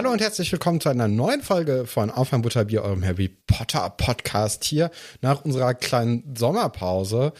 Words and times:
Hallo 0.00 0.12
und 0.12 0.22
herzlich 0.22 0.50
willkommen 0.50 0.80
zu 0.80 0.88
einer 0.88 1.08
neuen 1.08 1.42
Folge 1.42 1.84
von 1.84 2.10
Auf 2.10 2.32
ein 2.32 2.40
Butterbier, 2.40 2.80
eurem 2.84 3.04
Harry 3.04 3.28
Potter 3.28 3.90
Podcast 3.90 4.64
hier 4.64 4.90
nach 5.20 5.44
unserer 5.44 5.74
kleinen 5.74 6.34
Sommerpause. 6.34 7.34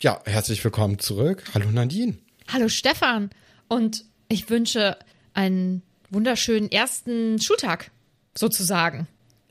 Ja, 0.00 0.22
herzlich 0.24 0.64
willkommen 0.64 0.98
zurück. 0.98 1.44
Hallo 1.52 1.70
Nadine. 1.70 2.16
Hallo 2.50 2.70
Stefan 2.70 3.28
und 3.68 4.06
ich 4.30 4.48
wünsche 4.48 4.96
einen 5.34 5.82
wunderschönen 6.08 6.72
ersten 6.72 7.42
Schultag 7.42 7.90
sozusagen. 8.34 9.06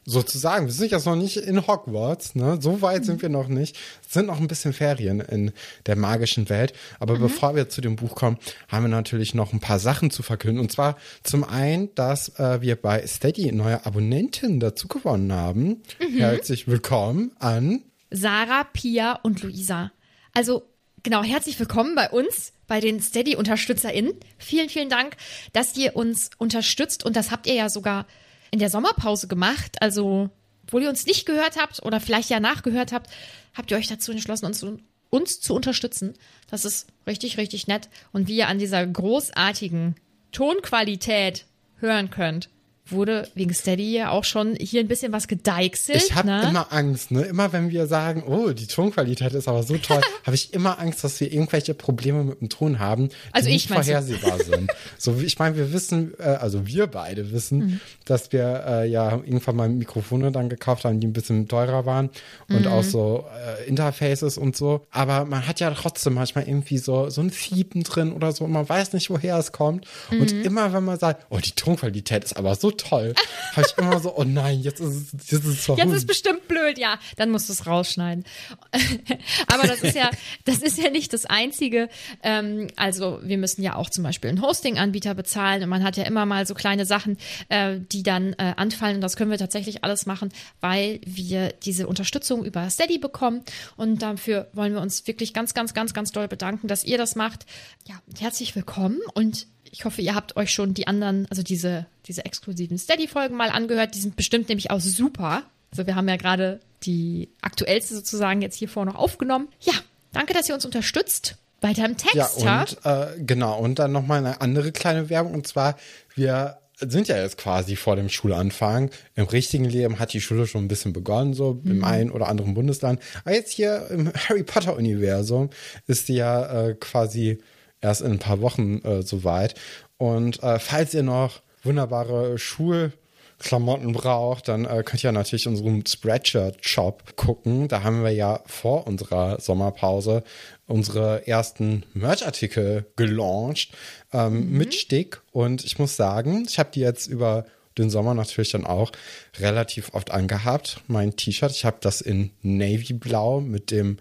Sozusagen, 0.09 0.67
wir 0.67 0.73
sind 0.73 0.89
jetzt 0.91 1.05
noch 1.05 1.17
nicht 1.17 1.35
in 1.35 1.67
Hogwarts, 1.67 2.33
ne? 2.33 2.59
So 2.61 2.81
weit 2.81 3.03
sind 3.03 3.21
wir 3.21 3.27
noch 3.27 3.49
nicht. 3.49 3.77
Es 4.07 4.13
sind 4.13 4.27
noch 4.27 4.39
ein 4.39 4.47
bisschen 4.47 4.71
Ferien 4.71 5.19
in 5.19 5.51
der 5.85 5.97
magischen 5.97 6.47
Welt. 6.47 6.71
Aber 7.01 7.17
bevor 7.19 7.57
wir 7.57 7.67
zu 7.67 7.81
dem 7.81 7.97
Buch 7.97 8.15
kommen, 8.15 8.37
haben 8.69 8.85
wir 8.85 8.89
natürlich 8.89 9.33
noch 9.33 9.51
ein 9.51 9.59
paar 9.59 9.79
Sachen 9.79 10.09
zu 10.09 10.23
verkünden. 10.23 10.61
Und 10.61 10.71
zwar 10.71 10.95
zum 11.23 11.43
einen, 11.43 11.93
dass 11.95 12.39
äh, 12.39 12.61
wir 12.61 12.77
bei 12.77 13.05
Steady 13.05 13.51
neue 13.51 13.85
Abonnentinnen 13.85 14.61
dazu 14.61 14.87
gewonnen 14.87 15.33
haben. 15.33 15.83
Herzlich 15.99 16.69
willkommen 16.69 17.33
an 17.39 17.83
Sarah, 18.09 18.63
Pia 18.63 19.19
und 19.23 19.43
Luisa. 19.43 19.91
Also 20.33 20.63
genau, 21.03 21.21
herzlich 21.21 21.59
willkommen 21.59 21.95
bei 21.95 22.09
uns, 22.09 22.53
bei 22.65 22.79
den 22.79 23.01
Steady-UnterstützerInnen. 23.01 24.13
Vielen, 24.37 24.69
vielen 24.69 24.87
Dank, 24.87 25.17
dass 25.51 25.75
ihr 25.75 25.97
uns 25.97 26.29
unterstützt 26.37 27.03
und 27.03 27.17
das 27.17 27.29
habt 27.29 27.45
ihr 27.45 27.55
ja 27.55 27.67
sogar 27.67 28.05
in 28.51 28.59
der 28.59 28.69
Sommerpause 28.69 29.27
gemacht. 29.27 29.77
Also, 29.81 30.29
obwohl 30.63 30.83
ihr 30.83 30.89
uns 30.89 31.05
nicht 31.05 31.25
gehört 31.25 31.57
habt 31.57 31.83
oder 31.83 31.99
vielleicht 31.99 32.29
ja 32.29 32.39
nachgehört 32.39 32.91
habt, 32.91 33.09
habt 33.53 33.71
ihr 33.71 33.77
euch 33.77 33.87
dazu 33.87 34.11
entschlossen, 34.11 34.45
uns, 34.45 34.65
uns 35.09 35.39
zu 35.39 35.53
unterstützen. 35.53 36.13
Das 36.49 36.65
ist 36.65 36.87
richtig, 37.05 37.37
richtig 37.37 37.67
nett. 37.67 37.89
Und 38.11 38.27
wie 38.27 38.37
ihr 38.37 38.47
an 38.47 38.59
dieser 38.59 38.85
großartigen 38.85 39.95
Tonqualität 40.31 41.45
hören 41.79 42.09
könnt, 42.09 42.49
wurde 42.91 43.27
wegen 43.35 43.53
Steady 43.53 43.93
ja 43.93 44.09
auch 44.11 44.23
schon 44.23 44.55
hier 44.59 44.81
ein 44.81 44.87
bisschen 44.87 45.11
was 45.11 45.27
gedeichselt. 45.27 46.01
Ich 46.03 46.15
habe 46.15 46.27
ne? 46.27 46.47
immer 46.49 46.71
Angst, 46.71 47.11
ne? 47.11 47.21
Immer 47.23 47.53
wenn 47.53 47.69
wir 47.69 47.87
sagen, 47.87 48.23
oh, 48.27 48.49
die 48.51 48.67
Tonqualität 48.67 49.33
ist 49.33 49.47
aber 49.47 49.63
so 49.63 49.77
toll, 49.77 50.01
habe 50.25 50.35
ich 50.35 50.53
immer 50.53 50.79
Angst, 50.79 51.03
dass 51.03 51.19
wir 51.19 51.31
irgendwelche 51.31 51.73
Probleme 51.73 52.23
mit 52.23 52.41
dem 52.41 52.49
Ton 52.49 52.79
haben, 52.79 53.09
die 53.09 53.15
Also 53.31 53.47
ich, 53.49 53.53
nicht 53.55 53.67
vorhersehbar 53.69 54.39
sind. 54.39 54.71
So, 54.99 55.19
ich 55.19 55.37
meine, 55.39 55.55
wir 55.55 55.73
wissen, 55.73 56.13
äh, 56.19 56.23
also 56.23 56.65
wir 56.67 56.87
beide 56.87 57.31
wissen, 57.31 57.57
Mhm. 57.57 57.79
dass 58.05 58.31
wir 58.31 58.63
äh, 58.67 58.89
ja 58.89 59.11
irgendwann 59.11 59.55
mal 59.55 59.69
Mikrofone 59.69 60.31
dann 60.31 60.49
gekauft 60.49 60.85
haben, 60.85 60.99
die 60.99 61.07
ein 61.07 61.13
bisschen 61.13 61.47
teurer 61.47 61.85
waren 61.85 62.09
und 62.49 62.61
Mhm. 62.61 62.67
auch 62.67 62.83
so 62.83 63.25
äh, 63.61 63.67
Interfaces 63.67 64.37
und 64.37 64.55
so. 64.55 64.85
Aber 64.91 65.25
man 65.25 65.47
hat 65.47 65.59
ja 65.59 65.71
trotzdem 65.71 66.13
manchmal 66.13 66.47
irgendwie 66.47 66.77
so 66.77 67.09
so 67.09 67.21
ein 67.21 67.29
Fiepen 67.31 67.83
drin 67.83 68.11
oder 68.13 68.31
so. 68.31 68.43
Und 68.45 68.51
man 68.51 68.67
weiß 68.67 68.93
nicht, 68.93 69.09
woher 69.09 69.37
es 69.37 69.51
kommt. 69.51 69.85
Und 70.11 70.33
Mhm. 70.33 70.41
immer 70.43 70.73
wenn 70.73 70.83
man 70.83 70.97
sagt, 70.99 71.25
oh, 71.29 71.37
die 71.37 71.51
Tonqualität 71.51 72.23
ist 72.23 72.35
aber 72.37 72.55
so 72.55 72.71
toll, 72.77 73.13
habe 73.53 73.67
ich 73.67 73.77
immer 73.77 73.99
so, 73.99 74.15
oh 74.15 74.23
nein, 74.23 74.61
jetzt 74.61 74.79
ist 74.79 75.13
es, 75.13 75.31
jetzt 75.31 75.45
ist 75.45 75.69
es 75.69 75.77
Jetzt 75.77 75.91
ist 75.91 76.07
bestimmt 76.07 76.47
blöd, 76.47 76.77
ja. 76.77 76.99
Dann 77.17 77.29
musst 77.29 77.49
du 77.49 77.53
es 77.53 77.65
rausschneiden. 77.65 78.23
Aber 79.47 79.67
das 79.67 79.81
ist 79.81 79.95
ja, 79.95 80.09
das 80.45 80.59
ist 80.59 80.77
ja 80.77 80.89
nicht 80.89 81.13
das 81.13 81.25
Einzige. 81.25 81.89
Ähm, 82.23 82.67
also 82.75 83.19
wir 83.23 83.37
müssen 83.37 83.61
ja 83.61 83.75
auch 83.75 83.89
zum 83.89 84.03
Beispiel 84.03 84.29
einen 84.29 84.41
Hosting-Anbieter 84.41 85.13
bezahlen 85.13 85.63
und 85.63 85.69
man 85.69 85.83
hat 85.83 85.97
ja 85.97 86.03
immer 86.03 86.25
mal 86.25 86.45
so 86.47 86.53
kleine 86.53 86.85
Sachen, 86.85 87.17
äh, 87.49 87.79
die 87.91 88.03
dann 88.03 88.33
äh, 88.33 88.53
anfallen 88.55 88.95
und 88.95 89.01
das 89.01 89.15
können 89.15 89.31
wir 89.31 89.37
tatsächlich 89.37 89.83
alles 89.83 90.05
machen, 90.05 90.29
weil 90.61 91.01
wir 91.05 91.53
diese 91.63 91.87
Unterstützung 91.87 92.45
über 92.45 92.69
Steady 92.69 92.97
bekommen 92.97 93.43
und 93.75 94.01
dafür 94.01 94.47
wollen 94.53 94.73
wir 94.73 94.81
uns 94.81 95.07
wirklich 95.07 95.33
ganz, 95.33 95.53
ganz, 95.53 95.73
ganz, 95.73 95.93
ganz 95.93 96.11
doll 96.11 96.27
bedanken, 96.27 96.67
dass 96.67 96.83
ihr 96.83 96.97
das 96.97 97.15
macht. 97.15 97.45
Ja, 97.87 97.95
herzlich 98.19 98.55
willkommen 98.55 98.99
und 99.13 99.47
ich 99.71 99.85
hoffe, 99.85 100.01
ihr 100.01 100.15
habt 100.15 100.35
euch 100.37 100.51
schon 100.51 100.73
die 100.73 100.87
anderen, 100.87 101.25
also 101.29 101.43
diese, 101.43 101.85
diese 102.05 102.25
exklusiven 102.25 102.77
Steady-Folgen 102.77 103.35
mal 103.35 103.49
angehört. 103.49 103.95
Die 103.95 103.99
sind 103.99 104.15
bestimmt 104.15 104.49
nämlich 104.49 104.71
auch 104.71 104.79
super. 104.79 105.43
Also 105.71 105.85
wir 105.87 105.95
haben 105.95 106.07
ja 106.07 106.15
gerade 106.17 106.59
die 106.83 107.29
aktuellste 107.41 107.95
sozusagen 107.95 108.41
jetzt 108.41 108.55
hier 108.55 108.69
vor 108.69 108.85
noch 108.85 108.95
aufgenommen. 108.95 109.47
Ja, 109.61 109.73
danke, 110.13 110.33
dass 110.33 110.47
ihr 110.47 110.55
uns 110.55 110.65
unterstützt 110.65 111.35
bei 111.59 111.73
deinem 111.73 111.97
Text. 111.97 112.15
Ja, 112.15 112.61
und 112.61 112.77
äh, 112.85 113.07
genau, 113.25 113.59
und 113.59 113.79
dann 113.79 113.91
nochmal 113.91 114.19
eine 114.19 114.41
andere 114.41 114.71
kleine 114.71 115.09
Werbung. 115.09 115.33
Und 115.33 115.47
zwar, 115.47 115.75
wir 116.15 116.59
sind 116.79 117.07
ja 117.07 117.17
jetzt 117.17 117.39
quasi 117.39 117.75
vor 117.75 117.95
dem 117.95 118.07
Schulanfang. 118.07 118.91
Im 119.15 119.25
richtigen 119.25 119.65
Leben 119.65 119.97
hat 119.97 120.13
die 120.13 120.21
Schule 120.21 120.45
schon 120.45 120.65
ein 120.65 120.67
bisschen 120.67 120.93
begonnen, 120.93 121.33
so 121.33 121.59
Mhm. 121.63 121.71
im 121.71 121.83
einen 121.83 122.11
oder 122.11 122.27
anderen 122.27 122.53
Bundesland. 122.53 123.01
Aber 123.25 123.33
jetzt 123.33 123.51
hier 123.51 123.87
im 123.89 124.13
Harry 124.13 124.43
Potter-Universum 124.43 125.49
ist 125.87 126.07
die 126.09 126.13
ja 126.15 126.67
äh, 126.67 126.75
quasi 126.75 127.39
erst 127.81 128.01
in 128.01 128.13
ein 128.13 128.19
paar 128.19 128.41
Wochen 128.41 128.79
äh, 128.83 129.01
soweit. 129.01 129.55
Und 129.97 130.41
äh, 130.43 130.59
falls 130.59 130.93
ihr 130.93 131.03
noch 131.03 131.41
wunderbare 131.63 132.37
Schulklamotten 132.37 133.93
braucht, 133.93 134.47
dann 134.47 134.65
äh, 134.65 134.83
könnt 134.83 135.03
ihr 135.03 135.11
natürlich 135.11 135.45
in 135.45 135.53
unserem 135.53 135.85
Spreadshirt-Shop 135.85 137.15
gucken. 137.15 137.67
Da 137.67 137.83
haben 137.83 138.03
wir 138.03 138.11
ja 138.11 138.41
vor 138.45 138.87
unserer 138.87 139.39
Sommerpause 139.41 140.23
unsere 140.67 141.27
ersten 141.27 141.83
Merch-Artikel 141.93 142.85
gelauncht 142.95 143.71
ähm, 144.13 144.51
mit 144.51 144.75
Stick. 144.75 145.21
Und 145.31 145.65
ich 145.65 145.79
muss 145.79 145.95
sagen, 145.95 146.45
ich 146.47 146.59
habe 146.59 146.69
die 146.73 146.81
jetzt 146.81 147.07
über 147.07 147.45
den 147.77 147.89
Sommer 147.89 148.13
natürlich 148.13 148.51
dann 148.51 148.65
auch 148.65 148.91
relativ 149.39 149.93
oft 149.93 150.11
angehabt. 150.11 150.81
Mein 150.87 151.15
T-Shirt, 151.15 151.51
ich 151.51 151.65
habe 151.65 151.77
das 151.79 152.01
in 152.01 152.31
Navy 152.41 152.93
Blau 152.93 153.39
mit 153.39 153.71
dem, 153.71 153.97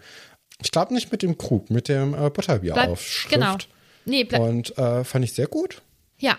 ich 0.63 0.71
glaube 0.71 0.95
nicht 0.95 1.13
mit 1.13 1.23
dem 1.23 1.37
Krug, 1.39 1.71
mit 1.71 1.89
dem 1.89 2.15
äh, 2.15 2.31
Butterbier 2.31 2.73
Bleib- 2.75 2.91
Aufschrift. 2.91 3.35
genau. 3.35 3.57
Nee, 4.05 4.25
bleib, 4.25 4.41
Und 4.41 4.77
äh, 4.79 5.05
fand 5.05 5.25
ich 5.25 5.33
sehr 5.33 5.47
gut. 5.49 5.83
ja, 6.19 6.39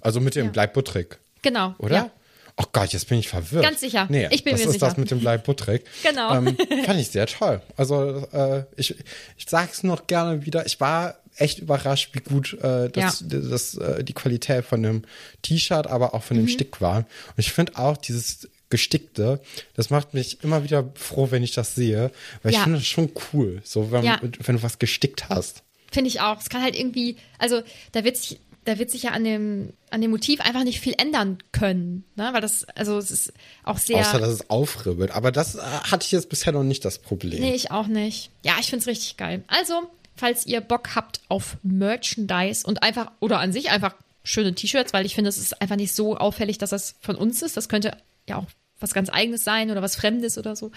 Also 0.00 0.20
mit 0.20 0.34
dem 0.34 0.50
Bleib 0.52 0.72
butterig, 0.74 1.18
genau. 1.42 1.74
oder? 1.78 1.94
Ja. 1.94 2.10
Oh 2.58 2.64
Gott, 2.72 2.92
jetzt 2.92 3.08
bin 3.08 3.18
ich 3.18 3.28
verwirrt. 3.28 3.64
Ganz 3.64 3.80
sicher. 3.80 4.06
Nee, 4.10 4.28
Ich 4.30 4.44
bin 4.44 4.52
das 4.52 4.60
mir 4.60 4.66
ist 4.66 4.72
sicher. 4.74 4.86
das 4.86 4.96
mit 4.98 5.10
dem 5.10 5.20
Blei 5.20 5.38
Buttrick. 5.38 5.84
Genau. 6.02 6.34
Ähm, 6.34 6.54
fand 6.84 7.00
ich 7.00 7.08
sehr 7.08 7.26
toll. 7.26 7.62
Also 7.78 8.26
äh, 8.32 8.64
ich, 8.76 8.94
ich 9.38 9.46
sag's 9.48 9.82
noch 9.82 10.06
gerne 10.06 10.44
wieder. 10.44 10.66
Ich 10.66 10.78
war 10.78 11.16
echt 11.36 11.60
überrascht, 11.60 12.10
wie 12.12 12.20
gut 12.20 12.52
äh, 12.62 12.90
das, 12.90 13.24
das, 13.26 13.74
äh, 13.76 14.04
die 14.04 14.12
Qualität 14.12 14.66
von 14.66 14.82
dem 14.82 15.04
T-Shirt, 15.40 15.86
aber 15.86 16.12
auch 16.14 16.22
von 16.22 16.36
Mhm. 16.36 16.42
dem 16.42 16.48
Stick 16.48 16.82
war. 16.82 16.98
Und 16.98 17.06
ich 17.38 17.52
finde 17.52 17.76
auch 17.78 17.96
dieses 17.96 18.46
Gestickte, 18.72 19.38
das 19.74 19.90
macht 19.90 20.14
mich 20.14 20.42
immer 20.42 20.64
wieder 20.64 20.90
froh, 20.94 21.28
wenn 21.30 21.42
ich 21.44 21.52
das 21.52 21.74
sehe, 21.76 22.10
weil 22.42 22.50
ich 22.52 22.56
Ja. 22.58 22.64
finde 22.64 22.78
das 22.78 22.86
schon 22.88 23.12
cool, 23.32 23.60
so 23.64 23.92
wenn, 23.92 24.02
Ja. 24.04 24.18
wenn 24.20 24.56
du 24.56 24.62
was 24.62 24.80
gestickt 24.80 25.28
hast. 25.28 25.62
Finde 25.92 26.08
ich 26.08 26.20
auch. 26.20 26.40
Es 26.40 26.48
kann 26.48 26.62
halt 26.62 26.76
irgendwie, 26.76 27.16
also 27.38 27.62
da 27.92 28.02
wird 28.02 28.16
sich, 28.16 28.40
da 28.64 28.78
wird 28.78 28.90
sich 28.90 29.02
ja 29.04 29.10
an 29.10 29.24
dem, 29.24 29.72
an 29.90 30.00
dem 30.00 30.10
Motiv 30.10 30.40
einfach 30.40 30.64
nicht 30.64 30.80
viel 30.80 30.94
ändern 30.96 31.36
können. 31.52 32.04
Ne? 32.16 32.30
Weil 32.32 32.40
das, 32.40 32.64
also 32.76 32.96
es 32.96 33.10
ist 33.10 33.32
auch 33.62 33.76
sehr. 33.76 33.98
Außer, 33.98 34.18
dass 34.20 34.30
es 34.30 34.48
aufribbelt. 34.50 35.10
Aber 35.10 35.30
das 35.32 35.56
äh, 35.56 35.60
hatte 35.60 36.06
ich 36.06 36.12
jetzt 36.12 36.28
bisher 36.30 36.52
noch 36.52 36.62
nicht 36.64 36.84
das 36.84 36.98
Problem. 36.98 37.40
Nee, 37.40 37.54
ich 37.54 37.70
auch 37.70 37.88
nicht. 37.88 38.30
Ja, 38.42 38.54
ich 38.60 38.68
find's 38.70 38.86
richtig 38.86 39.16
geil. 39.18 39.42
Also, 39.48 39.82
falls 40.16 40.46
ihr 40.46 40.60
Bock 40.62 40.94
habt 40.94 41.20
auf 41.28 41.56
Merchandise 41.62 42.66
und 42.66 42.82
einfach, 42.82 43.10
oder 43.20 43.38
an 43.40 43.52
sich 43.52 43.70
einfach 43.70 43.94
schöne 44.24 44.54
T-Shirts, 44.54 44.92
weil 44.92 45.04
ich 45.04 45.14
finde, 45.16 45.28
es 45.28 45.36
ist 45.38 45.60
einfach 45.60 45.76
nicht 45.76 45.94
so 45.94 46.16
auffällig, 46.16 46.56
dass 46.56 46.70
das 46.70 46.94
von 47.00 47.16
uns 47.16 47.42
ist. 47.42 47.56
Das 47.56 47.68
könnte 47.68 47.96
ja 48.28 48.36
auch 48.36 48.46
was 48.82 48.94
ganz 48.94 49.08
Eigenes 49.10 49.44
sein 49.44 49.70
oder 49.70 49.82
was 49.82 49.96
Fremdes 49.96 50.38
oder 50.38 50.56
so. 50.56 50.70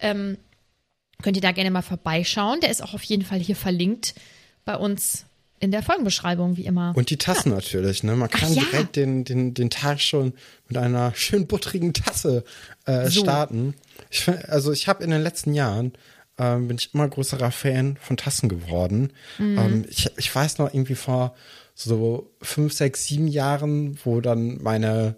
Ähm, 0.00 0.38
könnt 1.22 1.36
ihr 1.36 1.42
da 1.42 1.52
gerne 1.52 1.70
mal 1.70 1.82
vorbeischauen. 1.82 2.60
Der 2.60 2.70
ist 2.70 2.82
auch 2.82 2.94
auf 2.94 3.02
jeden 3.02 3.24
Fall 3.24 3.38
hier 3.38 3.56
verlinkt 3.56 4.14
bei 4.64 4.76
uns 4.76 5.24
in 5.58 5.70
der 5.70 5.82
Folgenbeschreibung, 5.82 6.56
wie 6.58 6.66
immer. 6.66 6.92
Und 6.94 7.08
die 7.08 7.16
Tassen 7.16 7.50
natürlich, 7.50 8.02
ne? 8.02 8.14
Man 8.14 8.28
kann 8.28 8.52
ja. 8.52 8.62
direkt 8.62 8.96
den, 8.96 9.24
den, 9.24 9.54
den 9.54 9.70
Tag 9.70 10.00
schon 10.00 10.34
mit 10.68 10.76
einer 10.76 11.12
schön 11.16 11.46
buttrigen 11.46 11.94
Tasse 11.94 12.44
äh, 12.84 13.08
So. 13.08 13.22
starten. 13.22 13.74
Ich 14.10 14.28
also 14.28 14.72
ich 14.72 14.88
habe 14.88 15.02
in 15.02 15.10
den 15.10 15.22
letzten 15.22 15.54
Jahren 15.54 15.92
ähm, 16.38 16.68
bin 16.68 16.76
ich 16.76 16.92
immer 16.92 17.08
größerer 17.08 17.50
Fan 17.50 17.96
von 18.00 18.16
Tassen 18.18 18.48
geworden. 18.48 19.12
Mhm. 19.38 19.58
Ähm, 19.58 19.84
ich, 19.88 20.10
ich 20.18 20.34
weiß 20.34 20.58
noch 20.58 20.72
irgendwie 20.72 20.94
vor 20.94 21.34
so 21.74 22.30
fünf, 22.42 22.72
sechs, 22.72 23.04
sieben 23.06 23.28
Jahren, 23.28 23.98
wo 24.04 24.20
dann 24.20 24.62
meine 24.62 25.16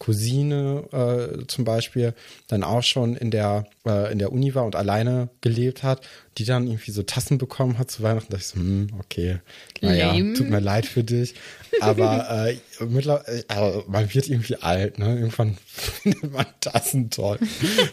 Cousine 0.00 0.88
äh, 0.92 1.46
zum 1.46 1.64
Beispiel 1.64 2.14
dann 2.48 2.64
auch 2.64 2.82
schon 2.82 3.14
in 3.16 3.30
der 3.30 3.66
äh, 3.86 4.10
in 4.10 4.18
der 4.18 4.32
Uni 4.32 4.54
war 4.54 4.64
und 4.64 4.74
alleine 4.74 5.28
gelebt 5.42 5.82
hat, 5.82 6.00
die 6.38 6.44
dann 6.46 6.66
irgendwie 6.66 6.90
so 6.90 7.02
Tassen 7.02 7.36
bekommen 7.36 7.78
hat 7.78 7.90
zu 7.90 8.02
Weihnachten, 8.02 8.32
dachte 8.32 8.42
ich 8.42 8.48
so, 8.48 8.56
hm, 8.58 8.88
okay, 8.98 9.40
naja, 9.82 10.12
Lame. 10.12 10.32
tut 10.32 10.48
mir 10.48 10.58
leid 10.60 10.86
für 10.86 11.04
dich, 11.04 11.34
aber 11.80 12.48
äh, 12.48 12.56
mittlerweile, 12.84 13.44
also 13.48 13.84
man 13.88 14.12
wird 14.12 14.26
irgendwie 14.28 14.56
alt, 14.56 14.98
ne? 14.98 15.16
Irgendwann 15.16 15.58
findet 15.66 16.32
man 16.32 16.46
Tassen 16.60 17.10
toll. 17.10 17.38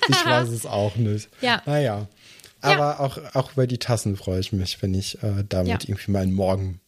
Ich 0.07 0.15
weiß 0.25 0.48
es 0.50 0.65
auch 0.65 0.95
nicht. 0.95 1.30
Ja. 1.42 1.62
Naja. 1.65 2.07
Aber 2.62 3.01
auch, 3.01 3.19
auch 3.36 3.51
über 3.51 3.68
die 3.68 3.77
Tassen 3.77 4.15
freue 4.15 4.39
ich 4.39 4.51
mich, 4.53 4.81
wenn 4.81 4.94
ich 4.94 5.21
äh, 5.24 5.44
damit 5.48 5.83
Ja. 5.83 5.89
irgendwie 5.89 6.12
meinen 6.12 6.33
Morgen 6.33 6.80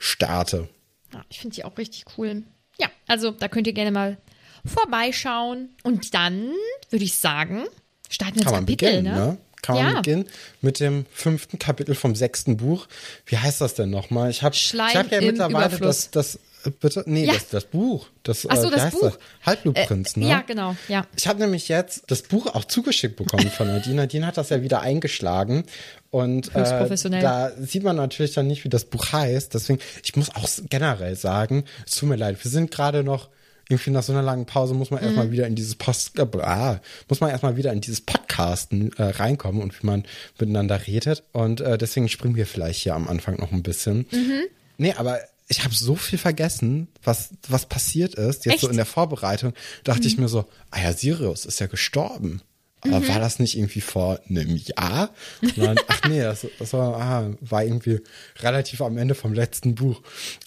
starte. 0.00 0.68
Ja, 1.12 1.22
ich 1.28 1.40
finde 1.40 1.54
die 1.56 1.64
auch 1.64 1.76
richtig 1.78 2.04
cool. 2.16 2.42
Ja, 2.78 2.88
also 3.06 3.30
da 3.30 3.48
könnt 3.48 3.66
ihr 3.66 3.72
gerne 3.74 3.92
mal 3.92 4.16
vorbeischauen. 4.64 5.70
Und 5.82 6.14
dann 6.14 6.50
würde 6.90 7.04
ich 7.04 7.16
sagen, 7.18 7.64
starten 8.08 8.34
wir 8.36 8.42
ins 8.42 8.50
Kann 8.50 8.60
Kapitel, 8.60 8.88
beginnen, 8.96 9.14
ne? 9.14 9.38
Kann 9.62 9.76
man 9.76 9.86
Ja. 9.90 9.94
beginnen 10.00 10.24
mit 10.60 10.80
dem 10.80 11.06
fünften 11.12 11.58
Kapitel 11.58 11.94
vom 11.94 12.16
sechsten 12.16 12.56
Buch. 12.56 12.88
Wie 13.26 13.38
heißt 13.38 13.60
das 13.60 13.74
denn 13.74 13.90
nochmal? 13.90 14.30
Ich 14.30 14.42
habe 14.42 14.54
ich 14.56 14.74
hab 14.74 15.10
ja 15.12 15.20
mittlerweile 15.20 15.78
das, 15.78 16.10
das, 16.10 16.34
äh, 16.64 16.70
bitte, 16.70 17.04
nee, 17.06 17.26
Ja. 17.26 17.34
das, 17.34 17.48
das 17.48 17.64
Buch. 17.66 18.08
Das, 18.24 18.44
Ach 18.48 18.56
so, 18.56 18.66
äh, 18.66 18.70
das 18.72 18.82
heißt 18.82 19.00
Buch. 19.00 19.16
Halbblutprinz, 19.46 20.16
ne? 20.16 20.28
Ja, 20.28 20.40
genau, 20.40 20.74
ja. 20.88 21.06
Ich 21.16 21.28
habe 21.28 21.38
nämlich 21.38 21.68
jetzt 21.68 22.02
das 22.08 22.22
Buch 22.22 22.46
auch 22.46 22.64
zugeschickt 22.64 23.14
bekommen 23.14 23.50
von 23.50 23.68
Nadine. 23.68 23.94
Nadine 23.96 24.26
hat 24.26 24.36
das 24.36 24.48
ja 24.50 24.62
wieder 24.62 24.80
eingeschlagen. 24.80 25.64
Und 26.10 26.54
äh, 26.56 27.20
da 27.20 27.52
sieht 27.58 27.84
man 27.84 27.96
natürlich 27.96 28.34
dann 28.34 28.48
nicht, 28.48 28.64
wie 28.64 28.68
das 28.68 28.84
Buch 28.84 29.12
heißt. 29.12 29.54
Deswegen, 29.54 29.78
ich 30.02 30.16
muss 30.16 30.34
auch 30.34 30.48
generell 30.68 31.14
sagen, 31.14 31.64
es 31.86 31.94
tut 31.94 32.08
mir 32.08 32.16
leid, 32.16 32.42
wir 32.44 32.50
sind 32.50 32.70
gerade 32.72 33.04
noch 33.04 33.28
irgendwie 33.72 33.90
nach 33.90 34.02
so 34.02 34.12
einer 34.12 34.22
langen 34.22 34.46
Pause 34.46 34.74
muss 34.74 34.90
man 34.90 35.00
Mhm. 35.00 35.06
erstmal 35.06 35.30
wieder 35.32 35.46
in 35.46 35.54
dieses 35.54 35.74
Post, 35.74 36.18
äh, 36.18 36.26
ah, 36.40 36.80
muss 37.08 37.20
man 37.20 37.30
erstmal 37.30 37.56
wieder 37.56 37.72
in 37.72 37.80
dieses 37.80 38.00
Podcasten 38.00 38.92
äh, 38.98 39.02
reinkommen 39.04 39.62
und 39.62 39.82
wie 39.82 39.86
man 39.86 40.04
miteinander 40.38 40.86
redet. 40.86 41.24
Und 41.32 41.60
äh, 41.60 41.78
deswegen 41.78 42.08
springen 42.08 42.36
wir 42.36 42.46
vielleicht 42.46 42.80
hier 42.80 42.94
am 42.94 43.08
Anfang 43.08 43.36
noch 43.40 43.52
ein 43.52 43.62
bisschen. 43.62 44.06
Mhm. 44.12 44.42
Nee, 44.78 44.94
aber 44.96 45.18
ich 45.48 45.64
habe 45.64 45.74
so 45.74 45.96
viel 45.96 46.18
vergessen, 46.18 46.88
was, 47.04 47.30
was 47.48 47.66
passiert 47.66 48.14
ist. 48.14 48.46
Jetzt 48.46 48.60
so 48.60 48.66
Echt? 48.68 48.70
in 48.72 48.76
der 48.76 48.86
Vorbereitung 48.86 49.52
dachte 49.84 50.06
ich 50.06 50.16
mir 50.16 50.28
so, 50.28 50.46
ah 50.70 50.80
ja, 50.82 50.92
Sirius 50.92 51.44
ist 51.44 51.60
ja 51.60 51.66
gestorben. 51.66 52.40
Aber 52.84 53.06
war 53.06 53.20
das 53.20 53.38
nicht 53.38 53.56
irgendwie 53.56 53.80
vor 53.80 54.18
einem 54.28 54.56
Jahr? 54.56 55.10
Dann, 55.56 55.78
ach 55.86 56.00
nee, 56.08 56.20
das, 56.20 56.44
das 56.58 56.72
war, 56.72 56.96
ah, 57.00 57.30
war 57.40 57.62
irgendwie 57.62 58.00
relativ 58.40 58.80
am 58.80 58.98
Ende 58.98 59.14
vom 59.14 59.32
letzten 59.34 59.76
Buch. 59.76 60.00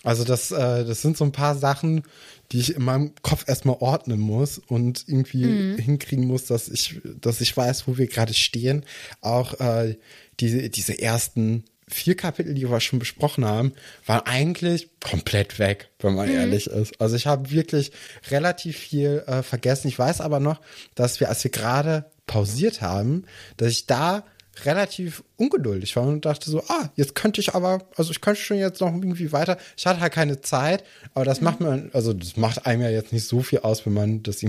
Also 0.03 0.25
das, 0.25 0.51
äh, 0.51 0.83
das 0.83 1.01
sind 1.01 1.15
so 1.15 1.23
ein 1.23 1.31
paar 1.31 1.55
Sachen, 1.55 2.03
die 2.51 2.59
ich 2.59 2.75
in 2.75 2.83
meinem 2.83 3.13
Kopf 3.21 3.45
erstmal 3.47 3.77
ordnen 3.79 4.19
muss 4.19 4.59
und 4.59 5.05
irgendwie 5.07 5.75
hinkriegen 5.81 6.25
muss, 6.25 6.45
dass 6.45 6.69
ich, 6.69 7.01
dass 7.19 7.41
ich 7.41 7.55
weiß, 7.55 7.87
wo 7.87 7.97
wir 7.97 8.07
gerade 8.07 8.33
stehen. 8.33 8.85
Auch 9.21 9.59
äh, 9.59 9.97
diese, 10.39 10.69
diese 10.69 10.99
ersten 10.99 11.63
vier 11.87 12.15
Kapitel, 12.15 12.53
die 12.53 12.69
wir 12.69 12.79
schon 12.79 12.99
besprochen 12.99 13.45
haben, 13.45 13.73
waren 14.05 14.25
eigentlich 14.25 14.89
komplett 15.01 15.59
weg, 15.59 15.89
wenn 15.99 16.15
man 16.15 16.29
ehrlich 16.29 16.67
ist. 16.67 16.99
Also 16.99 17.15
ich 17.15 17.27
habe 17.27 17.51
wirklich 17.51 17.91
relativ 18.31 18.77
viel 18.77 19.23
äh, 19.27 19.43
vergessen. 19.43 19.87
Ich 19.87 19.99
weiß 19.99 20.21
aber 20.21 20.39
noch, 20.39 20.61
dass 20.95 21.19
wir, 21.19 21.29
als 21.29 21.43
wir 21.43 21.51
gerade 21.51 22.05
pausiert 22.25 22.81
haben, 22.81 23.25
dass 23.57 23.71
ich 23.71 23.85
da 23.85 24.25
relativ 24.63 25.23
ungeduldig 25.35 25.95
war 25.95 26.03
und 26.03 26.25
dachte 26.25 26.49
so, 26.49 26.63
ah, 26.67 26.89
jetzt 26.95 27.15
könnte 27.15 27.41
ich 27.41 27.53
aber, 27.53 27.83
also 27.97 28.11
ich 28.11 28.21
könnte 28.21 28.39
schon 28.39 28.57
jetzt 28.57 28.79
noch 28.79 28.93
irgendwie 28.93 29.31
weiter. 29.31 29.57
Ich 29.75 29.85
hatte 29.85 29.99
halt 29.99 30.13
keine 30.13 30.41
Zeit, 30.41 30.83
aber 31.13 31.25
das 31.25 31.41
macht 31.41 31.59
man, 31.59 31.89
also 31.93 32.13
das 32.13 32.37
macht 32.37 32.65
einem 32.65 32.81
ja 32.81 32.89
jetzt 32.89 33.11
nicht 33.11 33.27
so 33.27 33.41
viel 33.41 33.59
aus, 33.59 33.85
wenn 33.85 33.93
man 33.93 34.23
das 34.23 34.41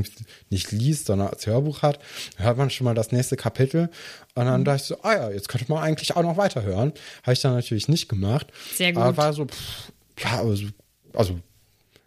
nicht 0.50 0.72
liest, 0.72 1.06
sondern 1.06 1.28
als 1.28 1.46
Hörbuch 1.46 1.82
hat. 1.82 1.98
Dann 2.36 2.46
hört 2.46 2.58
man 2.58 2.70
schon 2.70 2.84
mal 2.84 2.94
das 2.94 3.10
nächste 3.10 3.36
Kapitel 3.36 3.90
und 4.34 4.44
dann 4.44 4.64
dachte 4.64 4.82
ich 4.82 4.88
so, 4.88 5.02
ah 5.02 5.14
ja, 5.14 5.30
jetzt 5.30 5.48
könnte 5.48 5.66
man 5.68 5.82
eigentlich 5.82 6.14
auch 6.14 6.22
noch 6.22 6.36
weiterhören. 6.36 6.92
Habe 7.22 7.32
ich 7.32 7.40
dann 7.40 7.54
natürlich 7.54 7.88
nicht 7.88 8.08
gemacht. 8.08 8.46
Sehr 8.74 8.92
gut. 8.92 9.02
Aber 9.02 9.16
war 9.16 9.32
so, 9.32 9.46
pff, 9.46 9.92
ja, 10.18 10.40
also, 10.40 10.66
also 11.14 11.40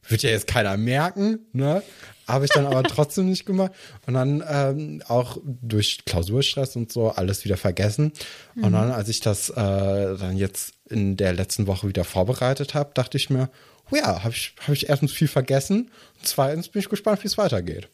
wird 0.07 0.23
ja 0.23 0.29
jetzt 0.29 0.47
keiner 0.47 0.77
merken, 0.77 1.39
ne? 1.53 1.83
Habe 2.29 2.45
ich 2.45 2.51
dann 2.51 2.65
aber 2.65 2.83
trotzdem 2.83 3.27
nicht 3.27 3.45
gemacht. 3.45 3.71
Und 4.07 4.13
dann 4.13 4.43
ähm, 4.47 5.03
auch 5.07 5.37
durch 5.43 6.05
Klausurstress 6.05 6.75
und 6.75 6.91
so 6.91 7.09
alles 7.09 7.43
wieder 7.43 7.57
vergessen. 7.57 8.13
Und 8.55 8.73
dann, 8.73 8.91
als 8.91 9.09
ich 9.09 9.19
das 9.19 9.49
äh, 9.49 9.53
dann 9.55 10.37
jetzt 10.37 10.73
in 10.89 11.17
der 11.17 11.33
letzten 11.33 11.67
Woche 11.67 11.87
wieder 11.87 12.03
vorbereitet 12.03 12.73
habe, 12.73 12.91
dachte 12.93 13.17
ich 13.17 13.29
mir, 13.29 13.49
oh 13.91 13.95
ja, 13.95 14.23
habe 14.23 14.33
ich, 14.33 14.55
hab 14.61 14.73
ich 14.73 14.89
erstens 14.89 15.11
viel 15.11 15.27
vergessen. 15.27 15.91
Und 16.19 16.27
zweitens 16.27 16.69
bin 16.69 16.81
ich 16.81 16.89
gespannt, 16.89 17.23
wie 17.23 17.27
es 17.27 17.37
weitergeht. 17.37 17.89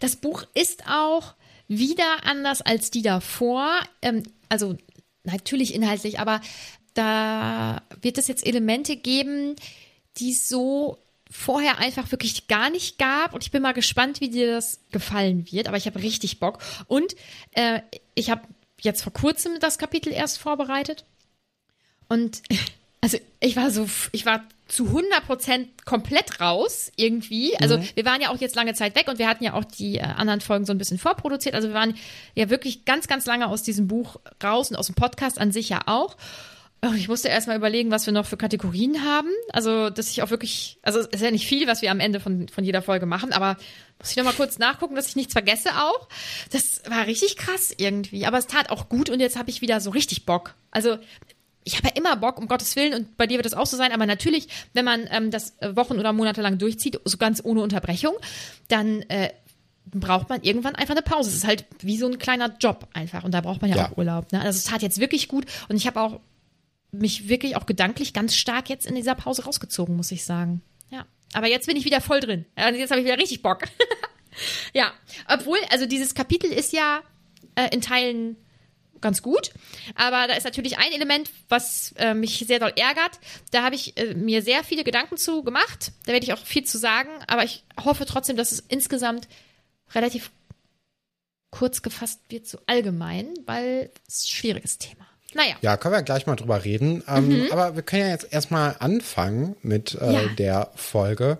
Das 0.00 0.16
Buch 0.16 0.44
ist 0.54 0.84
auch 0.88 1.34
wieder 1.66 2.24
anders 2.24 2.62
als 2.62 2.90
die 2.90 3.02
davor. 3.02 3.80
Ähm, 4.02 4.22
also 4.48 4.76
natürlich 5.24 5.74
inhaltlich, 5.74 6.18
aber 6.18 6.40
da 6.94 7.82
wird 8.00 8.18
es 8.18 8.28
jetzt 8.28 8.46
Elemente 8.46 8.96
geben, 8.96 9.56
die 10.16 10.32
so 10.32 10.98
vorher 11.30 11.78
einfach 11.78 12.10
wirklich 12.10 12.48
gar 12.48 12.70
nicht 12.70 12.98
gab. 12.98 13.34
Und 13.34 13.44
ich 13.44 13.50
bin 13.50 13.62
mal 13.62 13.72
gespannt, 13.72 14.20
wie 14.20 14.30
dir 14.30 14.50
das 14.50 14.80
gefallen 14.90 15.50
wird. 15.50 15.68
Aber 15.68 15.76
ich 15.76 15.86
habe 15.86 16.02
richtig 16.02 16.40
Bock. 16.40 16.58
Und 16.86 17.14
äh, 17.52 17.80
ich 18.14 18.30
habe 18.30 18.42
jetzt 18.80 19.02
vor 19.02 19.12
kurzem 19.12 19.60
das 19.60 19.78
Kapitel 19.78 20.12
erst 20.12 20.38
vorbereitet. 20.38 21.04
Und 22.08 22.42
also 23.00 23.18
ich 23.40 23.56
war 23.56 23.70
so, 23.70 23.88
ich 24.12 24.26
war 24.26 24.42
zu 24.66 24.86
100 24.86 25.24
Prozent 25.24 25.84
komplett 25.86 26.40
raus 26.40 26.92
irgendwie. 26.96 27.56
Also 27.58 27.80
wir 27.94 28.04
waren 28.04 28.20
ja 28.20 28.30
auch 28.30 28.38
jetzt 28.38 28.54
lange 28.54 28.74
Zeit 28.74 28.94
weg 28.96 29.08
und 29.08 29.18
wir 29.18 29.26
hatten 29.26 29.42
ja 29.42 29.54
auch 29.54 29.64
die 29.64 29.96
äh, 29.96 30.02
anderen 30.02 30.42
Folgen 30.42 30.66
so 30.66 30.72
ein 30.72 30.78
bisschen 30.78 30.98
vorproduziert. 30.98 31.54
Also 31.54 31.68
wir 31.68 31.74
waren 31.74 31.94
ja 32.34 32.50
wirklich 32.50 32.84
ganz, 32.84 33.08
ganz 33.08 33.24
lange 33.24 33.46
aus 33.48 33.62
diesem 33.62 33.88
Buch 33.88 34.16
raus 34.42 34.70
und 34.70 34.76
aus 34.76 34.86
dem 34.86 34.94
Podcast 34.94 35.40
an 35.40 35.52
sich 35.52 35.70
ja 35.70 35.82
auch. 35.86 36.16
Oh, 36.86 36.92
Ich 36.96 37.08
musste 37.08 37.28
erstmal 37.28 37.56
überlegen, 37.56 37.90
was 37.90 38.06
wir 38.06 38.12
noch 38.12 38.24
für 38.26 38.36
Kategorien 38.36 39.04
haben. 39.04 39.28
Also, 39.52 39.90
dass 39.90 40.10
ich 40.10 40.22
auch 40.22 40.30
wirklich, 40.30 40.78
also 40.82 41.00
es 41.00 41.06
ist 41.08 41.22
ja 41.22 41.30
nicht 41.32 41.46
viel, 41.46 41.66
was 41.66 41.82
wir 41.82 41.90
am 41.90 41.98
Ende 41.98 42.20
von, 42.20 42.46
von 42.48 42.64
jeder 42.64 42.82
Folge 42.82 43.04
machen, 43.04 43.32
aber 43.32 43.56
muss 43.98 44.12
ich 44.12 44.16
noch 44.16 44.24
mal 44.24 44.32
kurz 44.32 44.58
nachgucken, 44.58 44.94
dass 44.94 45.08
ich 45.08 45.16
nichts 45.16 45.32
vergesse 45.32 45.70
auch. 45.76 46.08
Das 46.52 46.82
war 46.88 47.06
richtig 47.06 47.36
krass 47.36 47.72
irgendwie, 47.76 48.26
aber 48.26 48.38
es 48.38 48.46
tat 48.46 48.70
auch 48.70 48.88
gut 48.88 49.10
und 49.10 49.18
jetzt 49.18 49.36
habe 49.36 49.50
ich 49.50 49.60
wieder 49.60 49.80
so 49.80 49.90
richtig 49.90 50.24
Bock. 50.24 50.54
Also, 50.70 50.98
ich 51.64 51.76
habe 51.76 51.88
ja 51.88 51.94
immer 51.96 52.14
Bock, 52.16 52.38
um 52.38 52.46
Gottes 52.46 52.76
Willen, 52.76 52.94
und 52.94 53.16
bei 53.16 53.26
dir 53.26 53.38
wird 53.38 53.44
das 53.46 53.54
auch 53.54 53.66
so 53.66 53.76
sein, 53.76 53.90
aber 53.92 54.06
natürlich, 54.06 54.46
wenn 54.72 54.84
man 54.84 55.08
ähm, 55.10 55.30
das 55.32 55.54
äh, 55.58 55.74
Wochen 55.74 55.98
oder 55.98 56.12
Monate 56.12 56.42
lang 56.42 56.58
durchzieht, 56.58 57.00
so 57.04 57.18
ganz 57.18 57.40
ohne 57.44 57.60
Unterbrechung, 57.60 58.14
dann 58.68 59.02
äh, 59.08 59.30
braucht 59.86 60.28
man 60.28 60.42
irgendwann 60.42 60.76
einfach 60.76 60.94
eine 60.94 61.02
Pause. 61.02 61.30
Es 61.30 61.36
ist 61.36 61.46
halt 61.46 61.64
wie 61.80 61.98
so 61.98 62.06
ein 62.06 62.18
kleiner 62.18 62.54
Job 62.60 62.86
einfach 62.94 63.24
und 63.24 63.32
da 63.32 63.40
braucht 63.40 63.62
man 63.62 63.70
ja, 63.70 63.76
Ja. 63.78 63.88
auch 63.90 63.96
Urlaub. 63.98 64.30
Ne? 64.32 64.40
Also 64.40 64.58
es 64.58 64.64
tat 64.64 64.82
jetzt 64.82 65.00
wirklich 65.00 65.26
gut 65.28 65.46
und 65.68 65.76
ich 65.76 65.86
habe 65.86 66.00
auch 66.00 66.20
mich 66.90 67.28
wirklich 67.28 67.56
auch 67.56 67.66
gedanklich 67.66 68.12
ganz 68.12 68.34
stark 68.34 68.68
jetzt 68.68 68.86
in 68.86 68.94
dieser 68.94 69.14
Pause 69.14 69.44
rausgezogen, 69.44 69.96
muss 69.96 70.10
ich 70.10 70.24
sagen. 70.24 70.62
Ja. 70.90 71.06
Aber 71.34 71.48
jetzt 71.48 71.66
bin 71.66 71.76
ich 71.76 71.84
wieder 71.84 72.00
voll 72.00 72.20
drin. 72.20 72.46
Jetzt 72.56 72.90
habe 72.90 73.00
ich 73.00 73.06
wieder 73.06 73.18
richtig 73.18 73.42
Bock. 73.42 73.64
Ja, 74.72 74.92
obwohl, 75.28 75.58
also 75.70 75.86
dieses 75.86 76.14
Kapitel 76.14 76.50
ist 76.52 76.72
ja 76.72 77.02
äh, 77.54 77.68
in 77.74 77.80
Teilen 77.80 78.36
ganz 79.00 79.22
gut, 79.22 79.52
aber 79.94 80.26
da 80.26 80.34
ist 80.34 80.44
natürlich 80.44 80.78
ein 80.78 80.92
Element, 80.92 81.30
was 81.48 81.92
äh, 81.98 82.14
mich 82.14 82.44
sehr 82.46 82.58
doll 82.58 82.72
ärgert. 82.76 83.18
Da 83.52 83.62
habe 83.62 83.74
ich 83.74 83.96
äh, 83.96 84.14
mir 84.14 84.42
sehr 84.42 84.64
viele 84.64 84.84
Gedanken 84.84 85.16
zu 85.16 85.42
gemacht. 85.42 85.92
Da 86.06 86.12
werde 86.12 86.24
ich 86.24 86.32
auch 86.32 86.44
viel 86.44 86.64
zu 86.64 86.78
sagen, 86.78 87.10
aber 87.26 87.44
ich 87.44 87.64
hoffe 87.82 88.06
trotzdem, 88.06 88.36
dass 88.36 88.52
es 88.52 88.60
insgesamt 88.60 89.28
relativ 89.94 90.30
kurz 91.50 91.82
gefasst 91.82 92.20
wird, 92.28 92.46
so 92.46 92.58
allgemein, 92.66 93.32
weil 93.46 93.90
es 94.06 94.24
ein 94.24 94.28
schwieriges 94.28 94.78
Thema. 94.78 95.07
Naja. 95.34 95.56
Ja, 95.60 95.76
können 95.76 95.94
wir 95.94 96.02
gleich 96.02 96.26
mal 96.26 96.36
drüber 96.36 96.64
reden. 96.64 97.02
Ähm, 97.06 97.48
Aber 97.50 97.76
wir 97.76 97.82
können 97.82 98.02
ja 98.02 98.08
jetzt 98.08 98.32
erstmal 98.32 98.76
anfangen 98.78 99.56
mit 99.62 99.94
äh, 100.00 100.12
Ja. 100.12 100.20
der 100.38 100.70
Folge. 100.74 101.38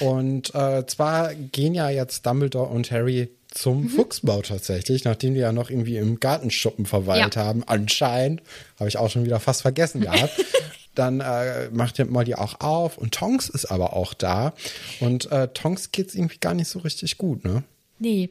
Und 0.00 0.54
äh, 0.54 0.86
zwar 0.86 1.34
gehen 1.34 1.74
ja 1.74 1.88
jetzt 1.88 2.26
Dumbledore 2.26 2.68
und 2.68 2.90
Harry 2.90 3.30
zum 3.50 3.88
Fuchsbau 3.88 4.42
tatsächlich, 4.42 5.04
nachdem 5.04 5.34
die 5.34 5.40
ja 5.40 5.52
noch 5.52 5.70
irgendwie 5.70 5.96
im 5.96 6.20
Gartenschuppen 6.20 6.86
verweilt 6.86 7.36
Ja. 7.36 7.42
haben. 7.44 7.62
Anscheinend, 7.66 8.42
habe 8.78 8.88
ich 8.88 8.98
auch 8.98 9.08
schon 9.10 9.24
wieder 9.24 9.40
fast 9.40 9.62
vergessen 9.62 10.00
gehabt. 10.02 10.32
Dann 10.94 11.20
äh, 11.20 11.70
macht 11.70 11.98
ja 11.98 12.04
Molly 12.04 12.34
auch 12.34 12.60
auf 12.60 12.98
und 12.98 13.12
Tonks 13.14 13.48
ist 13.48 13.64
aber 13.66 13.94
auch 13.94 14.12
da. 14.14 14.52
Und 15.00 15.30
äh, 15.32 15.48
Tonks 15.48 15.90
geht's 15.92 16.14
irgendwie 16.14 16.38
gar 16.38 16.54
nicht 16.54 16.68
so 16.68 16.78
richtig 16.80 17.16
gut, 17.18 17.44
ne? 17.44 17.64
Nee, 17.98 18.28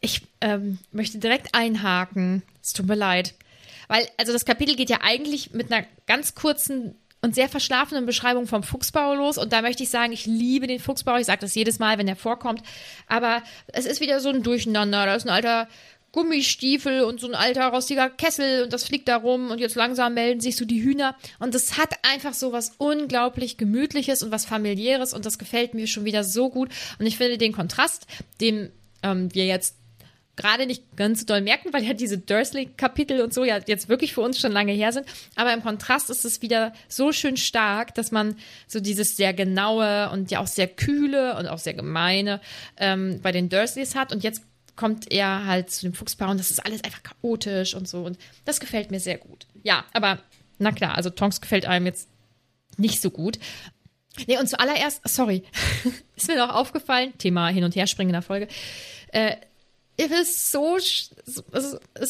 ich 0.00 0.22
ähm, 0.40 0.78
möchte 0.92 1.18
direkt 1.18 1.54
einhaken. 1.54 2.42
Es 2.62 2.72
tut 2.74 2.86
mir 2.86 2.94
leid. 2.94 3.34
Weil, 3.90 4.08
also 4.18 4.32
das 4.32 4.44
Kapitel 4.44 4.76
geht 4.76 4.88
ja 4.88 4.98
eigentlich 5.02 5.52
mit 5.52 5.72
einer 5.72 5.84
ganz 6.06 6.36
kurzen 6.36 6.94
und 7.22 7.34
sehr 7.34 7.48
verschlafenen 7.48 8.06
Beschreibung 8.06 8.46
vom 8.46 8.62
Fuchsbau 8.62 9.14
los. 9.14 9.36
Und 9.36 9.52
da 9.52 9.62
möchte 9.62 9.82
ich 9.82 9.90
sagen, 9.90 10.12
ich 10.12 10.26
liebe 10.26 10.68
den 10.68 10.78
Fuchsbau. 10.78 11.16
Ich 11.16 11.26
sage 11.26 11.40
das 11.40 11.56
jedes 11.56 11.80
Mal, 11.80 11.98
wenn 11.98 12.06
er 12.06 12.14
vorkommt. 12.14 12.62
Aber 13.08 13.42
es 13.66 13.86
ist 13.86 14.00
wieder 14.00 14.20
so 14.20 14.28
ein 14.28 14.44
Durcheinander. 14.44 15.06
Da 15.06 15.16
ist 15.16 15.26
ein 15.26 15.30
alter 15.30 15.66
Gummistiefel 16.12 17.02
und 17.02 17.18
so 17.18 17.26
ein 17.26 17.34
alter 17.34 17.66
rostiger 17.66 18.08
Kessel 18.10 18.62
und 18.62 18.72
das 18.72 18.84
fliegt 18.84 19.08
da 19.08 19.16
rum 19.16 19.50
und 19.50 19.58
jetzt 19.58 19.74
langsam 19.74 20.14
melden 20.14 20.40
sich 20.40 20.56
so 20.56 20.64
die 20.64 20.82
Hühner. 20.82 21.16
Und 21.40 21.56
das 21.56 21.76
hat 21.76 21.94
einfach 22.02 22.34
so 22.34 22.52
was 22.52 22.72
unglaublich 22.78 23.58
Gemütliches 23.58 24.22
und 24.22 24.30
was 24.30 24.44
Familiäres 24.44 25.14
und 25.14 25.26
das 25.26 25.38
gefällt 25.38 25.74
mir 25.74 25.88
schon 25.88 26.04
wieder 26.04 26.22
so 26.22 26.48
gut. 26.48 26.70
Und 27.00 27.06
ich 27.06 27.16
finde 27.16 27.38
den 27.38 27.52
Kontrast, 27.52 28.06
den 28.40 28.70
ähm, 29.02 29.34
wir 29.34 29.46
jetzt 29.46 29.76
gerade 30.36 30.66
nicht 30.66 30.96
ganz 30.96 31.20
so 31.20 31.26
doll 31.26 31.40
merken, 31.40 31.72
weil 31.72 31.84
ja 31.84 31.92
diese 31.92 32.18
Dursley-Kapitel 32.18 33.20
und 33.20 33.34
so 33.34 33.44
ja 33.44 33.58
jetzt 33.66 33.88
wirklich 33.88 34.14
für 34.14 34.22
uns 34.22 34.40
schon 34.40 34.52
lange 34.52 34.72
her 34.72 34.92
sind. 34.92 35.06
Aber 35.36 35.52
im 35.52 35.62
Kontrast 35.62 36.08
ist 36.10 36.24
es 36.24 36.40
wieder 36.42 36.72
so 36.88 37.12
schön 37.12 37.36
stark, 37.36 37.94
dass 37.94 38.10
man 38.10 38.36
so 38.66 38.80
dieses 38.80 39.16
sehr 39.16 39.34
genaue 39.34 40.10
und 40.10 40.30
ja 40.30 40.40
auch 40.40 40.46
sehr 40.46 40.68
kühle 40.68 41.36
und 41.36 41.46
auch 41.46 41.58
sehr 41.58 41.74
gemeine 41.74 42.40
ähm, 42.78 43.20
bei 43.22 43.32
den 43.32 43.48
Dursleys 43.48 43.94
hat. 43.94 44.12
Und 44.12 44.24
jetzt 44.24 44.42
kommt 44.76 45.12
er 45.12 45.44
halt 45.44 45.70
zu 45.70 45.82
dem 45.82 45.92
Fuchspaar 45.92 46.30
und 46.30 46.40
das 46.40 46.50
ist 46.50 46.64
alles 46.64 46.82
einfach 46.84 47.02
chaotisch 47.02 47.74
und 47.74 47.86
so. 47.86 48.02
Und 48.04 48.18
das 48.46 48.60
gefällt 48.60 48.90
mir 48.90 49.00
sehr 49.00 49.18
gut. 49.18 49.46
Ja, 49.62 49.84
aber 49.92 50.18
na 50.58 50.72
klar, 50.72 50.94
also 50.96 51.10
Tonks 51.10 51.40
gefällt 51.40 51.66
einem 51.66 51.86
jetzt 51.86 52.08
nicht 52.78 53.02
so 53.02 53.10
gut. 53.10 53.38
Nee, 54.26 54.38
und 54.38 54.48
zuallererst, 54.48 55.06
sorry, 55.08 55.44
ist 56.16 56.28
mir 56.28 56.36
noch 56.36 56.54
aufgefallen, 56.54 57.16
Thema 57.18 57.48
hin 57.48 57.64
und 57.64 57.76
her 57.76 57.86
springen 57.86 58.10
in 58.10 58.14
der 58.14 58.22
Folge. 58.22 58.48
Äh, 59.12 59.36
es 60.00 60.10
ist 60.10 60.52
so, 60.52 60.76
es 60.76 61.12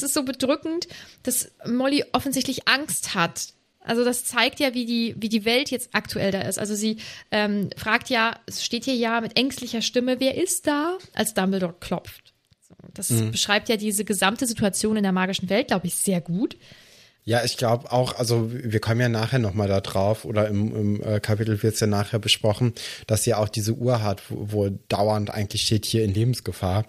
ist- 0.02 0.14
so 0.14 0.22
bedrückend, 0.24 0.86
dass 1.22 1.50
Molly 1.66 2.04
offensichtlich 2.12 2.66
Angst 2.68 3.14
hat. 3.14 3.54
Also 3.82 4.04
das 4.04 4.24
zeigt 4.24 4.60
ja, 4.60 4.74
wie 4.74 4.84
die, 4.84 5.14
wie 5.18 5.28
die 5.30 5.44
Welt 5.46 5.70
jetzt 5.70 5.90
aktuell 5.94 6.30
da 6.32 6.42
ist. 6.42 6.58
Also 6.58 6.74
sie 6.74 6.98
ähm, 7.30 7.70
fragt 7.76 8.10
ja, 8.10 8.38
es 8.46 8.62
steht 8.64 8.84
hier 8.84 8.94
ja 8.94 9.20
mit 9.22 9.38
ängstlicher 9.38 9.80
Stimme, 9.82 10.20
wer 10.20 10.36
ist 10.40 10.66
da, 10.66 10.98
als 11.14 11.32
Dumbledore 11.34 11.74
klopft. 11.80 12.34
Das 12.94 13.08
beschreibt 13.30 13.68
ja 13.68 13.76
diese 13.76 14.04
gesamte 14.04 14.46
Situation 14.46 14.96
in 14.96 15.02
der 15.02 15.12
magischen 15.12 15.48
Welt, 15.48 15.68
glaube 15.68 15.86
ich, 15.86 15.94
sehr 15.94 16.20
gut. 16.20 16.56
Ja, 17.24 17.44
ich 17.44 17.58
glaube 17.58 17.92
auch, 17.92 18.18
also 18.18 18.50
wir 18.50 18.80
kommen 18.80 19.00
ja 19.00 19.08
nachher 19.08 19.38
nochmal 19.38 19.68
da 19.68 19.80
drauf 19.80 20.24
oder 20.24 20.48
im, 20.48 20.74
im 20.74 21.02
äh, 21.02 21.20
Kapitel 21.20 21.62
wird 21.62 21.74
es 21.74 21.80
ja 21.80 21.86
nachher 21.86 22.18
besprochen, 22.18 22.72
dass 23.06 23.24
sie 23.24 23.34
auch 23.34 23.48
diese 23.48 23.74
Uhr 23.74 24.02
hat, 24.02 24.22
wo, 24.30 24.52
wo 24.52 24.78
dauernd 24.88 25.30
eigentlich 25.30 25.62
steht 25.62 25.84
hier 25.84 26.02
in 26.02 26.14
Lebensgefahr. 26.14 26.86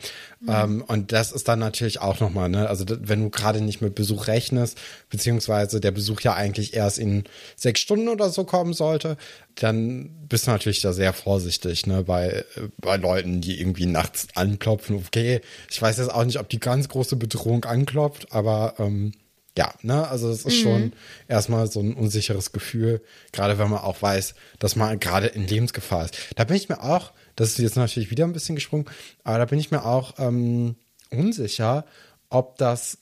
Ähm, 0.48 0.84
und 0.88 1.12
das 1.12 1.34
ist 1.34 1.48
dann 1.48 1.60
natürlich 1.60 2.00
auch 2.00 2.20
nochmal, 2.22 2.50
ne, 2.50 2.68
also 2.68 2.86
wenn 2.88 3.24
du 3.24 3.30
gerade 3.30 3.62
nicht 3.62 3.82
mit 3.82 3.94
Besuch 3.94 4.28
rechnest, 4.28 4.80
beziehungsweise 5.10 5.82
der 5.82 5.92
Besuch 5.92 6.22
ja 6.22 6.34
eigentlich 6.34 6.74
erst 6.74 6.98
in 6.98 7.26
sechs 7.56 7.82
Stunden 7.82 8.08
oder 8.08 8.30
so 8.30 8.46
kommen 8.46 8.74
sollte, 8.74 9.18
dann 9.56 10.10
bist 10.30 10.48
du 10.48 10.52
natürlich 10.52 10.82
da 10.82 10.94
sehr 10.94 11.14
vorsichtig, 11.14 11.86
ne, 11.88 12.04
bei, 12.04 12.46
bei 12.78 12.96
Leuten, 12.96 13.42
die 13.42 13.60
irgendwie 13.60 13.86
nachts 13.86 14.30
anklopfen. 14.34 14.96
Okay, 14.96 15.42
ich 15.70 15.82
weiß 15.82 15.98
jetzt 15.98 16.12
auch 16.12 16.24
nicht, 16.24 16.40
ob 16.40 16.50
die 16.50 16.60
ganz 16.60 16.88
große 16.88 17.18
Bedrohung 17.18 17.66
anklopft, 17.66 18.32
aber 18.32 18.76
ähm, 18.80 19.12
ja, 19.58 19.74
ne, 19.82 20.08
also 20.08 20.30
es 20.30 20.46
ist 20.46 20.60
schon 20.60 20.94
erstmal 21.28 21.70
so 21.70 21.82
ein 21.82 21.94
unsicheres 21.94 22.54
Gefühl, 22.54 23.02
gerade 23.34 23.58
wenn 23.58 23.70
man 23.70 23.82
auch 23.82 24.02
weiß, 24.02 24.34
dass 24.60 24.76
man 24.76 25.00
gerade 25.00 25.28
in 25.28 25.46
Lebensgefahr 25.46 26.06
ist. 26.06 26.18
Da 26.36 26.46
bin 26.46 26.56
ich 26.56 26.70
mir 26.70 26.82
auch, 26.82 27.12
das 27.36 27.50
ist 27.50 27.60
jetzt 27.60 27.76
natürlich 27.76 28.12
wieder 28.12 28.24
ein 28.24 28.34
bisschen 28.34 28.56
gesprungen, 28.56 28.86
aber 29.24 29.40
da 29.40 29.46
bin 29.46 29.60
ich 29.60 29.72
mir 29.72 29.86
auch 29.86 30.14
ähm, 30.20 30.76
unsicher, 31.10 31.86
ob 32.30 32.58
das 32.58 32.98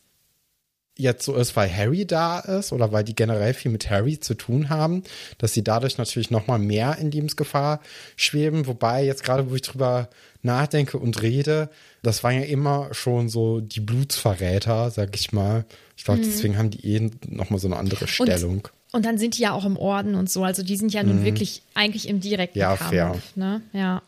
jetzt 1.00 1.24
so 1.24 1.36
ist, 1.36 1.56
weil 1.56 1.74
Harry 1.74 2.06
da 2.06 2.39
ist 2.39 2.74
oder 2.74 2.91
weil 2.91 3.06
die 3.06 3.15
generell 3.15 3.53
viel 3.53 3.72
mit 3.72 3.89
Harry 3.89 4.20
zu 4.20 4.34
tun 4.34 4.70
haben, 4.70 5.03
dass 5.38 5.53
sie 5.53 5.63
dadurch 5.63 5.98
natürlich 5.98 6.29
noch 6.29 6.48
mal 6.48 6.60
mehr 6.60 6.98
in 6.98 7.10
Lebensgefahr 7.10 7.79
schweben. 8.18 8.68
Wobei 8.68 9.06
jetzt 9.06 9.24
gerade, 9.24 9.50
wo 9.50 9.56
ich 9.56 9.62
drüber 9.62 10.10
nachdenke 10.41 10.98
und 10.98 11.22
rede, 11.22 11.70
das 12.01 12.24
waren 12.24 12.36
ja 12.36 12.44
immer 12.44 12.94
schon 12.94 13.29
so 13.29 13.60
die 13.60 13.79
Blutsverräter, 13.79 14.91
sag 14.91 15.15
ich 15.15 15.32
mal. 15.32 15.65
Ich 15.98 16.03
glaube, 16.06 16.22
deswegen 16.22 16.58
haben 16.58 16.70
die 16.70 16.86
eh 16.86 17.12
noch 17.27 17.50
mal 17.50 17.58
so 17.60 17.68
eine 17.68 17.77
andere 17.77 18.08
Stellung. 18.08 18.68
Und 18.91 19.06
dann 19.06 19.18
sind 19.18 19.38
die 19.38 19.41
ja 19.44 19.51
auch 19.51 19.65
im 19.65 19.77
Orden 19.77 20.15
und 20.15 20.29
so. 20.29 20.44
Also 20.44 20.63
die 20.63 20.75
sind 20.77 20.94
ja 20.94 21.03
nun 21.03 21.24
wirklich 21.24 21.62
eigentlich 21.75 22.08
im 22.08 22.22
direkten 22.22 22.58
Ja, 22.58 22.75
Kampf. 22.75 22.89
fair. 22.89 23.15
Ne? 23.36 23.62
Ja. 23.74 24.01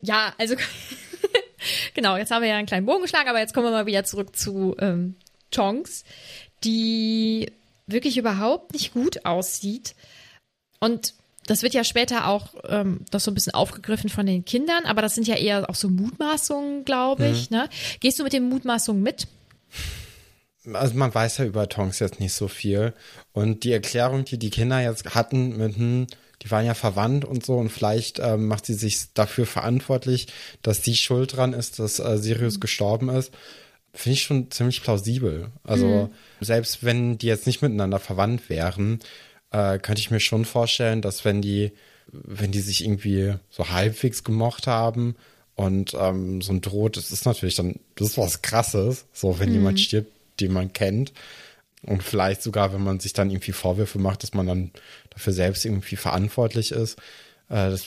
Ja, 0.00 0.32
also 0.38 0.54
genau, 1.94 2.16
jetzt 2.16 2.30
haben 2.30 2.42
wir 2.42 2.48
ja 2.48 2.56
einen 2.56 2.66
kleinen 2.66 2.86
Bogen 2.86 3.02
geschlagen, 3.02 3.28
aber 3.28 3.38
jetzt 3.40 3.54
kommen 3.54 3.66
wir 3.66 3.70
mal 3.72 3.86
wieder 3.86 4.04
zurück 4.04 4.34
zu 4.34 4.74
ähm, 4.80 5.14
Tonks, 5.50 6.04
die 6.64 7.52
wirklich 7.86 8.16
überhaupt 8.16 8.72
nicht 8.72 8.92
gut 8.92 9.24
aussieht. 9.24 9.94
Und 10.80 11.14
das 11.48 11.62
wird 11.62 11.74
ja 11.74 11.82
später 11.82 12.28
auch 12.28 12.54
ähm, 12.68 13.00
das 13.10 13.24
so 13.24 13.30
ein 13.30 13.34
bisschen 13.34 13.54
aufgegriffen 13.54 14.10
von 14.10 14.26
den 14.26 14.44
Kindern, 14.44 14.84
aber 14.84 15.02
das 15.02 15.14
sind 15.14 15.26
ja 15.26 15.34
eher 15.34 15.68
auch 15.68 15.74
so 15.74 15.88
Mutmaßungen, 15.88 16.84
glaube 16.84 17.28
ich. 17.28 17.50
Ne? 17.50 17.68
Gehst 18.00 18.18
du 18.18 18.24
mit 18.24 18.32
den 18.32 18.48
Mutmaßungen 18.48 19.02
mit? 19.02 19.26
also 20.74 20.94
man 20.94 21.14
weiß 21.14 21.38
ja 21.38 21.44
über 21.46 21.68
Tonks 21.68 21.98
jetzt 21.98 22.20
nicht 22.20 22.34
so 22.34 22.48
viel. 22.48 22.92
Und 23.32 23.64
die 23.64 23.72
Erklärung, 23.72 24.24
die 24.24 24.38
die 24.38 24.50
Kinder 24.50 24.80
jetzt 24.80 25.14
hatten 25.14 25.56
mit, 25.56 25.76
hm, 25.76 26.06
die 26.42 26.50
waren 26.50 26.66
ja 26.66 26.74
verwandt 26.74 27.24
und 27.24 27.44
so 27.44 27.56
und 27.56 27.70
vielleicht 27.70 28.18
ähm, 28.18 28.46
macht 28.46 28.66
sie 28.66 28.74
sich 28.74 29.12
dafür 29.14 29.46
verantwortlich, 29.46 30.28
dass 30.62 30.84
sie 30.84 30.94
schuld 30.94 31.36
dran 31.36 31.52
ist, 31.52 31.78
dass 31.78 31.98
äh, 31.98 32.18
Sirius 32.18 32.60
gestorben 32.60 33.08
ist, 33.08 33.32
finde 33.92 34.14
ich 34.14 34.22
schon 34.22 34.50
ziemlich 34.50 34.82
plausibel. 34.82 35.48
Also 35.64 36.10
selbst 36.40 36.84
wenn 36.84 37.18
die 37.18 37.26
jetzt 37.26 37.46
nicht 37.46 37.62
miteinander 37.62 37.98
verwandt 37.98 38.48
wären, 38.48 39.00
äh, 39.50 39.78
könnte 39.78 40.00
ich 40.00 40.10
mir 40.10 40.20
schon 40.20 40.44
vorstellen, 40.44 41.02
dass 41.02 41.24
wenn 41.24 41.40
die, 41.42 41.72
wenn 42.12 42.52
die 42.52 42.60
sich 42.60 42.84
irgendwie 42.84 43.34
so 43.50 43.68
halbwegs 43.70 44.24
gemocht 44.24 44.66
haben 44.66 45.16
und 45.54 45.94
ähm, 45.98 46.40
so 46.40 46.52
ein 46.52 46.62
Tod, 46.62 46.96
das 46.96 47.10
ist 47.10 47.26
natürlich 47.26 47.54
dann, 47.56 47.76
das 47.96 48.08
ist 48.10 48.18
was 48.18 48.42
krasses, 48.42 49.06
so 49.12 49.38
wenn 49.38 49.52
jemand 49.52 49.80
stirbt, 49.80 50.12
den 50.40 50.52
man 50.52 50.72
kennt. 50.72 51.12
Und 51.82 52.02
vielleicht 52.02 52.42
sogar, 52.42 52.72
wenn 52.72 52.82
man 52.82 52.98
sich 53.00 53.12
dann 53.12 53.30
irgendwie 53.30 53.52
Vorwürfe 53.52 53.98
macht, 53.98 54.22
dass 54.22 54.34
man 54.34 54.46
dann 54.46 54.70
dafür 55.10 55.32
selbst 55.32 55.64
irgendwie 55.64 55.96
verantwortlich 55.96 56.72
ist. 56.72 56.98
Äh, 57.48 57.70
das, 57.70 57.86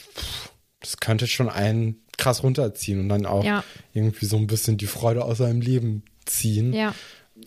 das 0.80 0.96
könnte 0.98 1.26
schon 1.26 1.48
einen 1.50 2.00
krass 2.16 2.42
runterziehen 2.42 3.00
und 3.00 3.08
dann 3.08 3.26
auch 3.26 3.44
Ja. 3.44 3.64
irgendwie 3.92 4.26
so 4.26 4.36
ein 4.36 4.46
bisschen 4.46 4.76
die 4.78 4.86
Freude 4.86 5.24
aus 5.24 5.38
seinem 5.38 5.60
Leben 5.60 6.02
ziehen. 6.24 6.72
Ja. 6.72 6.94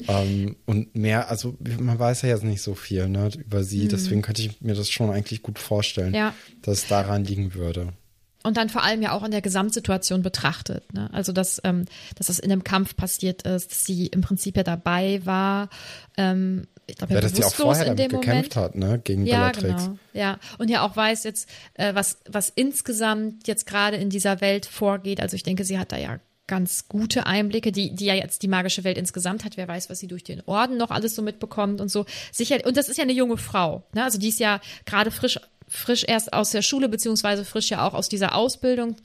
Ähm, 0.08 0.56
und 0.66 0.96
mehr, 0.96 1.30
also 1.30 1.58
man 1.80 1.98
weiß 2.00 2.22
ja 2.24 2.30
jetzt 2.30 2.44
nicht 2.44 2.62
so 2.62 2.76
viel 2.76 3.08
ne, 3.08 3.30
über 3.38 3.64
sie, 3.64 3.88
deswegen 3.88 4.22
könnte 4.22 4.42
ich 4.42 4.62
mir 4.62 4.76
das 4.76 4.90
schon 4.90 5.10
eigentlich 5.10 5.42
gut 5.42 5.60
vorstellen, 5.60 6.10
Mhm. 6.10 6.16
Ja. 6.16 6.34
dass 6.62 6.80
es 6.80 6.88
daran 6.88 7.24
liegen 7.26 7.54
würde. 7.54 7.94
Und 8.44 8.58
dann 8.58 8.70
vor 8.70 8.84
allem 8.84 9.02
ja 9.02 9.12
auch 9.14 9.24
in 9.24 9.32
der 9.32 9.42
Gesamtsituation 9.42 10.22
betrachtet. 10.22 10.94
Ne? 10.94 11.10
Also, 11.12 11.32
dass, 11.32 11.60
ähm, 11.64 11.86
dass 12.16 12.28
das 12.28 12.38
in 12.38 12.52
einem 12.52 12.64
Kampf 12.64 12.96
passiert 12.96 13.42
ist, 13.42 13.72
dass 13.72 13.86
sie 13.86 14.06
im 14.06 14.22
Prinzip 14.22 14.56
ja 14.56 14.62
dabei 14.62 15.20
war. 15.26 15.70
Ähm, 16.16 16.68
ich 16.86 16.96
glaube, 16.98 17.14
Ja, 17.14 17.18
ja, 17.18 17.22
dass 17.22 17.34
die 17.34 17.44
auch 17.44 17.52
vorher 17.56 17.86
damit 17.86 18.10
gekämpft 18.12 18.56
Moment. 18.56 18.56
hat, 18.56 18.76
ne, 18.76 19.02
gegen 19.04 19.26
Ja, 19.26 19.50
Bellatrix. 19.50 19.86
genau. 19.86 19.98
Ja, 20.14 20.38
und 20.60 20.70
ja 20.70 20.86
auch 20.86 20.96
weiß 20.96 21.24
jetzt, 21.24 21.50
äh, 21.74 21.96
was, 21.96 22.20
was 22.30 22.52
insgesamt 22.54 23.48
jetzt 23.48 23.66
gerade 23.66 23.98
in 23.98 24.12
dieser 24.12 24.42
Welt 24.42 24.68
vorgeht. 24.68 25.22
Also 25.22 25.36
ich 25.36 25.42
denke, 25.42 25.64
sie 25.64 25.80
hat 25.80 25.92
da 25.92 25.98
ja 25.98 26.20
ganz 26.48 26.88
gute 26.88 27.26
Einblicke, 27.26 27.72
die, 27.72 27.96
die 27.96 28.06
ja 28.06 28.14
jetzt 28.14 28.44
die 28.44 28.48
magische 28.48 28.84
Welt 28.84 28.98
insgesamt 28.98 29.44
hat. 29.46 29.58
Wer 29.58 29.68
weiß, 29.68 29.90
was 29.90 30.00
sie 30.00 30.08
durch 30.08 30.24
den 30.24 30.42
Orden 30.46 30.78
noch 30.78 30.92
alles 30.92 31.16
so 31.16 31.22
mitbekommt 31.22 31.82
und 31.82 31.90
so. 31.90 32.06
Sicher, 32.32 32.66
und 32.66 32.78
das 32.78 32.90
ist 32.90 32.98
ja 32.98 33.04
eine 33.04 33.14
junge 33.14 33.38
Frau, 33.38 33.84
ne? 33.94 34.04
Also 34.04 34.20
die 34.20 34.30
ist 34.30 34.40
ja 34.40 34.62
gerade 34.86 35.12
frisch 35.12 35.40
frisch 35.68 36.04
erst 36.08 36.34
aus 36.34 36.52
der 36.52 36.62
Schule, 36.62 36.90
beziehungsweise 36.90 37.46
frisch 37.46 37.70
ja 37.70 37.88
auch 37.88 37.94
aus 37.94 38.10
dieser 38.10 38.36
Ausbildung 38.36 38.96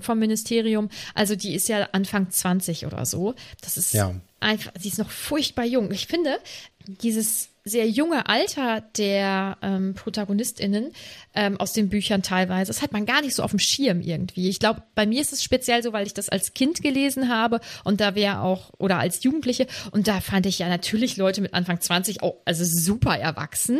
vom 0.00 0.18
Ministerium. 0.18 0.88
Also 1.14 1.36
die 1.36 1.54
ist 1.54 1.68
ja 1.68 1.88
Anfang 1.92 2.30
20 2.30 2.86
oder 2.86 3.04
so. 3.06 3.34
Das 3.60 3.76
ist 3.76 3.92
Ja. 3.94 4.14
einfach, 4.40 4.72
sie 4.78 4.88
ist 4.88 4.98
noch 4.98 5.10
furchtbar 5.10 5.64
jung. 5.64 5.90
Ich 5.92 6.06
finde, 6.06 6.38
dieses 6.86 7.48
sehr 7.64 7.88
junge 7.88 8.28
Alter 8.28 8.80
der 8.96 9.56
ähm, 9.62 9.94
ProtagonistInnen 9.94 10.92
ähm, 11.32 11.60
aus 11.60 11.72
den 11.72 11.88
Büchern 11.90 12.22
teilweise, 12.22 12.70
das 12.72 12.82
hat 12.82 12.90
man 12.92 13.06
gar 13.06 13.20
nicht 13.20 13.36
so 13.36 13.44
auf 13.44 13.52
dem 13.52 13.60
Schirm 13.60 14.00
irgendwie. 14.00 14.48
Ich 14.48 14.58
glaube, 14.58 14.82
bei 14.96 15.06
mir 15.06 15.20
ist 15.22 15.32
es 15.32 15.44
speziell 15.44 15.80
so, 15.80 15.92
weil 15.92 16.04
ich 16.04 16.12
das 16.12 16.28
als 16.28 16.54
Kind 16.54 16.82
gelesen 16.82 17.28
habe 17.28 17.60
und 17.84 18.00
da 18.00 18.16
wäre 18.16 18.40
auch, 18.40 18.72
oder 18.78 18.98
als 18.98 19.22
Jugendliche, 19.22 19.68
und 19.92 20.08
da 20.08 20.20
fand 20.20 20.46
ich 20.46 20.58
ja 20.58 20.68
natürlich 20.68 21.16
Leute 21.16 21.40
mit 21.40 21.54
Anfang 21.54 21.80
20 21.80 22.20
auch, 22.24 22.34
also 22.44 22.64
super 22.64 23.16
erwachsen, 23.16 23.78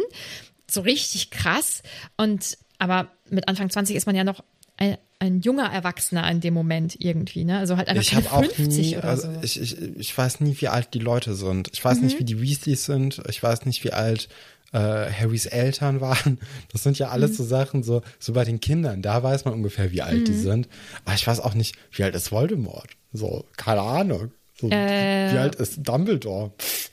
so 0.72 0.80
richtig 0.82 1.30
krass. 1.30 1.82
Und 2.16 2.56
aber 2.78 3.08
mit 3.30 3.48
Anfang 3.48 3.70
20 3.70 3.94
ist 3.96 4.06
man 4.06 4.14
ja 4.16 4.24
noch 4.24 4.42
ein, 4.76 4.96
ein 5.18 5.40
junger 5.40 5.70
Erwachsener 5.72 6.28
in 6.30 6.40
dem 6.40 6.54
Moment 6.54 6.96
irgendwie, 6.98 7.44
ne? 7.44 7.58
Also 7.58 7.76
halt 7.76 7.88
einfach 7.88 8.02
Ich 8.02 8.10
keine 8.10 8.32
auch 8.32 8.44
50 8.44 8.68
nie, 8.90 8.96
oder 8.96 9.08
also 9.08 9.22
so. 9.24 9.28
Mhm. 9.28 9.38
ich, 9.42 9.60
ich, 9.60 9.82
ich 9.82 10.18
weiß 10.18 10.40
nie, 10.40 10.56
wie 10.60 10.68
alt 10.68 10.94
die 10.94 10.98
Leute 10.98 11.34
sind. 11.34 11.68
Ich 11.72 11.84
weiß 11.84 12.00
nicht, 12.00 12.18
wie 12.18 12.24
die 12.24 12.40
Weasleys 12.42 12.84
sind. 12.84 13.22
Ich 13.28 13.42
weiß 13.42 13.66
nicht, 13.66 13.84
wie 13.84 13.92
alt 13.92 14.28
äh, 14.72 14.78
Harrys 14.78 15.46
Eltern 15.46 16.00
waren. 16.00 16.38
Das 16.72 16.82
sind 16.82 16.98
ja 16.98 17.10
alles 17.10 17.32
Mhm. 17.32 17.34
so 17.36 17.44
Sachen, 17.44 17.82
so, 17.82 18.00
so 18.18 18.32
bei 18.32 18.44
den 18.44 18.58
Kindern, 18.60 19.02
da 19.02 19.22
weiß 19.22 19.44
man 19.44 19.52
ungefähr, 19.54 19.92
wie 19.92 20.00
alt 20.02 20.26
die 20.26 20.32
Mhm. 20.32 20.40
sind. 20.42 20.68
Aber 21.04 21.14
ich 21.14 21.26
weiß 21.26 21.38
auch 21.40 21.54
nicht, 21.54 21.76
wie 21.92 22.02
alt 22.04 22.14
ist 22.14 22.32
Voldemort? 22.32 22.88
So, 23.12 23.44
keine 23.58 23.82
Ahnung. 23.82 24.32
So, 24.58 24.70
Äh. 24.70 25.32
wie 25.32 25.38
alt 25.38 25.54
ist 25.56 25.80
Dumbledore? 25.86 26.52
Pff, 26.58 26.88
Mhm. 26.88 26.91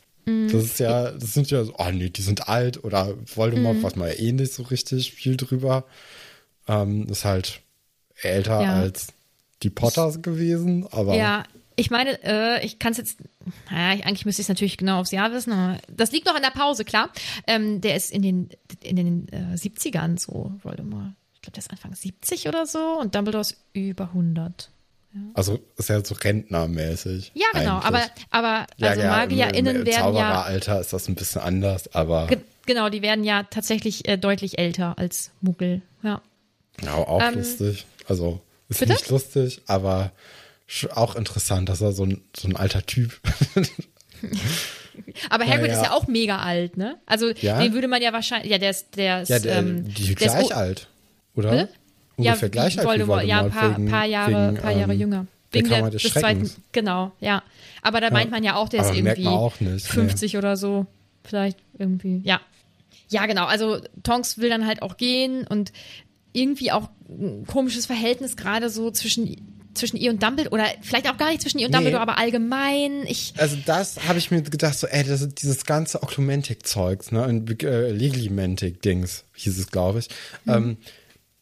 Das 0.51 0.63
ist 0.63 0.79
ja, 0.79 1.12
das 1.12 1.33
sind 1.33 1.50
ja 1.51 1.63
so, 1.63 1.74
oh 1.77 1.91
nee, 1.91 2.09
die 2.09 2.21
sind 2.21 2.48
alt 2.50 2.83
oder 2.83 3.15
Voldemort, 3.25 3.77
Mhm. 3.77 3.83
weiß 3.83 3.95
man 3.95 4.07
ja 4.09 4.13
eh 4.15 4.31
nicht 4.31 4.53
so 4.53 4.63
richtig 4.63 5.12
viel 5.13 5.38
drüber. 5.38 5.86
Ähm, 6.67 7.07
ist 7.07 7.25
halt 7.25 7.62
älter 8.21 8.62
Ja. 8.62 8.74
als 8.74 9.07
die 9.63 9.69
Potters 9.69 10.21
gewesen, 10.21 10.88
aber 10.91 11.15
Ja, 11.15 11.43
ich 11.75 11.89
meine, 11.91 12.21
äh, 12.24 12.65
ich 12.65 12.77
kann 12.79 12.91
es 12.91 12.98
jetzt, 12.98 13.19
naja, 13.71 13.95
ich, 13.98 14.05
eigentlich 14.05 14.25
müsste 14.25 14.41
ich 14.41 14.45
es 14.45 14.50
natürlich 14.50 14.77
genau 14.77 15.00
aufs 15.00 15.12
Jahr 15.12 15.31
wissen, 15.31 15.51
aber 15.53 15.79
das 15.88 16.12
liegt 16.12 16.25
noch 16.25 16.36
in 16.36 16.41
der 16.41 16.50
Pause, 16.51 16.83
klar. 16.86 17.09
Ähm, 17.48 17.79
der 17.81 17.95
ist 17.95 18.12
in 18.12 18.21
den, 18.21 18.50
in 18.83 18.95
den 18.98 19.27
äh, 19.29 19.55
70ern 19.55 20.19
so, 20.19 20.51
Voldemort. 20.63 21.13
Ich 21.36 21.41
glaube, 21.41 21.53
der 21.55 21.59
ist 21.63 21.71
Anfang 21.71 21.95
70 21.95 22.48
oder 22.50 22.65
so 22.65 23.00
und 23.00 23.15
Dumbledore 23.15 23.41
ist 23.41 23.57
über 23.74 24.05
100. 24.05 24.69
Also 25.33 25.59
ist 25.75 25.89
ja 25.89 26.03
so 26.05 26.15
rentnermäßig. 26.15 27.31
Ja, 27.33 27.47
genau, 27.53 27.79
eigentlich. 27.79 27.85
aber, 28.31 28.65
aber 28.79 28.87
also 28.87 29.01
MagierInnen 29.01 29.75
im, 29.75 29.81
im 29.81 29.87
werden 29.87 29.87
ja, 29.87 29.99
Zaubereralter 30.01 30.79
ist 30.79 30.93
das 30.93 31.07
ein 31.07 31.15
bisschen 31.15 31.41
anders, 31.41 31.93
aber 31.95 32.27
ge 32.27 32.37
genau, 32.65 32.89
die 32.89 33.01
werden 33.01 33.23
ja 33.23 33.43
tatsächlich 33.43 34.07
äh, 34.07 34.17
deutlich 34.17 34.59
älter 34.59 34.97
als 34.99 35.31
Muggel, 35.41 35.81
ja. 36.03 36.21
ja, 36.83 36.93
auch 36.93 37.21
ähm, 37.21 37.35
lustig. 37.35 37.87
Also 38.07 38.41
ist 38.69 38.79
bitte? 38.79 38.93
nicht 38.93 39.09
lustig, 39.09 39.61
aber 39.65 40.11
auch 40.93 41.15
interessant, 41.15 41.69
dass 41.69 41.81
er 41.81 41.93
so 41.93 42.05
ein, 42.05 42.21
so 42.35 42.47
ein 42.47 42.55
alter 42.55 42.85
Typ. 42.85 43.19
Aber 45.29 45.45
Hagrid 45.45 45.67
Ja, 45.67 45.73
ja. 45.73 45.81
ist 45.81 45.87
ja 45.87 45.91
auch 45.93 46.07
mega 46.07 46.39
alt, 46.39 46.77
ne? 46.77 46.97
Also 47.05 47.31
Ja? 47.41 47.59
den 47.59 47.73
würde 47.73 47.87
man 47.87 48.01
ja 48.01 48.13
wahrscheinlich, 48.13 48.51
ja, 48.51 48.57
der 48.57 48.69
ist, 48.69 48.95
der 48.97 49.21
ist, 49.21 49.29
ja, 49.29 49.39
der, 49.39 49.57
ähm, 49.57 49.85
die 49.85 50.13
der 50.15 50.27
ist 50.27 50.33
gleich 50.33 50.55
alt, 50.55 50.87
oder? 51.35 51.51
Bitte? 51.51 51.69
Ungefähr 52.19 52.47
ja, 52.47 52.51
gleich 52.51 52.75
wie 52.75 52.79
alt 52.79 52.88
Voldemort, 52.88 53.23
wie 53.23 53.27
ja, 53.27 53.41
Voldemort. 53.41 53.59
ein 53.59 53.69
paar, 53.69 53.77
wegen, 53.77 53.89
paar 53.89 54.05
Jahre, 54.05 54.51
wegen, 54.51 54.61
paar 54.61 54.71
Jahre 54.71 54.93
ähm, 54.93 54.99
jünger. 54.99 55.27
Wegen 55.51 55.69
der, 55.69 55.89
des 55.89 56.03
des 56.03 56.13
zweiten, 56.13 56.49
genau, 56.71 57.11
ja. 57.19 57.41
Aber 57.81 58.01
da 58.01 58.11
meint 58.11 58.29
man 58.29 58.43
ja 58.43 58.55
auch, 58.55 58.69
der 58.69 58.81
Aber 58.81 58.91
ist 58.91 58.97
irgendwie 58.97 59.25
auch 59.27 59.59
nicht, 59.59 59.71
nee. 59.71 59.79
50 59.79 60.38
oder 60.38 60.55
so. 60.57 60.85
Vielleicht 61.23 61.57
irgendwie, 61.77 62.21
ja. 62.23 62.39
Ja, 63.09 63.25
genau. 63.25 63.45
Also 63.45 63.79
Tonks 64.03 64.38
will 64.38 64.49
dann 64.49 64.67
halt 64.67 64.81
auch 64.83 64.97
gehen 64.97 65.47
und 65.47 65.71
irgendwie 66.33 66.71
auch 66.71 66.89
ein 67.09 67.45
komisches 67.47 67.88
Verhältnis 67.88 68.38
gerade 68.38 68.69
so 68.69 68.91
zwischen, 68.91 69.35
zwischen 69.73 69.97
ihr 69.97 70.11
und 70.11 70.21
Dumbledore 70.21 70.53
oder 70.53 70.65
vielleicht 70.81 71.09
auch 71.09 71.17
gar 71.17 71.29
nicht 71.29 71.41
zwischen 71.41 71.57
ihr 71.57 71.65
und 71.65 71.71
Nee. 71.71 71.77
Dumbledore, 71.77 72.01
aber 72.03 72.19
allgemein. 72.19 73.03
Ich, 73.07 73.33
Also 73.38 73.57
das 73.65 74.07
habe 74.07 74.19
ich 74.19 74.29
mir 74.29 74.43
gedacht, 74.43 74.77
so, 74.77 74.85
ey, 74.85 75.03
das 75.03 75.21
ist 75.21 75.41
dieses 75.41 75.65
ganze 75.65 76.03
Oklumentik-Zeugs, 76.03 77.11
ne, 77.11 77.25
und 77.25 77.63
äh, 77.63 77.91
Leglimentik-Dings, 77.91 79.25
hieß 79.33 79.57
es, 79.57 79.71
glaube 79.71 79.99
ich. 79.99 80.09
Mhm. 80.45 80.53
Ähm, 80.53 80.77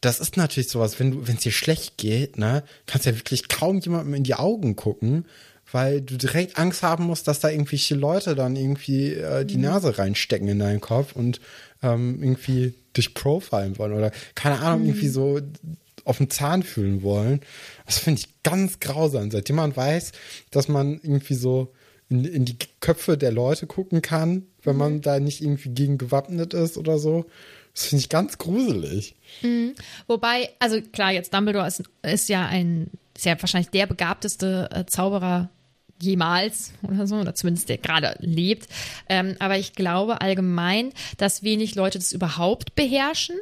das 0.07 0.19
ist 0.19 0.37
natürlich 0.37 0.69
sowas, 0.69 0.99
wenn 0.99 1.11
du, 1.11 1.27
wenn 1.27 1.35
es 1.35 1.43
dir 1.43 1.51
schlecht 1.51 1.97
geht, 1.97 2.37
ne, 2.37 2.63
kannst 2.85 3.05
ja 3.05 3.15
wirklich 3.15 3.47
kaum 3.49 3.79
jemandem 3.79 4.13
in 4.13 4.23
die 4.23 4.35
Augen 4.35 4.75
gucken, 4.75 5.25
weil 5.71 6.01
du 6.01 6.17
direkt 6.17 6.57
Angst 6.57 6.81
haben 6.81 7.03
musst, 7.05 7.27
dass 7.27 7.39
da 7.41 7.49
irgendwelche 7.49 7.93
Leute 7.95 8.33
dann 8.35 8.55
irgendwie 8.55 9.13
äh, 9.13 9.43
Mhm. 9.43 9.47
die 9.47 9.57
Nase 9.57 9.97
reinstecken 9.97 10.47
in 10.47 10.59
deinen 10.59 10.79
Kopf 10.81 11.13
und 11.15 11.41
ähm, 11.83 12.23
irgendwie 12.23 12.73
dich 12.95 13.13
profilen 13.13 13.77
wollen 13.77 13.93
oder 13.93 14.11
keine 14.33 14.59
Ahnung, 14.61 14.81
Mhm. 14.83 14.85
irgendwie 14.87 15.07
so 15.09 15.39
auf 16.05 16.17
den 16.19 16.29
Zahn 16.29 16.63
fühlen 16.63 17.01
wollen. 17.03 17.41
Das 17.85 17.97
finde 17.99 18.21
ich 18.21 18.41
ganz 18.43 18.79
grausam. 18.79 19.29
Seitdem 19.29 19.57
man 19.57 19.75
weiß, 19.75 20.13
dass 20.51 20.69
man 20.69 20.93
irgendwie 21.03 21.35
so 21.35 21.73
in, 22.09 22.23
in 22.23 22.45
die 22.45 22.55
Köpfe 22.79 23.17
der 23.17 23.33
Leute 23.33 23.67
gucken 23.67 24.01
kann, 24.01 24.43
wenn 24.63 24.75
Mhm. 24.75 24.79
man 24.79 25.01
da 25.01 25.19
nicht 25.19 25.41
irgendwie 25.41 25.69
gegen 25.69 25.97
gewappnet 25.97 26.53
ist 26.53 26.77
oder 26.77 26.97
so. 26.97 27.25
Das 27.77 27.85
finde 27.85 28.01
ich 28.01 28.09
ganz 28.09 28.39
gruselig. 28.39 29.13
Wobei, 30.07 30.49
also 30.57 30.81
klar, 30.81 31.11
jetzt 31.11 31.31
Dumbledore 31.31 31.67
ist, 31.67 31.83
ist 32.01 32.27
ja 32.27 32.47
ein, 32.47 32.89
ist 33.15 33.25
ja 33.25 33.39
wahrscheinlich 33.39 33.69
der 33.69 33.85
begabteste 33.85 34.67
äh, 34.73 34.85
Zauberer 34.87 35.51
jemals 36.01 36.73
oder 36.81 37.05
so, 37.05 37.17
oder 37.17 37.35
zumindest 37.35 37.69
der 37.69 37.77
gerade 37.77 38.15
lebt. 38.19 38.67
Ähm, 39.09 39.35
aber 39.37 39.59
ich 39.59 39.73
glaube 39.73 40.21
allgemein, 40.21 40.91
dass 41.17 41.43
wenig 41.43 41.75
Leute 41.75 41.99
das 41.99 42.13
überhaupt 42.13 42.73
beherrschen. 42.73 43.35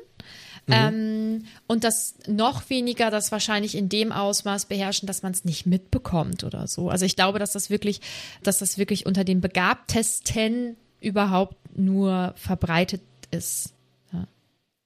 Ähm, 0.67 1.45
und 1.67 1.85
dass 1.85 2.15
noch 2.27 2.69
weniger 2.69 3.11
das 3.11 3.31
wahrscheinlich 3.31 3.75
in 3.75 3.87
dem 3.87 4.11
Ausmaß 4.11 4.65
beherrschen, 4.65 5.07
dass 5.07 5.23
man 5.23 5.31
es 5.31 5.45
nicht 5.45 5.65
mitbekommt 5.65 6.43
oder 6.43 6.67
so. 6.67 6.89
Also 6.89 7.05
ich 7.05 7.15
glaube, 7.15 7.39
dass 7.39 7.53
das 7.53 7.69
wirklich, 7.69 8.01
dass 8.43 8.57
das 8.57 8.77
wirklich 8.77 9.05
unter 9.05 9.23
den 9.23 9.39
Begabtesten 9.39 10.75
überhaupt 10.99 11.55
nur 11.77 12.33
verbreitet 12.35 13.01
ist. 13.31 13.74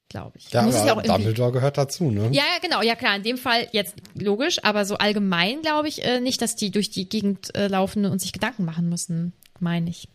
Glaube 0.09 0.37
ich. 0.39 0.49
Ja, 0.51 0.63
Muss 0.63 0.75
aber 0.75 0.87
ja 0.87 0.93
auch 0.95 1.01
Dumbledore 1.03 1.51
gehört 1.51 1.77
dazu, 1.77 2.09
ne? 2.09 2.23
ja, 2.31 2.41
ja, 2.43 2.59
genau. 2.61 2.81
Ja, 2.81 2.95
klar. 2.95 3.15
In 3.15 3.21
dem 3.23 3.37
Fall 3.37 3.67
jetzt 3.73 3.93
logisch, 4.15 4.63
aber 4.63 4.83
so 4.85 4.95
allgemein 4.97 5.61
glaube 5.61 5.87
ich 5.87 6.03
äh, 6.03 6.19
nicht, 6.19 6.41
dass 6.41 6.55
die 6.55 6.71
durch 6.71 6.89
die 6.89 7.07
Gegend 7.07 7.55
äh, 7.55 7.67
laufen 7.67 8.05
und 8.05 8.19
sich 8.19 8.33
Gedanken 8.33 8.65
machen 8.65 8.89
müssen, 8.89 9.33
meine 9.59 9.89
ich. 9.89 10.07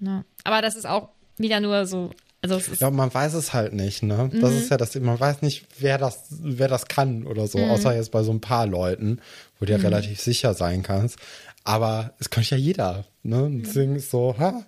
Ja. 0.00 0.24
Aber 0.44 0.60
das 0.60 0.76
ist 0.76 0.86
auch 0.86 1.08
wieder 1.38 1.60
nur 1.60 1.86
so. 1.86 2.10
Also 2.42 2.60
Ja, 2.78 2.90
man 2.90 3.12
weiß 3.12 3.34
es 3.34 3.52
halt 3.54 3.72
nicht, 3.72 4.02
ne? 4.04 4.30
Das 4.40 4.52
Mhm. 4.52 4.58
ist 4.58 4.70
ja 4.70 4.76
das, 4.76 4.94
man 4.96 5.18
weiß 5.18 5.40
nicht, 5.42 5.66
wer 5.80 5.96
das, 5.98 6.26
wer 6.30 6.68
das 6.68 6.86
kann 6.86 7.26
oder 7.26 7.46
so, 7.48 7.58
Mhm. 7.58 7.70
außer 7.70 7.96
jetzt 7.96 8.12
bei 8.12 8.22
so 8.22 8.30
ein 8.32 8.40
paar 8.40 8.66
Leuten, 8.66 9.20
wo 9.58 9.64
du 9.64 9.72
ja 9.72 9.78
relativ 9.78 10.20
sicher 10.20 10.52
sein 10.54 10.82
kannst. 10.84 11.18
Aber 11.64 12.12
es 12.20 12.30
könnte 12.30 12.50
ja 12.50 12.56
jeder, 12.58 13.06
ne? 13.22 13.48
Mhm. 13.48 13.62
Deswegen 13.64 13.96
ist 13.96 14.10
so, 14.10 14.36
ha. 14.38 14.62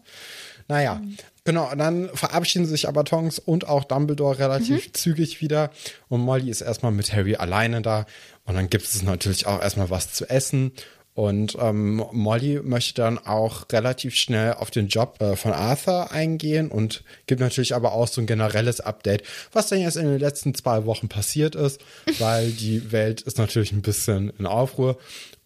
Naja, 0.68 1.00
genau. 1.44 1.70
Dann 1.76 2.08
verabschieden 2.14 2.66
sich 2.66 2.88
aber 2.88 3.04
Tonks 3.04 3.38
und 3.38 3.68
auch 3.68 3.84
Dumbledore 3.84 4.38
relativ 4.38 4.86
Mhm. 4.88 4.94
zügig 4.94 5.40
wieder. 5.40 5.70
Und 6.08 6.20
Molly 6.20 6.50
ist 6.50 6.60
erstmal 6.60 6.92
mit 6.92 7.12
Harry 7.12 7.36
alleine 7.36 7.82
da. 7.82 8.06
Und 8.44 8.54
dann 8.54 8.68
gibt 8.70 8.84
es 8.84 9.02
natürlich 9.02 9.46
auch 9.46 9.60
erstmal 9.62 9.90
was 9.90 10.12
zu 10.12 10.28
essen. 10.28 10.72
Und 11.12 11.56
ähm, 11.60 12.04
Molly 12.12 12.60
möchte 12.62 12.94
dann 13.02 13.18
auch 13.18 13.66
relativ 13.72 14.14
schnell 14.14 14.54
auf 14.54 14.70
den 14.70 14.86
Job 14.86 15.20
äh, 15.20 15.34
von 15.36 15.52
Arthur 15.52 16.12
eingehen 16.12 16.70
und 16.70 17.02
gibt 17.26 17.40
natürlich 17.40 17.74
aber 17.74 17.92
auch 17.92 18.06
so 18.06 18.20
ein 18.20 18.26
generelles 18.28 18.80
Update, 18.80 19.24
was 19.52 19.66
denn 19.68 19.80
jetzt 19.80 19.96
in 19.96 20.06
den 20.06 20.20
letzten 20.20 20.54
zwei 20.54 20.86
Wochen 20.86 21.08
passiert 21.08 21.56
ist, 21.56 21.80
weil 22.20 22.50
die 22.52 22.92
Welt 22.92 23.22
ist 23.22 23.38
natürlich 23.38 23.72
ein 23.72 23.82
bisschen 23.82 24.32
in 24.38 24.46
Aufruhr. 24.46 24.98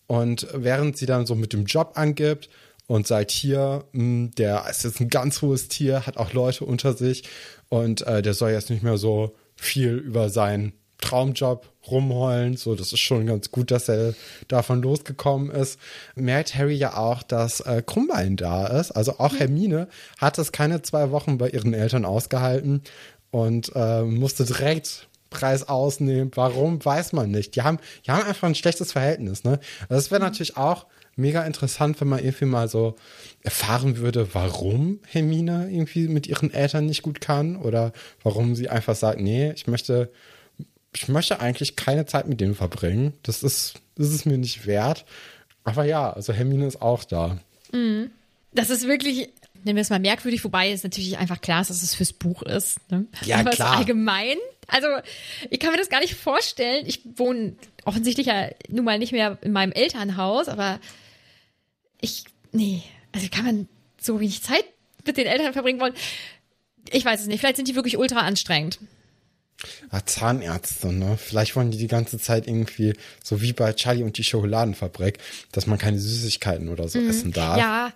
Und 0.07 0.47
während 0.53 0.99
sie 0.99 1.07
dann 1.07 1.25
so 1.25 1.35
mit 1.35 1.55
dem 1.55 1.65
Job 1.65 1.93
angibt 1.95 2.51
und 2.87 3.07
sagt 3.07 3.31
hier, 3.31 3.85
mh, 3.93 4.31
der 4.37 4.67
ist 4.69 4.85
jetzt 4.85 5.01
ein 5.01 5.09
ganz 5.09 5.43
hohes 5.43 5.69
Tier, 5.69 6.07
hat 6.07 6.17
auch 6.17 6.33
Leute 6.33 6.65
unter 6.65 6.95
sich 6.95 7.25
und 7.69 8.07
äh, 8.07 8.23
der 8.23 8.35
soll 8.35 8.51
jetzt 8.51 8.71
nicht 8.71 8.83
mehr 8.83 8.99
so 8.99 9.35
viel 9.57 9.95
über 9.95 10.29
seinen 10.29 10.73
Traumjob 10.99 11.71
rumheulen. 11.87 12.57
So, 12.57 12.75
das 12.75 12.93
ist 12.93 13.01
schon 13.01 13.27
ganz 13.27 13.51
gut, 13.51 13.71
dass 13.71 13.89
er 13.89 14.15
davon 14.49 14.83
losgekommen 14.83 15.51
ist. 15.51 15.79
Merkt 16.15 16.55
Harry 16.55 16.75
ja 16.75 16.97
auch, 16.97 17.23
dass 17.23 17.61
äh, 17.61 17.83
Krummbein 17.85 18.37
da 18.37 18.67
ist. 18.67 18.91
Also 18.93 19.19
auch 19.19 19.35
Hermine 19.35 19.89
hat 20.19 20.39
es 20.39 20.53
keine 20.53 20.83
zwei 20.83 21.11
Wochen 21.11 21.39
bei 21.39 21.51
ihren 21.51 21.75
Eltern 21.75 22.05
ausgehalten 22.05 22.83
und 23.31 23.73
äh, 23.75 24.03
musste 24.03 24.45
direkt 24.45 25.09
Preis 25.31 25.69
ausnehmen. 25.69 26.31
Warum, 26.35 26.83
weiß 26.83 27.13
man 27.13 27.31
nicht. 27.31 27.57
Die 27.57 27.63
haben, 27.63 27.79
die 28.07 28.11
haben 28.11 28.27
einfach 28.27 28.49
ein 28.49 28.55
schlechtes 28.55 28.93
Verhältnis. 28.93 29.45
Ne? 29.45 29.59
Also 29.89 29.95
das 29.95 30.11
wäre 30.11 30.23
natürlich 30.23 30.57
auch 30.57 30.87
mega 31.17 31.45
interessant, 31.45 32.01
wenn 32.01 32.09
man 32.09 32.21
irgendwie 32.25 32.45
mal 32.47 32.69
so 32.69 32.97
erfahren 33.43 33.99
würde, 33.99 34.35
warum 34.35 35.01
Hermine 35.07 35.69
irgendwie 35.71 36.09
mit 36.09 36.27
ihren 36.27 36.53
Eltern 36.53 36.87
nicht 36.87 37.03
gut 37.03 37.21
kann 37.21 37.57
oder 37.57 37.93
warum 38.23 38.55
sie 38.55 38.69
einfach 38.69 38.95
sagt, 38.95 39.21
nee, 39.21 39.53
ich 39.55 39.67
möchte 39.67 40.11
ich 40.95 41.09
möchte 41.09 41.41
eigentlich 41.41 41.77
keine 41.77 42.07
Zeit 42.07 42.29
mit 42.29 42.41
dem 42.41 42.55
verbringen. 42.55 43.15
Das 43.23 43.43
ist, 43.43 43.75
das 43.97 44.11
ist 44.11 44.27
mir 44.27 44.39
nicht 44.39 44.67
wert. 44.67 45.05
Aber 45.65 45.85
ja, 45.85 46.13
also 46.13 46.33
Hermine 46.33 46.67
ist 46.67 46.81
auch 46.81 47.05
da. 47.05 47.39
das 48.53 48.71
ist 48.71 48.87
wirklich, 48.87 49.29
nennen 49.65 49.77
wir 49.77 49.83
es 49.83 49.91
mal 49.91 49.99
merkwürdig, 49.99 50.45
wobei 50.45 50.71
es 50.71 50.85
natürlich 50.85 51.19
einfach 51.19 51.41
klar 51.41 51.63
ist, 51.63 51.71
dass 51.71 51.83
es 51.83 51.95
fürs 51.95 52.13
Buch 52.13 52.43
ist. 52.43 52.79
Ne? 52.91 53.07
Ja, 53.25 53.39
Aber 53.39 53.51
klar. 53.51 53.79
Allgemein 53.79 54.37
Also, 54.69 54.87
ich 55.51 55.59
kann 55.59 55.73
mir 55.73 55.79
das 55.79 55.89
gar 55.89 56.01
nicht 56.01 56.15
vorstellen. 56.15 56.87
Ich 56.87 57.01
wohne 57.17 57.57
offensichtlich 57.85 58.29
ja 58.29 58.49
nun 58.69 58.85
mal 58.85 58.99
nicht 58.99 59.13
mehr 59.13 59.39
in 59.43 59.53
meinem 59.53 59.73
Elternhaus, 59.73 60.49
aber 60.49 60.79
ich, 62.05 62.25
nee, 62.53 62.83
also 63.13 63.27
kann 63.31 63.45
man 63.45 63.69
so 64.01 64.21
wenig 64.21 64.43
Zeit 64.43 64.65
mit 65.05 65.17
den 65.17 65.27
Eltern 65.27 65.53
verbringen 65.53 65.81
wollen. 65.81 65.95
Ich 66.91 67.05
weiß 67.05 67.21
es 67.21 67.27
nicht. 67.27 67.41
Vielleicht 67.41 67.57
sind 67.57 67.69
die 67.69 67.75
wirklich 67.75 67.97
ultra 67.97 68.21
anstrengend. 68.21 68.79
Ah, 69.91 70.05
Zahnärzte, 70.05 70.93
ne? 70.93 71.17
Vielleicht 71.17 71.57
wollen 71.57 71.71
die 71.71 71.79
die 71.79 71.87
ganze 71.87 72.19
Zeit 72.19 72.47
irgendwie, 72.47 72.95
so 73.23 73.41
wie 73.41 73.53
bei 73.53 73.73
Charlie 73.73 74.03
und 74.03 74.19
die 74.19 74.25
Schokoladenfabrik, 74.25 75.19
dass 75.53 75.67
man 75.67 75.79
keine 75.79 75.99
Süßigkeiten 75.99 76.69
oder 76.69 76.89
so 76.89 76.99
essen 76.99 77.33
darf. 77.33 77.57
Mhm. 77.57 77.61
Ja, 77.61 77.93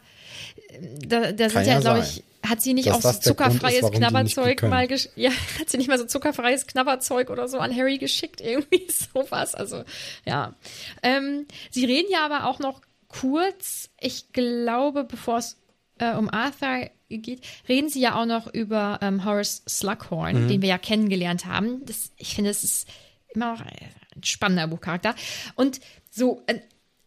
da, 1.06 1.32
da 1.32 1.50
sind 1.50 1.66
ja, 1.66 1.74
ja 1.74 1.80
glaube 1.80 2.00
ich, 2.00 2.22
hat 2.46 2.62
sie 2.62 2.74
nicht 2.74 2.88
Dass 2.88 3.04
auch 3.04 3.10
ist, 3.10 3.24
zuckerfreies 3.24 3.82
nicht 3.82 3.94
Knabberzeug 3.94 4.62
mal 4.62 4.86
gesch 4.86 5.08
ja, 5.16 5.30
hat 5.58 5.68
sie 5.68 5.76
nicht 5.76 5.88
mal 5.88 5.98
so 5.98 6.04
zuckerfreies 6.04 6.66
Knabberzeug 6.66 7.30
oder 7.30 7.48
so 7.48 7.58
an 7.58 7.74
Harry 7.74 7.98
geschickt, 7.98 8.40
irgendwie 8.44 8.86
sowas. 9.12 9.54
Also, 9.54 9.84
ja. 10.24 10.54
Ähm, 11.02 11.46
sie 11.70 11.84
reden 11.84 12.08
ja 12.10 12.24
aber 12.24 12.46
auch 12.46 12.58
noch 12.60 12.80
kurz, 13.08 13.90
ich 14.00 14.32
glaube, 14.32 15.04
bevor 15.04 15.38
es 15.38 15.56
äh, 15.98 16.14
um 16.14 16.28
Arthur 16.30 16.90
geht, 17.08 17.40
reden 17.68 17.88
sie 17.88 18.00
ja 18.00 18.14
auch 18.20 18.26
noch 18.26 18.52
über 18.52 18.98
ähm, 19.02 19.24
Horace 19.24 19.62
Slughorn, 19.68 20.44
Mhm. 20.44 20.48
den 20.48 20.62
wir 20.62 20.68
ja 20.68 20.78
kennengelernt 20.78 21.46
haben. 21.46 21.84
Das, 21.86 22.12
ich 22.16 22.34
finde, 22.34 22.50
es 22.50 22.62
ist 22.64 22.88
immer 23.28 23.52
noch 23.54 23.60
ein 23.62 24.22
spannender 24.22 24.66
Buchcharakter. 24.68 25.14
Und 25.54 25.80
so, 26.10 26.42
äh, 26.46 26.60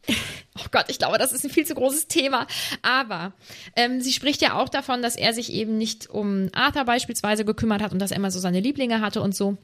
Oh 0.59 0.65
Gott, 0.71 0.85
ich 0.89 0.97
glaube, 0.97 1.17
das 1.19 1.31
ist 1.31 1.43
ein 1.45 1.51
viel 1.51 1.65
zu 1.65 1.75
großes 1.75 2.07
Thema. 2.07 2.47
Aber 2.81 3.33
ähm, 3.75 4.01
sie 4.01 4.11
spricht 4.11 4.41
ja 4.41 4.59
auch 4.59 4.67
davon, 4.69 5.01
dass 5.03 5.15
er 5.15 5.33
sich 5.33 5.53
eben 5.53 5.77
nicht 5.77 6.09
um 6.09 6.49
Arthur 6.53 6.83
beispielsweise 6.85 7.45
gekümmert 7.45 7.81
hat 7.81 7.93
und 7.93 7.99
dass 7.99 8.11
er 8.11 8.17
immer 8.17 8.31
so 8.31 8.39
seine 8.39 8.59
Lieblinge 8.59 8.99
hatte 9.01 9.21
und 9.21 9.35
so. 9.35 9.57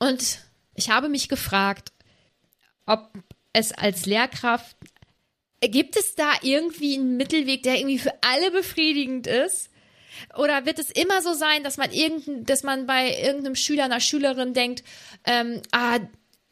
Und 0.00 0.40
ich 0.74 0.90
habe 0.90 1.08
mich 1.08 1.28
gefragt, 1.28 1.92
ob 2.86 3.08
es 3.52 3.70
als 3.72 4.04
Lehrkraft 4.04 4.76
gibt 5.60 5.96
es 5.96 6.14
da 6.14 6.32
irgendwie 6.42 6.94
einen 6.94 7.16
Mittelweg, 7.16 7.62
der 7.62 7.78
irgendwie 7.78 7.98
für 7.98 8.12
alle 8.22 8.50
befriedigend 8.50 9.26
ist? 9.26 9.70
Oder 10.36 10.66
wird 10.66 10.78
es 10.78 10.90
immer 10.90 11.22
so 11.22 11.32
sein, 11.32 11.64
dass 11.64 11.76
man 11.76 11.90
irgendein, 11.90 12.44
dass 12.44 12.62
man 12.62 12.86
bei 12.86 13.16
irgendeinem 13.18 13.56
Schüler, 13.56 13.84
einer 13.84 14.00
Schülerin 14.00 14.54
denkt, 14.54 14.84
ähm, 15.24 15.60
ah, 15.72 15.98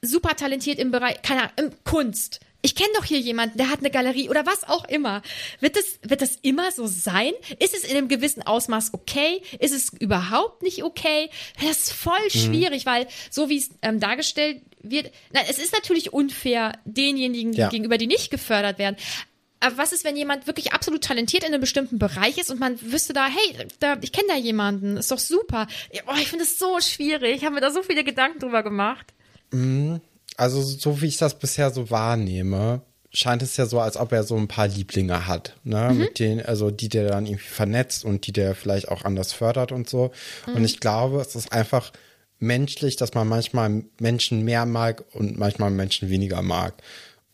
super 0.03 0.35
talentiert 0.37 0.79
im 0.79 0.91
Bereich, 0.91 1.23
keine 1.23 1.43
Ahnung, 1.43 1.55
im 1.57 1.85
Kunst. 1.85 2.41
Ich 2.65 2.77
kenne 2.77 2.91
doch 2.97 3.05
hier 3.05 3.19
jemanden, 3.19 3.59
der 3.59 3.71
hat 3.71 3.81
eine 3.81 3.91
Galerie 3.91 4.29
oder 4.29 4.47
was 4.47 4.63
auch 4.63 4.85
immer. 4.85 5.23
Wird 5.59 5.75
das, 5.77 5.99
wird 6.03 6.23
das 6.23 6.37
immer 6.43 6.71
so 6.71 6.87
sein? 6.87 7.33
Ist 7.59 7.75
es 7.75 7.83
in 7.83 7.97
einem 7.97 8.07
gewissen 8.07 8.43
Ausmaß 8.43 8.95
okay? 8.95 9.43
Ist 9.59 9.75
es 9.75 9.93
überhaupt 9.93 10.63
nicht 10.63 10.85
okay? 10.85 11.29
Das 11.61 11.71
ist 11.71 11.93
voll 11.93 12.31
schwierig, 12.31 12.87
weil 12.87 13.09
so 13.31 13.49
wie 13.49 13.59
es 13.59 13.71
ähm, 13.83 13.99
dargestellt 13.99 14.63
wird, 14.83 15.11
nein, 15.33 15.45
es 15.49 15.59
ist 15.59 15.73
natürlich 15.73 16.13
unfair 16.13 16.73
denjenigen 16.85 17.53
Ja. 17.53 17.69
gegenüber, 17.69 17.99
die 17.99 18.07
nicht 18.07 18.31
gefördert 18.31 18.79
werden. 18.79 18.97
Aber 19.61 19.79
was 19.79 19.93
ist, 19.93 20.05
wenn 20.05 20.17
jemand 20.17 20.49
wirklich 20.49 20.73
absolut 20.73 21.05
talentiert 21.05 21.45
in 21.45 21.51
einem 21.53 21.61
bestimmten 21.61 21.99
Bereich 21.99 22.37
ist 22.39 22.51
und 22.51 22.59
man 22.59 22.81
wüsste 22.83 23.13
da, 23.13 23.27
hey, 23.27 23.67
da, 23.79 23.97
ich 24.01 24.11
kenne 24.11 24.27
da 24.29 24.37
jemanden, 24.37 24.97
ist 24.97 25.13
doch 25.13 25.21
super. 25.21 25.69
Boah, 26.05 26.17
ich 26.17 26.29
finde 26.29 26.45
es 26.45 26.59
so 26.59 26.81
schwierig. 26.81 27.37
Ich 27.37 27.45
habe 27.45 27.55
mir 27.55 27.61
da 27.61 27.71
so 27.71 27.83
viele 27.83 28.03
Gedanken 28.03 28.41
drüber 28.41 28.65
gemacht. 28.65 29.13
Also 30.37 30.63
so 30.63 31.01
wie 31.01 31.07
ich 31.07 31.17
das 31.17 31.39
bisher 31.39 31.71
so 31.71 31.91
wahrnehme, 31.91 32.83
scheint 33.13 33.43
es 33.43 33.57
ja 33.57 33.67
so, 33.67 33.79
als 33.79 33.97
ob 33.97 34.13
er 34.13 34.25
so 34.25 34.37
ein 34.37 34.49
paar 34.49 34.67
Lieblinge 34.67 35.27
hat, 35.27 35.55
ne? 35.65 35.91
Mhm. 35.93 35.99
Mit 35.99 36.19
denen, 36.19 36.45
also 36.45 36.71
die 36.71 36.89
der 36.89 37.07
dann 37.09 37.27
irgendwie 37.27 37.45
vernetzt 37.45 38.05
und 38.05 38.27
die 38.27 38.33
der 38.33 38.55
vielleicht 38.55 38.89
auch 38.89 39.05
anders 39.05 39.33
fördert 39.33 39.71
und 39.71 39.89
so. 39.89 40.11
Mhm. 40.47 40.55
Und 40.57 40.65
ich 40.65 40.81
glaube, 40.81 41.21
es 41.21 41.37
ist 41.37 41.53
einfach 41.53 41.93
menschlich, 42.43 42.97
dass 42.97 43.15
man 43.15 43.29
manchmal 43.29 43.85
Menschen 43.99 44.45
mehr 44.45 44.67
mag 44.67 45.05
und 45.13 45.39
manchmal 45.39 45.71
Menschen 45.71 46.11
weniger 46.11 46.43
mag. 46.43 46.75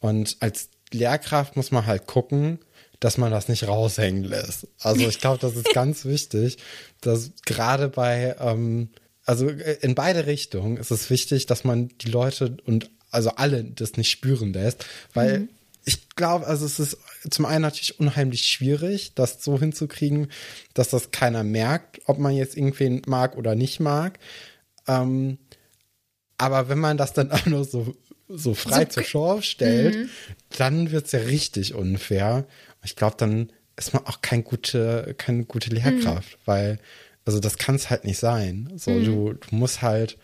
Und 0.01 0.37
als 0.41 0.69
Lehrkraft 0.93 1.57
muss 1.57 1.71
man 1.71 1.87
halt 1.87 2.07
gucken, 2.07 2.61
dass 3.01 3.19
man 3.19 3.31
das 3.31 3.49
nicht 3.49 3.67
raushängen 3.67 4.25
lässt. 4.25 4.67
Also 4.81 5.09
ich 5.09 5.21
glaube, 5.21 5.39
das 5.41 5.57
ist 5.57 5.73
ganz 5.73 6.05
wichtig, 6.05 6.59
dass 7.01 7.33
gerade 7.47 7.89
bei, 7.89 8.37
ähm, 8.41 8.91
also 9.25 9.49
äh, 9.49 9.79
in 9.81 9.95
beide 9.95 10.27
Richtungen 10.27 10.77
ist 10.77 10.91
es 10.91 11.11
wichtig, 11.11 11.47
dass 11.47 11.65
man 11.65 11.89
die 12.01 12.11
Leute 12.11 12.57
und 12.67 12.91
also 13.11 13.31
alle 13.31 13.65
das 13.65 13.97
nicht 13.97 14.11
spüren 14.11 14.53
lässt, 14.53 14.85
weil 15.15 15.49
ich 15.89 16.11
glaube, 16.11 16.47
also 16.47 16.67
es 16.67 16.79
ist 16.79 16.99
zum 17.31 17.47
einen 17.47 17.63
natürlich 17.63 17.99
unheimlich 17.99 18.43
schwierig, 18.43 19.15
das 19.15 19.43
so 19.43 19.59
hinzukriegen, 19.59 20.31
dass 20.75 20.91
das 20.91 21.13
keiner 21.13 21.45
merkt, 21.45 22.03
ob 22.05 22.19
man 22.19 22.37
jetzt 22.37 22.59
irgendwen 22.59 23.01
mag 23.07 23.39
oder 23.39 23.55
nicht 23.55 23.81
mag. 23.81 24.19
Ähm, 24.89 25.39
aber 26.39 26.69
wenn 26.69 26.79
man 26.79 26.97
das 26.97 27.13
dann 27.13 27.31
auch 27.33 27.47
noch 27.47 27.65
so, 27.65 27.95
so 28.29 28.55
frei 28.55 28.85
zur 28.87 29.03
Schau 29.05 29.41
stellt, 29.41 30.09
dann 30.57 30.91
wird's 30.91 31.13
ja 31.13 31.21
richtig 31.21 31.75
unfair. 31.75 32.47
Ich 32.85 32.97
glaube, 32.97 33.17
dann 33.19 33.51
ist 33.77 33.95
man 33.95 34.05
auch 34.07 34.21
kein 34.23 34.45
gute, 34.45 35.15
keine 35.19 35.45
gute 35.45 35.71
Lehrkraft, 35.71 36.39
weil, 36.45 36.79
also 37.25 37.39
das 37.41 37.59
kann 37.59 37.75
es 37.77 37.91
halt 37.91 38.05
nicht 38.05 38.19
sein. 38.19 38.73
So, 38.77 38.99
du, 39.01 39.33
du 39.35 39.55
musst 39.55 39.83
halt, 39.83 40.19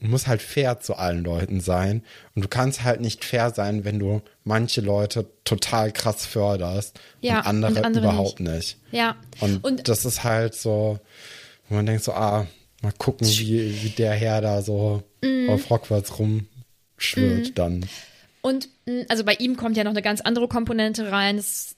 du 0.00 0.08
musst 0.08 0.26
halt 0.26 0.42
fair 0.42 0.80
zu 0.80 0.94
allen 0.96 1.22
Leuten 1.24 1.60
sein. 1.60 2.02
Und 2.34 2.44
du 2.44 2.48
kannst 2.48 2.82
halt 2.82 3.00
nicht 3.00 3.24
fair 3.24 3.50
sein, 3.54 3.84
wenn 3.84 3.98
du 3.98 4.22
manche 4.42 4.80
Leute 4.80 5.30
total 5.44 5.92
krass 5.92 6.26
förderst 6.26 6.98
Ja, 7.20 7.40
und 7.40 7.46
andere, 7.46 7.72
und 7.76 7.84
andere 7.84 8.04
überhaupt 8.04 8.40
nicht. 8.40 8.76
Ja. 8.90 9.16
Und, 9.40 9.62
Und- 9.64 9.88
das 9.88 10.04
ist 10.04 10.24
halt 10.24 10.54
so, 10.54 10.98
wo 11.68 11.76
man 11.76 11.86
denkt 11.86 12.02
so, 12.04 12.12
ah, 12.12 12.46
mal 12.84 12.92
gucken, 12.96 13.26
wie, 13.26 13.82
wie 13.82 13.90
der 13.90 14.12
Herr 14.12 14.40
da 14.40 14.62
so 14.62 15.02
Mhm. 15.22 15.50
auf 15.50 15.70
Hogwarts 15.70 16.18
rumschwirrt 16.18 17.58
dann. 17.58 17.86
Und 18.42 18.68
mh, 18.86 19.04
also 19.08 19.24
bei 19.24 19.34
ihm 19.34 19.56
kommt 19.56 19.76
ja 19.76 19.84
noch 19.84 19.92
eine 19.92 20.02
ganz 20.02 20.20
andere 20.20 20.48
Komponente 20.48 21.10
rein. 21.10 21.36
Das, 21.36 21.74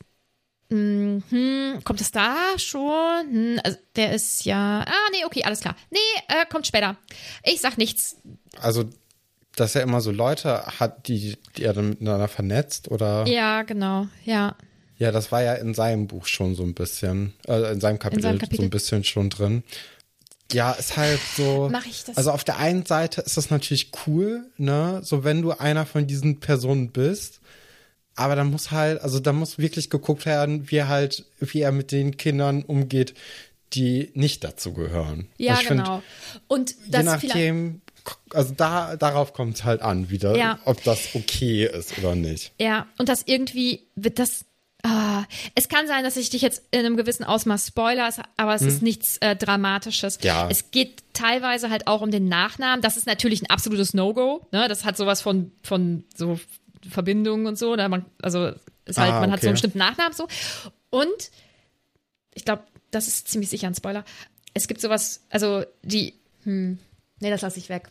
mh, 0.70 1.22
hm, 1.30 1.80
kommt 1.84 2.00
es 2.00 2.10
da 2.10 2.34
schon? 2.58 3.30
Hm, 3.30 3.60
also 3.64 3.78
der 3.94 4.12
ist 4.12 4.44
ja. 4.44 4.80
Ah, 4.86 5.08
nee, 5.12 5.24
okay, 5.24 5.44
alles 5.44 5.60
klar. 5.60 5.76
Nee, 5.90 5.98
äh, 6.28 6.44
kommt 6.50 6.66
später. 6.66 6.96
Ich 7.44 7.60
sag 7.60 7.78
nichts. 7.78 8.16
Also, 8.60 8.84
dass 9.54 9.74
er 9.74 9.82
immer 9.82 10.00
so 10.00 10.10
Leute 10.10 10.66
hat, 10.66 11.08
die, 11.08 11.36
die 11.56 11.62
er 11.62 11.72
dann 11.72 11.90
miteinander 11.90 12.28
vernetzt 12.28 12.90
oder? 12.90 13.26
Ja, 13.26 13.62
genau. 13.62 14.08
Ja. 14.24 14.56
Ja, 14.98 15.12
das 15.12 15.30
war 15.30 15.42
ja 15.42 15.54
in 15.54 15.74
seinem 15.74 16.06
Buch 16.06 16.26
schon 16.26 16.54
so 16.54 16.62
ein 16.62 16.74
bisschen, 16.74 17.34
äh, 17.46 17.72
in 17.72 17.80
seinem 17.80 17.98
Kapitel, 17.98 18.22
seinem 18.22 18.38
Kapitel. 18.38 18.56
so 18.56 18.62
ein 18.62 18.70
bisschen 18.70 19.04
schon 19.04 19.28
drin. 19.30 19.62
Ja, 20.52 20.72
ist 20.72 20.96
halt 20.96 21.20
so. 21.36 21.68
Mach 21.70 21.86
ich 21.86 22.04
das? 22.04 22.16
Also 22.16 22.30
auf 22.30 22.44
der 22.44 22.58
einen 22.58 22.86
Seite 22.86 23.20
ist 23.20 23.36
das 23.36 23.50
natürlich 23.50 23.90
cool, 24.06 24.44
ne? 24.56 25.00
So 25.02 25.24
wenn 25.24 25.42
du 25.42 25.52
einer 25.52 25.86
von 25.86 26.06
diesen 26.06 26.40
Personen 26.40 26.90
bist. 26.92 27.40
Aber 28.14 28.34
dann 28.34 28.50
muss 28.50 28.70
halt, 28.70 29.02
also 29.02 29.20
da 29.20 29.34
muss 29.34 29.58
wirklich 29.58 29.90
geguckt 29.90 30.24
werden, 30.24 30.70
wie 30.70 30.76
er 30.76 30.88
halt, 30.88 31.26
wie 31.40 31.60
er 31.60 31.70
mit 31.70 31.92
den 31.92 32.16
Kindern 32.16 32.62
umgeht, 32.62 33.12
die 33.74 34.10
nicht 34.14 34.42
dazu 34.42 34.72
gehören. 34.72 35.28
Ja, 35.36 35.50
also 35.52 35.62
ich 35.62 35.68
find, 35.68 35.84
genau. 35.84 36.02
Und 36.48 36.70
je 36.70 36.76
das 36.92 37.00
vielleicht. 37.02 37.24
nachdem, 37.24 37.82
also 38.30 38.54
da, 38.56 38.96
darauf 38.96 39.34
kommt 39.34 39.56
es 39.56 39.64
halt 39.64 39.82
an, 39.82 40.08
wieder, 40.08 40.34
Ja. 40.34 40.58
ob 40.64 40.82
das 40.84 41.14
okay 41.14 41.66
ist 41.66 41.98
oder 41.98 42.14
nicht. 42.14 42.52
Ja, 42.58 42.86
und 42.96 43.10
das 43.10 43.22
irgendwie 43.26 43.82
wird 43.96 44.18
das. 44.18 44.45
Ah, 44.88 45.24
es 45.56 45.68
kann 45.68 45.88
sein, 45.88 46.04
dass 46.04 46.16
ich 46.16 46.30
dich 46.30 46.42
jetzt 46.42 46.62
in 46.70 46.78
einem 46.80 46.96
gewissen 46.96 47.24
Ausmaß 47.24 47.66
spoiler, 47.66 48.08
aber 48.36 48.54
es 48.54 48.62
ist 48.62 48.82
nichts 48.82 49.16
äh, 49.18 49.34
Dramatisches. 49.34 50.16
Hm. 50.18 50.22
Ja. 50.22 50.48
Es 50.48 50.70
geht 50.70 51.02
teilweise 51.12 51.70
halt 51.70 51.88
auch 51.88 52.02
um 52.02 52.12
den 52.12 52.28
Nachnamen. 52.28 52.82
Das 52.82 52.96
ist 52.96 53.04
natürlich 53.06 53.42
ein 53.42 53.50
absolutes 53.50 53.94
No-Go. 53.94 54.46
Ne? 54.52 54.68
Das 54.68 54.84
hat 54.84 54.96
sowas 54.96 55.22
von, 55.22 55.50
von 55.64 56.04
so 56.14 56.38
Verbindungen 56.88 57.46
und 57.46 57.58
so. 57.58 57.72
Oder 57.72 57.88
man, 57.88 58.04
also 58.22 58.52
ist 58.84 58.98
halt, 58.98 59.12
Ah, 59.12 59.20
man 59.20 59.32
hat 59.32 59.40
so 59.40 59.48
einen 59.48 59.54
bestimmten 59.54 59.78
Nachnamen 59.78 60.12
so. 60.12 60.28
Und 60.90 61.30
ich 62.34 62.44
glaube, 62.44 62.62
das 62.92 63.08
ist 63.08 63.28
ziemlich 63.28 63.50
sicher 63.50 63.66
ein 63.66 63.74
Spoiler. 63.74 64.04
Es 64.54 64.68
gibt 64.68 64.80
sowas, 64.80 65.24
also 65.30 65.64
die, 65.82 66.14
hm, 66.44 66.78
nee, 67.18 67.30
das 67.30 67.42
lasse 67.42 67.58
ich 67.58 67.68
weg. 67.70 67.90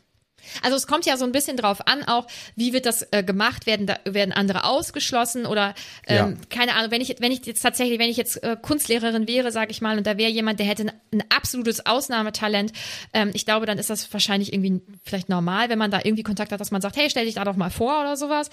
Also 0.63 0.75
es 0.75 0.87
kommt 0.87 1.05
ja 1.05 1.17
so 1.17 1.25
ein 1.25 1.31
bisschen 1.31 1.57
drauf 1.57 1.87
an, 1.87 2.03
auch 2.03 2.27
wie 2.55 2.73
wird 2.73 2.85
das 2.85 3.07
äh, 3.11 3.23
gemacht, 3.23 3.65
werden 3.65 3.87
da, 3.87 3.97
werden 4.05 4.31
andere 4.33 4.63
ausgeschlossen 4.65 5.45
oder 5.45 5.73
ähm, 6.07 6.15
Ja. 6.15 6.33
keine 6.49 6.75
Ahnung, 6.75 6.91
wenn 6.91 7.01
ich 7.01 7.15
wenn 7.19 7.31
ich 7.31 7.45
jetzt 7.45 7.61
tatsächlich, 7.61 7.99
wenn 7.99 8.09
ich 8.09 8.17
jetzt 8.17 8.43
äh, 8.43 8.57
Kunstlehrerin 8.61 9.27
wäre, 9.27 9.51
sage 9.51 9.71
ich 9.71 9.81
mal, 9.81 9.97
und 9.97 10.05
da 10.07 10.17
wäre 10.17 10.31
jemand, 10.31 10.59
der 10.59 10.67
hätte 10.67 10.83
ein, 10.83 10.91
ein 11.13 11.23
absolutes 11.35 11.85
Ausnahmetalent, 11.85 12.71
ähm, 13.13 13.31
ich 13.33 13.45
glaube, 13.45 13.65
dann 13.65 13.77
ist 13.77 13.89
das 13.89 14.11
wahrscheinlich 14.13 14.53
irgendwie 14.53 14.81
vielleicht 15.03 15.29
normal, 15.29 15.69
wenn 15.69 15.79
man 15.79 15.91
da 15.91 15.99
irgendwie 16.03 16.23
Kontakt 16.23 16.51
hat, 16.51 16.59
dass 16.59 16.71
man 16.71 16.81
sagt, 16.81 16.95
hey, 16.97 17.09
stell 17.09 17.25
dich 17.25 17.35
da 17.35 17.43
doch 17.43 17.55
mal 17.55 17.69
vor 17.69 17.99
oder 18.01 18.17
sowas. 18.17 18.49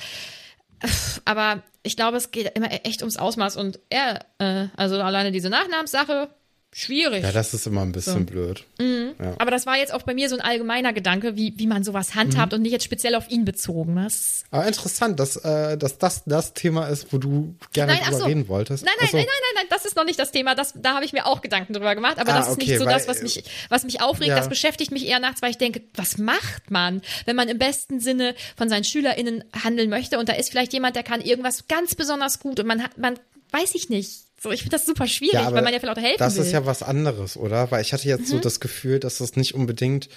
Aber 1.24 1.62
ich 1.83 1.96
glaube, 1.96 2.16
es 2.16 2.31
geht 2.31 2.57
immer 2.57 2.70
echt 2.85 3.02
ums 3.02 3.16
Ausmaß 3.16 3.57
und 3.57 3.78
er, 3.88 4.26
äh, 4.38 4.66
also 4.76 5.00
alleine 5.00 5.31
diese 5.31 5.48
Nachnamenssache, 5.48 6.28
schwierig. 6.72 7.22
Ja, 7.22 7.32
das 7.32 7.52
ist 7.54 7.66
immer 7.66 7.82
ein 7.82 7.92
bisschen 7.92 8.26
blöd. 8.26 8.64
Ja. 8.80 9.35
Aber 9.38 9.50
das 9.50 9.66
war 9.66 9.76
jetzt 9.76 9.92
auch 9.92 10.02
bei 10.02 10.14
mir 10.14 10.28
so 10.28 10.37
ein 10.37 10.40
allgemeiner 10.40 10.92
Gedanke, 10.92 11.37
wie, 11.37 11.52
wie 11.56 11.66
man 11.66 11.85
sowas 11.85 12.14
handhabt 12.14 12.54
und 12.54 12.62
nicht 12.62 12.72
jetzt 12.72 12.85
speziell 12.85 13.14
auf 13.14 13.30
ihn 13.30 13.44
bezogen. 13.44 13.96
Das 13.96 14.44
Aber 14.50 14.66
interessant, 14.66 15.20
dass, 15.20 15.37
äh, 15.37 15.76
dass 15.76 15.98
das 15.98 16.24
das 16.24 16.54
Thema 16.54 16.87
ist, 16.87 17.12
wo 17.12 17.18
du 17.18 17.54
gerne 17.72 17.92
Nein, 17.92 18.02
drüber 18.04 18.18
so. 18.18 18.24
reden 18.24 18.48
wolltest. 18.48 18.85
Nein, 18.85 18.94
nein, 18.98 19.08
so. 19.11 19.16
nein, 19.18 19.26
nein, 19.26 19.35
nein, 19.54 19.54
nein, 19.62 19.66
das 19.70 19.85
ist 19.85 19.96
noch 19.96 20.04
nicht 20.04 20.18
das 20.18 20.32
Thema. 20.32 20.54
Das, 20.54 20.72
da 20.76 20.94
habe 20.94 21.04
ich 21.04 21.12
mir 21.12 21.26
auch 21.26 21.42
Gedanken 21.42 21.72
drüber 21.74 21.94
gemacht, 21.94 22.18
aber 22.18 22.32
Ah, 22.32 22.38
das 22.38 22.48
ist 22.48 22.54
okay, 22.54 22.70
nicht 22.70 22.78
so 22.78 22.87
weil, 22.87 22.94
das, 22.94 23.06
was 23.08 23.22
mich, 23.22 23.44
was 23.68 23.85
mich 23.85 24.00
aufregt. 24.00 24.28
ja. 24.28 24.37
Das 24.37 24.48
beschäftigt 24.48 24.92
mich 24.92 25.06
eher 25.06 25.20
nachts, 25.20 25.42
weil 25.42 25.50
ich 25.50 25.58
denke, 25.58 25.82
was 25.94 26.16
macht 26.18 26.70
man, 26.70 27.02
wenn 27.26 27.37
man 27.37 27.48
im 27.48 27.58
besten 27.58 28.00
Sinne 28.00 28.35
von 28.56 28.68
seinen 28.68 28.85
SchülerInnen 28.85 29.44
handeln 29.62 29.90
möchte 29.90 30.18
und 30.18 30.28
da 30.28 30.32
ist 30.32 30.50
vielleicht 30.50 30.72
jemand, 30.72 30.96
der 30.96 31.02
kann 31.02 31.20
irgendwas 31.20 31.68
ganz 31.68 31.94
besonders 31.94 32.40
gut 32.40 32.58
und 32.61 32.66
man 32.66 32.82
hat, 32.82 32.96
man 32.98 33.18
weiß 33.50 33.74
ich 33.74 33.88
nicht. 33.90 34.22
So, 34.42 34.50
ich 34.50 34.62
finde 34.62 34.76
das 34.76 34.87
super 34.87 35.07
schwierig, 35.07 35.38
aber 35.38 35.57
weil 35.57 35.62
man 35.62 35.72
ja 35.72 35.78
vielleicht 35.78 35.98
auch 35.98 36.02
helfen 36.02 36.18
Das 36.18 36.35
will. 36.35 36.40
Mhm. 36.42 36.46
ist 36.48 36.52
ja 36.52 36.66
was 36.66 36.83
anderes, 36.83 37.37
oder? 37.37 37.70
Weil 37.70 37.83
ich 37.83 37.92
hatte 37.92 38.09
jetzt 38.09 38.26
so 38.28 38.38
das 38.40 38.59
Gefühl, 38.61 38.98
dass 38.98 39.18
das 39.18 39.37
nicht 39.37 39.55
unbedingt, 39.55 40.09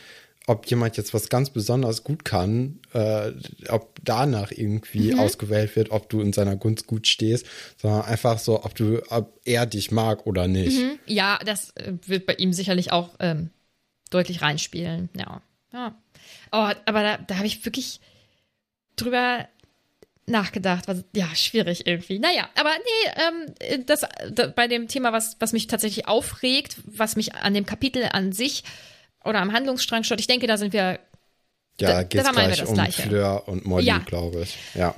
ob 0.47 0.65
jemand 0.67 0.97
jetzt 0.97 1.13
was 1.13 1.29
ganz 1.29 1.49
besonders 1.51 2.03
gut 2.03 2.25
kann, 2.25 2.79
äh, 2.93 3.31
ob 3.69 3.99
danach 4.03 4.51
irgendwie 4.51 5.13
Mhm. 5.13 5.19
ausgewählt 5.19 5.75
wird, 5.75 5.91
ob 5.91 6.09
du 6.09 6.21
in 6.21 6.33
seiner 6.33 6.55
Gunst 6.55 6.87
gut 6.87 7.07
stehst, 7.07 7.45
sondern 7.81 8.01
einfach 8.03 8.39
so, 8.39 8.63
ob 8.63 8.73
du, 8.75 9.01
ob 9.09 9.39
er 9.45 9.65
dich 9.67 9.91
mag 9.91 10.25
oder 10.25 10.47
nicht. 10.47 10.79
Ja, 11.05 11.39
das 11.45 11.71
äh, 11.75 11.93
wird 12.05 12.25
bei 12.25 12.33
ihm 12.35 12.51
sicherlich 12.53 12.91
auch 12.91 13.15
ähm, 13.19 13.49
deutlich 14.09 14.41
reinspielen. 14.41 15.09
Ja. 15.15 15.41
ja. 15.73 15.95
Oh, 16.51 16.69
aber 16.85 17.03
da, 17.03 17.17
da 17.17 17.35
habe 17.37 17.47
ich 17.47 17.63
wirklich 17.65 17.99
drüber 18.95 19.47
nachgedacht. 20.27 20.87
Was, 20.87 21.03
ja, 21.15 21.27
schwierig 21.35 21.85
irgendwie. 21.87 22.19
Naja, 22.19 22.49
aber 22.55 22.71
nee, 22.71 23.11
ähm, 23.75 23.85
das, 23.85 24.01
da, 24.31 24.47
bei 24.47 24.67
dem 24.67 24.87
Thema, 24.87 25.13
was, 25.13 25.37
was 25.39 25.53
mich 25.53 25.67
tatsächlich 25.67 26.07
aufregt, 26.07 26.77
was 26.85 27.15
mich 27.15 27.35
an 27.35 27.53
dem 27.53 27.65
Kapitel 27.65 28.09
an 28.11 28.31
sich 28.31 28.63
oder 29.23 29.39
am 29.39 29.53
Handlungsstrang 29.53 30.03
stört, 30.03 30.19
ich 30.19 30.27
denke, 30.27 30.47
da 30.47 30.57
sind 30.57 30.73
wir. 30.73 30.99
Ja, 31.79 32.03
geht 32.03 32.21
gleich 32.21 32.57
das 32.57 32.69
um 32.69 32.75
Gleiche. 32.75 33.01
Fleur 33.03 33.47
und 33.47 33.65
Molly, 33.65 33.85
Ja. 33.85 33.97
glaube 33.99 34.41
ich. 34.43 34.57
Ja. 34.75 34.95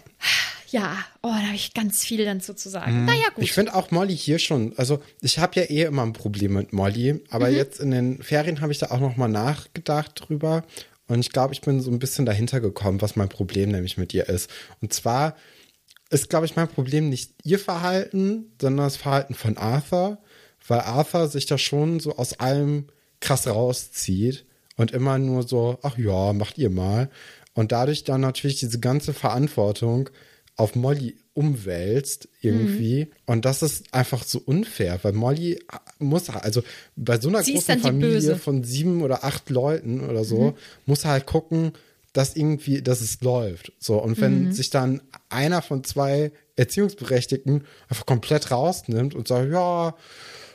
Ja, 0.70 0.98
oh, 1.24 1.30
da 1.30 1.44
habe 1.44 1.56
ich 1.56 1.74
ganz 1.74 2.04
viel 2.04 2.26
dann 2.26 2.42
zu 2.42 2.54
zu 2.54 2.70
sagen. 2.70 3.06
Naja, 3.06 3.30
gut. 3.34 3.44
Ich 3.44 3.54
finde 3.54 3.74
auch 3.74 3.90
Molly 3.90 4.16
hier 4.16 4.38
schon, 4.38 4.74
also 4.78 5.02
ich 5.22 5.40
habe 5.40 5.60
ja 5.62 5.66
eh 5.66 5.84
immer 5.84 6.04
ein 6.04 6.12
Problem 6.14 6.54
mit 6.54 6.74
Molly, 6.74 7.24
aber 7.30 7.50
Mhm. 7.50 7.56
jetzt 7.56 7.80
in 7.80 7.92
den 7.92 8.22
Ferien 8.22 8.60
habe 8.60 8.74
ich 8.74 8.78
da 8.78 8.88
auch 8.92 9.00
noch 9.00 9.16
mal 9.16 9.30
nachgedacht 9.30 10.12
drüber 10.16 10.66
und 11.08 11.20
ich 11.20 11.32
glaube, 11.32 11.54
ich 11.54 11.62
bin 11.62 11.80
so 11.80 11.90
ein 11.90 12.00
bisschen 12.00 12.26
dahinter 12.26 12.60
gekommen, 12.60 13.02
was 13.02 13.16
mein 13.16 13.30
Problem 13.30 13.72
nämlich 13.72 13.98
mit 13.98 14.14
ihr 14.14 14.28
ist. 14.28 14.50
Und 14.82 14.94
zwar 14.94 15.36
ist, 16.10 16.30
glaube 16.30 16.46
ich, 16.46 16.56
mein 16.56 16.68
Problem 16.68 17.10
nicht 17.10 17.34
ihr 17.44 17.60
Verhalten, 17.60 18.52
sondern 18.62 18.86
das 18.86 18.98
Verhalten 18.98 19.34
von 19.34 19.58
Arthur, 19.58 20.20
weil 20.68 20.82
Arthur 20.82 21.28
sich 21.28 21.46
da 21.46 21.58
schon 21.58 22.00
so 22.00 22.16
aus 22.18 22.34
allem 22.40 22.88
krass 23.20 23.48
rauszieht 23.48 24.46
und 24.76 24.92
immer 24.92 25.18
nur 25.18 25.44
so, 25.44 25.80
ach 25.82 25.98
ja, 25.98 26.34
macht 26.34 26.58
ihr 26.58 26.70
mal. 26.70 27.10
Und 27.54 27.72
dadurch 27.72 28.04
dann 28.04 28.22
natürlich 28.22 28.60
diese 28.60 28.80
ganze 28.80 29.14
Verantwortung 29.14 30.10
auf 30.58 30.76
Molly 30.76 31.16
umwälzt 31.34 32.28
irgendwie. 32.42 33.06
Mhm. 33.06 33.12
Und 33.28 33.46
das 33.46 33.62
ist 33.62 33.94
einfach 33.94 34.24
so 34.24 34.40
unfair, 34.44 35.00
weil 35.04 35.14
Molly 35.14 35.60
muss, 36.00 36.30
also 36.30 36.64
bei 36.96 37.20
so 37.20 37.30
einer 37.30 37.44
Sie 37.44 37.54
großen 37.54 37.80
Familie 37.80 38.36
von 38.38 38.64
sieben 38.64 39.02
oder 39.04 39.24
acht 39.24 39.50
Leuten 39.50 40.02
oder 40.08 40.24
so, 40.26 40.58
muss 40.86 41.06
halt 41.06 41.26
gucken, 41.28 41.74
dass 42.14 42.36
irgendwie, 42.36 42.82
dass 42.82 43.02
es 43.02 43.22
läuft. 43.22 43.72
So, 43.80 43.98
und 44.02 44.20
wenn 44.20 44.46
Mhm. 44.46 44.52
sich 44.52 44.72
dann 44.72 45.02
einer 45.30 45.62
von 45.62 45.84
zwei 45.84 46.32
Erziehungsberechtigten 46.56 47.66
einfach 47.90 48.06
komplett 48.08 48.50
rausnimmt 48.50 49.14
und 49.14 49.28
sagt, 49.28 49.52
ja, 49.52 49.96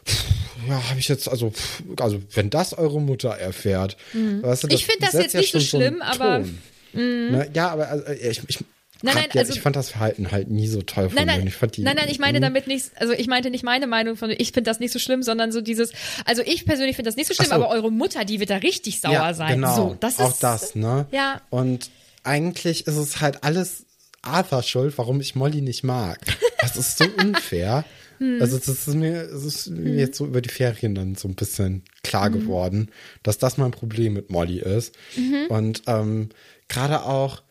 pff, 0.04 0.24
ja, 0.68 0.88
habe 0.90 0.98
ich 0.98 1.06
jetzt, 1.08 1.28
also, 1.28 1.50
pff, 1.50 1.82
also, 2.00 2.20
wenn 2.34 2.50
das 2.50 2.72
eure 2.74 3.00
Mutter 3.00 3.30
erfährt, 3.30 3.96
weißt 4.12 4.64
du, 4.64 4.66
Mhm. 4.66 4.72
Ich 4.74 4.86
find 4.86 5.02
das 5.02 5.12
jetzt 5.12 5.34
nicht 5.36 5.52
so 5.52 5.60
schlimm, 5.60 6.02
aber- 6.02 6.40
Mhm. 6.40 7.30
Ne? 7.30 7.50
Ja, 7.54 7.68
aber 7.70 7.88
also, 7.88 8.04
ich, 8.12 8.42
ich, 8.48 8.58
Nein, 9.02 9.14
nein, 9.16 9.26
also- 9.36 9.52
ich 9.52 9.60
fand 9.60 9.76
das 9.76 9.90
Verhalten 9.90 10.30
halt 10.30 10.48
nie 10.50 10.66
so 10.68 10.82
toll 10.82 11.08
von 11.08 11.16
Nein, 11.16 11.26
mir. 11.26 11.32
nein, 11.38 11.46
Ich 11.48 11.54
fand 11.54 11.76
die, 11.76 11.82
nein, 11.82 11.96
nein, 11.96 12.08
ich 12.08 12.18
meine 12.18 12.40
damit 12.40 12.66
nicht, 12.66 12.90
also 12.96 13.12
ich 13.12 13.26
meinte 13.26 13.50
nicht 13.50 13.64
meine 13.64 13.86
Meinung 13.86 14.16
von, 14.16 14.30
ich 14.30 14.52
finde 14.52 14.70
das 14.70 14.80
nicht 14.80 14.92
so 14.92 14.98
schlimm, 14.98 15.22
sondern 15.22 15.50
so 15.52 15.60
dieses, 15.60 15.92
also 16.24 16.42
ich 16.42 16.64
persönlich 16.64 16.96
finde 16.96 17.08
das 17.08 17.16
nicht 17.16 17.26
so 17.28 17.34
schlimm, 17.34 17.48
so. 17.48 17.54
aber 17.54 17.68
eure 17.70 17.90
Mutter, 17.90 18.24
die 18.24 18.38
wird 18.40 18.50
da 18.50 18.56
richtig 18.56 19.00
sauer 19.00 19.12
ja, 19.12 19.34
sein. 19.34 19.56
Genau, 19.56 19.74
So, 19.74 19.96
das 20.00 20.18
auch 20.20 20.30
ist, 20.30 20.42
das, 20.42 20.74
ne? 20.74 21.06
Ja. 21.10 21.40
Und 21.50 21.90
eigentlich 22.24 22.86
ist 22.86 22.96
es 22.96 23.20
halt 23.20 23.42
alles 23.44 23.84
Arthur 24.22 24.62
schuld, 24.62 24.96
warum 24.98 25.20
ich 25.20 25.34
Molly 25.34 25.60
nicht 25.62 25.82
mag. 25.82 26.20
Das 26.60 26.76
ist 26.76 26.98
so 26.98 27.04
unfair. 27.18 27.84
Hm. 28.18 28.38
Also 28.40 28.56
das 28.56 28.68
ist 28.68 28.94
mir, 28.94 29.22
es 29.22 29.44
ist 29.44 29.66
mir 29.70 29.94
jetzt 29.96 30.16
so 30.16 30.26
über 30.26 30.40
die 30.40 30.48
Ferien 30.48 30.94
dann 30.94 31.16
so 31.16 31.26
ein 31.26 31.34
bisschen 31.34 31.82
klar 32.04 32.26
Hm. 32.26 32.32
geworden, 32.34 32.90
dass 33.24 33.38
das 33.38 33.56
mein 33.58 33.72
Problem 33.72 34.12
mit 34.12 34.30
Molly 34.30 34.60
ist. 34.60 34.94
Mhm. 35.16 35.46
Und 35.48 35.82
ähm, 35.88 36.28
gerade 36.68 37.02
auch 37.02 37.42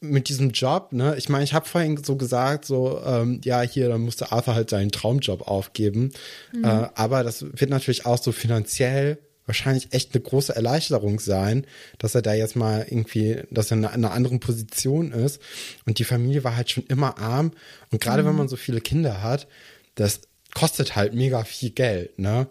mit 0.00 0.28
diesem 0.28 0.50
Job, 0.50 0.92
ne, 0.92 1.14
ich 1.18 1.28
meine, 1.28 1.44
ich 1.44 1.52
habe 1.52 1.68
vorhin 1.68 2.02
so 2.02 2.16
gesagt, 2.16 2.64
so, 2.64 3.00
ähm, 3.04 3.40
ja, 3.44 3.60
hier, 3.60 3.88
dann 3.88 4.00
musste 4.00 4.32
Arthur 4.32 4.54
halt 4.54 4.70
seinen 4.70 4.90
Traumjob 4.90 5.46
aufgeben. 5.46 6.12
Mhm. 6.52 6.64
Äh, 6.64 6.88
aber 6.94 7.22
das 7.22 7.42
wird 7.42 7.70
natürlich 7.70 8.06
auch 8.06 8.18
so 8.18 8.32
finanziell 8.32 9.18
wahrscheinlich 9.46 9.92
echt 9.92 10.14
eine 10.14 10.22
große 10.22 10.54
Erleichterung 10.54 11.18
sein, 11.18 11.66
dass 11.98 12.14
er 12.14 12.22
da 12.22 12.32
jetzt 12.34 12.54
mal 12.56 12.86
irgendwie, 12.88 13.42
dass 13.50 13.70
er 13.70 13.78
in 13.78 13.84
einer 13.84 14.12
anderen 14.12 14.38
Position 14.38 15.12
ist. 15.12 15.40
Und 15.86 15.98
die 15.98 16.04
Familie 16.04 16.44
war 16.44 16.56
halt 16.56 16.70
schon 16.70 16.86
immer 16.86 17.18
arm. 17.18 17.50
Und 17.90 18.00
gerade 18.00 18.24
wenn 18.24 18.36
man 18.36 18.48
so 18.48 18.56
viele 18.56 18.80
Kinder 18.80 19.22
hat, 19.22 19.48
das 19.96 20.20
kostet 20.54 20.94
halt 20.94 21.14
mega 21.14 21.42
viel 21.44 21.70
Geld, 21.70 22.18
ne? 22.18 22.46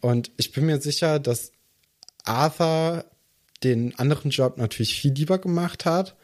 Und 0.00 0.32
ich 0.36 0.52
bin 0.52 0.66
mir 0.66 0.80
sicher, 0.80 1.20
dass 1.20 1.52
Arthur 2.24 3.04
den 3.62 3.96
anderen 3.98 4.30
Job 4.30 4.58
natürlich 4.58 4.94
viel 4.94 5.12
lieber 5.12 5.38
gemacht 5.38 5.84
hat. 5.84 6.16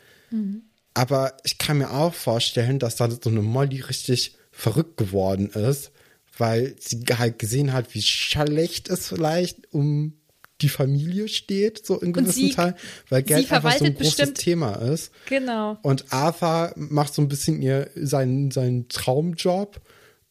Aber 0.95 1.37
ich 1.45 1.59
kann 1.59 1.79
mir 1.79 1.91
auch 1.93 2.15
vorstellen, 2.15 2.79
dass 2.79 2.97
da 2.97 3.11
so 3.11 3.31
eine 3.31 3.43
Molly 3.43 3.81
richtig 3.81 4.37
verrückt 4.51 4.97
geworden 4.97 5.51
ist, 5.51 5.93
weil 6.37 6.75
sie 6.81 7.05
halt 7.17 7.39
gesehen 7.39 7.73
hat, 7.73 7.95
wie 7.95 8.03
schlecht 8.03 8.89
es 8.89 9.09
vielleicht 9.09 9.73
um 9.73 10.15
die 10.61 10.69
Familie 10.69 11.29
steht, 11.29 11.87
so 11.87 12.01
in 12.01 12.13
gewissen 12.13 12.33
sie- 12.49 12.51
Teilen, 12.53 12.75
weil 13.11 13.23
Geld 13.23 13.41
einfach 13.51 13.61
so 13.63 13.69
ein 13.69 13.73
verwaltet 13.73 13.97
großes 13.99 14.17
bestimmt- 14.17 14.39
Thema 14.39 14.73
ist. 14.75 15.13
Genau. 15.29 15.79
Und 15.83 16.13
Arthur 16.13 16.73
macht 16.75 17.15
so 17.15 17.23
ein 17.23 17.29
bisschen 17.29 17.63
ihr 17.63 17.91
seinen, 17.95 18.51
seinen 18.51 18.89
Traumjob 18.89 19.81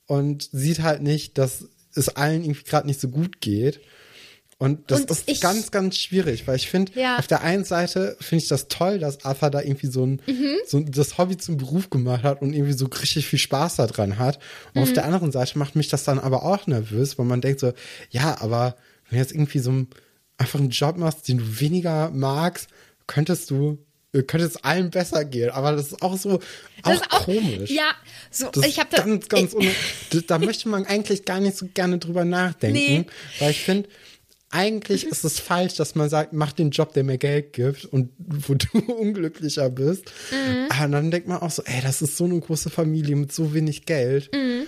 und 0.05 0.49
sieht 0.51 0.81
halt 0.81 1.01
nicht, 1.01 1.37
dass 1.37 1.65
es 1.95 2.09
allen 2.09 2.43
irgendwie 2.43 2.63
gerade 2.63 2.87
nicht 2.87 2.99
so 2.99 3.07
gut 3.07 3.39
geht. 3.39 3.79
Und 4.59 4.89
das 4.89 5.01
Und 5.01 5.11
ist 5.11 5.23
ich- 5.29 5.39
ganz, 5.39 5.69
ganz 5.69 5.97
schwierig, 5.97 6.47
weil 6.47 6.55
ich 6.55 6.67
finde, 6.67 6.91
Ja. 6.99 7.17
auf 7.19 7.27
der 7.27 7.41
einen 7.41 7.63
Seite 7.63 8.17
finde 8.19 8.43
ich 8.43 8.49
das 8.49 8.67
toll, 8.69 8.97
dass 8.97 9.23
Arthur 9.23 9.51
da 9.51 9.61
irgendwie 9.61 9.85
so 9.87 10.03
ein, 10.03 10.19
Mhm. 10.25 10.55
so 10.65 10.79
das 10.79 11.19
Hobby 11.19 11.37
zum 11.37 11.57
Beruf 11.57 11.91
gemacht 11.91 12.23
hat 12.23 12.41
und 12.41 12.53
irgendwie 12.53 12.73
so 12.73 12.87
richtig 12.87 13.27
viel 13.27 13.37
Spaß 13.37 13.75
daran 13.75 14.17
hat. 14.17 14.37
Und 14.73 14.77
Mhm. 14.77 14.81
auf 14.83 14.93
der 14.93 15.05
anderen 15.05 15.31
Seite 15.31 15.59
macht 15.59 15.75
mich 15.75 15.89
das 15.89 16.03
dann 16.05 16.17
aber 16.17 16.43
auch 16.43 16.65
nervös, 16.65 17.19
weil 17.19 17.27
man 17.27 17.41
denkt 17.41 17.59
so, 17.59 17.71
ja, 18.09 18.41
aber 18.41 18.75
wenn 19.09 19.17
du 19.19 19.23
jetzt 19.23 19.31
irgendwie 19.31 19.59
so 19.59 19.71
ein, 19.71 19.87
einfach 20.39 20.59
einen 20.59 20.71
Job 20.71 20.97
machst, 20.97 21.27
den 21.27 21.37
du 21.37 21.59
weniger 21.59 22.09
magst, 22.09 22.67
könntest 23.05 23.51
du, 23.51 23.77
äh, 24.13 24.23
könnte 24.23 24.47
es 24.47 24.63
allen 24.63 24.89
besser 24.89 25.23
gehen. 25.23 25.51
Aber 25.51 25.73
das 25.73 25.87
ist 25.91 26.01
auch 26.01 26.17
so, 26.17 26.35
auch, 26.35 26.39
Das 26.83 26.95
ist 26.95 27.11
auch 27.11 27.25
komisch. 27.25 27.69
Ja, 27.69 27.91
so, 28.31 28.47
Das 28.51 28.65
ich 28.65 28.79
habe 28.79 28.89
ganz, 28.95 29.27
ganz, 29.29 29.55
da 30.27 30.39
möchte 30.39 30.67
man 30.69 30.85
eigentlich 30.87 31.25
gar 31.25 31.39
nicht 31.39 31.57
so 31.57 31.67
gerne 31.71 31.99
drüber 31.99 32.25
nachdenken, 32.25 32.75
Nee. 32.77 33.05
weil 33.39 33.51
ich 33.51 33.61
finde, 33.61 33.87
eigentlich 34.49 35.05
ist 35.05 35.25
es 35.25 35.39
falsch, 35.39 35.75
dass 35.75 35.95
man 35.95 36.09
sagt, 36.09 36.31
mach 36.33 36.53
den 36.53 36.71
Job, 36.71 36.93
der 36.93 37.03
mir 37.03 37.17
Geld 37.17 37.53
gibt 37.53 37.85
und 37.85 38.11
wo 38.17 38.53
du 38.53 38.79
unglücklicher 38.93 39.69
bist. 39.69 40.11
Mhm. 40.31 40.67
Aber 40.69 40.87
dann 40.87 41.11
denkt 41.11 41.27
man 41.27 41.39
auch 41.39 41.51
so, 41.51 41.63
ey, 41.63 41.81
das 41.81 42.01
ist 42.01 42.17
so 42.17 42.25
eine 42.25 42.39
große 42.39 42.69
Familie 42.69 43.15
mit 43.15 43.31
so 43.31 43.53
wenig 43.53 43.85
Geld. 43.85 44.33
Mhm. 44.33 44.67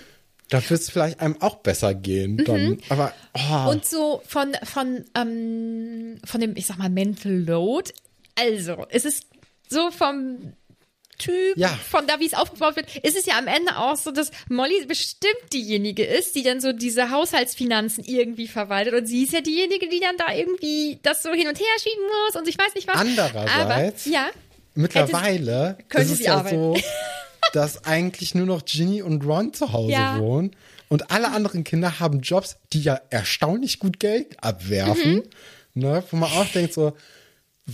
Da 0.50 0.58
wird 0.68 0.80
es 0.80 0.90
vielleicht 0.90 1.20
einem 1.20 1.40
auch 1.40 1.56
besser 1.56 1.94
gehen. 1.94 2.36
Dann. 2.44 2.78
Aber 2.88 3.14
oh, 3.34 3.70
Und 3.70 3.84
so 3.84 4.20
von, 4.26 4.52
von, 4.64 5.04
ähm, 5.14 6.18
von 6.24 6.40
dem, 6.40 6.56
ich 6.56 6.66
sag 6.66 6.76
mal, 6.76 6.90
Mental 6.90 7.32
Load. 7.32 7.92
Also, 8.34 8.86
es 8.90 9.04
ist 9.04 9.26
so 9.68 9.90
vom 9.92 10.54
Typ, 11.20 11.56
Ja. 11.56 11.68
von 11.68 12.06
da, 12.06 12.18
wie 12.18 12.26
es 12.26 12.34
aufgebaut 12.34 12.74
wird, 12.76 12.96
ist 13.04 13.16
es 13.16 13.26
ja 13.26 13.38
am 13.38 13.46
Ende 13.46 13.76
auch 13.78 13.96
so, 13.96 14.10
dass 14.10 14.30
Molly 14.48 14.84
bestimmt 14.86 15.52
diejenige 15.52 16.04
ist, 16.04 16.34
die 16.34 16.42
dann 16.42 16.60
so 16.60 16.72
diese 16.72 17.10
Haushaltsfinanzen 17.10 18.02
irgendwie 18.04 18.48
verwaltet. 18.48 18.94
Und 18.94 19.06
sie 19.06 19.22
ist 19.22 19.32
ja 19.32 19.40
diejenige, 19.40 19.88
die 19.88 20.00
dann 20.00 20.16
da 20.16 20.34
irgendwie 20.34 20.98
das 21.02 21.22
so 21.22 21.30
hin 21.32 21.46
und 21.46 21.58
her 21.60 21.66
schieben 21.80 22.04
muss 22.26 22.40
und 22.40 22.48
ich 22.48 22.58
weiß 22.58 22.74
nicht 22.74 22.88
was. 22.88 22.96
Andererseits- 22.96 24.06
Aber, 24.06 24.12
ja. 24.12 24.28
mittlerweile 24.74 25.78
könnte 25.88 26.12
ist 26.12 26.20
es 26.20 26.26
ja 26.26 26.36
arbeiten. 26.38 26.56
so, 26.56 26.76
dass 27.52 27.84
eigentlich 27.84 28.34
nur 28.34 28.46
noch 28.46 28.64
Ginny 28.64 29.02
und 29.02 29.24
Ron 29.24 29.52
zu 29.52 29.72
Hause 29.72 29.92
Ja. 29.92 30.18
wohnen. 30.18 30.54
Und 30.88 31.10
alle 31.12 31.30
anderen 31.30 31.62
Kinder 31.62 32.00
haben 32.00 32.20
Jobs, 32.20 32.56
die 32.72 32.80
ja 32.82 33.00
erstaunlich 33.10 33.78
gut 33.78 34.00
Geld 34.00 34.36
abwerfen. 34.42 35.14
Mhm. 35.16 35.22
Ne, 35.74 36.02
wo 36.10 36.16
man 36.16 36.30
auch 36.32 36.46
denkt 36.46 36.74
so, 36.74 36.94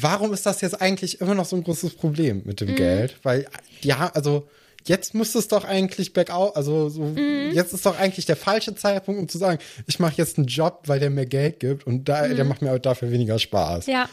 warum 0.02 0.32
ist 0.32 0.46
das 0.46 0.60
jetzt 0.60 0.80
eigentlich 0.80 1.20
immer 1.20 1.34
noch 1.34 1.44
so 1.44 1.56
ein 1.56 1.64
großes 1.64 1.94
Problem 1.94 2.42
mit 2.44 2.60
Mhm. 2.60 2.66
dem 2.66 2.74
Geld? 2.76 3.16
Weil 3.22 3.46
haben, 3.86 4.10
also 4.14 4.48
jetzt 4.86 5.14
müsste 5.14 5.38
es 5.38 5.48
doch 5.48 5.64
eigentlich 5.64 6.12
bergauf, 6.12 6.54
also 6.56 6.88
so, 6.88 7.02
Mhm. 7.02 7.50
jetzt 7.52 7.72
ist 7.72 7.84
doch 7.86 7.98
eigentlich 7.98 8.26
der 8.26 8.36
falsche 8.36 8.74
Zeitpunkt, 8.74 9.20
um 9.20 9.28
zu 9.28 9.38
sagen, 9.38 9.58
ich 9.86 9.98
mache 9.98 10.14
jetzt 10.16 10.38
einen 10.38 10.46
Job, 10.46 10.82
weil 10.86 11.00
der 11.00 11.10
mir 11.10 11.26
Geld 11.26 11.60
gibt 11.60 11.86
und 11.86 12.08
da, 12.08 12.28
der 12.28 12.44
macht 12.44 12.62
mir 12.62 12.78
dafür 12.78 13.10
weniger 13.10 13.38
Spaß. 13.38 13.86
Mhm. 13.86 13.92
Ja, 13.92 14.08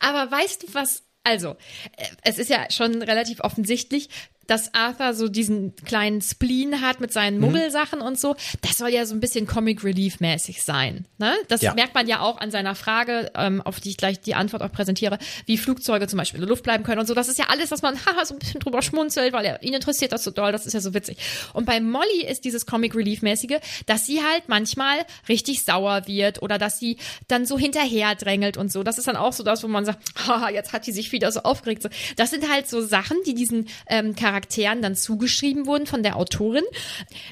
aber 0.00 0.30
weißt 0.30 0.62
du 0.62 0.66
was? 0.74 1.02
Also, 1.26 1.56
äh, 1.96 2.04
es 2.22 2.38
ist 2.38 2.50
ja 2.50 2.66
schon 2.70 3.00
relativ 3.02 3.40
offensichtlich, 3.40 4.10
dass 4.46 4.72
Arthur 4.74 5.14
so 5.14 5.28
diesen 5.28 5.74
kleinen 5.76 6.20
Spleen 6.20 6.80
hat 6.80 7.00
mit 7.00 7.10
Mhm. 7.10 7.14
seinen 7.14 7.40
Muggelsachen 7.40 8.00
und 8.00 8.18
so. 8.18 8.34
Das 8.62 8.76
soll 8.78 8.90
ja 8.90 9.06
so 9.06 9.14
ein 9.14 9.20
bisschen 9.20 9.46
Comic 9.46 9.84
Relief 9.84 10.20
mäßig 10.20 10.62
sein. 10.62 11.06
Ne? 11.18 11.32
Das 11.48 11.62
Ja. 11.62 11.74
merkt 11.74 11.94
man 11.94 12.06
ja 12.06 12.20
auch 12.20 12.38
an 12.40 12.50
seiner 12.50 12.74
Frage, 12.74 13.30
ähm, 13.36 13.62
auf 13.62 13.80
die 13.80 13.90
ich 13.90 13.96
gleich 13.96 14.20
die 14.20 14.34
Antwort 14.34 14.62
auch 14.62 14.72
präsentiere, 14.72 15.18
wie 15.46 15.56
Flugzeuge 15.58 16.06
zum 16.08 16.18
Beispiel 16.18 16.38
in 16.38 16.42
der 16.42 16.48
Luft 16.48 16.62
bleiben 16.64 16.84
können 16.84 16.98
und 17.00 17.06
so. 17.06 17.14
Das 17.14 17.28
ist 17.28 17.38
ja 17.38 17.46
alles, 17.48 17.70
was 17.70 17.82
man 17.82 17.94
haha, 18.06 18.24
so 18.24 18.34
ein 18.34 18.38
bisschen 18.38 18.60
drüber 18.60 18.82
schmunzelt, 18.82 19.32
weil 19.32 19.44
er, 19.44 19.62
ihn 19.62 19.74
interessiert 19.74 20.12
das 20.12 20.24
so 20.24 20.30
doll. 20.30 20.52
Das 20.52 20.66
ist 20.66 20.72
ja 20.72 20.80
so 20.80 20.94
witzig. 20.94 21.18
Und 21.52 21.66
bei 21.66 21.80
Molly 21.80 22.24
ist 22.28 22.44
dieses 22.44 22.66
Comic 22.66 22.94
Relief 22.94 23.22
mäßige, 23.22 23.58
dass 23.86 24.06
sie 24.06 24.22
halt 24.22 24.48
manchmal 24.48 24.98
richtig 25.28 25.64
sauer 25.64 26.06
wird 26.06 26.42
oder 26.42 26.58
dass 26.58 26.78
sie 26.78 26.98
dann 27.28 27.46
so 27.46 27.58
hinterher 27.58 28.14
drängelt 28.14 28.56
und 28.56 28.72
so. 28.72 28.82
Das 28.82 28.98
ist 28.98 29.06
dann 29.08 29.16
auch 29.16 29.32
so 29.32 29.42
das, 29.42 29.62
wo 29.62 29.68
man 29.68 29.84
sagt, 29.84 30.02
haha, 30.26 30.50
jetzt 30.50 30.72
hat 30.72 30.86
die 30.86 30.92
sich 30.92 31.12
wieder 31.12 31.30
so 31.32 31.40
aufgeregt. 31.40 31.88
Das 32.16 32.30
sind 32.30 32.50
halt 32.50 32.68
so 32.68 32.80
Sachen, 32.80 33.16
die 33.26 33.34
diesen 33.34 33.68
ähm, 33.86 34.14
Charakteren 34.34 34.82
dann 34.82 34.96
zugeschrieben 34.96 35.66
wurden 35.66 35.86
von 35.86 36.02
der 36.02 36.16
Autorin, 36.16 36.64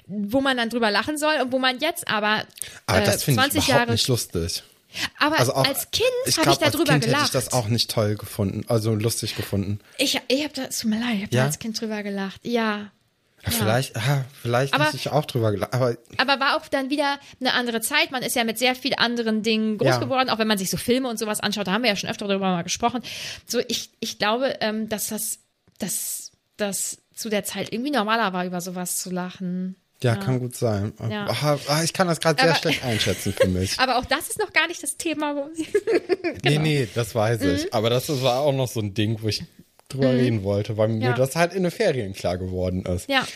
wo 0.07 0.41
man 0.41 0.57
dann 0.57 0.71
drüber 0.71 0.91
lachen 0.91 1.19
soll 1.19 1.35
und 1.43 1.51
wo 1.53 1.59
man 1.59 1.81
jetzt 1.81 2.07
aber, 2.09 2.45
Aber 2.87 3.03
äh, 3.03 3.05
das 3.05 3.25
finde 3.25 3.41
ich 3.43 3.51
20 3.53 3.65
überhaupt 3.65 3.69
Jahre 3.81 3.93
nicht 3.93 4.09
lustig. 4.09 4.63
aber 5.19 5.39
Also 5.41 5.55
auch, 5.55 5.67
als 5.67 5.91
Kind 5.91 6.07
ich 6.27 6.39
habe 6.39 6.51
ich 6.53 6.59
darüber 6.59 6.81
als 6.81 6.89
kind 6.91 7.05
gelacht. 7.05 7.23
hätte 7.35 7.39
ich 7.39 7.45
das 7.45 7.53
auch 7.53 7.67
nicht 7.67 7.91
toll 7.91 8.15
gefunden, 8.17 8.65
also 8.69 8.95
lustig 8.95 9.35
gefunden. 9.35 9.81
Ich, 9.99 10.21
ich 10.29 10.45
habe 10.45 10.55
da, 10.55 10.67
tut 10.69 10.85
mir 10.91 11.01
leid, 11.01 11.15
ich 11.17 11.23
habe 11.25 11.35
Ja? 11.35 11.41
da 11.41 11.45
als 11.47 11.59
Kind 11.59 11.81
drüber 11.81 12.03
gelacht. 12.05 12.41
Ja. 12.45 12.91
Ja, 13.45 13.51
Vielleicht, 13.51 13.97
ah, 13.97 14.25
vielleicht 14.41 14.73
Aber- 14.73 14.91
ich 14.95 15.09
auch 15.11 15.25
drüber 15.25 15.51
gelacht, 15.51 15.75
aber 15.75 15.97
Aber 16.19 16.39
war 16.39 16.57
auch 16.57 16.69
dann 16.69 16.89
wieder 16.91 17.19
eine 17.41 17.55
andere 17.55 17.81
Zeit. 17.81 18.13
Man 18.13 18.23
ist 18.23 18.37
ja 18.37 18.45
mit 18.45 18.57
sehr 18.61 18.77
vielen 18.77 18.95
anderen 18.99 19.43
Dingen 19.43 19.79
groß 19.79 19.89
Ja. 19.89 19.99
geworden, 19.99 20.31
auch 20.31 20.39
wenn 20.39 20.47
man 20.47 20.59
sich 20.59 20.71
so 20.71 20.77
Filme 20.77 21.09
und 21.09 21.19
sowas 21.19 21.41
anschaut. 21.41 21.67
Da 21.67 21.73
haben 21.73 21.83
wir 21.83 21.91
ja 21.91 21.97
schon 21.97 22.09
öfter 22.09 22.29
darüber 22.29 22.53
mal 22.53 22.63
gesprochen. 22.63 23.03
So, 23.49 23.59
ich, 23.67 23.91
ich 23.99 24.19
glaube, 24.21 24.59
ähm, 24.61 24.89
dass 24.89 25.09
das, 25.09 25.41
dass 25.81 26.22
das 26.57 26.99
zu 27.15 27.29
der 27.29 27.45
Zeit 27.45 27.73
irgendwie 27.73 27.91
normaler 27.91 28.33
war, 28.33 28.45
über 28.47 28.61
sowas 28.61 28.99
zu 28.99 29.11
lachen. 29.11 29.77
ja, 30.03 30.17
kann 30.17 30.41
gut 30.41 30.57
sein. 30.57 30.93
Ja. 31.11 31.27
Ah, 31.29 31.59
ah, 31.69 31.83
ich 31.85 31.93
kann 31.93 32.09
das 32.09 32.21
gerade 32.21 32.43
sehr 32.43 32.55
schlecht 32.57 32.85
einschätzen 32.85 33.33
für 33.33 33.49
mich. 33.49 33.79
Aber 33.79 33.99
auch 33.99 34.05
das 34.05 34.29
ist 34.31 34.39
noch 34.39 34.53
gar 34.53 34.67
nicht 34.67 34.83
das 34.83 34.97
Thema. 34.97 35.37
Wo 35.37 35.49
Nee, 36.45 36.59
nee, 36.59 36.89
das 36.95 37.15
weiß 37.15 37.41
Mhm. 37.41 37.55
ich. 37.57 37.75
Aber 37.75 37.89
das 37.91 38.09
war 38.23 38.41
auch 38.41 38.53
noch 38.53 38.69
so 38.69 38.81
ein 38.81 38.95
Ding, 38.95 39.19
wo 39.23 39.29
ich 39.29 39.45
drüber 39.89 40.11
reden 40.13 40.43
wollte, 40.43 40.77
weil 40.77 40.89
mir 40.89 41.11
Ja. 41.11 41.13
das 41.15 41.37
halt 41.37 41.53
in 41.53 41.63
den 41.65 41.71
Ferien 41.73 42.15
klar 42.15 42.39
geworden 42.39 42.85
ist. 42.87 43.09
Ja. 43.09 43.27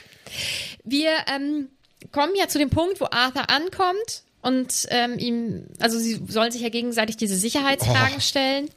Wir 0.84 1.10
ähm, 1.32 1.68
kommen 2.12 2.32
ja 2.36 2.48
zu 2.48 2.58
dem 2.58 2.70
Punkt, 2.70 3.00
wo 3.00 3.06
Arthur 3.10 3.48
ankommt 3.50 4.22
und 4.42 4.86
ähm, 4.90 5.18
ihm, 5.18 5.66
also 5.80 5.98
sie 5.98 6.20
sollen 6.28 6.50
sich 6.52 6.62
ja 6.62 6.68
gegenseitig 6.70 7.16
diese 7.16 7.36
Sicherheitsfragen 7.36 8.16
Oh. 8.16 8.20
stellen. 8.20 8.70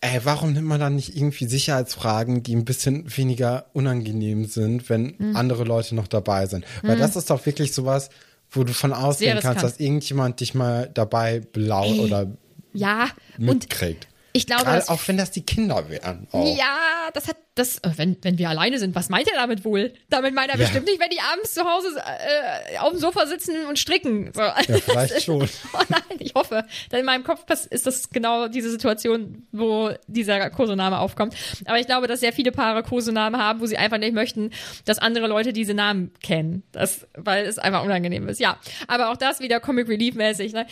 Ey, 0.00 0.20
warum 0.22 0.52
nimmt 0.52 0.68
man 0.68 0.78
dann 0.78 0.94
nicht 0.94 1.16
irgendwie 1.16 1.46
Sicherheitsfragen, 1.46 2.44
die 2.44 2.54
ein 2.54 2.64
bisschen 2.64 3.04
weniger 3.16 3.66
unangenehm 3.72 4.44
sind, 4.44 4.88
wenn 4.88 5.14
Mhm. 5.18 5.34
andere 5.36 5.64
Leute 5.64 5.96
noch 5.96 6.06
dabei 6.06 6.46
sind? 6.46 6.64
Weil 6.82 6.96
das 6.96 7.16
ist 7.16 7.30
doch 7.30 7.44
wirklich 7.46 7.72
sowas, 7.74 8.10
wo 8.50 8.62
du 8.62 8.72
von 8.72 8.92
ausgehen 8.92 9.32
kannst, 9.40 9.56
riskant. 9.56 9.62
dass 9.64 9.80
irgendjemand 9.80 10.38
dich 10.40 10.54
mal 10.54 10.88
dabei 10.94 11.40
blau 11.40 11.84
Ey, 11.84 11.98
oder 12.00 12.26
Ja, 12.72 13.08
und 13.38 13.44
mitkriegt. 13.44 14.06
Ich 14.38 14.46
glaube, 14.46 14.64
Gerade 14.64 14.88
auch 14.88 15.00
wenn 15.06 15.16
das 15.16 15.30
die 15.32 15.42
Kinder 15.44 15.88
wären. 15.90 16.26
Oh. 16.32 16.54
Ja, 16.56 16.76
das 17.12 17.26
hat 17.28 17.36
das, 17.56 17.78
äh, 17.78 17.90
wenn, 17.96 18.16
wenn 18.22 18.38
wir 18.38 18.48
alleine 18.48 18.78
sind, 18.78 18.94
was 18.94 19.08
meint 19.08 19.26
er 19.28 19.34
damit 19.36 19.64
wohl? 19.64 19.92
Damit 20.10 20.32
meint 20.32 20.48
er 20.50 20.56
Ja. 20.56 20.64
bestimmt 20.64 20.86
nicht, 20.86 21.00
wenn 21.00 21.10
die 21.10 21.18
abends 21.20 21.54
zu 21.54 21.64
Hause 21.64 21.88
äh, 21.98 22.78
auf 22.78 22.90
dem 22.90 23.00
Sofa 23.00 23.26
sitzen 23.26 23.66
und 23.68 23.78
stricken. 23.78 24.30
So. 24.32 24.42
Ja, 24.42 24.54
vielleicht 24.84 25.22
schon. 25.24 25.42
Oh 25.72 25.80
nein, 25.88 26.02
ich 26.20 26.34
hoffe. 26.34 26.64
Denn 26.92 27.00
in 27.00 27.06
meinem 27.06 27.24
Kopf 27.24 27.44
ist 27.70 27.86
das 27.86 28.10
genau 28.10 28.46
diese 28.48 28.70
Situation, 28.70 29.46
wo 29.50 29.90
dieser 30.06 30.50
Kosename 30.50 30.98
aufkommt. 31.00 31.34
Aber 31.66 31.80
ich 31.80 31.86
glaube, 31.86 32.06
dass 32.06 32.20
sehr 32.20 32.32
viele 32.32 32.52
Paare 32.52 32.84
Kosenamen 32.84 33.40
haben, 33.40 33.60
wo 33.60 33.66
sie 33.66 33.76
einfach 33.76 33.98
nicht 33.98 34.14
möchten, 34.14 34.50
dass 34.84 34.98
andere 35.00 35.26
Leute 35.26 35.52
diese 35.52 35.74
Namen 35.74 36.12
kennen. 36.22 36.62
Das, 36.70 37.08
weil 37.16 37.44
es 37.44 37.58
einfach 37.58 37.82
unangenehm 37.82 38.28
ist. 38.28 38.38
Ja, 38.38 38.58
aber 38.86 39.10
auch 39.10 39.16
das 39.16 39.40
wieder 39.40 39.58
Comic 39.58 39.88
Relief 39.88 40.14
mäßig. 40.14 40.52
Ne? 40.52 40.66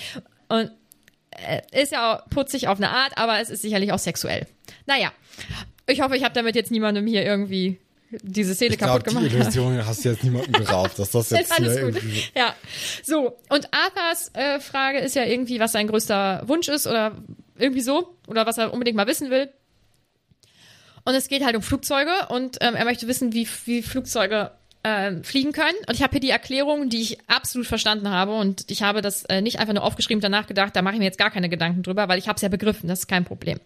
Und 0.49 0.71
ist 1.73 1.93
ja 1.93 2.23
putzig 2.31 2.69
auf 2.69 2.79
eine 2.79 2.91
Art, 2.91 3.17
aber 3.17 3.41
es 3.41 3.51
ist 3.51 3.63
sicherlich 3.63 3.93
auch 3.93 3.99
sexuell. 3.99 4.47
Naja, 4.87 5.13
ich 5.87 6.01
hoffe, 6.01 6.17
ich 6.17 6.25
habe 6.25 6.35
damit 6.35 6.55
jetzt 6.57 6.71
niemandem 6.71 7.07
hier 7.07 7.25
irgendwie 7.25 7.79
diese 8.23 8.55
Szene 8.55 8.75
Ich 8.75 8.79
glaube, 8.79 9.03
kaputt 9.03 9.23
die 9.25 9.29
gemacht. 9.29 9.55
Illusion 9.55 9.85
hast 9.87 10.05
du 10.05 10.11
jetzt 10.11 10.25
niemandem 10.25 10.53
geraubt, 10.53 10.99
dass 10.99 11.11
das 11.11 11.31
jetzt 11.31 11.51
Ist 11.51 11.59
alles 11.59 11.75
hier 11.75 11.85
gut. 11.87 11.97
irgendwie. 11.97 12.23
Ja, 12.37 12.55
so. 13.03 13.37
Und 13.49 13.69
Arthurs 13.73 14.31
äh, 14.35 14.61
Frage 14.61 14.99
ist 15.01 15.17
ja 15.17 15.25
irgendwie, 15.25 15.61
was 15.61 15.73
sein 15.73 15.89
größter 15.89 16.43
Wunsch 16.47 16.69
ist 16.69 16.87
oder 16.87 17.17
irgendwie 17.59 17.81
so. 17.81 18.17
Oder 18.29 18.47
was 18.47 18.59
er 18.59 18.73
unbedingt 18.73 18.97
mal 18.97 19.07
wissen 19.07 19.31
will. 19.31 19.51
Und 21.05 21.15
es 21.15 21.29
geht 21.29 21.45
halt 21.45 21.57
um 21.57 21.63
Flugzeuge 21.63 22.11
und 22.31 22.59
ähm, 22.61 22.75
er 22.75 22.85
möchte 22.85 23.07
wissen, 23.07 23.33
wie, 23.33 23.47
wie 23.65 23.83
Flugzeuge 23.83 24.51
ähm, 24.87 25.25
fliegen 25.25 25.51
können. 25.51 25.77
Und 25.89 25.95
ich 25.95 26.03
habe 26.03 26.13
hier 26.13 26.21
die 26.21 26.31
Erklärung, 26.31 26.89
die 26.89 27.03
ich 27.03 27.19
absolut 27.29 27.67
verstanden 27.67 28.09
habe. 28.09 28.37
Und 28.37 28.71
ich 28.71 28.83
habe 28.83 29.03
das 29.03 29.25
äh, 29.25 29.41
nicht 29.41 29.59
einfach 29.59 29.75
nur 29.75 29.83
aufgeschrieben, 29.83 30.21
danach 30.21 30.47
gedacht, 30.47 30.77
da 30.77 30.83
mache 30.83 30.95
ich 30.95 31.01
mir 31.01 31.07
jetzt 31.07 31.19
gar 31.19 31.33
keine 31.33 31.49
Gedanken 31.49 31.83
drüber, 31.83 32.07
weil 32.07 32.21
ich 32.21 32.29
habe 32.29 32.37
es 32.37 32.43
ja 32.43 32.49
begriffen, 32.49 32.89
das 32.89 33.01
ist 33.01 33.09
kein 33.09 33.25
Problem. 33.25 33.59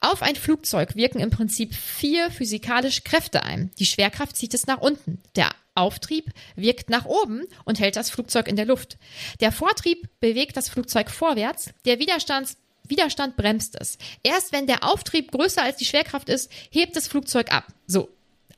Auf 0.00 0.22
ein 0.22 0.34
Flugzeug 0.34 0.96
wirken 0.96 1.20
im 1.20 1.30
Prinzip 1.30 1.74
vier 1.74 2.30
physikalische 2.30 3.02
Kräfte 3.02 3.44
ein. 3.44 3.70
Die 3.78 3.86
Schwerkraft 3.86 4.36
zieht 4.36 4.52
es 4.54 4.66
nach 4.66 4.80
unten. 4.80 5.20
Der 5.36 5.50
Auftrieb 5.76 6.24
wirkt 6.56 6.90
nach 6.90 7.04
oben 7.04 7.44
und 7.64 7.78
hält 7.78 7.94
das 7.94 8.10
Flugzeug 8.10 8.48
in 8.48 8.56
der 8.56 8.66
Luft. 8.66 8.96
Der 9.38 9.52
Vortrieb 9.52 10.08
bewegt 10.18 10.56
das 10.56 10.68
Flugzeug 10.68 11.10
vorwärts. 11.10 11.70
Der 11.84 12.00
Widerstands 12.00 12.56
Widerstand 12.88 13.36
bremst 13.36 13.80
es. 13.80 13.98
Erst 14.24 14.52
wenn 14.52 14.66
der 14.66 14.82
Auftrieb 14.82 15.30
größer 15.30 15.62
als 15.62 15.76
die 15.76 15.84
Schwerkraft 15.84 16.28
ist, 16.28 16.50
hebt 16.70 16.96
das 16.96 17.06
Flugzeug 17.06 17.52
ab. 17.52 17.68
So. 17.86 18.08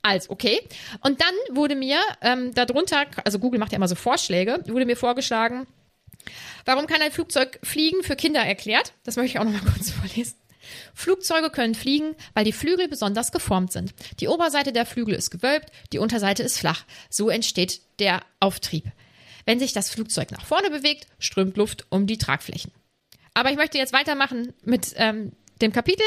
Also, 0.03 0.31
okay. 0.31 0.61
Und 1.01 1.21
dann 1.21 1.57
wurde 1.57 1.77
mir 1.77 2.01
ähm, 2.21 2.53
darunter, 2.55 3.07
also 3.25 3.39
Google 3.39 3.61
macht 3.61 3.73
ja 3.73 3.77
immer 3.77 3.89
so 3.89 3.95
Vorschläge, 3.95 4.63
wurde 4.67 4.85
mir 4.85 4.97
vorgeschlagen, 4.97 5.67
warum 6.65 6.87
kann 6.87 7.01
ein 7.01 7.13
Flugzeug 7.13 7.61
fliegen 7.63 8.03
für 8.03 8.17
Kinder 8.17 8.41
erklärt. 8.41 8.93
Das 9.05 9.17
möchte 9.17 9.37
ich 9.37 9.39
auch 9.39 9.45
noch 9.45 9.53
mal 9.53 9.73
kurz 9.75 9.91
vorlesen. 9.91 10.35
Flugzeuge 10.95 11.51
können 11.51 11.75
fliegen, 11.75 12.15
weil 12.35 12.45
die 12.45 12.53
Flügel 12.53 12.89
besonders 12.89 13.33
geformt 13.33 13.73
sind. 13.73 13.95
Die 14.21 14.29
Oberseite 14.29 14.73
der 14.73 14.87
Flügel 14.87 15.15
ist 15.15 15.31
gewölbt, 15.31 15.71
die 15.93 15.99
Unterseite 15.99 16.43
ist 16.43 16.59
flach. 16.59 16.85
So 17.11 17.31
entsteht 17.31 17.81
der 17.99 18.23
Auftrieb. 18.41 18.85
Wenn 19.45 19.59
sich 19.59 19.73
das 19.73 19.91
Flugzeug 19.91 20.31
nach 20.31 20.45
vorne 20.45 20.71
bewegt, 20.71 21.07
strömt 21.19 21.57
Luft 21.57 21.87
um 21.91 22.07
die 22.07 22.19
Tragflächen. 22.19 22.73
Aber 23.35 23.51
ich 23.51 23.57
möchte 23.57 23.79
jetzt 23.79 23.93
weitermachen 23.93 24.53
mit 24.63 24.93
ähm, 24.97 25.33
dem 25.61 25.73
Kapitel 25.73 26.07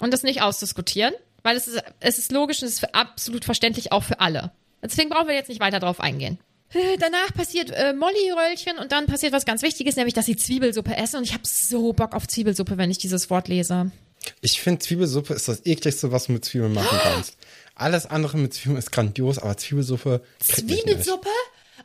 und 0.00 0.12
das 0.12 0.22
nicht 0.22 0.40
ausdiskutieren, 0.40 1.14
weil 1.44 1.56
es 1.56 1.68
ist, 1.68 1.80
es 2.00 2.18
ist 2.18 2.32
logisch 2.32 2.60
und 2.62 2.68
es 2.68 2.74
ist 2.82 2.94
absolut 2.94 3.44
verständlich 3.44 3.92
auch 3.92 4.02
für 4.02 4.18
alle. 4.18 4.50
Deswegen 4.82 5.08
brauchen 5.10 5.28
wir 5.28 5.34
jetzt 5.34 5.48
nicht 5.48 5.60
weiter 5.60 5.78
drauf 5.78 6.00
eingehen. 6.00 6.38
Äh, 6.72 6.96
Danach 6.98 7.32
passiert 7.34 7.70
äh, 7.70 7.92
Molly-Röllchen 7.92 8.78
und 8.78 8.90
dann 8.90 9.06
passiert 9.06 9.32
was 9.32 9.44
ganz 9.44 9.62
Wichtiges, 9.62 9.94
nämlich, 9.96 10.14
dass 10.14 10.26
sie 10.26 10.36
Zwiebelsuppe 10.36 10.96
essen. 10.96 11.18
Und 11.18 11.24
ich 11.24 11.32
habe 11.32 11.44
so 11.46 11.92
Bock 11.92 12.14
auf 12.14 12.26
Zwiebelsuppe, 12.26 12.76
wenn 12.78 12.90
ich 12.90 12.98
dieses 12.98 13.30
Wort 13.30 13.46
lese. 13.48 13.92
Ich 14.40 14.60
finde, 14.60 14.80
Zwiebelsuppe 14.80 15.34
ist 15.34 15.46
das 15.48 15.64
ekligste, 15.64 16.10
was 16.10 16.26
du 16.26 16.32
mit 16.32 16.44
Zwiebeln 16.44 16.72
machen 16.74 16.98
kannst. 17.02 17.36
Alles 17.76 18.06
andere 18.06 18.38
mit 18.38 18.54
Zwiebeln 18.54 18.78
ist 18.78 18.90
grandios, 18.90 19.38
aber 19.38 19.56
Zwiebelsuppe. 19.56 20.22
Zwiebelsuppe? 20.40 21.28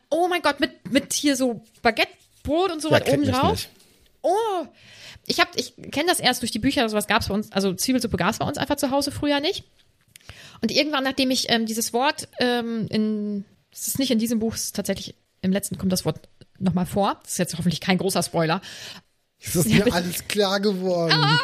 Oh 0.10 0.28
mein 0.28 0.42
Gott, 0.42 0.60
mit, 0.60 0.92
mit 0.92 1.14
hier 1.14 1.36
so 1.36 1.62
Baguettebrot 1.82 2.72
und 2.72 2.82
so 2.82 2.90
Ja, 2.92 3.00
was 3.02 3.08
oben 3.14 3.26
drauf. 3.26 3.52
nicht. 3.52 3.70
Oh, 4.22 4.66
ich 5.26 5.40
hab, 5.40 5.56
ich 5.56 5.76
kenne 5.92 6.08
das 6.08 6.20
erst 6.20 6.42
durch 6.42 6.52
die 6.52 6.60
Bücher, 6.60 6.88
sowas 6.90 7.08
gab 7.08 7.22
es 7.22 7.28
bei 7.28 7.34
uns, 7.34 7.52
also 7.52 7.74
Zwiebelsuppe 7.74 8.18
gab 8.18 8.32
es 8.32 8.40
bei 8.40 8.46
uns 8.46 8.58
einfach 8.58 8.76
zu 8.76 8.92
Hause 8.92 9.12
früher 9.12 9.40
nicht. 9.40 9.64
Und 10.62 10.72
irgendwann, 10.72 11.04
nachdem 11.04 11.32
ich 11.32 11.50
ähm, 11.50 11.66
dieses 11.66 11.94
Wort 11.94 12.28
ähm, 12.40 12.88
in, 12.90 13.46
das 13.72 13.88
ist 13.88 14.00
nicht 14.00 14.12
in 14.12 14.20
diesem 14.20 14.40
Buch, 14.40 14.56
es 14.56 14.66
ist 14.66 14.76
tatsächlich 14.76 15.16
im 15.42 15.52
letzten 15.52 15.78
kommt 15.78 15.92
das 15.92 16.06
Wort 16.06 16.28
nochmal 16.58 16.86
vor. 16.86 17.20
Das 17.24 17.34
ist 17.34 17.38
jetzt 17.38 17.58
hoffentlich 17.58 17.80
kein 17.80 17.98
großer 17.98 18.24
Spoiler. 18.24 18.62
Es 19.42 19.56
ist 19.56 19.70
mir 19.70 19.94
alles 19.94 20.28
klar 20.28 20.60
geworden. 20.60 21.40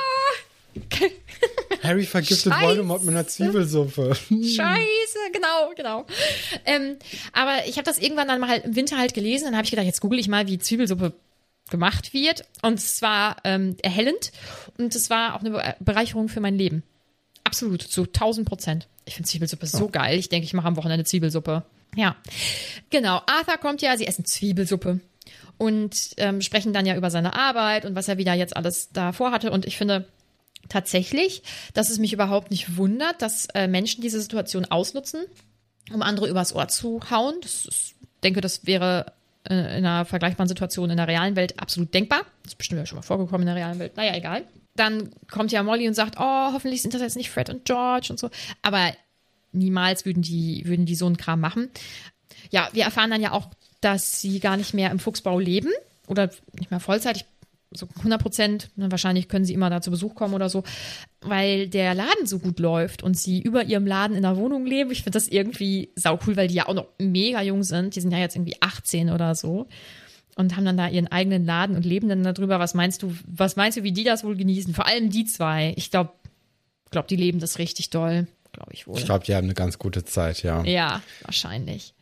Harry 1.82 2.06
vergiftet 2.06 2.52
Scheiße. 2.52 2.66
Voldemort 2.66 3.04
mit 3.04 3.16
einer 3.16 3.28
Zwiebelsuppe. 3.28 4.16
Scheiße, 4.16 5.20
genau, 5.32 5.72
genau. 5.76 6.06
Ähm, 6.66 6.98
aber 7.32 7.68
ich 7.68 7.78
habe 7.78 7.84
das 7.84 8.00
irgendwann 8.00 8.28
dann 8.28 8.42
mal 8.42 8.50
halt 8.50 8.66
im 8.66 8.76
Winter 8.76 8.98
halt 8.98 9.14
gelesen. 9.14 9.46
Dann 9.46 9.56
habe 9.56 9.64
ich 9.64 9.72
gedacht, 9.72 9.86
jetzt 9.86 10.02
google 10.02 10.20
ich 10.20 10.28
mal, 10.28 10.48
wie 10.48 10.60
Zwiebelsuppe 10.60 11.14
gemacht 11.70 12.14
wird. 12.14 12.46
Und 12.62 12.80
es 12.80 13.02
war 13.02 13.38
ähm, 13.44 13.76
erhellend 13.82 14.32
und 14.78 14.96
es 14.96 15.10
war 15.10 15.36
auch 15.36 15.40
eine 15.42 15.52
Be- 15.52 15.76
Bereicherung 15.80 16.30
für 16.30 16.40
mein 16.42 16.58
Leben. 16.58 16.84
Absolut, 17.44 17.82
zu 17.82 18.04
1000 18.04 18.48
Prozent. 18.48 18.88
Ich 19.06 19.16
finde 19.16 19.30
Zwiebelsuppe 19.30 19.68
so 19.68 19.88
geil. 19.90 20.18
Ich 20.18 20.30
denke, 20.30 20.46
ich 20.46 20.54
mache 20.54 20.68
am 20.68 20.78
Wochenende 20.78 21.06
Zwiebelsuppe. 21.06 21.64
Ja, 21.96 22.16
genau. 22.90 23.22
Arthur 23.28 23.58
kommt 23.58 23.82
ja, 23.82 23.96
sie 23.98 24.08
essen 24.08 24.26
Zwiebelsuppe 24.26 25.00
und 25.58 25.96
ähm, 26.18 26.42
sprechen 26.42 26.74
dann 26.74 26.86
ja 26.86 26.96
über 26.96 27.10
seine 27.12 27.34
Arbeit 27.36 27.86
und 27.86 27.96
was 27.96 28.08
er 28.08 28.18
wieder 28.18 28.34
jetzt 28.34 28.56
alles 28.58 28.90
da 28.92 29.12
vorhatte. 29.14 29.52
Und 29.52 29.66
ich 29.66 29.78
finde, 29.78 30.08
tatsächlich, 30.70 31.44
dass 31.74 31.90
es 31.90 32.00
mich 32.00 32.14
überhaupt 32.14 32.52
nicht 32.52 32.78
wundert, 32.78 33.22
dass 33.22 33.46
äh, 33.54 33.68
Menschen 33.68 34.02
diese 34.02 34.20
Situation 34.20 34.66
ausnutzen, 34.66 35.24
um 35.94 36.02
andere 36.02 36.28
übers 36.28 36.54
Ohr 36.54 36.68
zu 36.68 37.00
hauen. 37.10 37.36
Das 37.42 37.66
ist, 37.66 37.96
ich 38.02 38.22
denke, 38.24 38.42
das 38.42 38.66
wäre 38.66 39.14
in 39.50 39.58
einer 39.58 40.06
vergleichbaren 40.06 40.48
Situation 40.48 40.90
in 40.90 40.98
der 40.98 41.08
realen 41.08 41.36
Welt 41.36 41.60
absolut 41.60 41.94
denkbar. 41.94 42.22
Das 42.44 42.54
ist 42.54 42.58
bestimmt 42.58 42.80
ja 42.80 42.86
schon 42.86 42.98
mal 42.98 43.04
vorgekommen 43.04 43.48
in 43.48 43.54
der 43.54 43.64
realen 43.64 43.80
Welt. 43.80 43.96
Naja, 43.96 44.16
egal. 44.16 44.44
Dann 44.76 45.12
kommt 45.30 45.52
ja 45.52 45.64
Molly 45.64 45.88
und 45.88 45.94
sagt, 45.94 46.16
oh, 46.20 46.54
hoffentlich 46.54 46.82
sind 46.82 46.94
das 46.94 47.02
jetzt 47.02 47.16
nicht 47.16 47.30
Fred 47.30 47.50
und 47.50 47.66
George 47.66 48.08
und 48.10 48.20
so. 48.20 48.30
Aber 48.62 48.92
niemals 49.52 50.06
würden 50.06 50.22
die, 50.22 50.64
würden 50.66 50.86
die 50.86 50.96
so 50.96 51.06
einen 51.06 51.18
Kram 51.18 51.40
machen. 51.40 51.70
Ja, 52.52 52.70
wir 52.74 52.84
erfahren 52.84 53.12
dann 53.12 53.22
ja 53.22 53.32
auch, 53.32 53.48
dass 53.82 54.20
sie 54.20 54.40
gar 54.40 54.58
nicht 54.58 54.74
mehr 54.74 54.92
im 54.92 55.00
Fuchsbau 55.00 55.40
leben 55.40 55.70
oder 56.08 56.30
nicht 56.60 56.72
mehr 56.72 56.80
Vollzeit. 56.80 57.18
Ich 57.18 57.26
so 57.78 57.88
100 57.98 58.22
Prozent, 58.22 58.70
ne, 58.76 58.92
wahrscheinlich 58.92 59.28
können 59.28 59.46
sie 59.46 59.54
immer 59.54 59.70
da 59.70 59.82
zu 59.82 59.92
Besuch 59.92 60.16
kommen 60.16 60.34
oder 60.34 60.50
so, 60.50 60.64
weil 61.22 61.68
der 61.68 61.94
Laden 61.96 62.26
so 62.26 62.40
gut 62.40 62.60
läuft 62.60 63.04
und 63.04 63.18
sie 63.18 63.42
über 63.42 63.64
ihrem 63.64 63.88
Laden 63.88 64.16
in 64.16 64.24
der 64.24 64.38
Wohnung 64.38 64.66
leben. 64.66 64.92
Ich 64.92 65.04
finde 65.04 65.18
das 65.18 65.28
irgendwie 65.28 65.90
sau 65.96 66.20
cool, 66.26 66.38
weil 66.38 66.48
die 66.48 66.56
ja 66.56 66.68
auch 66.68 66.74
noch 66.74 66.88
mega 67.00 67.42
jung 67.42 67.64
sind. 67.64 67.96
Die 67.96 68.02
sind 68.02 68.12
ja 68.12 68.20
jetzt 68.20 68.36
irgendwie 68.36 68.58
18 68.62 69.10
oder 69.10 69.36
so 69.36 69.68
und 70.36 70.56
haben 70.56 70.66
dann 70.66 70.78
da 70.78 70.88
ihren 70.88 71.08
eigenen 71.08 71.46
Laden 71.46 71.76
und 71.76 71.86
leben 71.86 72.10
dann 72.10 72.24
darüber. 72.24 72.60
Was 72.60 72.74
meinst 72.74 73.04
du, 73.04 73.16
was 73.26 73.56
meinst 73.56 73.78
du, 73.78 73.84
wie 73.84 73.92
die 73.92 74.04
das 74.04 74.24
wohl 74.24 74.36
genießen? 74.36 74.74
Vor 74.74 74.86
allem 74.86 75.10
die 75.10 75.26
zwei. 75.26 75.74
Ich 75.78 75.92
glaube, 75.92 76.12
glaub, 76.92 77.08
die 77.08 77.16
leben 77.16 77.40
das 77.40 77.58
richtig 77.58 77.90
doll, 77.90 78.28
glaube 78.52 78.74
ich 78.74 78.88
wohl. 78.88 78.98
Ich 78.98 79.06
glaube, 79.06 79.26
die 79.26 79.34
haben 79.34 79.46
eine 79.46 79.54
ganz 79.54 79.80
gute 79.80 80.04
Zeit, 80.04 80.44
ja. 80.44 80.64
Ja, 80.64 81.02
wahrscheinlich. 81.24 81.94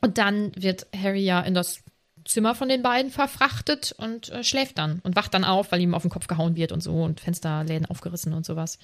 Und 0.00 0.18
dann 0.18 0.52
wird 0.54 0.86
Harry 0.94 1.24
ja 1.24 1.40
in 1.40 1.54
das 1.54 1.82
Zimmer 2.28 2.54
von 2.54 2.68
den 2.68 2.82
beiden 2.82 3.10
verfrachtet 3.10 3.94
und 3.98 4.28
äh, 4.30 4.44
schläft 4.44 4.78
dann 4.78 5.00
und 5.02 5.16
wacht 5.16 5.34
dann 5.34 5.44
auf, 5.44 5.72
weil 5.72 5.80
ihm 5.80 5.94
auf 5.94 6.02
den 6.02 6.10
Kopf 6.10 6.26
gehauen 6.26 6.56
wird 6.56 6.72
und 6.72 6.82
so 6.82 7.02
und 7.02 7.20
Fensterläden 7.20 7.86
aufgerissen 7.86 8.34
und 8.34 8.46
sowas. 8.46 8.78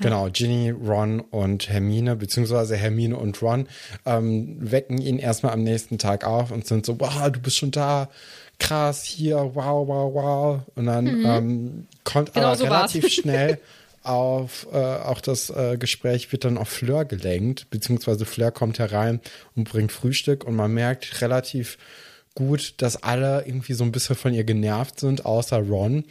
Genau, 0.00 0.28
Ginny, 0.30 0.70
Ron 0.70 1.20
und 1.20 1.68
Hermine, 1.68 2.14
beziehungsweise 2.14 2.76
Hermine 2.76 3.16
und 3.16 3.42
Ron, 3.42 3.66
ähm, 4.06 4.56
wecken 4.60 4.98
ihn 4.98 5.18
erstmal 5.18 5.52
am 5.52 5.64
nächsten 5.64 5.98
Tag 5.98 6.24
auf 6.24 6.52
und 6.52 6.66
sind 6.66 6.86
so, 6.86 7.00
wow, 7.00 7.30
du 7.32 7.40
bist 7.40 7.56
schon 7.56 7.72
da, 7.72 8.08
krass, 8.60 9.02
hier, 9.02 9.36
wow, 9.54 9.88
wow, 9.88 10.14
wow. 10.14 10.60
Und 10.76 10.86
dann 10.86 11.04
mhm. 11.04 11.26
ähm, 11.26 11.86
kommt 12.04 12.32
genau 12.32 12.48
aber 12.48 12.56
so 12.56 12.64
relativ 12.64 13.04
war's. 13.04 13.12
schnell 13.14 13.58
auf, 14.04 14.68
äh, 14.72 14.76
auch 14.76 15.20
das 15.20 15.50
äh, 15.50 15.76
Gespräch 15.78 16.30
wird 16.30 16.44
dann 16.44 16.58
auf 16.58 16.68
Fleur 16.68 17.04
gelenkt, 17.04 17.68
beziehungsweise 17.70 18.24
Fleur 18.24 18.52
kommt 18.52 18.78
herein 18.78 19.20
und 19.56 19.68
bringt 19.68 19.90
Frühstück 19.90 20.44
und 20.44 20.54
man 20.54 20.72
merkt 20.72 21.20
relativ 21.20 21.76
gut, 22.38 22.74
dass 22.78 23.02
alle 23.02 23.44
irgendwie 23.46 23.72
so 23.72 23.82
ein 23.82 23.90
bisschen 23.90 24.14
von 24.14 24.32
ihr 24.32 24.44
genervt 24.44 25.00
sind, 25.00 25.26
außer 25.26 25.58
Ron. 25.58 26.04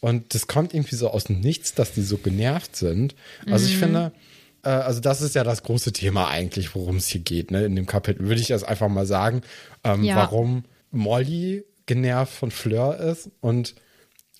Und 0.00 0.34
das 0.34 0.46
kommt 0.46 0.72
irgendwie 0.72 0.94
so 0.94 1.10
aus 1.10 1.24
dem 1.24 1.40
Nichts, 1.40 1.74
dass 1.74 1.92
die 1.92 2.02
so 2.02 2.16
genervt 2.18 2.76
sind. 2.76 3.16
Also 3.50 3.66
ich 3.66 3.74
mhm. 3.74 3.80
finde, 3.80 4.12
äh, 4.62 4.68
also 4.68 5.00
das 5.00 5.20
ist 5.20 5.34
ja 5.34 5.42
das 5.42 5.64
große 5.64 5.92
Thema 5.92 6.28
eigentlich, 6.28 6.76
worum 6.76 6.96
es 6.96 7.08
hier 7.08 7.22
geht, 7.22 7.50
ne? 7.50 7.64
In 7.64 7.74
dem 7.74 7.86
Kapitel 7.86 8.28
würde 8.28 8.40
ich 8.40 8.48
das 8.48 8.62
einfach 8.62 8.88
mal 8.88 9.06
sagen, 9.06 9.42
ähm, 9.82 10.04
ja. 10.04 10.14
warum 10.14 10.64
Molly 10.92 11.64
genervt 11.86 12.32
von 12.32 12.52
Fleur 12.52 12.98
ist 12.98 13.30
und 13.40 13.74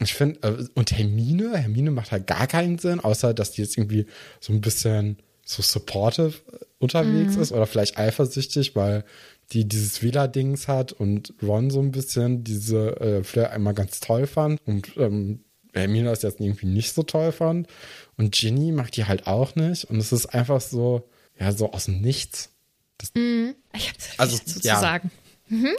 ich 0.00 0.14
finde, 0.14 0.40
äh, 0.42 0.64
und 0.74 0.92
Hermine, 0.92 1.56
Hermine 1.56 1.90
macht 1.90 2.12
halt 2.12 2.26
gar 2.26 2.46
keinen 2.46 2.78
Sinn, 2.78 3.00
außer 3.00 3.34
dass 3.34 3.52
die 3.52 3.62
jetzt 3.62 3.76
irgendwie 3.76 4.06
so 4.40 4.52
ein 4.52 4.60
bisschen 4.60 5.18
so 5.44 5.62
supportive 5.62 6.34
unterwegs 6.78 7.36
mhm. 7.36 7.42
ist 7.42 7.52
oder 7.52 7.66
vielleicht 7.66 7.98
eifersüchtig, 7.98 8.76
weil 8.76 9.04
die 9.52 9.66
dieses 9.66 10.02
Wähler-Dings 10.02 10.68
hat 10.68 10.92
und 10.92 11.34
Ron 11.42 11.70
so 11.70 11.80
ein 11.80 11.92
bisschen 11.92 12.44
diese 12.44 13.00
äh, 13.00 13.24
Flair 13.24 13.52
einmal 13.52 13.74
ganz 13.74 14.00
toll 14.00 14.26
fand 14.26 14.60
und 14.66 14.96
ähm, 14.96 15.44
Hermine 15.72 16.08
das 16.10 16.22
jetzt 16.22 16.40
irgendwie 16.40 16.66
nicht 16.66 16.94
so 16.94 17.02
toll 17.02 17.32
fand 17.32 17.68
und 18.16 18.34
Ginny 18.34 18.72
macht 18.72 18.96
die 18.96 19.04
halt 19.04 19.26
auch 19.26 19.54
nicht 19.54 19.84
und 19.84 19.98
es 19.98 20.12
ist 20.12 20.26
einfach 20.26 20.60
so, 20.60 21.08
ja, 21.38 21.52
so 21.52 21.72
aus 21.72 21.86
dem 21.86 22.00
Nichts. 22.00 22.50
Das, 22.98 23.12
mm, 23.14 23.50
ich 23.74 23.88
habe 23.88 23.98
also, 24.18 24.38
zu 24.38 24.60
ja. 24.60 24.80
sagen. 24.80 25.10
Mhm. 25.48 25.72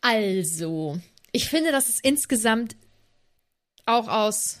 Also, 0.00 0.98
ich 1.32 1.48
finde, 1.48 1.72
das 1.72 1.88
ist 1.88 2.04
insgesamt 2.04 2.76
auch 3.86 4.08
aus, 4.08 4.60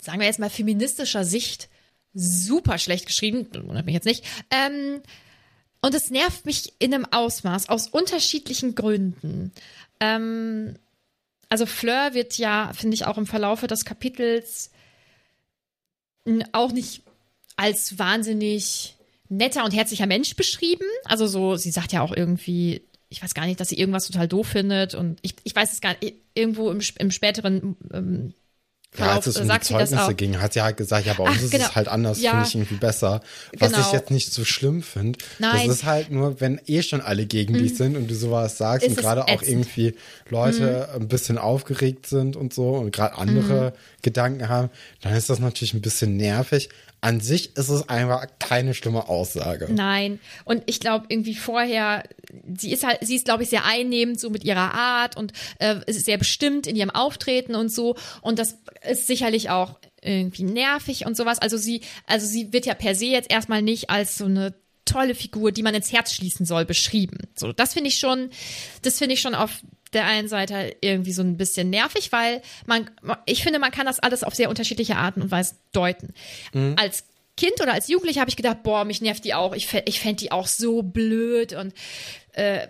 sagen 0.00 0.20
wir 0.20 0.26
jetzt 0.26 0.38
mal, 0.38 0.50
feministischer 0.50 1.24
Sicht 1.24 1.68
super 2.14 2.78
schlecht 2.78 3.06
geschrieben, 3.06 3.48
wundert 3.52 3.86
mich 3.86 3.94
jetzt 3.94 4.06
nicht. 4.06 4.24
Ähm, 4.50 5.02
und 5.84 5.94
es 5.94 6.08
nervt 6.08 6.46
mich 6.46 6.72
in 6.78 6.94
einem 6.94 7.04
Ausmaß, 7.04 7.68
aus 7.68 7.88
unterschiedlichen 7.88 8.74
Gründen. 8.74 9.52
Ähm, 10.00 10.76
also 11.50 11.66
Fleur 11.66 12.14
wird 12.14 12.38
ja, 12.38 12.72
finde 12.72 12.94
ich, 12.94 13.04
auch 13.04 13.18
im 13.18 13.26
Verlaufe 13.26 13.66
des 13.66 13.84
Kapitels 13.84 14.70
auch 16.52 16.72
nicht 16.72 17.02
als 17.56 17.98
wahnsinnig 17.98 18.94
netter 19.28 19.62
und 19.62 19.74
herzlicher 19.74 20.06
Mensch 20.06 20.36
beschrieben. 20.36 20.86
Also 21.04 21.26
so, 21.26 21.56
sie 21.56 21.70
sagt 21.70 21.92
ja 21.92 22.00
auch 22.00 22.16
irgendwie, 22.16 22.80
ich 23.10 23.22
weiß 23.22 23.34
gar 23.34 23.44
nicht, 23.44 23.60
dass 23.60 23.68
sie 23.68 23.78
irgendwas 23.78 24.06
total 24.06 24.26
doof 24.26 24.46
findet 24.46 24.94
und 24.94 25.18
ich, 25.20 25.34
ich 25.44 25.54
weiß 25.54 25.70
es 25.70 25.82
gar 25.82 25.96
nicht, 26.00 26.14
irgendwo 26.32 26.70
im, 26.70 26.80
im 26.98 27.10
späteren 27.10 27.76
ähm, 27.92 28.32
ja, 28.96 29.12
als 29.12 29.26
es 29.26 29.36
um 29.38 29.48
die 29.48 29.60
Zeugnisse 29.60 30.14
ging, 30.14 30.40
hat 30.40 30.52
sie 30.52 30.62
halt 30.62 30.76
gesagt, 30.76 31.06
ja, 31.06 31.14
bei 31.14 31.24
uns 31.24 31.36
Ach, 31.38 31.42
ist 31.42 31.50
genau. 31.50 31.64
es 31.64 31.74
halt 31.74 31.88
anders, 31.88 32.20
ja. 32.20 32.30
finde 32.30 32.46
ich 32.46 32.54
irgendwie 32.54 32.74
besser. 32.76 33.20
Was 33.58 33.72
genau. 33.72 33.84
ich 33.84 33.92
jetzt 33.92 34.10
nicht 34.10 34.32
so 34.32 34.44
schlimm 34.44 34.82
finde. 34.82 35.18
Das 35.40 35.66
ist 35.66 35.84
halt 35.84 36.10
nur, 36.10 36.40
wenn 36.40 36.60
eh 36.66 36.82
schon 36.82 37.00
alle 37.00 37.26
gegen 37.26 37.54
mhm. 37.54 37.58
dich 37.58 37.76
sind 37.76 37.96
und 37.96 38.08
du 38.08 38.14
sowas 38.14 38.56
sagst 38.56 38.86
ist 38.86 38.96
und 38.96 39.02
gerade 39.02 39.26
auch 39.26 39.42
irgendwie 39.42 39.94
Leute 40.28 40.88
mhm. 40.94 41.02
ein 41.02 41.08
bisschen 41.08 41.38
aufgeregt 41.38 42.06
sind 42.06 42.36
und 42.36 42.54
so 42.54 42.70
und 42.70 42.92
gerade 42.92 43.16
andere 43.16 43.70
mhm. 43.70 44.02
Gedanken 44.02 44.48
haben, 44.48 44.70
dann 45.02 45.14
ist 45.14 45.28
das 45.28 45.40
natürlich 45.40 45.74
ein 45.74 45.80
bisschen 45.80 46.16
nervig 46.16 46.68
an 47.04 47.20
sich 47.20 47.54
ist 47.56 47.68
es 47.68 47.86
einfach 47.90 48.26
keine 48.38 48.72
schlimme 48.72 49.10
Aussage. 49.10 49.68
Nein. 49.70 50.20
Und 50.46 50.62
ich 50.64 50.80
glaube, 50.80 51.04
irgendwie 51.10 51.34
vorher, 51.34 52.02
sie 52.56 52.72
ist 52.72 52.82
halt, 52.82 53.00
sie 53.02 53.16
ist, 53.16 53.26
glaube 53.26 53.42
ich, 53.42 53.50
sehr 53.50 53.66
einnehmend 53.66 54.18
so 54.18 54.30
mit 54.30 54.42
ihrer 54.42 54.72
Art 54.72 55.14
und 55.14 55.34
äh, 55.58 55.80
sehr 55.86 56.16
bestimmt 56.16 56.66
in 56.66 56.76
ihrem 56.76 56.88
Auftreten 56.88 57.54
und 57.56 57.70
so. 57.70 57.94
Und 58.22 58.38
das 58.38 58.56
ist 58.88 59.06
sicherlich 59.06 59.50
auch 59.50 59.78
irgendwie 60.00 60.44
nervig 60.44 61.04
und 61.04 61.14
sowas. 61.14 61.40
Also 61.40 61.58
sie, 61.58 61.82
also 62.06 62.26
sie 62.26 62.54
wird 62.54 62.64
ja 62.64 62.72
per 62.72 62.94
se 62.94 63.06
jetzt 63.06 63.30
erstmal 63.30 63.60
nicht 63.60 63.90
als 63.90 64.16
so 64.16 64.24
eine 64.24 64.54
tolle 64.86 65.14
Figur, 65.14 65.52
die 65.52 65.62
man 65.62 65.74
ins 65.74 65.92
Herz 65.92 66.14
schließen 66.14 66.46
soll, 66.46 66.64
beschrieben. 66.64 67.18
So, 67.34 67.52
das 67.52 67.74
finde 67.74 67.88
ich 67.88 67.98
schon, 67.98 68.30
das 68.80 68.96
finde 68.96 69.12
ich 69.12 69.20
schon 69.20 69.34
auf 69.34 69.60
der 69.94 70.06
einen 70.06 70.28
Seite 70.28 70.76
irgendwie 70.80 71.12
so 71.12 71.22
ein 71.22 71.36
bisschen 71.36 71.70
nervig, 71.70 72.12
weil 72.12 72.42
man, 72.66 72.90
ich 73.26 73.42
finde, 73.42 73.58
man 73.58 73.70
kann 73.70 73.86
das 73.86 74.00
alles 74.00 74.24
auf 74.24 74.34
sehr 74.34 74.48
unterschiedliche 74.48 74.96
Arten 74.96 75.22
und 75.22 75.30
Weisen 75.30 75.56
deuten. 75.72 76.12
Mhm. 76.52 76.76
Als 76.78 77.04
Kind 77.36 77.60
oder 77.60 77.72
als 77.72 77.88
Jugendliche 77.88 78.20
habe 78.20 78.30
ich 78.30 78.36
gedacht, 78.36 78.62
boah, 78.62 78.84
mich 78.84 79.00
nervt 79.00 79.24
die 79.24 79.34
auch. 79.34 79.54
Ich, 79.54 79.72
ich 79.86 80.00
fände 80.00 80.16
die 80.16 80.30
auch 80.30 80.46
so 80.46 80.82
blöd 80.82 81.52
und 81.52 81.74
äh, 82.32 82.68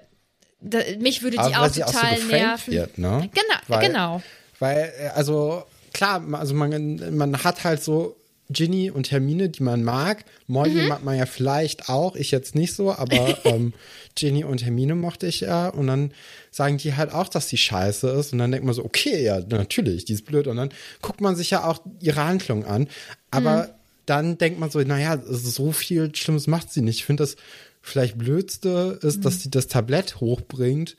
da, 0.60 0.78
mich 0.98 1.22
würde 1.22 1.36
die 1.36 1.42
Aber 1.42 1.66
auch 1.66 1.68
total 1.70 2.14
auch 2.14 2.16
so 2.16 2.26
nerven. 2.28 2.72
Wird, 2.72 2.98
ne? 2.98 3.28
Genau, 3.32 3.58
weil, 3.68 3.86
genau. 3.86 4.22
Weil, 4.58 4.92
äh, 4.98 5.08
also 5.08 5.64
klar, 5.92 6.22
also 6.32 6.54
man, 6.54 7.16
man 7.16 7.44
hat 7.44 7.64
halt 7.64 7.82
so 7.82 8.16
Ginny 8.50 8.90
und 8.90 9.10
Hermine, 9.10 9.48
die 9.48 9.62
man 9.62 9.82
mag. 9.82 10.24
Molly 10.46 10.82
mhm. 10.82 10.88
mag 10.88 11.04
man 11.04 11.16
ja 11.16 11.26
vielleicht 11.26 11.88
auch, 11.88 12.14
ich 12.14 12.30
jetzt 12.30 12.54
nicht 12.54 12.74
so, 12.74 12.92
aber 12.92 13.38
ähm, 13.44 13.72
Ginny 14.14 14.44
und 14.44 14.62
Hermine 14.62 14.94
mochte 14.94 15.26
ich 15.26 15.40
ja. 15.40 15.68
Und 15.68 15.86
dann 15.86 16.12
sagen 16.50 16.76
die 16.76 16.94
halt 16.94 17.12
auch, 17.12 17.28
dass 17.28 17.48
sie 17.48 17.56
scheiße 17.56 18.08
ist. 18.10 18.32
Und 18.32 18.38
dann 18.38 18.50
denkt 18.50 18.66
man 18.66 18.74
so, 18.74 18.84
okay, 18.84 19.24
ja, 19.24 19.40
natürlich, 19.40 20.04
die 20.04 20.12
ist 20.12 20.26
blöd. 20.26 20.46
Und 20.46 20.56
dann 20.56 20.70
guckt 21.00 21.20
man 21.20 21.36
sich 21.36 21.50
ja 21.50 21.64
auch 21.64 21.80
ihre 22.00 22.24
Handlung 22.24 22.64
an. 22.64 22.88
Aber 23.30 23.64
mhm. 23.64 23.68
dann 24.06 24.38
denkt 24.38 24.60
man 24.60 24.70
so, 24.70 24.78
naja, 24.80 25.20
so 25.24 25.72
viel 25.72 26.14
Schlimmes 26.14 26.46
macht 26.46 26.70
sie 26.70 26.82
nicht. 26.82 26.98
Ich 26.98 27.04
finde 27.04 27.22
das 27.22 27.36
vielleicht 27.80 28.18
Blödste 28.18 28.98
ist, 29.02 29.18
mhm. 29.18 29.22
dass 29.22 29.42
sie 29.42 29.50
das 29.50 29.68
Tablett 29.68 30.20
hochbringt 30.20 30.96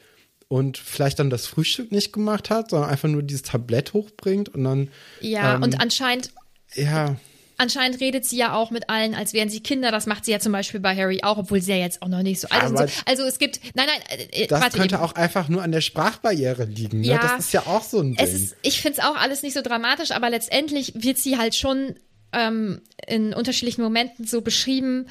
und 0.48 0.78
vielleicht 0.78 1.20
dann 1.20 1.30
das 1.30 1.48
Frühstück 1.48 1.92
nicht 1.92 2.12
gemacht 2.12 2.50
hat, 2.50 2.72
sondern 2.72 2.90
einfach 2.90 3.10
nur 3.10 3.24
dieses 3.24 3.44
Tablett 3.44 3.94
hochbringt 3.94 4.50
und 4.50 4.64
dann. 4.64 4.90
Ja, 5.22 5.56
ähm, 5.56 5.64
und 5.64 5.80
anscheinend. 5.80 6.32
Ja 6.76 7.16
anscheinend 7.58 8.00
redet 8.00 8.26
sie 8.26 8.38
ja 8.38 8.54
auch 8.54 8.72
mit 8.72 8.90
allen, 8.90 9.16
als 9.16 9.34
wären 9.34 9.50
sie 9.50 9.62
Kinder. 9.62 9.92
Das 9.92 10.06
macht 10.06 10.26
sie 10.26 10.32
ja 10.32 10.40
zum 10.40 10.52
Beispiel 10.52 10.80
bei 10.80 10.96
Harry 10.96 11.22
auch, 11.24 11.38
obwohl 11.38 11.62
sie 11.62 11.72
ja 11.72 11.78
jetzt 11.78 12.02
auch 12.02 12.08
noch 12.08 12.22
nicht 12.22 12.40
so 12.40 12.48
alt 12.50 12.72
ist. 12.72 12.96
So. 12.96 13.02
Also 13.06 13.24
es 13.24 13.40
gibt, 13.40 13.60
nein, 13.76 13.88
nein, 13.88 14.20
äh, 14.32 14.44
äh 14.44 14.48
das 14.48 14.62
warte, 14.62 14.78
könnte 14.78 14.96
eben. 14.96 15.04
auch 15.04 15.14
einfach 15.14 15.50
nur 15.50 15.64
an 15.64 15.72
der 15.72 15.82
Sprachbarriere 15.82 16.66
liegen. 16.66 17.02
Ne? 17.02 17.08
Ja, 17.08 17.20
das 17.20 17.46
ist 17.46 17.54
ja 17.54 17.62
auch 17.62 17.84
so 17.84 18.00
ein 18.00 18.16
Ding. 18.16 18.26
Ist, 18.26 18.56
ich 18.62 18.82
finde 18.82 19.00
es 19.00 19.06
auch 19.06 19.16
alles 19.16 19.44
nicht 19.44 19.54
so 19.54 19.62
dramatisch, 19.62 20.12
aber 20.12 20.30
letztendlich 20.30 20.94
wird 20.96 21.18
sie 21.18 21.38
halt 21.38 21.56
schon 21.56 21.96
ähm, 22.34 22.82
in 23.08 23.34
unterschiedlichen 23.34 23.82
Momenten 23.82 24.26
so 24.26 24.42
beschrieben, 24.42 25.08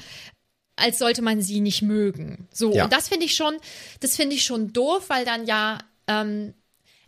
als 0.75 0.99
sollte 0.99 1.21
man 1.21 1.41
sie 1.41 1.61
nicht 1.61 1.81
mögen. 1.81 2.47
So 2.51 2.73
ja. 2.73 2.83
und 2.85 2.93
das 2.93 3.07
finde 3.07 3.25
ich 3.25 3.35
schon, 3.35 3.55
das 4.01 4.15
finde 4.15 4.35
ich 4.35 4.43
schon 4.43 4.73
doof, 4.73 5.05
weil 5.07 5.25
dann 5.25 5.45
ja 5.45 5.79
ähm, 6.07 6.53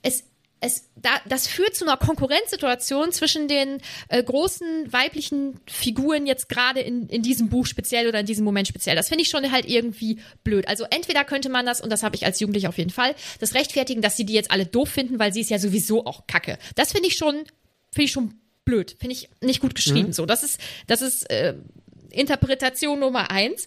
es 0.02 0.24
es, 0.60 0.90
da, 0.96 1.10
das 1.28 1.48
führt 1.48 1.76
zu 1.76 1.86
einer 1.86 1.98
Konkurrenzsituation 1.98 3.12
zwischen 3.12 3.48
den 3.48 3.80
äh, 4.10 4.24
großen 4.24 4.92
weiblichen 4.92 5.60
Figuren 5.68 6.26
jetzt 6.26 6.50
gerade 6.50 6.80
in, 6.80 7.08
in 7.10 7.22
diesem 7.22 7.50
Buch 7.50 7.66
speziell 7.68 8.08
oder 8.08 8.20
in 8.20 8.26
diesem 8.26 8.44
Moment 8.44 8.68
speziell. 8.68 8.96
Das 8.96 9.08
finde 9.08 9.24
ich 9.24 9.30
schon 9.30 9.52
halt 9.52 9.70
irgendwie 9.70 10.20
blöd. 10.44 10.68
Also 10.68 10.86
entweder 10.90 11.24
könnte 11.26 11.50
man 11.50 11.66
das, 11.66 11.80
und 11.82 11.92
das 11.92 12.04
habe 12.04 12.16
ich 12.16 12.26
als 12.26 12.40
Jugendliche 12.40 12.70
auf 12.70 12.78
jeden 12.78 12.90
Fall, 12.90 13.14
das 13.40 13.54
rechtfertigen, 13.54 14.02
dass 14.02 14.18
sie 14.18 14.26
die 14.26 14.34
jetzt 14.34 14.52
alle 14.52 14.66
doof 14.66 14.90
finden, 14.90 15.20
weil 15.20 15.32
sie 15.32 15.42
ist 15.42 15.50
ja 15.50 15.60
sowieso 15.60 16.06
auch 16.06 16.26
kacke. 16.28 16.58
Das 16.76 16.92
finde 16.92 17.08
ich 17.08 17.16
schon, 17.16 17.36
finde 17.92 18.06
ich 18.06 18.12
schon 18.12 18.34
blöd, 18.66 18.96
finde 19.00 19.14
ich 19.14 19.30
nicht 19.42 19.62
gut 19.62 19.76
geschrieben. 19.76 20.12
So, 20.14 20.26
das 20.26 20.44
ist, 20.44 20.60
das 20.88 21.02
ist 21.02 21.30
äh, 21.30 21.54
Interpretation 22.12 23.00
Nummer 23.00 23.30
eins. 23.30 23.66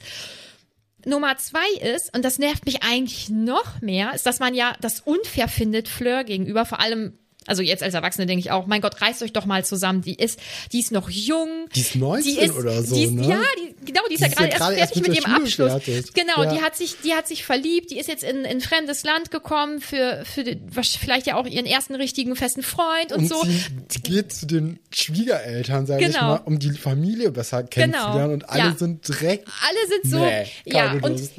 Nummer 1.07 1.37
zwei 1.39 1.69
ist, 1.95 2.15
und 2.15 2.25
das 2.25 2.39
nervt 2.39 2.67
mich 2.67 2.83
eigentlich 2.83 3.29
noch 3.29 3.81
mehr, 3.81 4.15
ist, 4.15 4.27
dass 4.27 4.41
man 4.41 4.55
ja 4.55 4.75
das 4.81 5.01
unfair 5.01 5.49
findet 5.49 5.89
Fleur 5.89 6.25
gegenüber, 6.25 6.65
vor 6.65 6.81
allem 6.81 7.19
also 7.47 7.63
jetzt 7.63 7.83
als 7.83 7.95
Erwachsene 7.95 8.27
denke 8.27 8.41
ich 8.41 8.51
auch, 8.51 8.67
mein 8.67 8.81
Gott, 8.81 9.01
reißt 9.01 9.23
euch 9.23 9.33
doch 9.33 9.47
mal 9.47 9.65
zusammen. 9.65 10.03
Die 10.03 10.15
ist, 10.15 10.39
die 10.73 10.81
ist 10.81 10.93
noch 10.93 11.09
jung. 11.11 11.69
Die 11.75 11.81
ist 11.81 11.97
19 11.97 12.35
die 12.35 12.41
ist, 12.41 12.55
oder 12.55 12.83
so, 12.83 12.95
die 12.95 13.05
ist, 13.05 13.13
ne? 13.13 13.29
Ja, 13.29 13.43
die, 13.59 13.87
genau, 13.87 14.01
die 14.09 14.15
ist 14.15 14.21
Die 14.21 14.25
ja 14.25 14.29
ist 14.29 14.37
gerade 14.37 14.75
ja 14.75 14.79
erst 14.79 14.93
fertig 14.95 14.97
mit 15.03 15.09
mit 15.09 15.19
ihrem 15.21 15.35
Abschluss. 15.35 15.71
fertig. 15.73 16.13
Genau, 16.15 16.45
Ja. 16.45 16.55
die 16.55 16.61
hat 16.63 16.77
sich, 16.77 16.97
die 17.03 17.15
hat 17.15 17.27
sich 17.27 17.45
verliebt, 17.45 17.91
die 17.91 17.99
ist 17.99 18.09
jetzt 18.09 18.23
in 18.25 18.41
in 18.41 18.47
ein 18.47 18.61
fremdes 18.61 19.03
Land 19.05 19.31
gekommen 19.31 19.81
für, 19.81 20.23
für 20.25 20.45
vielleicht 20.83 21.27
ja 21.27 21.37
auch 21.37 21.47
ihren 21.47 21.67
ersten 21.67 21.95
richtigen 21.95 22.37
festen 22.37 22.63
Freund 22.63 23.13
und, 23.13 23.21
Und 23.21 23.29
so. 23.29 23.43
sie, 23.89 24.01
geht 24.03 24.33
zu 24.33 24.47
den 24.47 24.79
Schwiegereltern, 24.93 25.87
sage 25.87 26.05
ich 26.07 26.13
Genau. 26.13 26.27
mal, 26.29 26.43
um 26.45 26.59
die 26.59 26.71
Familie 26.73 27.31
besser 27.31 27.63
kennenzulernen. 27.65 28.35
Und 28.35 28.49
alle 28.51 28.71
ja. 28.71 28.77
sind 28.77 29.07
direkt. 29.09 29.49
Alle 29.67 29.89
sind 30.03 30.11
so, 30.13 30.19
Nee, 30.19 30.47
ja, 30.67 30.93
und, 30.93 31.03
Lust. 31.03 31.33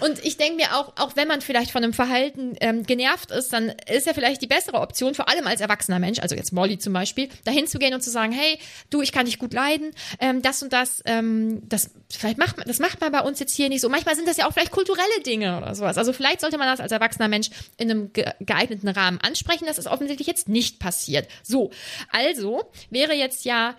Und 0.00 0.24
ich 0.24 0.36
denke 0.36 0.56
mir 0.56 0.76
auch, 0.76 0.92
auch 0.96 1.16
wenn 1.16 1.28
man 1.28 1.40
vielleicht 1.40 1.70
von 1.70 1.82
einem 1.82 1.92
Verhalten 1.92 2.56
ähm, 2.60 2.84
genervt 2.84 3.30
ist, 3.30 3.52
dann 3.52 3.72
ist 3.90 4.06
ja 4.06 4.14
vielleicht 4.14 4.42
die 4.42 4.46
bessere 4.46 4.80
Option, 4.80 5.14
vor 5.14 5.28
allem 5.28 5.46
als 5.46 5.60
erwachsener 5.60 5.98
Mensch, 5.98 6.18
also 6.18 6.34
jetzt 6.34 6.52
Molly 6.52 6.78
zum 6.78 6.92
Beispiel, 6.92 7.28
dahin 7.44 7.66
zu 7.66 7.78
gehen 7.78 7.94
und 7.94 8.02
zu 8.02 8.10
sagen, 8.10 8.32
hey, 8.32 8.58
du, 8.90 9.02
ich 9.02 9.12
kann 9.12 9.26
dich 9.26 9.38
gut 9.38 9.52
leiden, 9.52 9.90
ähm, 10.20 10.42
das 10.42 10.62
und 10.62 10.72
das, 10.72 11.02
ähm, 11.06 11.62
das, 11.68 11.90
vielleicht 12.10 12.38
macht 12.38 12.56
man, 12.56 12.66
das 12.66 12.78
macht 12.78 13.00
man 13.00 13.12
bei 13.12 13.20
uns 13.20 13.40
jetzt 13.40 13.54
hier 13.54 13.68
nicht 13.68 13.80
so. 13.80 13.88
Manchmal 13.88 14.16
sind 14.16 14.28
das 14.28 14.36
ja 14.36 14.46
auch 14.46 14.52
vielleicht 14.52 14.72
kulturelle 14.72 15.20
Dinge 15.24 15.58
oder 15.58 15.74
sowas. 15.74 15.98
Also 15.98 16.12
vielleicht 16.12 16.40
sollte 16.40 16.58
man 16.58 16.68
das 16.68 16.80
als 16.80 16.92
erwachsener 16.92 17.28
Mensch 17.28 17.50
in 17.76 17.90
einem 17.90 18.12
ge 18.12 18.24
geeigneten 18.40 18.88
Rahmen 18.88 19.20
ansprechen. 19.20 19.66
Das 19.66 19.78
ist 19.78 19.86
offensichtlich 19.86 20.26
jetzt 20.26 20.48
nicht 20.48 20.78
passiert. 20.78 21.28
So, 21.42 21.70
also 22.10 22.70
wäre 22.90 23.14
jetzt 23.14 23.44
ja 23.44 23.76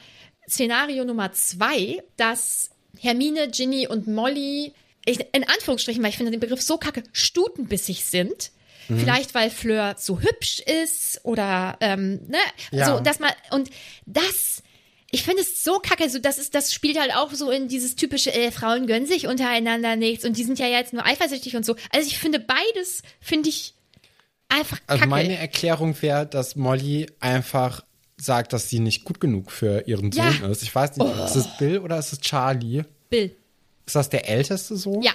Szenario 0.47 1.05
Nummer 1.05 1.31
zwei, 1.33 2.03
dass 2.17 2.69
Hermine, 2.99 3.49
Ginny 3.49 3.87
und 3.87 4.07
Molly, 4.07 4.73
ich, 5.05 5.19
in 5.33 5.43
Anführungsstrichen, 5.47 6.01
weil 6.03 6.09
ich 6.09 6.17
finde 6.17 6.31
den 6.31 6.39
Begriff 6.39 6.61
so 6.61 6.77
kacke, 6.77 7.03
stutenbissig 7.13 8.05
sind. 8.05 8.51
Mhm. 8.87 8.99
Vielleicht, 8.99 9.33
weil 9.33 9.49
Fleur 9.49 9.95
so 9.97 10.19
hübsch 10.19 10.59
ist 10.59 11.19
oder, 11.23 11.77
ähm, 11.81 12.21
ne, 12.27 12.37
Ja. 12.71 12.85
so, 12.97 12.99
dass 13.03 13.19
man, 13.19 13.31
und 13.51 13.69
das, 14.05 14.61
ich 15.11 15.23
finde 15.23 15.41
es 15.41 15.63
so 15.63 15.79
kacke, 15.79 16.07
so, 16.09 16.19
das 16.19 16.37
ist, 16.37 16.53
das 16.53 16.71
spielt 16.73 16.99
halt 16.99 17.15
auch 17.15 17.31
so 17.33 17.49
in 17.49 17.67
dieses 17.67 17.95
typische, 17.95 18.31
äh, 18.33 18.51
Frauen 18.51 18.85
gönnen 18.85 19.07
sich 19.07 19.25
untereinander 19.27 19.95
nichts 19.95 20.23
und 20.25 20.37
die 20.37 20.43
sind 20.43 20.59
ja 20.59 20.67
jetzt 20.67 20.93
nur 20.93 21.05
eifersüchtig 21.05 21.55
und 21.55 21.65
so. 21.65 21.75
Also 21.91 22.07
ich 22.07 22.19
finde 22.19 22.39
beides, 22.39 23.01
finde 23.19 23.49
ich 23.49 23.73
einfach 24.49 24.77
kacke. 24.81 24.89
Also 24.89 25.05
meine 25.07 25.35
Erklärung 25.37 25.99
wäre, 26.01 26.27
dass 26.27 26.55
Molly 26.55 27.07
einfach 27.19 27.83
sagt, 28.17 28.53
dass 28.53 28.69
sie 28.69 28.79
nicht 28.79 29.03
gut 29.03 29.19
genug 29.19 29.51
für 29.51 29.87
ihren 29.87 30.11
Ja. 30.11 30.31
Sohn 30.31 30.51
ist. 30.51 30.61
Ich 30.63 30.73
weiß 30.73 30.95
nicht, 30.97 31.09
ist 31.25 31.35
es 31.35 31.57
Bill 31.57 31.79
oder 31.79 31.97
ist 31.97 32.13
es 32.13 32.19
Charlie? 32.21 32.83
Bill. 33.09 33.35
Ist 33.85 33.95
das 33.95 34.09
der 34.09 34.27
älteste 34.29 34.75
Sohn? 34.77 35.01
Ja. 35.01 35.11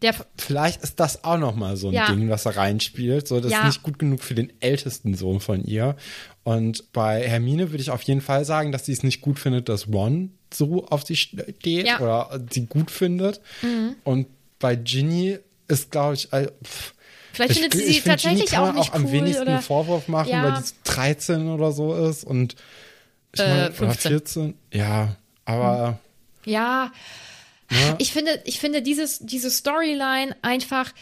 Der, 0.00 0.14
Vielleicht 0.36 0.82
ist 0.82 0.98
das 0.98 1.22
auch 1.22 1.38
noch 1.38 1.54
mal 1.54 1.76
so 1.76 1.88
ein 1.88 1.94
Ja. 1.94 2.06
Ding, 2.10 2.28
was 2.28 2.42
da 2.42 2.50
reinspielt. 2.50 3.28
So, 3.28 3.38
das 3.40 3.52
Ja. 3.52 3.60
ist 3.60 3.64
nicht 3.66 3.82
gut 3.84 3.98
genug 4.00 4.20
für 4.22 4.34
den 4.34 4.52
ältesten 4.60 5.14
Sohn 5.14 5.38
von 5.38 5.62
ihr. 5.64 5.94
Und 6.42 6.92
bei 6.92 7.22
Hermine 7.28 7.70
würde 7.70 7.82
ich 7.82 7.90
auf 7.90 8.02
jeden 8.02 8.20
Fall 8.20 8.44
sagen, 8.44 8.72
dass 8.72 8.86
sie 8.86 8.92
es 8.92 9.04
nicht 9.04 9.20
gut 9.20 9.38
findet, 9.38 9.68
dass 9.68 9.86
Ron 9.86 10.32
so 10.52 10.86
auf 10.86 11.04
sie 11.06 11.14
steht 11.16 11.86
Ja. 11.86 11.98
Mhm. 11.98 12.02
oder 12.02 12.40
sie 12.50 12.66
gut 12.66 12.90
findet. 12.90 13.40
Und 14.02 14.26
bei 14.58 14.74
Ginny 14.74 15.38
ist, 15.68 15.90
glaube 15.92 16.14
ich, 16.14 16.28
pff, 16.64 16.94
Vielleicht 17.32 17.52
ich, 17.52 17.58
findet 17.60 17.74
sie 17.74 17.82
ich 17.84 17.86
sie 17.86 18.00
find, 18.00 18.04
tatsächlich 18.06 18.40
Ginny 18.46 18.50
kann 18.56 18.68
auch 18.70 18.74
nicht 18.74 18.90
auch 18.90 18.94
am 18.96 19.04
cool 19.06 19.12
wenigsten 19.12 19.42
oder- 19.42 19.62
Vorwurf 19.62 20.08
machen, 20.08 20.30
Ja. 20.30 20.42
weil 20.42 20.60
die 20.62 20.68
13 20.84 21.48
oder 21.48 21.70
so 21.72 21.94
ist 21.94 22.24
und 22.24 22.56
ich 23.34 23.40
Äh, 23.40 23.48
meine, 23.48 23.62
oder 23.66 23.72
15. 23.72 24.10
14. 24.10 24.54
Ja, 24.72 25.16
aber 25.44 25.98
Ja, 26.44 26.90
Ja. 27.72 27.96
ich 27.98 28.12
finde, 28.12 28.40
ich 28.44 28.60
finde 28.60 28.82
dieses, 28.82 29.18
diese 29.20 29.50
Storyline 29.50 30.36
einfach 30.42 30.92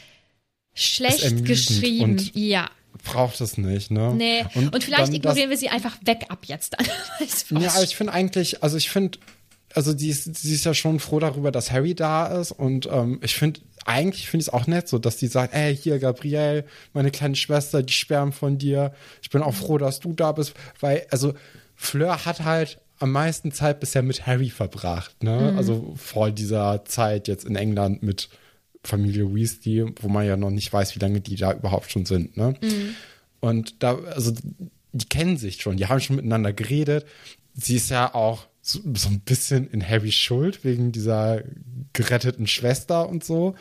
schlecht 0.74 1.44
geschrieben. 1.44 2.02
und- 2.12 2.34
ja, 2.36 2.70
braucht 3.04 3.40
es 3.40 3.58
nicht, 3.58 3.90
ne? 3.90 4.14
nee. 4.14 4.44
Und, 4.54 4.72
vielleicht 4.84 4.90
dann 4.90 5.06
das- 5.06 5.14
ignorieren 5.14 5.50
wir 5.50 5.56
sie 5.56 5.68
einfach 5.68 5.96
weg 6.04 6.26
ab 6.28 6.44
jetzt 6.46 6.76
Ja, 7.50 7.70
aber 7.74 7.82
ich 7.84 7.96
finde 7.96 8.12
eigentlich, 8.12 8.62
also 8.62 8.76
ich 8.76 8.90
finde, 8.90 9.18
also 9.74 9.94
die 9.94 10.08
ist, 10.08 10.36
sie 10.36 10.54
ist 10.54 10.64
ja 10.64 10.74
schon 10.74 11.00
froh 11.00 11.18
darüber, 11.18 11.50
dass 11.50 11.70
Harry 11.70 11.94
da 11.94 12.26
ist 12.40 12.52
und 12.52 12.86
ähm, 12.90 13.20
ich 13.22 13.34
finde, 13.34 13.60
eigentlich 13.86 14.28
finde 14.28 14.42
ich 14.42 14.48
es 14.48 14.52
auch 14.52 14.66
nett, 14.66 14.88
so 14.88 14.98
dass 14.98 15.16
die 15.16 15.28
sagt, 15.28 15.54
ey, 15.54 15.74
hier 15.76 15.98
Gabrielle, 15.98 16.64
meine 16.92 17.10
kleine 17.10 17.36
Schwester, 17.36 17.82
die 17.82 17.92
sperren 17.92 18.32
von 18.32 18.58
dir. 18.58 18.92
Ich 19.22 19.30
bin 19.30 19.42
auch 19.42 19.54
froh, 19.54 19.78
dass 19.78 20.00
du 20.00 20.12
da 20.12 20.32
bist, 20.32 20.52
weil, 20.80 21.06
also 21.10 21.34
Fleur 21.76 22.24
hat 22.26 22.40
halt 22.44 22.78
am 23.00 23.12
meisten 23.12 23.50
Zeit 23.50 23.80
bisher 23.80 24.02
mit 24.02 24.26
Harry 24.26 24.50
verbracht, 24.50 25.22
ne? 25.22 25.54
Also 25.56 25.94
vor 25.96 26.30
dieser 26.30 26.84
Zeit 26.84 27.26
jetzt 27.28 27.44
in 27.44 27.56
England 27.56 28.02
mit 28.02 28.28
Familie 28.84 29.34
Weasley, 29.34 29.86
wo 30.00 30.08
man 30.08 30.26
ja 30.26 30.36
noch 30.36 30.50
nicht 30.50 30.72
weiß, 30.72 30.94
wie 30.94 31.00
lange 31.00 31.20
die 31.20 31.36
da 31.36 31.52
überhaupt 31.52 31.90
schon 31.90 32.06
sind, 32.06 32.36
ne? 32.36 32.54
Und 33.40 33.82
da, 33.82 33.96
also 33.98 34.32
die 34.92 35.08
kennen 35.08 35.36
sich 35.36 35.60
schon, 35.62 35.76
die 35.76 35.86
haben 35.86 36.00
schon 36.00 36.16
miteinander 36.16 36.52
geredet. 36.52 37.06
Sie 37.54 37.76
ist 37.76 37.90
ja 37.90 38.14
auch 38.14 38.46
so, 38.62 38.80
so 38.94 39.08
ein 39.08 39.20
bisschen 39.20 39.70
in 39.70 39.86
Harrys 39.86 40.14
Schuld 40.14 40.64
wegen 40.64 40.92
dieser 40.92 41.42
geretteten 41.92 42.46
Schwester 42.46 43.08
und 43.08 43.24
so. 43.24 43.54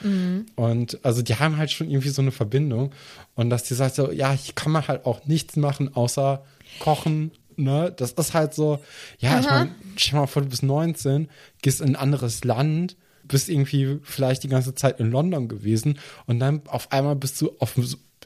Und 0.56 1.00
also 1.06 1.22
die 1.22 1.36
haben 1.36 1.58
halt 1.58 1.72
schon 1.72 1.90
irgendwie 1.90 2.10
so 2.10 2.22
eine 2.22 2.32
Verbindung. 2.32 2.92
Und 3.36 3.50
dass 3.50 3.64
die 3.64 3.74
sagt 3.74 3.96
so, 3.96 4.12
ja, 4.12 4.34
hier 4.34 4.54
kann 4.54 4.72
man 4.72 4.88
halt 4.88 5.06
auch 5.06 5.26
nichts 5.26 5.56
machen, 5.56 5.96
außer 5.96 6.44
kochen. 6.80 7.32
Ne? 7.64 7.94
Das 7.96 8.12
ist 8.14 8.34
halt 8.34 8.54
so, 8.54 8.80
ja, 9.20 9.40
ich 9.40 9.46
meine, 9.48 9.76
stell 9.98 10.20
mal 10.20 10.28
vor, 10.28 10.42
du 10.42 10.50
bist 10.50 10.64
19, 10.64 11.30
gehst 11.62 11.82
in 11.82 11.90
ein 11.90 11.96
anderes 11.96 12.44
Land, 12.44 12.96
bist 13.24 13.50
irgendwie 13.50 14.00
vielleicht 14.04 14.44
die 14.44 14.48
ganze 14.48 14.74
Zeit 14.76 15.00
in 15.00 15.12
London 15.12 15.48
gewesen 15.48 16.00
und 16.26 16.40
dann 16.40 16.62
auf 16.68 16.92
einmal 16.92 17.16
bist 17.16 17.40
du 17.42 17.52
auf, 17.60 17.76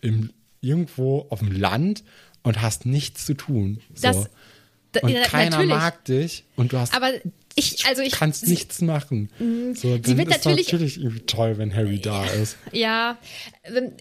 im, 0.02 0.32
irgendwo 0.62 1.28
auf 1.30 1.40
dem 1.40 1.52
Land 1.52 2.04
und 2.44 2.62
hast 2.62 2.86
nichts 2.86 3.26
zu 3.26 3.34
tun. 3.34 3.80
So. 3.94 4.08
Das- 4.08 4.30
Da- 4.94 5.00
und 5.02 5.10
ja, 5.10 5.24
keiner 5.24 5.50
natürlich. 5.58 5.70
mag 5.76 6.06
dich 6.06 6.44
und 6.56 6.72
du 6.72 6.78
hast 6.78 6.94
Aber 6.96 7.10
ich, 7.56 7.86
also 7.86 8.02
ich, 8.02 8.14
kannst 8.14 8.42
sie- 8.46 8.52
nichts 8.52 8.82
machen. 8.82 9.30
So, 9.76 9.98
dann 9.98 10.18
wird 10.18 10.30
natürlich- 10.30 10.68
natürlich 10.68 10.98
irgendwie 10.98 11.26
toll, 11.26 11.58
wenn 11.58 11.76
Harry 11.76 12.00
da 12.00 12.26
ist. 12.26 12.58
Ja, 12.72 13.18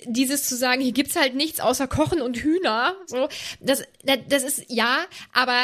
dieses 0.07 0.49
zu 0.49 0.57
sagen, 0.57 0.81
hier 0.83 0.93
gibt's 0.93 1.17
halt 1.17 1.35
nichts 1.35 1.61
außer 1.61 1.87
Kochen 1.87 2.21
und 2.23 2.37
Hühner, 2.37 2.97
so, 3.07 3.29
das, 3.61 3.83
das 4.29 4.43
ist 4.43 4.65
ja, 4.69 4.99
aber 5.33 5.59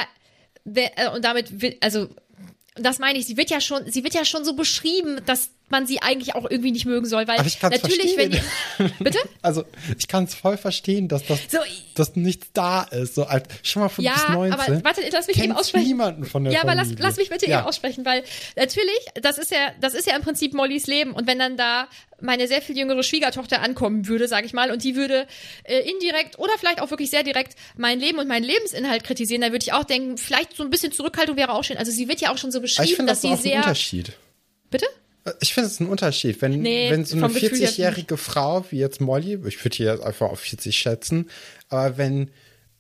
äh, 0.74 1.08
und 1.14 1.24
damit 1.24 1.52
also 1.80 2.08
das 2.74 2.98
meine 2.98 3.18
ich, 3.18 3.26
sie 3.26 3.36
wird 3.36 3.50
ja 3.50 3.60
schon, 3.60 3.90
sie 3.90 4.04
wird 4.04 4.14
ja 4.14 4.24
schon 4.24 4.44
so 4.44 4.54
beschrieben, 4.54 5.20
dass 5.26 5.50
man 5.70 5.86
sie 5.86 6.00
eigentlich 6.02 6.34
auch 6.34 6.48
irgendwie 6.50 6.70
nicht 6.72 6.86
mögen 6.86 7.06
soll, 7.06 7.26
weil 7.28 7.36
natürlich, 7.36 8.16
wenn 8.16 8.30
die, 8.30 8.40
bitte? 8.98 9.18
Also, 9.42 9.64
ich 9.98 10.08
kann 10.08 10.24
es 10.24 10.34
voll 10.34 10.56
verstehen, 10.56 11.08
dass 11.08 11.26
das 11.26 11.38
So, 11.50 11.58
dass 11.94 12.16
nichts 12.16 12.48
da 12.52 12.82
ist. 12.84 13.14
So 13.14 13.24
alt, 13.24 13.46
schon 13.62 13.82
mal 13.82 13.88
von 13.88 14.04
Ja, 14.04 14.12
bis 14.14 14.28
19. 14.28 14.52
aber 14.52 14.84
warte, 14.84 15.02
lass 15.10 15.26
mich 15.26 15.42
eben 15.42 15.52
aussprechen. 15.52 15.86
niemanden 15.86 16.24
von 16.24 16.44
der 16.44 16.52
Ja, 16.52 16.62
aber 16.62 16.74
lass, 16.74 16.88
Familie. 16.88 17.04
lass 17.04 17.16
mich 17.16 17.30
bitte 17.30 17.48
ja. 17.48 17.58
eben 17.58 17.66
aussprechen, 17.68 18.04
weil 18.04 18.22
natürlich, 18.56 18.98
das 19.20 19.38
ist 19.38 19.50
ja, 19.50 19.72
das 19.80 19.94
ist 19.94 20.06
ja 20.06 20.16
im 20.16 20.22
Prinzip 20.22 20.54
Mollys 20.54 20.86
Leben. 20.86 21.12
Und 21.12 21.26
wenn 21.26 21.38
dann 21.38 21.56
da 21.56 21.88
meine 22.20 22.48
sehr 22.48 22.60
viel 22.62 22.76
jüngere 22.76 23.02
Schwiegertochter 23.04 23.62
ankommen 23.62 24.08
würde, 24.08 24.26
sage 24.26 24.44
ich 24.46 24.52
mal, 24.52 24.72
und 24.72 24.82
die 24.82 24.96
würde 24.96 25.26
äh, 25.64 25.80
indirekt 25.88 26.38
oder 26.38 26.52
vielleicht 26.58 26.80
auch 26.80 26.90
wirklich 26.90 27.10
sehr 27.10 27.22
direkt 27.22 27.54
mein 27.76 28.00
Leben 28.00 28.18
und 28.18 28.26
meinen 28.26 28.42
Lebensinhalt 28.44 29.04
kritisieren, 29.04 29.40
dann 29.42 29.52
würde 29.52 29.62
ich 29.64 29.72
auch 29.72 29.84
denken, 29.84 30.18
vielleicht 30.18 30.56
so 30.56 30.64
ein 30.64 30.70
bisschen 30.70 30.90
Zurückhaltung 30.92 31.36
wäre 31.36 31.52
auch 31.52 31.62
schön. 31.62 31.76
Also 31.76 31.92
sie 31.92 32.08
wird 32.08 32.20
ja 32.20 32.32
auch 32.32 32.38
schon 32.38 32.50
so 32.50 32.58
Aber 32.58 32.64
ich 32.66 32.76
beschrieben, 32.76 32.96
finde 32.96 33.12
dass 33.12 33.20
das 33.20 33.22
sie 33.22 33.28
auch 33.28 33.38
ein 33.38 33.42
sehr. 33.42 33.56
Unterschied. 33.58 34.12
Bitte? 34.70 34.86
Ich 35.40 35.54
finde 35.54 35.68
es 35.68 35.80
ein 35.80 35.86
Unterschied, 35.88 36.40
wenn, 36.42 36.60
Nee, 36.62 36.90
wenn 36.90 37.04
so 37.04 37.16
eine 37.16 37.28
vom 37.28 37.34
Gefühl 37.34 37.58
her 37.58 37.68
40-jährige 37.68 38.16
Frau 38.16 38.64
wie 38.70 38.78
jetzt 38.78 39.00
Molly, 39.00 39.38
ich 39.46 39.64
würde 39.64 39.76
jetzt 39.78 40.02
einfach 40.02 40.28
auf 40.30 40.40
40 40.40 40.76
schätzen, 40.76 41.28
aber 41.68 41.96
wenn 41.98 42.30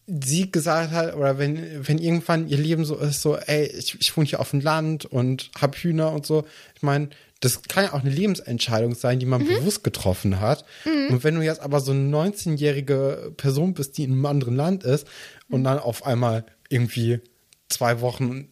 sie 0.06 0.50
gesagt 0.50 0.90
hat, 0.92 1.14
oder 1.16 1.36
wenn, 1.38 1.86
wenn 1.86 1.98
irgendwann 1.98 2.48
ihr 2.48 2.56
Leben 2.56 2.84
so 2.86 2.96
ist, 2.96 3.20
so, 3.20 3.36
ey, 3.36 3.66
ich, 3.66 3.94
ich 4.00 4.16
wohne 4.16 4.26
hier 4.26 4.40
auf 4.40 4.50
dem 4.52 4.60
Land 4.60 5.04
und 5.04 5.50
hab 5.60 5.76
Hühner 5.76 6.12
und 6.12 6.24
so, 6.24 6.44
ich 6.74 6.82
meine, 6.82 7.10
das 7.40 7.62
kann 7.62 7.84
ja 7.84 7.92
auch 7.92 8.00
eine 8.00 8.10
Lebensentscheidung 8.10 8.94
sein, 8.94 9.20
die 9.20 9.26
man 9.26 9.42
Mhm. 9.42 9.48
bewusst 9.48 9.84
getroffen 9.84 10.40
hat. 10.40 10.64
Und 11.10 11.22
wenn 11.24 11.34
du 11.36 11.42
jetzt 11.42 11.60
aber 11.60 11.80
so 11.80 11.92
eine 11.92 12.08
19-jährige 12.08 13.32
Person 13.36 13.74
bist, 13.74 13.98
die 13.98 14.04
in 14.04 14.12
einem 14.12 14.26
anderen 14.26 14.56
Land 14.56 14.82
ist 14.82 15.06
und 15.50 15.62
dann 15.64 15.78
auf 15.78 16.04
einmal 16.06 16.44
irgendwie 16.68 17.20
zwei 17.68 18.00
Wochen 18.00 18.48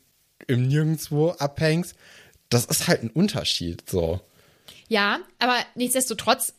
im 0.47 0.68
Nirgendwo 0.68 1.30
abhängst, 1.30 1.94
das 2.49 2.66
ist 2.66 2.88
halt 2.88 3.03
ein 3.03 3.11
Unterschied, 3.11 3.88
so. 3.88 4.20
Ja, 4.88 5.18
aber 5.38 5.57
nichtsdestotrotz, 5.74 6.55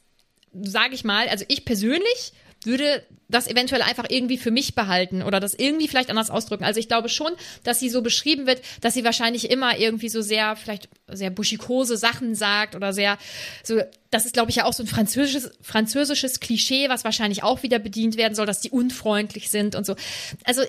sage 0.53 0.95
ich 0.95 1.03
mal, 1.03 1.27
also 1.29 1.45
ich 1.47 1.65
persönlich 1.65 2.33
würde 2.63 3.03
das 3.29 3.47
eventuell 3.47 3.81
einfach 3.81 4.05
irgendwie 4.09 4.37
für 4.37 4.51
mich 4.51 4.73
behalten 4.73 5.21
oder 5.21 5.39
das 5.39 5.53
irgendwie 5.53 5.87
vielleicht 5.87 6.09
anders 6.09 6.29
ausdrücken. 6.29 6.63
Also 6.63 6.79
ich 6.79 6.87
glaube 6.87 7.09
schon, 7.09 7.31
dass 7.63 7.79
sie 7.79 7.89
so 7.89 8.01
beschrieben 8.01 8.47
wird, 8.47 8.61
dass 8.81 8.93
sie 8.93 9.03
wahrscheinlich 9.03 9.51
immer 9.51 9.77
irgendwie 9.77 10.09
so 10.09 10.21
sehr, 10.21 10.55
vielleicht 10.55 10.89
sehr 11.07 11.29
buschikose 11.29 11.97
Sachen 11.97 12.35
sagt 12.35 12.75
oder 12.75 12.93
sehr, 12.93 13.17
so, 13.63 13.81
das 14.11 14.25
ist 14.25 14.33
glaube 14.33 14.49
ich 14.49 14.57
ja 14.57 14.65
auch 14.65 14.73
so 14.73 14.83
ein 14.83 14.87
französisches, 14.87 15.51
französisches 15.61 16.39
Klischee, 16.39 16.89
was 16.89 17.03
wahrscheinlich 17.03 17.43
auch 17.43 17.63
wieder 17.63 17.79
bedient 17.79 18.17
werden 18.17 18.33
soll, 18.33 18.45
dass 18.45 18.61
die 18.61 18.71
unfreundlich 18.71 19.49
sind 19.49 19.75
und 19.75 19.85
so. 19.85 19.95
Also 20.43 20.63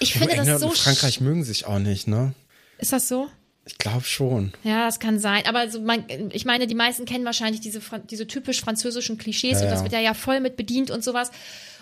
Ich 0.00 0.12
finde 0.14 0.28
das 0.28 0.38
England 0.38 0.60
so 0.60 0.68
und 0.68 0.78
Frankreich 0.78 1.20
mögen 1.20 1.44
sich 1.44 1.66
auch 1.66 1.78
nicht, 1.78 2.08
ne? 2.08 2.34
Ist 2.78 2.92
das 2.92 3.08
so? 3.08 3.28
Ich 3.68 3.76
glaube 3.78 4.04
schon. 4.04 4.52
Ja, 4.64 4.86
das 4.86 4.98
kann 4.98 5.18
sein. 5.18 5.44
Aber 5.46 5.70
so 5.70 5.80
man, 5.80 6.04
ich 6.32 6.44
meine, 6.46 6.66
die 6.66 6.74
meisten 6.74 7.04
kennen 7.04 7.24
wahrscheinlich 7.26 7.60
diese, 7.60 7.80
diese 8.10 8.26
typisch 8.26 8.60
französischen 8.60 9.18
Klischees 9.18 9.58
Ja, 9.58 9.64
und 9.66 9.70
das 9.70 9.82
wird 9.82 9.92
ja 9.92 10.00
ja 10.00 10.14
voll 10.14 10.40
mit 10.40 10.56
bedient 10.56 10.90
und 10.90 11.04
sowas. 11.04 11.30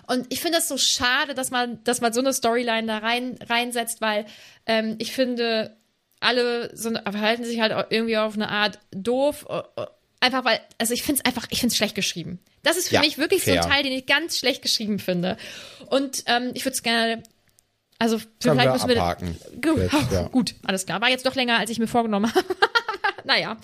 Und 0.09 0.27
ich 0.29 0.41
finde 0.41 0.59
es 0.59 0.69
so 0.69 0.77
schade, 0.79 1.35
dass 1.35 1.51
man, 1.51 1.83
dass 1.85 2.01
man 2.01 2.13
so 2.13 2.21
eine 2.21 2.33
Storyline 2.33 2.87
da 2.87 2.99
rein, 2.99 3.39
reinsetzt, 3.49 4.01
weil 4.01 4.27
ähm, 4.67 4.97
ich 4.99 5.13
finde, 5.13 5.77
alle 6.21 6.77
so, 6.77 6.91
verhalten 6.91 7.45
sich 7.45 7.61
halt 7.61 7.73
irgendwie 7.91 8.17
auf 8.17 8.35
eine 8.35 8.49
Art 8.49 8.79
doof. 8.91 9.47
äh, 9.49 9.59
äh, 9.81 9.87
Einfach 10.19 10.45
weil, 10.45 10.59
also 10.79 10.95
ich 10.95 11.03
finde 11.03 11.21
es 11.21 11.25
einfach, 11.27 11.47
ich 11.51 11.61
finde 11.61 11.73
es 11.73 11.77
schlecht 11.77 11.95
geschrieben. 11.95 12.41
Das 12.63 12.77
ist 12.77 12.89
für 12.89 12.95
Ja, 12.97 13.01
mich 13.03 13.19
wirklich 13.19 13.45
so 13.45 13.51
fair. 13.53 13.63
ein 13.65 13.71
Teil, 13.71 13.83
den 13.85 13.93
ich 13.93 14.07
ganz 14.07 14.39
schlecht 14.39 14.63
geschrieben 14.63 14.99
finde. 14.99 15.37
Und 15.89 16.25
ähm, 16.27 16.51
ich 16.55 16.65
würde 16.65 16.75
es 16.75 16.83
gerne, 16.83 17.23
also 17.99 18.19
vielleicht 18.19 18.67
wir 18.67 18.73
müssen 18.73 18.89
wir 18.89 19.03
abhaken. 19.03 19.39
Gut, 19.63 19.79
Jetzt, 19.79 19.95
ja. 20.13 20.29
gut, 20.29 20.55
alles 20.65 20.87
klar. 20.87 21.01
War 21.01 21.09
jetzt 21.09 21.25
doch 21.27 21.35
länger, 21.35 21.59
als 21.59 21.71
ich 21.71 21.79
mir 21.79 21.87
vorgenommen 21.87 22.31
habe. 22.35 22.45
naja. 23.25 23.57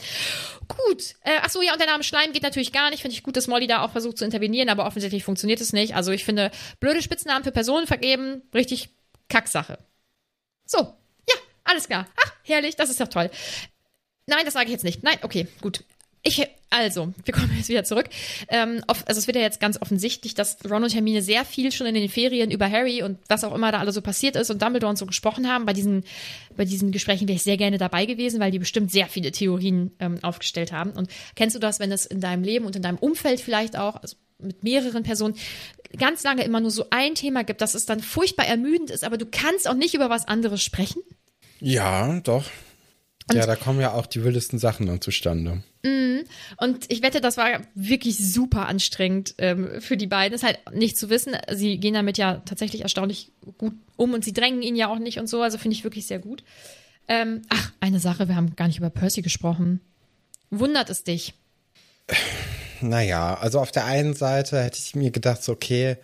Gut. 0.68 1.14
Äh, 1.22 1.38
ach 1.42 1.50
so, 1.50 1.60
ja, 1.62 1.72
und 1.72 1.80
der 1.80 1.88
Name 1.88 2.02
Schleim 2.02 2.32
geht 2.32 2.42
natürlich 2.42 2.72
gar 2.72 2.90
nicht. 2.90 3.02
Finde 3.02 3.14
ich 3.14 3.22
gut, 3.22 3.36
dass 3.36 3.46
Molly 3.46 3.66
da 3.66 3.82
auch 3.84 3.92
versucht 3.92 4.18
zu 4.18 4.24
intervenieren, 4.24 4.68
aber 4.68 4.86
offensichtlich 4.86 5.24
funktioniert 5.24 5.60
es 5.60 5.72
nicht. 5.72 5.94
Also 5.94 6.12
ich 6.12 6.24
finde, 6.24 6.50
blöde 6.80 7.02
Spitznamen 7.02 7.44
für 7.44 7.52
Personen 7.52 7.86
vergeben, 7.86 8.42
richtig 8.54 8.90
Kacksache. 9.28 9.78
So, 10.64 10.78
ja, 11.28 11.34
alles 11.64 11.88
klar. 11.88 12.06
Ach, 12.24 12.32
herrlich, 12.44 12.76
das 12.76 12.90
ist 12.90 13.00
doch 13.00 13.08
toll. 13.08 13.30
Nein, 14.26 14.44
das 14.44 14.54
sage 14.54 14.66
ich 14.66 14.72
jetzt 14.72 14.84
nicht. 14.84 15.02
Nein, 15.02 15.18
okay, 15.22 15.48
gut. 15.60 15.84
Ich, 16.24 16.46
also, 16.70 17.12
wir 17.24 17.34
kommen 17.34 17.52
jetzt 17.56 17.68
wieder 17.68 17.82
zurück. 17.82 18.08
Ähm, 18.48 18.82
auf, 18.86 19.06
also 19.08 19.18
es 19.18 19.26
wird 19.26 19.36
ja 19.36 19.42
jetzt 19.42 19.58
ganz 19.58 19.80
offensichtlich, 19.82 20.34
dass 20.34 20.56
Ron 20.70 20.84
und 20.84 20.94
Hermine 20.94 21.20
sehr 21.20 21.44
viel 21.44 21.72
schon 21.72 21.86
in 21.88 21.94
den 21.94 22.08
Ferien 22.08 22.52
über 22.52 22.70
Harry 22.70 23.02
und 23.02 23.18
was 23.28 23.42
auch 23.42 23.54
immer 23.54 23.72
da 23.72 23.80
alles 23.80 23.96
so 23.96 24.02
passiert 24.02 24.36
ist 24.36 24.48
und 24.50 24.62
Dumbledore 24.62 24.90
und 24.90 24.96
so 24.96 25.06
gesprochen 25.06 25.48
haben. 25.48 25.66
Bei 25.66 25.72
diesen, 25.72 26.04
bei 26.56 26.64
diesen 26.64 26.92
Gesprächen 26.92 27.26
wäre 27.26 27.36
ich 27.36 27.42
sehr 27.42 27.56
gerne 27.56 27.76
dabei 27.76 28.06
gewesen, 28.06 28.38
weil 28.38 28.52
die 28.52 28.60
bestimmt 28.60 28.92
sehr 28.92 29.06
viele 29.06 29.32
Theorien 29.32 29.90
ähm, 29.98 30.18
aufgestellt 30.22 30.70
haben. 30.70 30.92
Und 30.92 31.10
kennst 31.34 31.56
du 31.56 31.60
das, 31.60 31.80
wenn 31.80 31.90
es 31.90 32.06
in 32.06 32.20
deinem 32.20 32.44
Leben 32.44 32.66
und 32.66 32.76
in 32.76 32.82
deinem 32.82 32.98
Umfeld 32.98 33.40
vielleicht 33.40 33.76
auch, 33.76 33.96
also 33.96 34.16
mit 34.38 34.62
mehreren 34.62 35.02
Personen, 35.02 35.34
ganz 35.98 36.22
lange 36.22 36.44
immer 36.44 36.60
nur 36.60 36.70
so 36.70 36.86
ein 36.90 37.16
Thema 37.16 37.42
gibt, 37.42 37.60
dass 37.60 37.74
es 37.74 37.84
dann 37.84 38.00
furchtbar 38.00 38.46
ermüdend 38.46 38.90
ist, 38.90 39.04
aber 39.04 39.18
du 39.18 39.26
kannst 39.26 39.68
auch 39.68 39.74
nicht 39.74 39.94
über 39.94 40.08
was 40.08 40.26
anderes 40.26 40.62
sprechen? 40.62 41.02
Ja, 41.60 42.20
doch. 42.20 42.44
Ja, 43.32 43.46
da 43.46 43.56
kommen 43.56 43.80
ja 43.80 43.92
auch 43.92 44.06
die 44.06 44.24
wildesten 44.24 44.58
Sachen 44.58 44.86
dann 44.86 45.00
zustande. 45.00 45.62
Und 46.58 46.92
ich 46.92 47.02
wette, 47.02 47.20
das 47.20 47.36
war 47.36 47.60
wirklich 47.74 48.18
super 48.18 48.66
anstrengend 48.66 49.34
ähm, 49.38 49.80
für 49.80 49.96
die 49.96 50.06
beiden, 50.06 50.34
es 50.34 50.42
halt 50.42 50.58
nicht 50.72 50.96
zu 50.96 51.10
wissen. 51.10 51.36
Sie 51.52 51.78
gehen 51.78 51.94
damit 51.94 52.18
ja 52.18 52.42
tatsächlich 52.44 52.82
erstaunlich 52.82 53.32
gut 53.58 53.74
um 53.96 54.14
und 54.14 54.24
sie 54.24 54.32
drängen 54.32 54.62
ihn 54.62 54.76
ja 54.76 54.88
auch 54.88 54.98
nicht 54.98 55.18
und 55.18 55.28
so, 55.28 55.42
also 55.42 55.58
finde 55.58 55.76
ich 55.76 55.84
wirklich 55.84 56.06
sehr 56.06 56.18
gut. 56.18 56.44
Ähm, 57.08 57.42
ach, 57.48 57.72
eine 57.80 57.98
Sache, 57.98 58.28
wir 58.28 58.36
haben 58.36 58.54
gar 58.54 58.68
nicht 58.68 58.78
über 58.78 58.90
Percy 58.90 59.22
gesprochen. 59.22 59.80
Wundert 60.50 60.90
es 60.90 61.04
dich? 61.04 61.34
Naja, 62.80 63.34
also 63.34 63.60
auf 63.60 63.72
der 63.72 63.84
einen 63.84 64.14
Seite 64.14 64.62
hätte 64.62 64.78
ich 64.78 64.94
mir 64.94 65.10
gedacht, 65.10 65.42
so, 65.42 65.52
okay, 65.52 65.96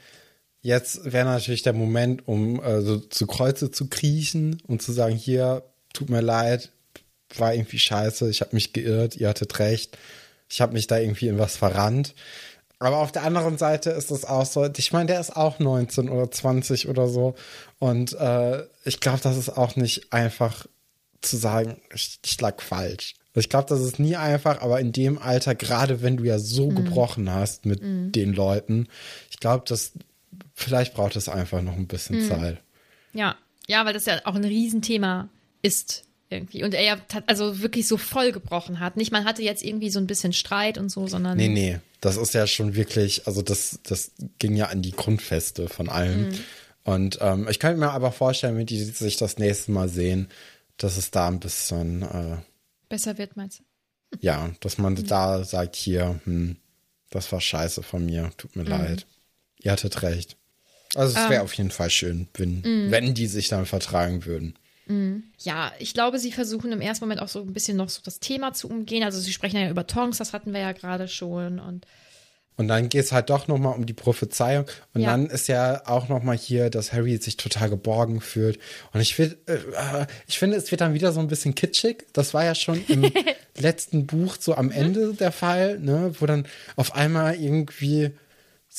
jetzt 0.61 1.13
wäre 1.13 1.27
natürlich 1.27 1.63
der 1.63 1.73
Moment, 1.73 2.27
um 2.27 2.63
äh, 2.63 2.81
so 2.83 2.99
zu 2.99 3.27
Kreuze 3.27 3.71
zu 3.71 3.89
kriechen 3.89 4.61
und 4.67 4.83
zu 4.83 4.93
sagen, 4.93 5.15
hier, 5.15 5.65
tut 5.93 6.11
mir 6.11 6.21
leid, 6.21 6.73
war 7.37 7.55
irgendwie 7.55 7.79
scheiße, 7.79 8.29
ich 8.31 8.41
habe 8.41 8.55
mich 8.55 8.73
geirrt, 8.73 9.17
ihr 9.17 9.29
hattet 9.29 9.59
recht, 9.59 9.97
ich 10.49 10.61
habe 10.61 10.73
mich 10.73 10.87
da 10.87 10.99
irgendwie 10.99 11.29
in 11.29 11.39
was 11.39 11.57
verrannt. 11.57 12.15
Aber 12.81 12.99
auf 12.99 13.11
der 13.11 13.25
anderen 13.25 13.59
Seite 13.59 13.91
ist 13.91 14.11
es 14.11 14.25
auch 14.25 14.47
so, 14.47 14.65
ich 14.65 14.93
meine, 14.93 15.07
der 15.07 15.21
ist 15.21 15.37
auch 15.37 15.59
19 15.59 16.09
oder 16.09 16.31
20 16.31 16.89
oder 16.89 17.09
so. 17.09 17.35
Und 17.81 18.13
äh, 18.15 18.65
ich 18.85 19.01
glaube, 19.01 19.19
das 19.21 19.37
ist 19.37 19.51
auch 19.51 19.75
nicht 19.75 20.13
einfach 20.13 20.67
zu 21.21 21.37
sagen, 21.37 21.81
ich, 21.93 22.21
ich 22.25 22.41
lag 22.41 22.61
falsch. 22.63 23.15
Ich 23.35 23.49
glaube, 23.49 23.69
das 23.69 23.81
ist 23.81 23.99
nie 23.99 24.17
einfach, 24.17 24.63
aber 24.63 24.81
in 24.81 24.93
dem 24.93 25.19
Alter, 25.19 25.55
gerade 25.55 26.03
wenn 26.03 26.17
du 26.17 26.25
ja 26.25 26.39
so 26.39 26.69
gebrochen 26.69 27.33
hast 27.33 27.67
mit 27.67 27.81
den 27.83 28.33
Leuten, 28.33 28.89
ich 29.31 29.39
glaube, 29.39 29.65
dass 29.69 29.93
vielleicht 30.55 30.95
braucht 30.95 31.15
es 31.17 31.29
einfach 31.29 31.63
noch 31.63 31.77
ein 31.77 31.87
bisschen 31.87 32.27
Zeit. 32.29 32.59
Ja, 33.13 33.37
ja, 33.67 33.85
weil 33.85 33.93
das 33.93 34.07
ja 34.07 34.21
auch 34.25 34.35
ein 34.35 34.45
Riesenthema 34.45 35.29
ist 35.63 36.05
irgendwie. 36.31 36.65
Und 36.65 36.75
er 36.75 36.83
ja 36.83 36.97
also 37.27 37.61
wirklich 37.61 37.87
so 37.89 37.97
voll 37.97 38.33
gebrochen 38.33 38.81
hat. 38.81 38.97
Nicht, 38.97 39.13
man 39.13 39.25
hatte 39.25 39.43
jetzt 39.43 39.63
irgendwie 39.65 39.91
so 39.91 39.99
ein 39.99 40.07
bisschen 40.07 40.33
Streit 40.33 40.79
und 40.79 40.91
so, 40.91 41.07
sondern. 41.07 41.37
Nee, 41.37 41.49
nee, 41.49 41.79
das 42.01 42.17
ist 42.17 42.35
ja 42.35 42.47
schon 42.47 42.75
wirklich, 42.75 43.27
also 43.27 43.43
das, 43.43 43.81
das 43.83 44.13
ging 44.39 44.57
ja 44.57 44.67
an 44.67 44.83
die 44.83 44.93
Grundfeste 44.93 45.69
von 45.69 45.89
allem. 45.89 46.31
Und 46.85 47.19
ähm, 47.21 47.49
ich 47.51 47.59
könnte 47.59 47.79
mir 47.79 47.91
aber 47.91 48.13
vorstellen, 48.13 48.57
wenn 48.57 48.67
die 48.67 48.83
sich 48.83 49.17
das 49.17 49.39
nächste 49.39 49.73
Mal 49.73 49.89
sehen, 49.89 50.29
dass 50.77 50.97
es 50.97 51.11
da 51.11 51.29
ein 51.29 51.41
bisschen, 51.41 52.03
äh, 52.03 52.37
Besser 52.89 53.19
wird, 53.19 53.37
meinst 53.37 53.59
du? 53.59 53.65
ja, 54.21 54.51
dass 54.61 54.79
man 54.79 54.95
da 54.95 55.45
sagt, 55.45 55.77
hier, 55.77 56.21
hm, 56.25 56.57
das 57.11 57.31
war 57.33 57.41
scheiße 57.41 57.83
von 57.83 58.05
mir, 58.05 58.31
tut 58.37 58.57
mir 58.57 58.65
leid. 58.65 59.07
Ihr 59.61 59.73
hattet 59.73 60.03
recht. 60.03 60.37
Also 60.95 61.19
es 61.19 61.29
wäre 61.29 61.43
auf 61.43 61.53
jeden 61.55 61.71
Fall 61.71 61.91
schön, 61.91 62.29
wenn, 62.35 62.63
wenn 62.91 63.15
die 63.15 63.27
sich 63.27 63.49
dann 63.49 63.67
vertragen 63.67 64.25
würden. 64.25 64.55
Ja, 65.41 65.73
ich 65.79 65.95
glaube, 65.95 66.19
sie 66.19 66.33
versuchen 66.33 66.73
im 66.73 66.81
ersten 66.81 67.05
Moment 67.05 67.21
auch 67.21 67.29
so 67.29 67.41
ein 67.41 67.53
bisschen 67.53 67.77
noch 67.77 67.89
so 67.91 68.01
das 68.05 68.21
Thema 68.21 68.53
zu 68.55 68.69
umgehen. 68.69 69.03
Also 69.05 69.21
sie 69.21 69.33
sprechen 69.33 69.61
ja 69.61 69.71
über 69.71 69.87
Tonks, 69.87 70.19
das 70.19 70.33
hatten 70.33 70.53
wir 70.53 70.61
ja 70.61 70.73
gerade 70.73 71.09
schon. 71.09 71.59
Und 71.59 71.87
Und 72.57 72.69
dann 72.69 72.89
geht 72.89 73.05
es 73.05 73.13
halt 73.13 73.31
doch 73.31 73.47
nochmal 73.49 73.75
um 73.77 73.87
die 73.87 73.93
Prophezeiung. 73.93 74.65
Und 74.95 75.03
Ja. 75.03 75.11
dann 75.11 75.27
ist 75.27 75.47
ja 75.47 75.87
auch 75.87 76.09
nochmal 76.09 76.37
hier, 76.37 76.71
dass 76.71 76.93
Harry 76.93 77.17
sich 77.19 77.37
total 77.37 77.71
geborgen 77.71 78.21
fühlt. 78.21 78.59
Und 78.93 79.01
ich, 79.01 79.17
will, 79.19 79.39
äh, 79.47 79.55
äh, 79.55 80.07
ich 80.27 80.39
finde, 80.39 80.57
es 80.57 80.71
wird 80.71 80.81
dann 80.81 80.95
wieder 80.95 81.13
so 81.13 81.21
ein 81.21 81.29
bisschen 81.29 81.55
kitschig. 81.55 82.07
Das 82.15 82.35
war 82.35 82.45
ja 82.45 82.55
schon 82.55 82.83
im 82.89 83.13
letzten 83.59 84.07
Buch 84.07 84.37
so 84.41 84.55
am 84.55 84.71
Ende 84.71 85.13
der 85.15 85.33
Fall, 85.33 85.79
ne? 85.79 86.15
wo 86.19 86.27
dann 86.27 86.47
auf 86.77 86.95
einmal 86.97 87.37
irgendwie 87.37 88.11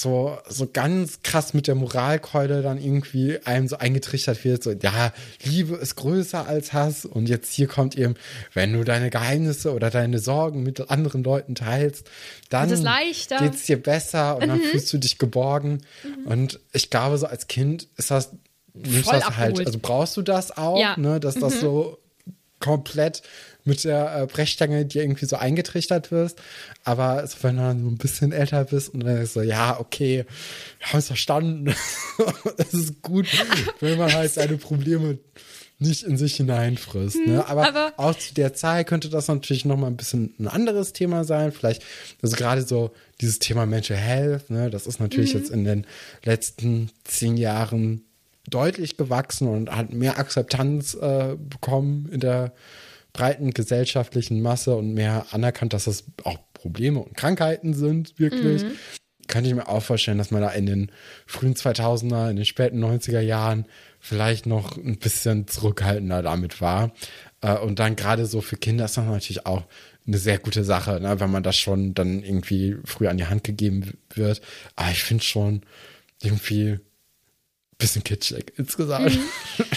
so, 0.01 0.37
so 0.47 0.65
ganz 0.71 1.23
krass 1.23 1.53
mit 1.53 1.67
der 1.67 1.75
Moralkeule 1.75 2.61
dann 2.61 2.77
irgendwie 2.81 3.37
einem 3.43 3.67
so 3.67 3.77
eingetrichtert 3.77 4.45
wird, 4.45 4.63
so, 4.63 4.71
ja, 4.71 5.11
Liebe 5.43 5.75
ist 5.75 5.95
größer 5.97 6.47
als 6.47 6.71
Hass 6.71 7.03
und 7.03 7.27
jetzt 7.27 7.51
hier 7.51 7.67
kommt 7.67 7.97
eben, 7.97 8.15
wenn 8.53 8.71
du 8.71 8.85
deine 8.85 9.09
Geheimnisse 9.09 9.73
oder 9.73 9.89
deine 9.89 10.19
Sorgen 10.19 10.63
mit 10.63 10.89
anderen 10.89 11.21
Leuten 11.23 11.53
teilst, 11.53 12.09
dann 12.49 12.69
Wird 13.41 13.55
es 13.55 13.63
dir 13.63 13.81
besser 13.81 14.37
und 14.37 14.47
dann 14.47 14.61
fühlst 14.61 14.91
du 14.93 14.97
dich 14.99 15.17
geborgen. 15.17 15.81
Und 16.23 16.61
ich 16.71 16.89
glaube, 16.89 17.17
so 17.17 17.25
als 17.25 17.47
Kind 17.47 17.87
ist 17.97 18.09
das, 18.09 18.29
nimmst 18.73 19.11
das 19.11 19.35
halt, 19.35 19.59
also 19.59 19.79
brauchst 19.81 20.15
du 20.15 20.21
das 20.21 20.55
auch, 20.55 20.79
Ja. 20.79 20.95
ne, 20.97 21.19
dass 21.19 21.35
das 21.35 21.59
so 21.59 21.99
komplett 22.59 23.21
mit 23.65 23.83
der 23.83 24.15
äh, 24.21 24.25
Brechstange 24.25 24.85
dir 24.85 25.03
irgendwie 25.03 25.25
so 25.25 25.35
eingetrichtert 25.35 26.11
wirst. 26.11 26.39
Aber 26.83 27.25
so, 27.27 27.37
wenn 27.41 27.57
du 27.57 27.61
dann 27.61 27.81
so 27.83 27.87
ein 27.89 27.97
bisschen 27.97 28.31
älter 28.31 28.63
bist 28.65 28.93
und 28.93 29.01
dann 29.01 29.17
ist 29.21 29.33
so, 29.33 29.41
ja, 29.41 29.79
okay, 29.79 30.25
wir 30.79 30.87
haben 30.87 30.99
es 30.99 31.07
verstanden. 31.07 31.73
Es 32.57 32.73
ist 32.73 33.01
gut, 33.01 33.27
wenn 33.79 33.97
man 33.97 34.13
halt 34.13 34.31
seine 34.33 34.57
Probleme 34.57 35.17
nicht 35.81 36.03
in 36.03 36.17
sich 36.17 36.35
hineinfrisst. 36.35 37.17
Ne? 37.25 37.45
Aber, 37.47 37.67
Hm, 37.67 37.75
aber- 37.75 37.93
auch 37.97 38.13
zu 38.17 38.33
der 38.33 38.53
Zeit 38.53 38.87
könnte 38.87 39.07
das 39.09 39.27
natürlich 39.29 39.63
noch 39.63 39.77
mal 39.77 39.87
ein 39.87 39.95
bisschen 39.95 40.33
ein 40.39 40.47
anderes 40.49 40.91
Thema 40.91 41.23
sein. 41.23 41.51
Vielleicht, 41.53 41.83
also 42.21 42.35
gerade 42.35 42.63
so 42.63 42.91
dieses 43.21 43.39
Thema 43.39 43.65
Mental 43.65 43.95
Health, 43.97 44.49
ne? 44.49 44.69
das 44.69 44.87
ist 44.87 44.99
natürlich 44.99 45.33
Mhm. 45.33 45.39
jetzt 45.39 45.51
in 45.51 45.63
den 45.63 45.87
letzten 46.25 46.89
zehn 47.05 47.37
Jahren 47.37 48.01
deutlich 48.49 48.97
gewachsen 48.97 49.47
und 49.47 49.71
hat 49.71 49.93
mehr 49.93 50.17
Akzeptanz 50.19 50.95
äh, 50.95 51.35
bekommen 51.37 52.09
in 52.11 52.19
der 52.19 52.51
breiten 53.13 53.51
gesellschaftlichen 53.51 54.41
Masse 54.41 54.75
und 54.75 54.93
mehr 54.93 55.27
anerkannt, 55.31 55.73
dass 55.73 55.87
es 55.87 56.05
auch 56.23 56.37
Probleme 56.53 56.99
und 56.99 57.15
Krankheiten 57.15 57.73
sind, 57.73 58.19
wirklich. 58.19 58.63
Kann 59.27 59.45
ich 59.45 59.53
mir 59.53 59.67
auch 59.67 59.83
vorstellen, 59.83 60.17
dass 60.17 60.31
man 60.31 60.41
da 60.41 60.49
in 60.49 60.65
den 60.65 60.91
frühen 61.27 61.53
2000er, 61.53 62.31
in 62.31 62.35
den 62.35 62.45
späten 62.45 62.83
90er 62.83 63.19
Jahren 63.19 63.67
vielleicht 63.99 64.47
noch 64.47 64.75
ein 64.75 64.97
bisschen 64.97 65.47
zurückhaltender 65.47 66.23
damit 66.23 66.61
war. 66.61 66.93
Äh, 67.41 67.57
und 67.57 67.77
dann 67.77 67.95
gerade 67.95 68.25
so 68.25 68.41
für 68.41 68.57
Kinder 68.57 68.85
ist 68.85 68.97
das 68.97 69.05
natürlich 69.05 69.45
auch 69.45 69.65
eine 70.07 70.17
sehr 70.17 70.39
gute 70.39 70.63
Sache, 70.63 70.99
ne, 70.99 71.19
wenn 71.19 71.29
man 71.29 71.43
das 71.43 71.57
schon 71.57 71.93
dann 71.93 72.23
irgendwie 72.23 72.77
früh 72.85 73.07
an 73.07 73.17
die 73.17 73.27
Hand 73.27 73.43
gegeben 73.43 73.93
wird. 74.13 74.41
Aber 74.75 74.89
ich 74.89 75.03
finde 75.03 75.23
schon 75.23 75.61
irgendwie 76.23 76.71
ein 76.71 76.81
bisschen 77.77 78.03
kitschig 78.03 78.53
insgesamt. 78.57 79.17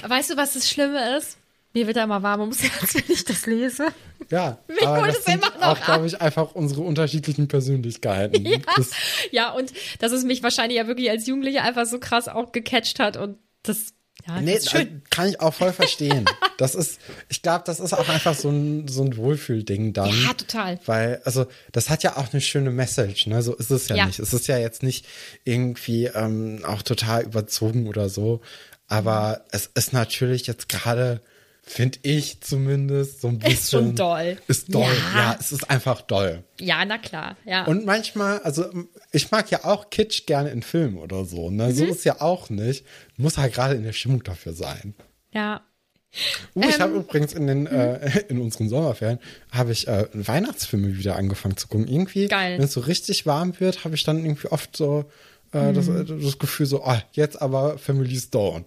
weißt 0.09 0.31
du, 0.31 0.37
was 0.37 0.55
das 0.55 0.69
Schlimme 0.71 1.19
ist? 1.19 1.37
Mir 1.75 1.87
wird 1.87 1.97
da 1.97 2.05
immer 2.05 2.23
warm 2.23 2.41
ums 2.41 2.63
Herz, 2.63 2.95
wenn 2.95 3.05
ich 3.09 3.25
das 3.25 3.47
lese. 3.47 3.87
Ja, 4.31 4.59
Mich 4.69 4.87
aber 4.87 5.07
das 5.07 5.25
sind 5.25 5.35
immer 5.35 5.51
noch 5.59 5.79
auch, 5.81 5.85
glaube 5.85 6.07
ich, 6.07 6.21
einfach 6.21 6.55
unsere 6.55 6.83
unterschiedlichen 6.83 7.49
Persönlichkeiten. 7.49 8.63
Das, 8.77 8.91
Ja, 9.31 9.53
und 9.53 9.73
dass 9.99 10.13
es 10.13 10.25
mich 10.25 10.43
wahrscheinlich 10.43 10.77
ja 10.79 10.87
wirklich 10.87 11.11
als 11.11 11.27
Jugendliche 11.27 11.63
einfach 11.63 11.87
so 11.87 11.99
krass 11.99 12.29
auch 12.29 12.53
gecatcht 12.53 12.99
hat 13.01 13.17
und 13.17 13.39
das, 13.63 13.95
ja, 14.27 14.41
nee, 14.41 14.55
das 14.55 14.73
äh, 14.75 14.87
kann 15.11 15.29
ich 15.29 15.41
auch 15.41 15.55
voll 15.55 15.73
verstehen. 15.73 16.25
Das 16.59 16.77
ist, 16.77 17.01
ich 17.29 17.43
glaube, 17.43 17.65
das 17.67 17.81
ist 17.81 17.93
auch 17.93 18.09
einfach 18.09 18.35
so 18.37 18.49
ein, 18.49 18.87
so 18.87 19.03
ein 19.03 19.17
Wohlfühlding 19.17 19.95
dann. 19.95 20.11
Ja, 20.23 20.33
total. 20.35 20.79
Weil, 20.87 21.21
also, 21.25 21.47
das 21.73 21.91
hat 21.91 22.05
ja 22.05 22.17
auch 22.19 22.31
eine 22.33 22.41
schöne 22.41 22.71
Message, 22.71 23.27
ne? 23.27 23.43
So 23.43 23.55
ist 23.57 23.71
es 23.73 23.89
ja, 23.89 23.97
Ja. 23.97 24.07
nicht. 24.07 24.21
Es 24.21 24.33
ist 24.33 24.47
ja 24.47 24.59
jetzt 24.59 24.85
nicht 24.85 25.05
irgendwie 25.43 26.05
ähm, 26.07 26.61
auch 26.65 26.83
total 26.83 27.25
überzogen 27.25 27.89
oder 27.89 28.09
so. 28.09 28.43
Aber 28.87 29.45
es 29.51 29.71
ist 29.75 29.93
natürlich 29.93 30.47
jetzt 30.47 30.69
gerade, 30.69 31.21
finde 31.65 31.99
ich 32.03 32.41
zumindest, 32.41 33.21
so 33.21 33.29
ein 33.29 33.39
bisschen. 33.39 33.53
Ist 33.55 33.71
schon 33.71 33.95
doll. 33.95 34.37
Ist 34.49 34.75
doll. 34.75 34.83
Ja. 35.15 35.19
Ja. 35.33 35.37
es 35.39 35.53
ist 35.53 35.71
einfach 35.71 36.01
doll. 36.03 36.43
Ja, 36.61 36.85
na 36.85 36.99
klar. 36.99 37.37
Ja. 37.45 37.65
Und 37.67 37.87
manchmal, 37.87 38.41
also 38.41 38.67
ich 39.13 39.31
mag 39.31 39.51
ja 39.51 39.65
auch 39.65 39.89
Kitsch 39.91 40.27
gerne 40.27 40.51
in 40.51 40.63
Filmen 40.63 40.99
oder 40.99 41.25
so. 41.25 41.51
Ne? 41.51 41.69
Mhm. 41.69 41.75
So 41.75 41.85
ist 41.87 42.05
ja 42.05 42.21
auch 42.21 42.51
nicht. 42.51 42.85
Muss 43.17 43.39
halt 43.39 43.55
gerade 43.55 43.75
in 43.77 43.85
der 43.85 43.93
Stimmung 43.93 44.23
dafür 44.23 44.53
sein. 44.53 44.95
ja. 45.33 45.63
Uh, 46.55 46.61
ich 46.69 46.75
Ähm, 46.75 46.81
habe 46.83 46.93
übrigens 46.97 47.33
in 47.33 47.47
den 47.47 47.67
äh, 47.67 48.21
in 48.29 48.39
unseren 48.39 48.69
Sommerferien 48.69 49.19
habe 49.51 49.73
ich 49.73 49.89
äh, 49.89 50.09
Weihnachtsfilme 50.13 50.99
wieder 50.99 51.17
angefangen 51.17 51.57
zu 51.57 51.69
gucken. 51.69 51.89
Irgendwie, 51.89 52.29
Geil. 52.29 52.59
wenn 52.59 52.65
es 52.67 52.75
so 52.75 52.81
richtig 52.81 53.25
warm 53.25 53.59
wird, 53.61 53.85
habe 53.87 53.95
ich 53.95 54.05
dann 54.05 54.23
irgendwie 54.23 54.49
oft 54.49 54.77
so 54.77 55.07
äh, 55.53 55.73
das, 55.73 55.87
Mhm. 55.87 56.21
das 56.23 56.39
Gefühl 56.39 56.67
so, 56.67 56.85
ah, 56.85 57.03
jetzt 57.13 57.41
aber 57.41 57.79
Family 57.79 58.15
Stone. 58.17 58.67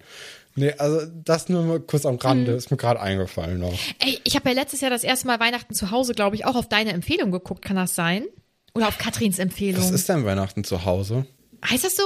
Nee, 0.56 0.74
also 0.78 1.06
das 1.24 1.50
nur 1.50 1.64
mal 1.64 1.80
kurz 1.82 2.06
am 2.06 2.16
Rande, 2.16 2.52
Mhm. 2.54 2.58
ist 2.58 2.72
mir 2.72 2.78
gerade 2.78 3.02
eingefallen 3.02 3.60
noch. 3.60 3.78
Ey, 4.00 4.20
ich 4.24 4.36
habe 4.36 4.50
ja 4.50 4.56
letztes 4.56 4.82
Jahr 4.82 4.90
das 4.90 5.04
erste 5.04 5.28
Mal 5.28 5.40
Weihnachten 5.40 5.74
zu 5.74 5.92
Hause, 5.92 6.14
glaube 6.14 6.36
ich, 6.38 6.46
auch 6.46 6.56
auf 6.56 6.70
deine 6.70 6.94
Empfehlung 6.94 7.32
geguckt. 7.32 7.64
Kann 7.66 7.76
das 7.76 7.94
sein? 7.96 8.26
Oder 8.74 8.88
auf 8.88 8.98
Katrins 8.98 9.38
Empfehlung? 9.40 9.82
Was 9.82 9.92
ist 9.92 10.08
denn 10.10 10.26
Weihnachten 10.26 10.64
zu 10.64 10.86
Hause? 10.86 11.26
heißt 11.70 11.84
das 11.84 11.96
so? 11.96 12.04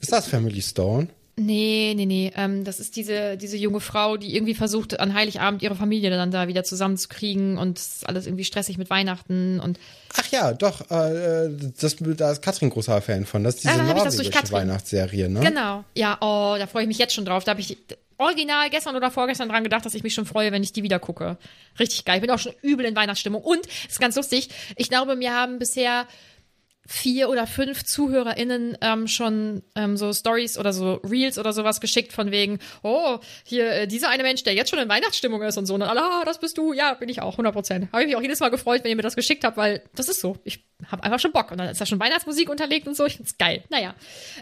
Ist 0.00 0.10
das 0.12 0.26
Family 0.26 0.62
Stone? 0.62 1.08
Nee, 1.36 1.94
nee, 1.96 2.04
nee. 2.04 2.30
Ähm, 2.36 2.62
das 2.62 2.78
ist 2.78 2.94
diese, 2.94 3.38
diese 3.38 3.56
junge 3.56 3.80
Frau, 3.80 4.18
die 4.18 4.36
irgendwie 4.36 4.54
versucht, 4.54 5.00
an 5.00 5.14
Heiligabend 5.14 5.62
ihre 5.62 5.74
Familie 5.74 6.10
dann 6.10 6.30
da 6.30 6.46
wieder 6.46 6.62
zusammenzukriegen 6.62 7.56
und 7.56 7.78
ist 7.78 8.06
alles 8.06 8.26
irgendwie 8.26 8.44
stressig 8.44 8.76
mit 8.76 8.90
Weihnachten 8.90 9.58
und 9.58 9.78
Ach 10.14 10.26
ja, 10.30 10.52
doch, 10.52 10.90
äh, 10.90 11.48
das, 11.80 11.96
da 11.98 12.32
ist 12.32 12.42
Katrin 12.42 12.68
großer 12.68 13.00
Fan 13.00 13.24
von. 13.24 13.44
Das 13.44 13.54
ist 13.54 13.64
diese 13.64 13.78
durch 13.78 13.94
norwegische. 13.94 14.52
Weihnachtsserie, 14.52 15.30
ne? 15.30 15.40
Genau. 15.40 15.84
Ja, 15.94 16.18
oh, 16.20 16.56
da 16.58 16.66
freue 16.66 16.82
ich 16.82 16.88
mich 16.88 16.98
jetzt 16.98 17.14
schon 17.14 17.24
drauf. 17.24 17.44
Da 17.44 17.52
habe 17.52 17.62
ich 17.62 17.78
original 18.18 18.70
gestern 18.70 18.94
oder 18.94 19.10
vorgestern 19.10 19.48
dran 19.48 19.64
gedacht, 19.64 19.86
dass 19.86 19.94
ich 19.94 20.02
mich 20.02 20.14
schon 20.14 20.26
freue, 20.26 20.52
wenn 20.52 20.62
ich 20.62 20.72
die 20.72 20.82
wieder 20.82 20.98
gucke. 20.98 21.38
Richtig 21.78 22.04
geil. 22.04 22.16
Ich 22.16 22.20
bin 22.20 22.30
auch 22.30 22.38
schon 22.38 22.52
übel 22.62 22.84
in 22.84 22.94
Weihnachtsstimmung. 22.94 23.42
Und, 23.42 23.66
ist 23.88 24.00
ganz 24.00 24.16
lustig, 24.16 24.50
ich 24.76 24.88
glaube, 24.88 25.16
mir 25.16 25.34
haben 25.34 25.58
bisher 25.58 26.06
vier 26.92 27.30
oder 27.30 27.46
fünf 27.46 27.84
ZuhörerInnen 27.84 28.76
ähm, 28.82 29.08
schon 29.08 29.62
ähm, 29.74 29.96
so 29.96 30.12
Stories 30.12 30.58
oder 30.58 30.74
so 30.74 30.94
Reels 30.96 31.38
oder 31.38 31.54
sowas 31.54 31.80
geschickt 31.80 32.12
von 32.12 32.30
wegen, 32.30 32.58
oh, 32.82 33.18
hier, 33.44 33.72
äh, 33.72 33.86
dieser 33.86 34.10
eine 34.10 34.22
Mensch, 34.22 34.42
der 34.44 34.52
jetzt 34.52 34.68
schon 34.68 34.78
in 34.78 34.90
Weihnachtsstimmung 34.90 35.40
ist 35.42 35.56
und 35.56 35.64
so. 35.64 35.74
Und 35.74 35.82
alle, 35.82 36.02
ah, 36.02 36.22
das 36.26 36.38
bist 36.38 36.58
du. 36.58 36.74
Ja, 36.74 36.92
bin 36.94 37.08
ich 37.08 37.22
auch, 37.22 37.32
100 37.32 37.54
Prozent. 37.54 37.92
Habe 37.92 38.02
ich 38.02 38.08
mich 38.08 38.16
auch 38.16 38.22
jedes 38.22 38.40
Mal 38.40 38.50
gefreut, 38.50 38.84
wenn 38.84 38.90
ihr 38.90 38.96
mir 38.96 39.02
das 39.02 39.16
geschickt 39.16 39.42
habt, 39.44 39.56
weil 39.56 39.82
das 39.94 40.08
ist 40.08 40.20
so. 40.20 40.36
Ich 40.44 40.64
habe 40.86 41.02
einfach 41.02 41.18
schon 41.18 41.32
Bock. 41.32 41.50
Und 41.50 41.58
dann 41.58 41.68
ist 41.68 41.80
da 41.80 41.86
schon 41.86 41.98
Weihnachtsmusik 41.98 42.50
unterlegt 42.50 42.86
und 42.86 42.94
so. 42.94 43.06
Ich 43.06 43.16
find's 43.16 43.38
geil. 43.38 43.64
Naja. 43.70 43.94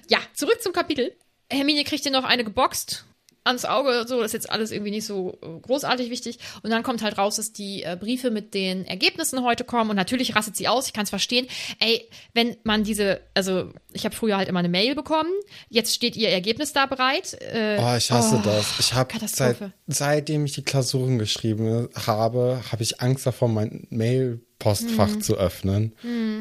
Ja, 0.09 0.19
zurück 0.35 0.61
zum 0.61 0.73
Kapitel. 0.73 1.13
Hermine 1.49 1.85
kriegt 1.85 2.03
hier 2.03 2.13
noch 2.13 2.25
eine 2.25 2.43
geboxt 2.45 3.05
ans 3.45 3.65
Auge, 3.65 4.05
so, 4.07 4.19
das 4.19 4.27
ist 4.27 4.33
jetzt 4.35 4.51
alles 4.51 4.71
irgendwie 4.71 4.91
nicht 4.91 5.07
so 5.07 5.39
äh, 5.43 5.61
großartig 5.61 6.11
wichtig. 6.11 6.39
Und 6.63 6.71
dann 6.71 6.83
kommt 6.83 7.03
halt 7.03 7.17
raus, 7.19 7.37
dass 7.37 7.53
die 7.53 7.83
äh, 7.83 7.97
Briefe 7.99 8.31
mit 8.31 8.53
den 8.55 8.85
Ergebnissen 8.85 9.43
heute 9.43 9.65
kommen 9.65 9.91
und 9.91 9.97
natürlich 9.97 10.37
rastet 10.37 10.57
sie 10.57 10.69
aus, 10.69 10.87
ich 10.87 10.93
kann 10.93 11.05
es 11.05 11.11
verstehen. 11.11 11.47
Ey, 11.79 12.07
wenn 12.35 12.57
man 12.65 12.85
diese, 12.85 13.21
also 13.35 13.73
ich 13.93 14.05
habe 14.05 14.15
früher 14.15 14.37
halt 14.37 14.49
immer 14.49 14.59
eine 14.61 14.69
Mail 14.69 14.95
bekommen, 14.95 15.31
jetzt 15.69 15.95
steht 15.95 16.17
ihr 16.17 16.29
Ergebnis 16.29 16.73
da 16.73 16.87
bereit. 16.87 17.35
Äh, 17.41 17.79
Oh, 17.81 17.97
ich 17.97 18.11
hasse 18.11 18.37
oh, 18.37 18.43
das. 18.45 18.79
Ich 18.79 18.93
habe 18.95 19.15
seit, 19.27 19.57
seitdem 19.87 20.45
ich 20.45 20.53
die 20.53 20.63
Klausuren 20.63 21.19
geschrieben 21.19 21.89
habe, 22.07 22.61
habe 22.71 22.83
ich 22.83 23.01
Angst 23.01 23.27
davor, 23.27 23.49
mein 23.49 23.87
Mail-Postfach 23.91 25.09
Mhm. 25.09 25.21
zu 25.23 25.37
öffnen, 25.37 25.95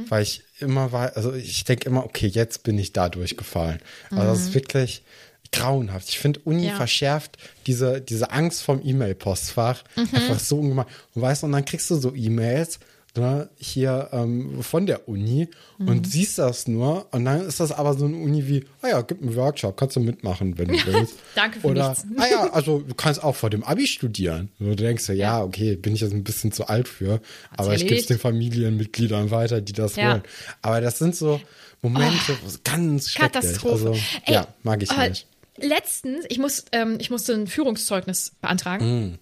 weil 0.09 0.23
ich 0.23 0.43
immer 0.59 0.91
war, 0.91 1.15
also 1.15 1.33
ich 1.33 1.63
denke 1.63 1.87
immer, 1.87 2.03
okay, 2.03 2.27
jetzt 2.27 2.63
bin 2.63 2.77
ich 2.77 2.91
da 2.93 3.07
durchgefallen. 3.09 3.79
Also 4.11 4.23
das 4.23 4.39
ist 4.39 4.53
wirklich 4.53 5.03
grauenhaft. 5.51 6.09
Ich 6.09 6.19
finde, 6.19 6.39
Uni. 6.45 6.67
Ja. 6.67 6.75
verschärft 6.75 7.37
diese, 7.67 8.01
diese 8.01 8.31
Angst 8.31 8.61
vom 8.63 8.81
E-Mail-Postfach 8.83 9.83
Mhm. 9.95 10.07
einfach 10.13 10.39
so 10.39 10.59
ungemein. 10.59 10.85
Und 11.15 11.21
weißt 11.21 11.41
du, 11.43 11.47
und 11.47 11.53
dann 11.53 11.65
kriegst 11.65 11.89
du 11.89 11.95
so 11.95 12.13
E-Mails, 12.15 12.79
ne, 13.17 13.49
hier 13.57 14.09
ähm, 14.13 14.61
von 14.61 14.85
der 14.85 15.09
Uni 15.09 15.49
Mhm. 15.79 15.87
und 15.87 16.07
siehst 16.07 16.37
das 16.37 16.67
nur 16.67 17.07
und 17.11 17.25
dann 17.25 17.41
ist 17.41 17.59
das 17.59 17.71
aber 17.71 17.95
so 17.95 18.05
eine 18.05 18.15
Uni 18.17 18.47
wie, 18.47 18.63
ah 18.81 18.87
ja, 18.89 19.01
gib 19.01 19.21
einen 19.21 19.35
Workshop, 19.35 19.75
kannst 19.75 19.95
du 19.95 19.99
mitmachen, 19.99 20.57
wenn 20.57 20.67
du 20.67 20.73
willst. 20.85 21.15
Danke 21.35 21.59
für 21.59 21.67
Oder, 21.67 21.89
nichts. 21.89 22.05
ah 22.17 22.25
ja, 22.29 22.49
also 22.53 22.79
du 22.79 22.93
kannst 22.93 23.23
auch 23.23 23.35
vor 23.35 23.49
dem 23.49 23.63
Abi 23.63 23.87
studieren. 23.87 24.49
So, 24.59 24.65
du 24.67 24.75
denkst 24.75 25.07
ja, 25.09 25.15
ja, 25.15 25.43
okay, 25.43 25.75
bin 25.75 25.95
ich 25.95 26.01
jetzt 26.01 26.13
ein 26.13 26.23
bisschen 26.23 26.51
zu 26.51 26.67
alt 26.67 26.87
für, 26.87 27.19
aber 27.57 27.73
ich 27.73 27.87
gebe 27.87 27.99
es 27.99 28.05
den 28.05 28.19
Familienmitgliedern 28.19 29.31
weiter, 29.31 29.59
die 29.61 29.73
das 29.73 29.95
Ja. 29.95 30.11
wollen. 30.11 30.23
Aber 30.61 30.79
das 30.81 30.99
sind 30.99 31.15
so 31.15 31.41
Momente, 31.81 32.37
wo 32.43 32.47
es 32.47 32.61
ganz 32.63 33.09
schrecklich. 33.09 33.41
Katastrophe. 33.43 33.71
Also, 33.89 33.93
Ey, 34.25 34.33
ja, 34.33 34.47
mag 34.63 34.83
ich 34.83 34.91
aber 34.91 35.09
nicht. 35.09 35.25
Letztens, 35.61 36.25
ich 36.29 36.39
muss, 36.39 36.65
ähm, 36.71 36.97
ich 36.99 37.09
musste 37.09 37.33
ein 37.33 37.47
Führungszeugnis 37.47 38.35
beantragen. 38.41 38.85
Mm. 38.85 39.19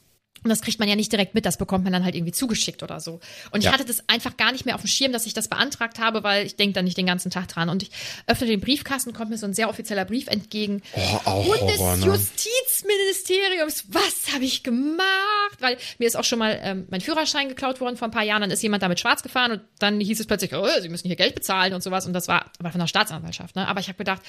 Und 0.48 0.50
das 0.50 0.62
kriegt 0.62 0.80
man 0.80 0.88
ja 0.90 0.96
nicht 0.96 1.12
direkt 1.12 1.36
mit, 1.36 1.46
das 1.46 1.58
bekommt 1.58 1.84
man 1.84 1.94
dann 1.94 2.04
halt 2.06 2.16
irgendwie 2.16 2.32
zugeschickt 2.32 2.82
oder 2.84 3.00
so. 3.00 3.20
Und 3.52 3.60
ich 3.60 3.66
Ja. 3.66 3.74
hatte 3.74 3.86
das 3.86 4.04
einfach 4.08 4.38
gar 4.38 4.52
nicht 4.52 4.66
mehr 4.66 4.76
auf 4.76 4.82
dem 4.82 4.88
Schirm, 4.88 5.12
dass 5.12 5.26
ich 5.26 5.34
das 5.34 5.48
beantragt 5.48 6.00
habe, 6.00 6.24
weil 6.24 6.46
ich 6.46 6.56
denke 6.56 6.74
da 6.74 6.82
nicht 6.82 6.98
den 6.98 7.06
ganzen 7.06 7.30
Tag 7.32 7.48
dran. 7.50 7.70
Und 7.70 7.84
ich 7.84 7.92
öffne 8.28 8.48
den 8.48 8.60
Briefkasten, 8.62 9.14
kommt 9.14 9.30
mir 9.30 9.38
so 9.38 9.46
ein 9.46 9.54
sehr 9.54 9.70
offizieller 9.70 10.06
Brief 10.06 10.28
entgegen. 10.28 10.82
Oh, 10.96 11.00
auch 11.26 11.46
Horror, 11.46 11.98
ne? 11.98 12.06
Bundesjustizministeriums, 12.06 13.86
was 13.90 14.34
habe 14.34 14.46
ich 14.46 14.64
gemacht? 14.64 15.58
Weil 15.60 15.78
mir 16.00 16.08
ist 16.08 16.16
auch 16.16 16.24
schon 16.24 16.40
mal 16.40 16.60
ähm, 16.62 16.88
mein 16.90 17.02
Führerschein 17.02 17.50
geklaut 17.50 17.80
worden 17.82 17.98
vor 17.98 18.08
ein 18.08 18.12
paar 18.12 18.24
Jahren, 18.24 18.42
dann 18.42 18.52
ist 18.52 18.62
jemand 18.64 18.84
damit 18.84 19.00
schwarz 19.00 19.24
gefahren 19.24 19.52
und 19.54 19.62
dann 19.80 20.00
hieß 20.00 20.20
es 20.20 20.28
plötzlich, 20.28 20.54
oh, 20.54 20.66
sie 20.82 20.90
müssen 20.90 21.08
hier 21.08 21.16
Geld 21.16 21.36
bezahlen 21.36 21.74
und 21.74 21.82
sowas. 21.84 22.06
Und 22.06 22.14
das 22.14 22.28
war, 22.28 22.52
war 22.60 22.72
von 22.72 22.80
der 22.80 22.88
Staatsanwaltschaft. 22.88 23.56
Ne? 23.56 23.68
Aber 23.68 23.80
ich 23.80 23.88
habe 23.88 23.98
gedacht, 23.98 24.22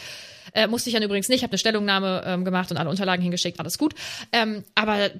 äh, 0.55 0.67
musste 0.67 0.89
ich 0.91 0.95
dann 0.95 1.03
übrigens 1.03 1.29
nicht, 1.29 1.43
habe 1.43 1.53
eine 1.53 1.59
Stellungnahme 1.59 2.23
ähm, 2.27 2.45
gemacht 2.45 2.71
und 2.71 2.77
alle 2.79 2.89
Unterlagen 2.89 3.23
hingeschickt, 3.23 3.61
alles 3.61 3.77
gut. 3.79 3.95
Ähm, 4.33 4.65
aber 4.75 5.11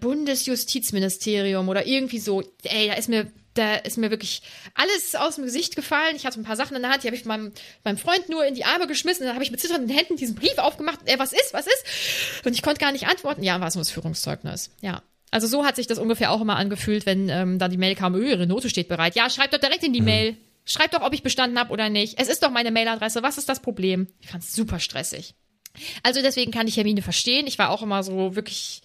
Bundesjustizministerium 0.93 1.69
oder 1.69 1.87
irgendwie 1.87 2.19
so, 2.19 2.43
ey, 2.63 2.89
da 2.89 2.95
ist 2.95 3.09
mir, 3.09 3.31
da 3.55 3.77
ist 3.77 3.99
mir 3.99 4.11
wirklich 4.11 4.43
alles 4.75 5.15
aus 5.15 5.37
dem 5.37 5.45
Gesicht 5.45 5.77
gefallen. 5.77 6.17
Ich 6.17 6.27
hatte 6.27 6.41
ein 6.41 6.45
paar 6.45 6.57
Sachen 6.57 6.77
in 6.77 6.83
der 6.83 6.91
Hand, 6.91 7.03
die 7.03 7.09
habe 7.09 7.17
ich 7.17 7.25
meinem, 7.25 7.53
meinem 7.85 7.99
Freund 7.99 8.29
nur 8.29 8.45
in 8.45 8.55
die 8.55 8.65
Arme 8.65 8.87
geschmissen. 8.87 9.25
Dann 9.27 9.35
habe 9.35 9.45
ich 9.45 9.51
mit 9.51 9.61
zitternden 9.61 9.95
Händen 9.95 10.17
diesen 10.17 10.35
Brief 10.35 10.59
aufgemacht. 10.59 11.01
Ey, 11.07 11.19
was 11.19 11.33
ist, 11.33 11.53
was 11.53 11.67
ist? 11.67 12.45
Und 12.45 12.53
ich 12.53 12.63
konnte 12.63 12.81
gar 12.81 12.93
nicht 12.93 13.07
antworten. 13.07 13.43
Ja, 13.43 13.61
war 13.61 13.69
es 13.69 13.75
nur 13.75 13.83
das 13.83 13.91
Führungszeugnis. 13.91 14.71
Ja. 14.81 15.03
Also 15.31 15.47
so 15.47 15.67
hat 15.67 15.77
sich 15.77 15.87
das 15.87 15.99
ungefähr 15.99 16.31
auch 16.31 16.41
immer 16.41 16.57
angefühlt, 16.57 17.05
wenn 17.05 17.29
ähm, 17.29 17.59
da 17.59 17.69
die 17.69 17.77
Mail 17.77 17.95
kam, 17.95 18.15
öh, 18.15 18.31
ihre 18.31 18.47
Note 18.47 18.71
steht 18.71 18.89
bereit. 18.89 19.15
Ja, 19.15 19.29
schreibt 19.29 19.53
doch 19.53 19.61
direkt 19.61 19.85
in 19.85 19.93
die 19.93 20.01
Mail. 20.01 20.37
Schreibt 20.65 20.95
doch, 20.95 21.03
ob 21.03 21.13
ich 21.13 21.23
bestanden 21.23 21.59
habe 21.59 21.73
oder 21.73 21.89
nicht. 21.89 22.19
Es 22.19 22.29
ist 22.29 22.43
doch 22.43 22.51
meine 22.51 22.71
Mailadresse. 22.71 23.23
Was 23.23 23.39
ist 23.39 23.49
das 23.49 23.61
Problem? 23.61 24.07
Ich 24.21 24.29
fand 24.29 24.43
es 24.43 24.55
super 24.55 24.81
stressig. 24.81 25.35
Also 26.03 26.23
deswegen 26.23 26.51
kann 26.51 26.67
ich 26.67 26.77
Hermine 26.77 27.03
verstehen. 27.03 27.47
Ich 27.47 27.59
war 27.59 27.71
auch 27.71 27.83
immer 27.83 28.03
so 28.03 28.35
wirklich, 28.35 28.83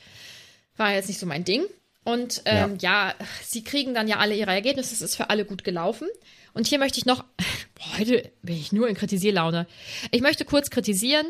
war 0.76 0.94
jetzt 0.94 1.08
nicht 1.08 1.20
so 1.20 1.26
mein 1.26 1.44
Ding. 1.44 1.64
Und 2.04 2.42
ähm, 2.46 2.78
ja. 2.80 3.14
sie 3.44 3.64
kriegen 3.64 3.94
dann 3.94 4.08
ja 4.08 4.18
alle 4.18 4.36
ihre 4.36 4.52
Ergebnisse. 4.52 4.94
Es 4.94 5.02
ist 5.02 5.16
für 5.16 5.30
alle 5.30 5.46
gut 5.46 5.64
gelaufen. 5.64 6.08
Und 6.54 6.68
hier 6.68 6.80
möchte 6.80 6.98
ich 6.98 7.06
noch, 7.06 7.24
boah, 7.76 8.00
heute 8.00 8.32
bin 8.42 8.56
ich 8.56 8.72
nur 8.72 8.88
in 8.88 8.96
Kritisierlaune. 8.96 9.68
Ich 10.12 10.22
möchte 10.22 10.46
kurz 10.46 10.70
kritisieren. 10.70 11.28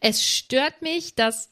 Es 0.00 0.24
stört 0.24 0.82
mich, 0.82 1.14
dass 1.14 1.50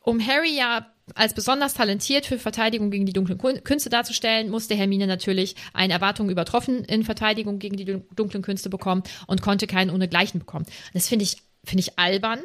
um 0.00 0.24
Harry 0.26 0.56
ja 0.56 0.92
als 1.14 1.34
besonders 1.34 1.74
talentiert 1.74 2.26
für 2.26 2.38
Verteidigung 2.38 2.90
gegen 2.90 3.06
die 3.06 3.12
dunklen 3.12 3.38
Künste 3.64 3.90
darzustellen, 3.90 4.50
musste 4.50 4.74
Hermine 4.74 5.06
natürlich 5.06 5.56
eine 5.72 5.92
Erwartung 5.92 6.30
übertroffen 6.30 6.84
in 6.84 7.04
Verteidigung 7.04 7.58
gegen 7.58 7.76
die 7.76 7.84
dun- 7.84 8.04
dunklen 8.14 8.42
Künste 8.42 8.70
bekommen 8.70 9.02
und 9.26 9.42
konnte 9.42 9.66
keinen 9.66 9.90
ohnegleichen 9.90 10.40
bekommen. 10.40 10.66
Das 10.94 11.08
finde 11.08 11.24
ich, 11.24 11.38
finde 11.64 11.80
ich 11.80 11.98
albern, 11.98 12.40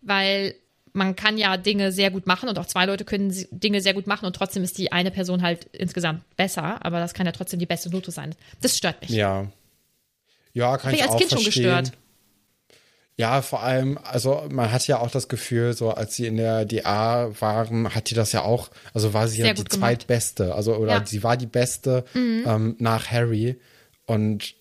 weil 0.00 0.54
man 0.92 1.14
kann 1.16 1.38
ja 1.38 1.56
Dinge 1.56 1.92
sehr 1.92 2.10
gut 2.10 2.26
machen 2.26 2.48
und 2.48 2.58
auch 2.58 2.66
zwei 2.66 2.84
Leute 2.86 3.04
können 3.04 3.32
Dinge 3.50 3.80
sehr 3.80 3.94
gut 3.94 4.06
machen 4.06 4.26
und 4.26 4.34
trotzdem 4.34 4.62
ist 4.64 4.78
die 4.78 4.92
eine 4.92 5.10
Person 5.10 5.42
halt 5.42 5.66
insgesamt 5.72 6.22
besser, 6.36 6.84
aber 6.84 6.98
das 7.00 7.14
kann 7.14 7.26
ja 7.26 7.32
trotzdem 7.32 7.58
die 7.60 7.66
beste 7.66 7.90
Note 7.90 8.10
sein. 8.10 8.34
Das 8.60 8.76
stört 8.76 9.00
mich. 9.02 9.10
Ja. 9.10 9.46
Ja, 10.52 10.76
kann 10.78 10.86
Hab 10.88 10.92
ich 10.94 10.98
ich 10.98 11.02
als 11.04 11.12
auch 11.14 11.18
Kind 11.18 11.30
schon 11.30 11.42
verstehen. 11.42 11.64
gestört. 11.64 11.92
Ja, 13.16 13.42
vor 13.42 13.62
allem, 13.62 13.98
also 14.02 14.46
man 14.50 14.72
hat 14.72 14.86
ja 14.86 14.98
auch 14.98 15.10
das 15.10 15.28
Gefühl, 15.28 15.74
so 15.74 15.90
als 15.90 16.16
sie 16.16 16.26
in 16.26 16.38
der 16.38 16.64
DA 16.64 17.30
waren, 17.38 17.94
hat 17.94 18.08
die 18.08 18.14
das 18.14 18.32
ja 18.32 18.42
auch, 18.42 18.70
also 18.94 19.12
war 19.12 19.28
sie 19.28 19.40
ja 19.42 19.48
die 19.52 19.62
gemacht. 19.62 19.72
zweitbeste, 19.74 20.54
also 20.54 20.74
oder 20.76 20.92
Ja. 20.94 21.00
Mhm. 21.00 21.06
sie 21.06 21.22
war 21.22 21.36
die 21.36 21.46
beste 21.46 22.04
ähm, 22.14 22.76
nach 22.78 23.10
Harry 23.10 23.60
und 24.06 24.54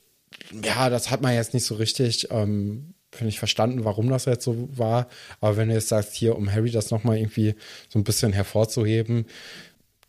ja, 0.63 0.89
das 0.89 1.09
hat 1.09 1.21
man 1.21 1.33
jetzt 1.33 1.53
nicht 1.53 1.65
so 1.65 1.75
richtig, 1.75 2.27
ähm, 2.31 2.93
ich, 3.27 3.39
verstanden, 3.39 3.83
warum 3.83 4.09
das 4.09 4.25
jetzt 4.25 4.45
so 4.45 4.69
war. 4.71 5.07
Aber 5.41 5.57
wenn 5.57 5.67
du 5.67 5.73
jetzt 5.75 5.89
sagst, 5.89 6.13
hier, 6.13 6.35
um 6.37 6.51
Harry 6.51 6.71
das 6.71 6.91
nochmal 6.91 7.17
irgendwie 7.17 7.55
so 7.89 7.99
ein 7.99 8.03
bisschen 8.03 8.31
hervorzuheben, 8.33 9.25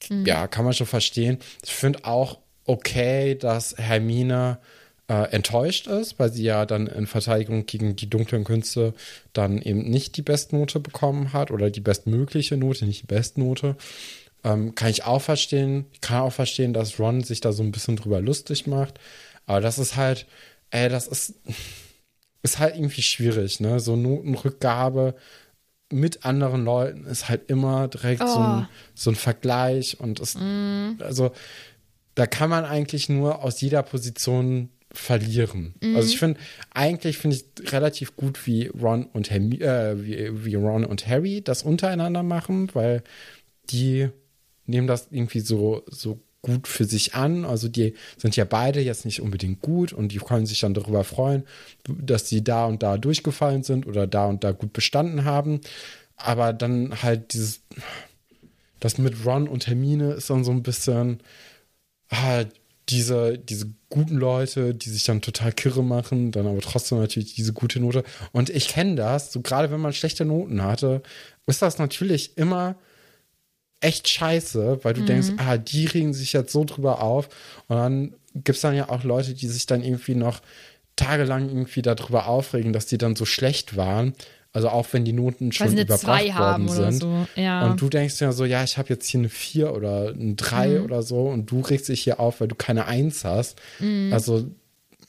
Mhm. 0.09 0.25
ja, 0.25 0.47
kann 0.47 0.65
man 0.65 0.73
schon 0.73 0.87
verstehen. 0.87 1.39
Ich 1.63 1.73
finde 1.75 2.05
auch 2.07 2.39
okay, 2.65 3.35
dass 3.35 3.75
Hermine 3.77 4.59
äh, 5.09 5.31
enttäuscht 5.33 5.89
ist, 5.89 6.19
weil 6.19 6.33
sie 6.33 6.45
ja 6.45 6.65
dann 6.65 6.87
in 6.87 7.07
Verteidigung 7.07 7.67
gegen 7.67 7.97
die 7.97 8.09
dunklen 8.09 8.45
Künste 8.45 8.95
dann 9.33 9.61
eben 9.61 9.83
nicht 9.91 10.17
die 10.17 10.23
Bestnote 10.23 10.81
bekommen 10.81 11.33
hat 11.35 11.51
oder 11.51 11.69
die 11.71 11.81
bestmögliche 11.81 12.57
Note, 12.57 12.87
nicht 12.87 13.03
die 13.03 13.07
Bestnote. 13.09 13.77
Ähm, 14.43 14.75
kann 14.75 14.89
ich 14.89 15.05
auch 15.05 15.21
verstehen. 15.21 15.85
Ich 15.93 16.01
kann 16.01 16.23
auch 16.23 16.33
verstehen, 16.33 16.73
dass 16.73 16.99
Ron 16.99 17.23
sich 17.23 17.41
da 17.43 17.53
so 17.53 17.63
ein 17.63 17.73
bisschen 17.73 17.97
drüber 17.97 18.23
lustig 18.23 18.67
macht. 18.67 18.99
Aber 19.45 19.61
das 19.61 19.79
ist 19.79 19.97
halt, 19.97 20.27
ey, 20.71 20.89
das 20.89 21.09
ist, 21.09 21.35
ist 22.43 22.59
halt 22.59 22.75
irgendwie 22.77 23.03
schwierig, 23.03 23.61
ne? 23.61 23.81
So 23.81 23.97
Notenrückgabe 23.97 25.15
mit 25.93 26.25
anderen 26.25 26.65
Leuten 26.65 27.05
ist 27.07 27.29
halt 27.29 27.51
immer 27.51 27.89
direkt 27.89 28.21
so, 28.27 28.39
ein, 28.39 28.63
Oh. 28.63 28.75
so 28.95 29.11
ein 29.11 29.17
Vergleich 29.17 29.99
und 29.99 30.21
es, 30.21 30.37
also 31.01 31.33
da 32.15 32.27
kann 32.27 32.49
man 32.51 32.65
eigentlich 32.65 33.09
nur 33.09 33.43
aus 33.43 33.61
jeder 33.61 33.83
Position 33.83 34.71
verlieren. 34.93 35.75
Also 35.95 36.09
ich 36.09 36.19
finde, 36.19 36.39
eigentlich 36.73 37.19
finde 37.19 37.37
ich 37.37 37.73
relativ 37.73 38.17
gut, 38.17 38.47
wie 38.47 38.67
Ron 38.69 39.05
und 39.07 39.31
Hermi 39.31 39.57
äh, 39.57 40.05
wie, 40.05 40.45
wie 40.45 40.55
Ron 40.55 40.85
und 40.85 41.07
Harry 41.07 41.43
das 41.43 41.63
untereinander 41.63 42.23
machen, 42.23 42.71
weil 42.75 43.03
die 43.71 44.09
nehmen 44.67 44.87
das 44.87 45.09
irgendwie 45.11 45.41
so, 45.41 45.83
so 45.89 46.21
gut 46.43 46.69
für 46.69 46.85
sich 46.85 47.15
an. 47.15 47.45
Also 47.45 47.69
die 47.69 47.95
sind 48.17 48.37
ja 48.37 48.45
beide 48.45 48.81
jetzt 48.81 49.05
nicht 49.05 49.21
unbedingt 49.21 49.61
gut 49.61 49.93
und 49.93 50.13
die 50.13 50.19
können 50.19 50.47
sich 50.47 50.61
dann 50.61 50.75
darüber 50.75 51.05
freuen, 51.05 51.45
dass 51.85 52.29
sie 52.29 52.43
da 52.43 52.67
und 52.67 52.83
da 52.83 52.99
durchgefallen 52.99 53.63
sind 53.63 53.87
oder 53.87 54.07
da 54.07 54.27
und 54.27 54.45
da 54.45 54.53
gut 54.53 54.73
bestanden 54.73 55.25
haben. 55.25 55.61
Aber 56.17 56.53
dann 56.53 57.03
halt 57.03 57.33
dieses, 57.33 57.61
das 58.79 58.99
mit 58.99 59.25
Ron 59.25 59.49
und 59.49 59.67
Hermine 59.67 60.13
ist 60.13 60.31
dann 60.31 60.45
so 60.45 60.51
ein 60.51 60.63
bisschen, 60.63 61.21
ah, 62.09 62.45
diese, 62.89 63.39
diese 63.39 63.73
guten 63.89 64.17
Leute, 64.17 64.75
die 64.75 64.91
sich 64.91 65.05
dann 65.05 65.23
total 65.23 65.53
kirre 65.53 65.85
machen, 65.85 66.33
dann 66.33 66.47
aber 66.47 66.61
trotzdem 66.61 66.99
natürlich 66.99 67.35
diese 67.35 67.53
gute 67.53 67.81
Note. 67.81 68.03
Und 68.33 68.51
ich 68.51 68.69
kenne 68.69 68.97
das, 68.97 69.33
so 69.33 69.41
gerade 69.41 69.71
wenn 69.71 69.81
man 69.81 69.93
schlechte 69.93 70.25
Noten 70.25 70.63
hatte, 70.63 71.03
ist 71.47 71.63
das 71.63 71.79
natürlich 71.79 72.37
immer 72.37 72.77
echt 73.81 74.09
scheiße, 74.09 74.81
weil 74.83 74.95
du 74.95 75.03
denkst, 75.03 75.29
ah, 75.39 75.57
die 75.57 75.87
regen 75.87 76.13
sich 76.13 76.33
jetzt 76.33 76.53
so 76.53 76.65
drüber 76.65 77.03
auf. 77.03 77.29
Und 77.69 77.77
dann 77.77 78.15
gibt 78.35 78.57
es 78.57 78.63
dann 78.63 78.75
ja 78.75 78.89
auch 78.89 79.05
Leute, 79.05 79.35
die 79.35 79.49
sich 79.49 79.67
dann 79.67 79.83
irgendwie 79.83 80.15
noch 80.15 80.41
tagelang 80.97 81.49
irgendwie 81.49 81.83
darüber 81.83 82.27
aufregen, 82.27 82.73
dass 82.73 82.87
die 82.87 82.99
dann 82.99 83.17
so 83.17 83.25
schlecht 83.25 83.77
waren. 83.77 84.15
Also 84.53 84.69
auch 84.69 84.87
wenn 84.93 85.05
die 85.05 85.13
Noten 85.13 85.53
schon 85.53 85.79
überbracht 85.79 86.01
2 86.01 86.33
haben 86.33 86.69
worden 86.69 86.93
sind. 86.93 87.01
so. 87.01 87.27
Ja. 87.41 87.67
Und 87.67 87.81
du 87.81 87.89
denkst 87.89 88.21
ja 88.21 88.33
so, 88.33 88.45
ja, 88.45 88.65
ich 88.65 88.79
habe 88.79 88.89
jetzt 88.89 89.07
hier 89.07 89.21
eine 89.21 89.29
4 89.29 89.73
oder 89.73 90.09
eine 90.09 90.35
3 90.35 90.83
oder 90.83 91.03
so 91.03 91.29
und 91.29 91.51
du 91.51 91.61
regst 91.61 91.89
dich 91.89 92.03
hier 92.03 92.19
auf, 92.19 92.41
weil 92.41 92.49
du 92.49 92.57
keine 92.57 92.87
1 92.87 93.25
hast. 93.25 93.61
Also 94.11 94.51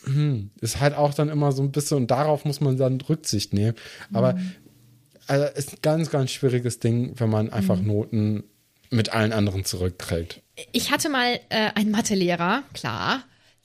hm, 0.03 0.51
ist 0.61 0.79
halt 0.79 0.95
auch 0.95 1.13
dann 1.13 1.29
immer 1.29 1.51
so 1.51 1.63
ein 1.63 1.71
bisschen 1.71 1.97
und 1.97 2.11
darauf 2.11 2.45
muss 2.45 2.61
man 2.61 2.77
dann 2.77 3.01
Rücksicht 3.01 3.53
nehmen. 3.53 3.75
Aber 4.13 4.37
also, 5.27 5.45
ist 5.55 5.73
ein 5.73 5.77
ganz, 5.81 6.09
ganz 6.09 6.31
schwieriges 6.31 6.79
Ding, 6.79 7.13
wenn 7.17 7.29
man 7.29 7.51
einfach 7.51 7.79
Noten 7.79 8.43
mit 8.91 9.09
allen 9.09 9.33
anderen 9.33 9.65
zurückkriegt. 9.65 10.41
Ich 10.71 10.91
hatte 10.91 11.09
mal 11.09 11.39
äh, 11.49 11.71
einen 11.75 11.91
Mathelehrer, 11.91 12.63
klar, 12.73 13.23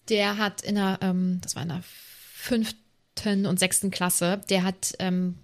der 0.09 0.39
hat 0.39 0.63
in 0.63 0.77
der, 0.77 0.99
ähm, 1.03 1.41
das 1.43 1.55
war 1.57 1.63
in 1.63 1.69
der 1.69 1.83
fünften 2.35 3.47
und 3.47 3.59
sechsten 3.59 3.91
Klasse, 3.91 4.41
der 4.49 4.63
hat 4.63 4.95
ähm, 4.99 5.37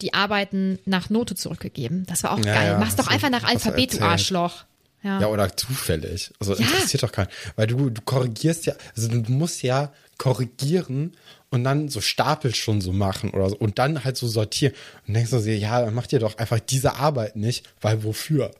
die 0.00 0.14
Arbeiten 0.14 0.78
nach 0.84 1.10
Note 1.10 1.34
zurückgegeben. 1.34 2.06
Das 2.06 2.22
war 2.22 2.32
auch 2.32 2.38
Ja, 2.38 2.54
geil. 2.54 2.70
ja, 2.72 2.78
Mach's 2.78 2.96
doch 2.96 3.08
einfach 3.08 3.30
nach 3.30 3.44
Alphabet, 3.44 3.94
du. 3.94 4.00
Arschloch. 4.02 4.64
Ja. 5.02 5.20
Ja, 5.20 5.26
oder 5.26 5.54
zufällig. 5.54 6.32
Also 6.40 6.54
interessiert 6.54 7.02
doch 7.02 7.12
keinen. 7.12 7.28
Weil 7.56 7.66
du, 7.66 7.90
du 7.90 8.00
korrigierst 8.02 8.64
ja, 8.66 8.74
also 8.96 9.08
du 9.08 9.30
musst 9.30 9.62
ja 9.62 9.92
korrigieren 10.18 11.16
und 11.50 11.64
dann 11.64 11.88
so 11.88 12.00
Stapel 12.00 12.54
schon 12.54 12.80
so 12.80 12.92
machen 12.92 13.30
oder 13.30 13.50
so 13.50 13.56
und 13.56 13.78
dann 13.78 14.04
halt 14.04 14.16
so 14.16 14.26
sortieren. 14.26 14.74
Und 15.06 15.14
denkst 15.14 15.30
du 15.30 15.38
dir, 15.40 15.56
ja, 15.56 15.80
dann 15.84 15.94
macht 15.94 16.12
ihr 16.12 16.18
doch 16.18 16.38
einfach 16.38 16.60
diese 16.60 16.96
Arbeit 16.96 17.36
nicht, 17.36 17.66
weil 17.80 18.02
wofür? 18.04 18.50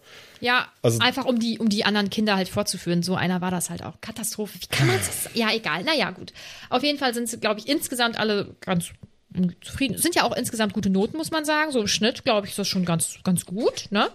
Ja, 0.41 0.69
Also- 0.83 0.99
einfach 1.01 1.25
um 1.25 1.39
die, 1.39 1.59
um 1.59 1.69
die 1.69 1.85
anderen 1.85 2.11
Kinder 2.11 2.37
halt 2.37 2.49
vorzuführen. 2.49 3.03
So 3.03 3.15
einer 3.15 3.41
war 3.41 3.51
das 3.51 3.71
halt 3.71 3.83
auch. 3.83 4.01
Katastrophe. 4.01 4.59
Wie 4.61 4.67
kann 4.67 4.87
man 4.87 4.97
das? 4.99 5.31
Ja, 5.35 5.51
egal. 5.53 5.85
Naja, 5.85 6.11
gut. 6.11 6.33
Auf 6.71 6.83
jeden 6.83 6.99
Fall 6.99 7.15
sind 7.15 7.29
sie, 7.29 7.39
glaube 7.39 7.61
ich, 7.61 7.69
insgesamt 7.69 8.19
alle 8.19 8.55
ganz 8.61 8.91
zufrieden. 9.63 9.97
Sind 9.99 10.15
ja 10.15 10.23
auch 10.25 10.37
insgesamt 10.37 10.75
gute 10.75 10.91
Noten, 10.91 11.17
muss 11.17 11.31
man 11.31 11.45
sagen. 11.45 11.73
So 11.73 11.81
im 11.81 11.89
Schnitt, 11.89 12.25
glaube 12.25 12.47
ich, 12.47 12.53
ist 12.53 12.59
das 12.59 12.69
schon 12.69 12.85
ganz, 12.85 13.17
ganz 13.25 13.47
gut. 13.47 13.87
Ne? 13.91 14.09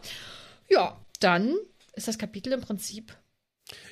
Ja, 0.69 0.95
dann 1.19 1.55
ist 1.95 2.07
das 2.07 2.17
Kapitel 2.17 2.53
im 2.53 2.61
Prinzip. 2.61 3.13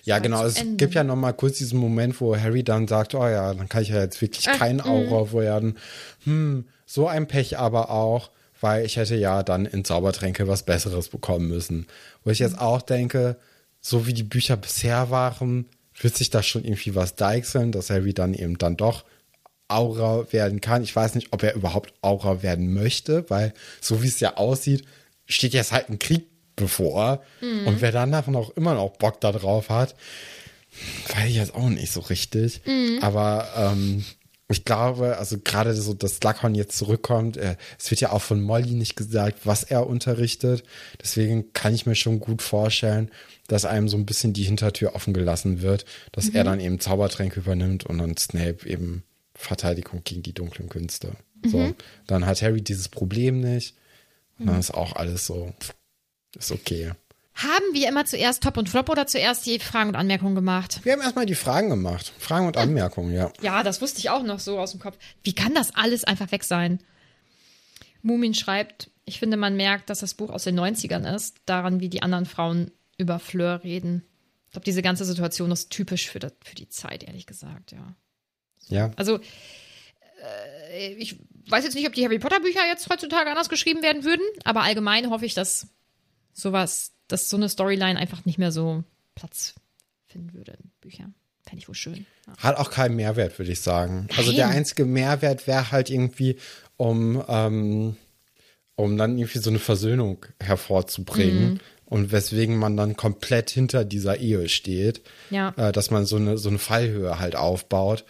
Ja, 0.03 0.19
genau. 0.19 0.43
Es 0.45 0.57
Ende. 0.57 0.77
gibt 0.77 0.95
ja 0.95 1.03
noch 1.03 1.15
mal 1.15 1.33
kurz 1.33 1.57
diesen 1.57 1.79
Moment, 1.79 2.19
wo 2.21 2.35
Harry 2.35 2.63
dann 2.63 2.87
sagt, 2.87 3.13
oh 3.13 3.27
ja, 3.27 3.53
dann 3.53 3.67
kann 3.67 3.81
ich 3.83 3.89
ja 3.89 3.99
jetzt 3.99 4.21
wirklich 4.21 4.47
Ach, 4.47 4.57
kein 4.57 4.81
Aura 4.81 5.31
werden. 5.33 5.77
Hm, 6.23 6.65
so 6.85 7.07
ein 7.07 7.27
Pech 7.27 7.57
aber 7.57 7.91
auch, 7.91 8.31
weil 8.61 8.85
ich 8.85 8.95
hätte 8.97 9.15
ja 9.15 9.43
dann 9.43 9.65
in 9.65 9.83
Zaubertränke 9.83 10.47
was 10.47 10.63
Besseres 10.63 11.09
bekommen 11.09 11.49
müssen. 11.49 11.87
Wo 12.23 12.31
ich 12.31 12.39
jetzt 12.39 12.59
auch 12.59 12.81
denke, 12.81 13.37
so 13.81 14.07
wie 14.07 14.13
die 14.13 14.23
Bücher 14.23 14.57
bisher 14.57 15.09
waren, 15.09 15.65
wird 15.99 16.15
sich 16.15 16.29
da 16.29 16.43
schon 16.43 16.63
irgendwie 16.63 16.95
was 16.95 17.15
deichseln, 17.15 17.71
dass 17.71 17.89
Harry 17.89 18.13
dann 18.13 18.33
eben 18.33 18.57
dann 18.57 18.77
doch 18.77 19.03
Aura 19.67 20.31
werden 20.31 20.61
kann. 20.61 20.83
Ich 20.83 20.95
weiß 20.95 21.15
nicht, 21.15 21.33
ob 21.33 21.43
er 21.43 21.55
überhaupt 21.55 21.93
Aura 22.01 22.41
werden 22.41 22.73
möchte, 22.73 23.29
weil 23.29 23.53
so 23.81 24.01
wie 24.01 24.07
es 24.07 24.19
ja 24.19 24.37
aussieht, 24.37 24.85
steht 25.25 25.53
jetzt 25.53 25.71
halt 25.71 25.89
ein 25.89 25.99
Krieg 25.99 26.25
bevor. 26.57 27.23
Und 27.65 27.79
wer 27.79 27.93
dann 27.93 28.11
davon 28.11 28.35
auch 28.35 28.49
immer 28.57 28.73
noch 28.73 28.97
Bock 28.97 29.21
da 29.21 29.31
drauf 29.31 29.69
hat, 29.69 29.95
weiß 31.15 31.29
ich 31.29 31.37
jetzt 31.37 31.55
auch 31.55 31.69
nicht 31.69 31.91
so 31.91 32.01
richtig. 32.01 32.61
Aber 33.01 33.47
ähm, 33.55 34.03
ich 34.49 34.63
glaube, 34.63 35.17
also 35.17 35.37
gerade 35.43 35.73
so, 35.73 35.93
dass 35.93 36.17
Slughorn 36.17 36.55
jetzt 36.55 36.77
zurückkommt, 36.77 37.37
äh, 37.37 37.55
es 37.77 37.89
wird 37.91 38.01
ja 38.01 38.11
auch 38.11 38.21
von 38.21 38.41
Molly 38.41 38.71
nicht 38.71 38.95
gesagt, 38.95 39.45
was 39.45 39.63
er 39.63 39.87
unterrichtet. 39.87 40.63
Deswegen 41.01 41.53
kann 41.53 41.73
ich 41.73 41.85
mir 41.85 41.95
schon 41.95 42.19
gut 42.19 42.41
vorstellen, 42.41 43.11
dass 43.47 43.65
einem 43.65 43.89
so 43.89 43.97
ein 43.97 44.05
bisschen 44.05 44.33
die 44.33 44.43
Hintertür 44.43 44.95
offen 44.95 45.13
gelassen 45.13 45.61
wird, 45.61 45.85
dass 46.11 46.29
er 46.29 46.43
dann 46.43 46.59
eben 46.59 46.79
Zaubertränke 46.79 47.41
übernimmt 47.41 47.85
und 47.85 47.97
dann 47.97 48.15
Snape 48.17 48.67
eben 48.67 49.03
Verteidigung 49.35 50.01
gegen 50.03 50.23
die 50.23 50.33
dunklen 50.33 50.69
Künste. 50.69 51.13
So, 51.45 51.73
dann 52.07 52.25
hat 52.25 52.41
Harry 52.41 52.61
dieses 52.61 52.89
Problem 52.89 53.39
nicht. 53.39 53.75
Und 54.39 54.47
dann 54.47 54.59
ist 54.59 54.73
auch 54.73 54.95
alles 54.95 55.25
so, 55.25 55.53
ist 56.37 56.51
okay. 56.51 56.91
Haben 57.37 57.65
wir 57.73 57.87
immer 57.87 58.03
zuerst 58.05 58.41
Top 58.41 58.57
und 58.57 58.67
Flop 58.67 58.89
oder 58.89 59.05
zuerst 59.05 59.45
die 59.45 59.59
Fragen 59.59 59.89
und 59.89 59.95
Anmerkungen 59.95 60.33
gemacht? 60.33 60.79
Wir 60.83 60.93
haben 60.93 61.01
erstmal 61.01 61.27
die 61.27 61.35
Fragen 61.35 61.69
gemacht. 61.69 62.11
Fragen 62.17 62.47
und 62.47 62.57
Anmerkungen, 62.57 63.13
ja. 63.13 63.31
Ja, 63.41 63.61
das 63.61 63.79
wusste 63.79 63.99
ich 63.99 64.09
auch 64.09 64.23
noch 64.23 64.39
so 64.39 64.59
aus 64.59 64.71
dem 64.71 64.79
Kopf. 64.79 64.97
Wie 65.23 65.33
kann 65.33 65.53
das 65.53 65.75
alles 65.75 66.03
einfach 66.03 66.31
weg 66.31 66.43
sein? 66.43 66.79
Mumin 68.01 68.33
schreibt, 68.33 68.89
ich 69.05 69.19
finde, 69.19 69.37
man 69.37 69.55
merkt, 69.55 69.91
dass 69.91 69.99
das 69.99 70.15
Buch 70.15 70.31
aus 70.31 70.45
den 70.45 70.59
90ern 70.59 71.15
ist, 71.15 71.37
daran, 71.45 71.79
wie 71.79 71.89
die 71.89 72.01
anderen 72.01 72.25
Frauen 72.25 72.71
über 72.97 73.19
Fleur 73.19 73.63
reden. 73.63 74.03
Ich 74.45 74.51
glaube, 74.53 74.65
diese 74.65 74.81
ganze 74.81 75.05
Situation 75.05 75.51
ist 75.51 75.69
typisch 75.69 76.09
für, 76.09 76.19
das, 76.19 76.33
für 76.43 76.55
die 76.55 76.69
Zeit, 76.69 77.03
ehrlich 77.03 77.27
gesagt, 77.27 77.71
ja. 77.71 77.95
Ja. 78.67 78.91
Also, 78.95 79.19
äh, 80.23 80.93
ich 80.95 81.19
weiß 81.49 81.63
jetzt 81.63 81.75
nicht, 81.75 81.87
ob 81.87 81.93
die 81.93 82.03
Harry 82.03 82.17
Potter 82.17 82.39
Bücher 82.39 82.65
jetzt 82.67 82.89
heutzutage 82.89 83.29
anders 83.29 83.49
geschrieben 83.49 83.83
werden 83.83 84.03
würden, 84.03 84.25
aber 84.43 84.63
allgemein 84.63 85.11
hoffe 85.11 85.25
ich, 85.25 85.35
dass 85.35 85.67
sowas, 86.37 86.91
dass 87.07 87.29
so 87.29 87.37
eine 87.37 87.49
Storyline 87.49 87.97
einfach 87.99 88.25
nicht 88.25 88.37
mehr 88.37 88.51
so 88.51 88.83
Platz 89.15 89.55
finden 90.05 90.33
würde 90.33 90.53
in 90.53 90.69
Büchern. 90.81 91.15
Fände 91.43 91.61
ich 91.61 91.67
wohl 91.67 91.75
schön. 91.75 92.05
Ja. 92.27 92.37
Hat 92.37 92.57
auch 92.57 92.69
keinen 92.69 92.95
Mehrwert, 92.95 93.39
würde 93.39 93.51
ich 93.51 93.61
sagen. 93.61 94.07
Also 94.17 94.31
der 94.31 94.47
Nein. 94.47 94.57
einzige 94.57 94.85
Mehrwert 94.85 95.47
wäre 95.47 95.71
halt 95.71 95.89
irgendwie, 95.89 96.37
um, 96.75 97.23
ähm, 97.27 97.95
um 98.75 98.97
dann 98.97 99.17
irgendwie 99.17 99.39
so 99.39 99.49
eine 99.49 99.59
Versöhnung 99.59 100.25
hervorzubringen. 100.41 101.53
Mhm. 101.53 101.59
Und 101.85 102.11
weswegen 102.11 102.57
man 102.57 102.75
dann 102.75 102.97
komplett 102.97 103.49
hinter 103.49 103.85
dieser 103.85 104.17
Ehe 104.17 104.49
steht. 104.49 105.01
Ja. 105.29 105.53
Äh, 105.55 105.71
dass 105.71 105.89
man 105.89 106.05
so 106.05 106.17
eine, 106.17 106.37
so 106.37 106.49
eine 106.49 106.59
Fallhöhe 106.59 107.17
halt 107.17 107.37
aufbaut. 107.37 108.03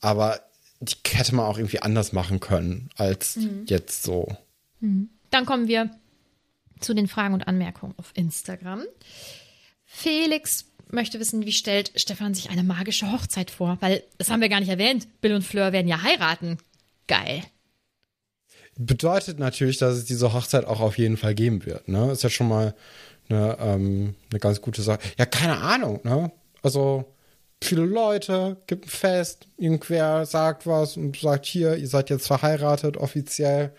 Aber 0.00 0.40
die 0.80 0.96
hätte 1.12 1.36
man 1.36 1.46
auch 1.46 1.56
irgendwie 1.56 1.80
anders 1.80 2.12
machen 2.12 2.40
können, 2.40 2.90
als 2.96 3.36
Mhm. 3.36 3.66
jetzt 3.66 4.02
so. 4.02 4.36
Dann 4.80 5.46
kommen 5.46 5.68
wir 5.68 5.90
zu 6.80 6.94
den 6.94 7.08
Fragen 7.08 7.34
und 7.34 7.46
Anmerkungen 7.46 7.94
auf 7.96 8.12
Instagram. 8.14 8.82
Felix 9.84 10.66
möchte 10.92 11.20
wissen, 11.20 11.44
wie 11.46 11.52
stellt 11.52 11.92
Stefan 11.96 12.34
sich 12.34 12.50
eine 12.50 12.62
magische 12.62 13.10
Hochzeit 13.12 13.50
vor? 13.50 13.78
Weil, 13.80 14.02
das 14.18 14.30
haben 14.30 14.40
wir 14.40 14.48
gar 14.48 14.60
nicht 14.60 14.68
erwähnt, 14.68 15.08
Bill 15.20 15.34
und 15.34 15.42
Fleur 15.42 15.72
werden 15.72 15.88
ja 15.88 16.02
heiraten. 16.02 16.58
Geil. 17.06 17.42
Bedeutet 18.76 19.38
natürlich, 19.38 19.78
dass 19.78 19.96
es 19.96 20.04
diese 20.04 20.32
Hochzeit 20.32 20.64
auch 20.64 20.80
auf 20.80 20.96
jeden 20.96 21.16
Fall 21.16 21.34
geben 21.34 21.66
wird. 21.66 21.88
Ne? 21.88 22.10
Ist 22.12 22.22
ja 22.22 22.30
schon 22.30 22.48
mal 22.48 22.74
eine, 23.28 23.56
ähm, 23.60 24.14
eine 24.30 24.40
ganz 24.40 24.60
gute 24.60 24.82
Sache. 24.82 25.00
Ja, 25.18 25.26
keine 25.26 25.58
Ahnung. 25.58 26.00
Ne? 26.04 26.32
Also 26.62 27.04
viele 27.62 27.84
Leute, 27.84 28.56
gibt 28.66 28.86
ein 28.86 28.90
Fest, 28.90 29.46
irgendwer 29.56 30.24
sagt 30.26 30.66
was 30.66 30.96
und 30.96 31.16
sagt 31.18 31.46
hier, 31.46 31.76
ihr 31.76 31.88
seid 31.88 32.10
jetzt 32.10 32.26
verheiratet 32.26 32.96
offiziell. 32.96 33.72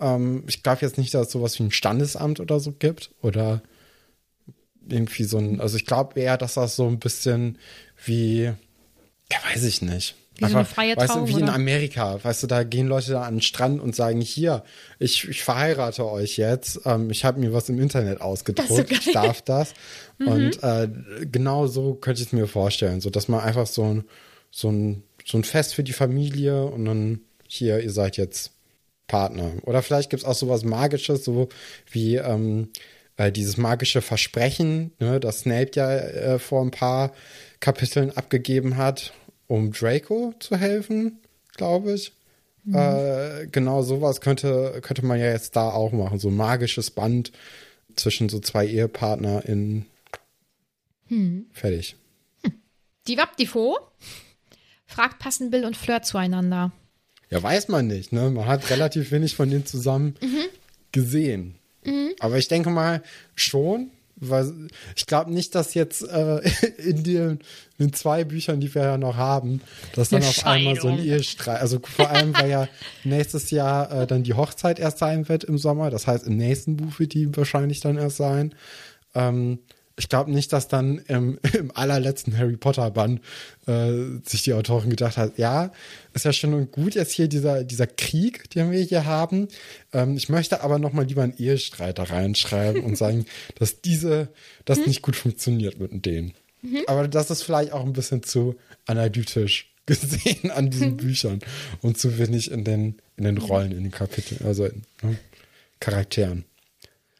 Ähm, 0.00 0.44
ich 0.46 0.62
glaube 0.62 0.82
jetzt 0.82 0.98
nicht, 0.98 1.14
dass 1.14 1.28
es 1.28 1.32
sowas 1.32 1.58
wie 1.58 1.64
ein 1.64 1.72
Standesamt 1.72 2.40
oder 2.40 2.60
so 2.60 2.72
gibt 2.72 3.10
oder 3.22 3.62
irgendwie 4.88 5.24
so 5.24 5.38
ein, 5.38 5.60
also 5.60 5.76
ich 5.76 5.86
glaube 5.86 6.20
eher, 6.20 6.36
dass 6.38 6.54
das 6.54 6.76
so 6.76 6.86
ein 6.86 6.98
bisschen 6.98 7.58
wie, 8.04 8.44
ja, 8.44 9.38
weiß 9.52 9.64
ich 9.64 9.82
nicht. 9.82 10.14
Wie 10.38 10.50
so 10.50 10.56
eine 10.56 10.66
freie 10.66 10.96
weißt 10.96 11.14
du, 11.14 11.28
wie 11.28 11.32
in 11.32 11.44
oder? 11.44 11.54
Amerika, 11.54 12.22
weißt 12.22 12.42
du, 12.42 12.46
da 12.46 12.62
gehen 12.62 12.88
Leute 12.88 13.12
da 13.12 13.22
an 13.22 13.36
den 13.36 13.40
Strand 13.40 13.80
und 13.80 13.96
sagen, 13.96 14.20
hier, 14.20 14.64
ich, 14.98 15.26
ich 15.26 15.42
verheirate 15.42 16.04
euch 16.04 16.36
jetzt, 16.36 16.80
ähm, 16.84 17.10
ich 17.10 17.24
habe 17.24 17.40
mir 17.40 17.54
was 17.54 17.70
im 17.70 17.80
Internet 17.80 18.20
ausgedruckt, 18.20 18.68
so 18.68 18.82
ich 18.82 19.12
darf 19.12 19.40
das. 19.42 19.72
Und 20.18 20.62
äh, 20.62 20.88
genau 21.30 21.66
so 21.66 21.94
könnte 21.94 22.20
ich 22.22 22.28
es 22.28 22.32
mir 22.32 22.46
vorstellen, 22.46 23.02
so 23.02 23.10
dass 23.10 23.28
man 23.28 23.40
einfach 23.40 23.66
so 23.66 23.84
ein, 23.84 24.04
so 24.50 24.70
ein, 24.70 25.02
so 25.26 25.36
ein 25.36 25.44
Fest 25.44 25.74
für 25.74 25.82
die 25.82 25.92
Familie 25.92 26.64
und 26.64 26.86
dann 26.86 27.20
hier, 27.46 27.80
ihr 27.80 27.90
seid 27.90 28.16
jetzt 28.16 28.52
Partner. 29.06 29.52
Oder 29.62 29.82
vielleicht 29.82 30.10
gibt 30.10 30.22
es 30.22 30.28
auch 30.28 30.34
sowas 30.34 30.64
Magisches, 30.64 31.24
so 31.24 31.48
wie 31.90 32.16
ähm, 32.16 32.70
äh, 33.16 33.32
dieses 33.32 33.56
magische 33.56 34.02
Versprechen, 34.02 34.92
ne, 34.98 35.20
das 35.20 35.40
Snape 35.40 35.70
ja 35.74 35.90
äh, 35.96 36.38
vor 36.38 36.62
ein 36.62 36.70
paar 36.70 37.12
Kapiteln 37.60 38.10
abgegeben 38.16 38.76
hat, 38.76 39.12
um 39.46 39.72
Draco 39.72 40.34
zu 40.38 40.56
helfen, 40.56 41.18
glaube 41.56 41.92
ich. 41.92 42.12
Mhm. 42.64 42.74
Äh, 42.74 43.46
genau 43.46 43.82
sowas 43.82 44.20
könnte, 44.20 44.80
könnte 44.82 45.04
man 45.04 45.18
ja 45.18 45.30
jetzt 45.30 45.56
da 45.56 45.70
auch 45.70 45.92
machen. 45.92 46.18
So 46.18 46.28
ein 46.28 46.36
magisches 46.36 46.90
Band 46.90 47.32
zwischen 47.94 48.28
so 48.28 48.40
zwei 48.40 48.66
EhepartnerInnen. 48.66 49.86
Hm. 51.08 51.46
Fertig. 51.52 51.96
Hm. 52.42 52.54
Die 53.06 53.16
Waptifo 53.16 53.78
fragt, 54.84 55.18
passen 55.18 55.50
Bill 55.50 55.64
und 55.64 55.76
Flirt 55.76 56.04
zueinander? 56.04 56.72
Ja, 57.30 57.42
weiß 57.42 57.68
man 57.68 57.86
nicht. 57.86 58.12
Ne? 58.12 58.30
Man 58.30 58.46
hat 58.46 58.70
relativ 58.70 59.10
wenig 59.10 59.34
von 59.34 59.50
denen 59.50 59.66
zusammen 59.66 60.14
mhm. 60.20 60.44
gesehen. 60.92 61.56
Mhm. 61.84 62.12
Aber 62.20 62.38
ich 62.38 62.48
denke 62.48 62.70
mal 62.70 63.02
schon, 63.34 63.90
weil 64.16 64.50
ich 64.96 65.06
glaube 65.06 65.32
nicht, 65.32 65.54
dass 65.54 65.74
jetzt 65.74 66.02
äh, 66.02 66.38
in, 66.78 67.04
den, 67.04 67.30
in 67.78 67.88
den 67.88 67.92
zwei 67.92 68.24
Büchern, 68.24 68.60
die 68.60 68.74
wir 68.74 68.82
ja 68.82 68.98
noch 68.98 69.16
haben, 69.16 69.60
dass 69.94 70.08
dann 70.08 70.22
auf 70.22 70.46
einmal 70.46 70.76
so 70.76 70.88
ein 70.88 70.98
Ehestreit, 70.98 71.60
also 71.60 71.80
vor 71.82 72.10
allem, 72.10 72.34
weil 72.34 72.48
ja 72.50 72.68
nächstes 73.04 73.50
Jahr 73.50 73.90
äh, 73.92 74.06
dann 74.06 74.22
die 74.22 74.34
Hochzeit 74.34 74.78
erst 74.78 74.98
sein 74.98 75.28
wird 75.28 75.44
im 75.44 75.58
Sommer, 75.58 75.90
das 75.90 76.06
heißt 76.06 76.26
im 76.26 76.36
nächsten 76.36 76.76
Buch 76.76 76.98
wird 76.98 77.12
die 77.12 77.36
wahrscheinlich 77.36 77.80
dann 77.80 77.98
erst 77.98 78.16
sein. 78.16 78.54
Ähm, 79.14 79.58
ich 79.98 80.08
glaube 80.08 80.30
nicht, 80.30 80.52
dass 80.52 80.68
dann 80.68 80.98
im, 81.08 81.38
im 81.54 81.70
allerletzten 81.74 82.36
Harry 82.36 82.56
Potter 82.56 82.90
Band 82.90 83.20
äh, 83.66 83.92
sich 84.24 84.42
die 84.42 84.52
Autorin 84.52 84.90
gedacht 84.90 85.16
hat, 85.16 85.38
ja, 85.38 85.72
ist 86.12 86.24
ja 86.24 86.32
schön 86.32 86.54
und 86.54 86.70
gut 86.70 86.94
jetzt 86.94 87.12
hier 87.12 87.28
dieser, 87.28 87.64
dieser 87.64 87.86
Krieg, 87.86 88.50
den 88.50 88.70
wir 88.70 88.80
hier 88.80 89.06
haben. 89.06 89.48
Ähm, 89.92 90.16
ich 90.16 90.28
möchte 90.28 90.62
aber 90.62 90.78
noch 90.78 90.92
mal 90.92 91.06
lieber 91.06 91.22
einen 91.22 91.36
Ehestreit 91.36 91.98
da 91.98 92.04
reinschreiben 92.04 92.82
und 92.82 92.96
sagen, 92.96 93.26
dass 93.58 93.80
diese, 93.80 94.28
das 94.64 94.78
hm? 94.78 94.86
nicht 94.86 95.02
gut 95.02 95.16
funktioniert 95.16 95.80
mit 95.80 96.04
denen. 96.04 96.34
Mhm. 96.62 96.82
Aber 96.86 97.08
das 97.08 97.30
ist 97.30 97.42
vielleicht 97.42 97.72
auch 97.72 97.84
ein 97.84 97.92
bisschen 97.92 98.22
zu 98.22 98.56
analytisch 98.86 99.72
gesehen 99.86 100.50
an 100.50 100.70
diesen 100.70 100.92
mhm. 100.92 100.96
Büchern 100.96 101.38
und 101.80 101.96
zu 101.96 102.18
wenig 102.18 102.50
in 102.50 102.64
den, 102.64 102.96
in 103.16 103.24
den 103.24 103.38
Rollen, 103.38 103.72
in 103.72 103.84
den 103.84 103.92
Kapiteln, 103.92 104.44
also 104.44 104.66
in 104.66 104.82
ne, 105.02 105.16
Charakteren. 105.80 106.44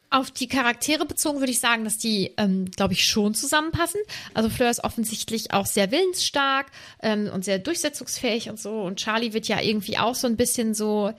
Auf 0.09 0.31
die 0.31 0.47
Charaktere 0.49 1.05
bezogen 1.05 1.41
würde 1.41 1.51
ich 1.51 1.59
sagen, 1.59 1.85
dass 1.85 1.99
die, 1.99 2.33
ähm, 2.37 2.71
glaube 2.71 2.95
ich, 2.95 3.05
schon 3.07 3.35
zusammenpassen. 3.35 4.01
Also 4.35 4.49
Fleur 4.49 4.71
ist 4.71 4.85
offensichtlich 4.85 5.53
auch 5.53 5.67
sehr 5.67 5.91
willensstark 5.91 6.71
ähm, 7.03 7.29
und 7.33 7.45
sehr 7.45 7.59
durchsetzungsfähig 7.59 8.49
und 8.49 8.61
so. 8.61 8.83
Und 8.83 9.01
Charlie 9.01 9.33
wird 9.33 9.49
ja 9.49 9.61
irgendwie 9.61 9.99
auch 9.99 10.15
so 10.15 10.27
ein 10.29 10.37
bisschen 10.37 10.75
so, 10.75 11.13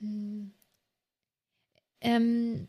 hm, 0.00 0.52
ähm, 2.02 2.68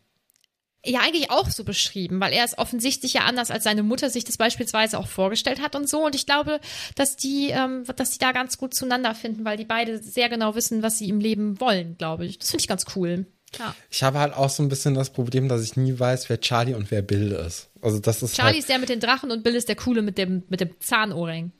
ja, 0.84 1.00
eigentlich 1.00 1.30
auch 1.30 1.48
so 1.48 1.62
beschrieben, 1.64 2.18
weil 2.20 2.32
er 2.32 2.44
ist 2.44 2.58
offensichtlich 2.58 3.12
ja 3.12 3.22
anders, 3.22 3.50
als 3.52 3.64
seine 3.64 3.84
Mutter 3.84 4.10
sich 4.10 4.24
das 4.24 4.36
beispielsweise 4.36 4.98
auch 4.98 5.06
vorgestellt 5.06 5.60
hat 5.62 5.76
und 5.76 5.88
so. 5.88 6.04
Und 6.04 6.14
ich 6.16 6.26
glaube, 6.26 6.60
dass 6.96 7.14
die, 7.16 7.50
ähm, 7.50 7.84
dass 7.96 8.10
die 8.10 8.18
da 8.18 8.32
ganz 8.32 8.58
gut 8.58 8.74
zueinander 8.74 9.14
finden, 9.14 9.44
weil 9.44 9.56
die 9.56 9.64
beide 9.64 10.02
sehr 10.02 10.28
genau 10.28 10.54
wissen, 10.56 10.82
was 10.82 10.98
sie 10.98 11.08
im 11.08 11.20
Leben 11.20 11.60
wollen, 11.60 11.96
glaube 11.98 12.26
ich. 12.26 12.38
Das 12.38 12.50
finde 12.50 12.62
ich 12.62 12.68
ganz 12.68 12.84
cool. 12.96 13.26
Ja. 13.58 13.74
Ich 13.90 14.02
habe 14.02 14.18
halt 14.18 14.34
auch 14.34 14.50
so 14.50 14.62
ein 14.62 14.68
bisschen 14.68 14.94
das 14.94 15.10
Problem, 15.10 15.48
dass 15.48 15.62
ich 15.62 15.76
nie 15.76 15.98
weiß, 15.98 16.28
wer 16.28 16.40
Charlie 16.40 16.74
und 16.74 16.90
wer 16.90 17.02
Bill 17.02 17.32
ist. 17.32 17.68
Also 17.80 17.98
das 17.98 18.22
ist 18.22 18.34
Charlie 18.34 18.52
halt 18.52 18.58
ist 18.60 18.68
der 18.68 18.78
mit 18.78 18.88
den 18.88 19.00
Drachen 19.00 19.30
und 19.30 19.42
Bill 19.42 19.54
ist 19.54 19.68
der 19.68 19.76
coole 19.76 20.02
mit 20.02 20.18
dem, 20.18 20.42
mit 20.48 20.60
dem 20.60 20.78
Zahnohrring. 20.80 21.52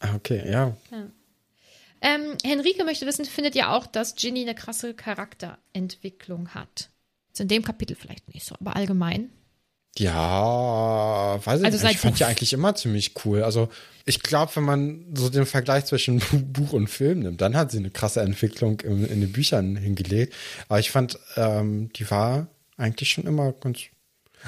Ah, 0.00 0.14
okay, 0.14 0.42
ja. 0.46 0.76
ja. 0.90 1.10
Ähm, 2.00 2.36
Henrike 2.42 2.84
möchte 2.84 3.06
wissen, 3.06 3.24
findet 3.24 3.54
ihr 3.54 3.70
auch, 3.70 3.86
dass 3.86 4.14
Ginny 4.14 4.42
eine 4.42 4.54
krasse 4.54 4.94
Charakterentwicklung 4.94 6.50
hat? 6.50 6.90
Ist 7.32 7.40
in 7.40 7.48
dem 7.48 7.62
Kapitel 7.62 7.96
vielleicht 7.96 8.32
nicht 8.32 8.44
so, 8.44 8.54
aber 8.60 8.76
allgemein. 8.76 9.30
Ja, 9.98 11.38
weiß 11.44 11.60
ich 11.60 11.66
also 11.66 11.86
nicht. 11.86 11.94
Ich 11.94 12.00
fand 12.00 12.18
die 12.18 12.24
eigentlich 12.24 12.52
immer 12.52 12.74
ziemlich 12.74 13.12
cool. 13.24 13.42
Also 13.42 13.68
ich 14.04 14.20
glaube, 14.20 14.54
wenn 14.56 14.64
man 14.64 15.04
so 15.14 15.28
den 15.28 15.46
Vergleich 15.46 15.86
zwischen 15.86 16.18
Buch 16.52 16.72
und 16.72 16.88
Film 16.88 17.20
nimmt, 17.20 17.40
dann 17.40 17.56
hat 17.56 17.70
sie 17.70 17.78
eine 17.78 17.90
krasse 17.90 18.20
Entwicklung 18.20 18.80
in, 18.80 19.06
in 19.06 19.20
den 19.20 19.32
Büchern 19.32 19.76
hingelegt. 19.76 20.34
Aber 20.68 20.80
ich 20.80 20.90
fand, 20.90 21.18
ähm, 21.36 21.90
die 21.94 22.10
war 22.10 22.48
eigentlich 22.76 23.10
schon 23.10 23.24
immer 23.24 23.52
ganz. 23.52 23.78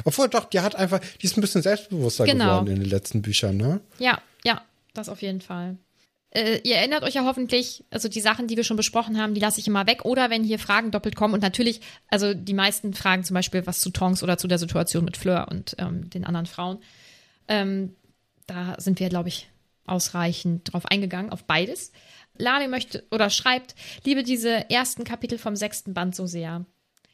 Obwohl 0.05 0.29
doch, 0.29 0.45
die 0.47 0.61
hat 0.61 0.75
einfach, 0.75 1.01
die 1.23 1.27
ist 1.27 1.39
ein 1.39 1.41
bisschen 1.41 1.63
selbstbewusster 1.63 2.25
genau. 2.25 2.45
geworden 2.45 2.67
in 2.69 2.81
den 2.81 2.91
letzten 2.91 3.23
Büchern, 3.23 3.57
ne? 3.57 3.81
Ja, 3.99 4.21
ja, 4.45 4.61
das 4.93 5.09
auf 5.09 5.23
jeden 5.23 5.41
Fall. 5.41 5.79
Äh, 6.31 6.61
ihr 6.65 6.77
erinnert 6.77 7.03
euch 7.03 7.15
ja 7.15 7.25
hoffentlich, 7.25 7.85
also 7.91 8.09
die 8.09 8.21
Sachen, 8.21 8.47
die 8.47 8.57
wir 8.57 8.65
schon 8.65 8.77
besprochen 8.77 9.21
haben, 9.21 9.35
die 9.35 9.41
lasse 9.41 9.61
ich 9.61 9.67
immer 9.67 9.87
weg. 9.87 10.05
Oder 10.05 10.31
wenn 10.31 10.45
hier 10.45 10.59
Fragen 10.59 10.91
doppelt 10.91 11.17
kommen 11.17 11.35
und 11.35 11.41
natürlich, 11.41 11.81
also 12.09 12.35
die 12.35 12.55
meisten 12.55 12.95
Fragen 12.95 13.25
zum 13.25 13.35
Beispiel 13.35 13.67
was 13.67 13.81
zu 13.81 13.91
Tonks 13.91 14.23
oder 14.23 14.39
zu 14.39 14.49
der 14.49 14.59
Situation 14.59 15.05
mit 15.05 15.17
Fleur 15.17 15.49
und 15.51 15.77
ähm, 15.79 16.11
den 16.11 16.25
anderen 16.25 16.47
Frauen. 16.47 16.79
Ähm, 17.49 17.95
da 18.47 18.75
sind 18.79 19.01
wir, 19.01 19.09
glaube 19.09 19.29
ich, 19.29 19.49
ausreichend 19.87 20.73
drauf 20.73 20.87
eingegangen, 20.87 21.31
auf 21.31 21.45
beides. 21.45 21.93
Lani 22.39 22.69
möchte 22.69 23.05
oder 23.11 23.31
schreibt, 23.31 23.75
liebe 24.05 24.23
diese 24.23 24.69
ersten 24.71 25.05
Kapitel 25.05 25.39
vom 25.39 25.57
sechsten 25.57 25.95
Band 25.95 26.15
so 26.15 26.27
sehr. 26.27 26.67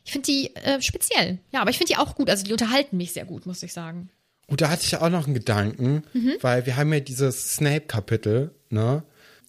Ich 0.05 0.13
finde 0.13 0.27
die 0.27 0.57
äh, 0.57 0.81
speziell. 0.83 1.39
Ja, 1.53 1.61
aber 1.61 1.71
ich 1.71 1.79
finde 1.79 1.93
die 1.93 1.99
auch 1.99 2.17
gut. 2.17 2.29
Also 2.29 2.45
die 2.45 2.53
unterhalten 2.53 2.97
mich 2.97 3.13
sehr 3.13 3.25
gut, 3.25 3.47
muss 3.47 3.63
ich 3.63 3.73
sagen. 3.73 4.11
Und 4.53 4.61
da 4.61 4.68
hatte 4.68 4.84
ich 4.84 4.94
auch 4.98 5.09
noch 5.09 5.24
einen 5.24 5.32
Gedanken, 5.32 6.03
mhm. 6.12 6.34
weil 6.42 6.66
wir 6.66 6.76
haben 6.76 6.92
ja 6.92 7.00
dieses 7.00 7.55
Snape-Kapitel, 7.55 8.50
ne? 8.68 9.03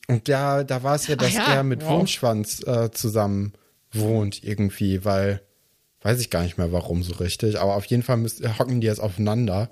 Und 0.08 0.30
da, 0.30 0.64
da 0.64 0.82
war 0.82 0.96
es 0.96 1.08
ja, 1.08 1.18
dass 1.18 1.34
ja. 1.34 1.56
er 1.56 1.64
mit 1.64 1.82
wow. 1.82 1.90
Wurmschwanz 1.90 2.66
äh, 2.66 2.90
zusammen 2.90 3.52
wohnt 3.92 4.46
irgendwie, 4.46 5.04
weil, 5.04 5.42
weiß 6.04 6.22
ich 6.22 6.30
gar 6.30 6.44
nicht 6.44 6.58
mehr 6.58 6.72
warum 6.72 7.04
so 7.04 7.16
richtig, 7.16 7.60
aber 7.60 7.76
auf 7.76 7.84
jeden 7.84 8.02
Fall 8.02 8.16
müssen, 8.16 8.58
hocken 8.58 8.80
die 8.80 8.88
jetzt 8.88 9.02
aufeinander. 9.02 9.72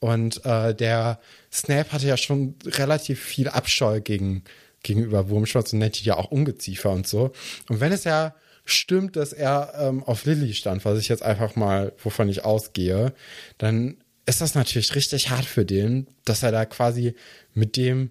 Und 0.00 0.44
äh, 0.44 0.74
der 0.74 1.20
Snape 1.52 1.92
hatte 1.92 2.08
ja 2.08 2.16
schon 2.16 2.56
relativ 2.66 3.22
viel 3.22 3.48
Abscheu 3.48 4.00
gegen, 4.00 4.42
gegenüber 4.82 5.28
Wurmschwanz 5.28 5.72
und 5.72 5.78
nennt 5.78 6.00
die 6.00 6.04
ja 6.04 6.16
auch 6.16 6.32
Ungeziefer 6.32 6.90
und 6.90 7.06
so. 7.06 7.30
Und 7.68 7.78
wenn 7.78 7.92
es 7.92 8.02
ja 8.02 8.34
stimmt, 8.64 9.14
dass 9.14 9.32
er 9.32 9.72
ähm, 9.78 10.02
auf 10.02 10.24
Lilly 10.24 10.52
stand, 10.52 10.84
was 10.84 10.98
ich 10.98 11.06
jetzt 11.06 11.22
einfach 11.22 11.54
mal, 11.54 11.92
wovon 12.02 12.28
ich 12.28 12.44
ausgehe, 12.44 13.14
dann 13.58 13.98
ist 14.26 14.40
das 14.40 14.54
natürlich 14.54 14.94
richtig 14.94 15.30
hart 15.30 15.44
für 15.44 15.64
den, 15.64 16.06
dass 16.24 16.42
er 16.42 16.52
da 16.52 16.64
quasi 16.64 17.14
mit 17.52 17.76
dem 17.76 18.10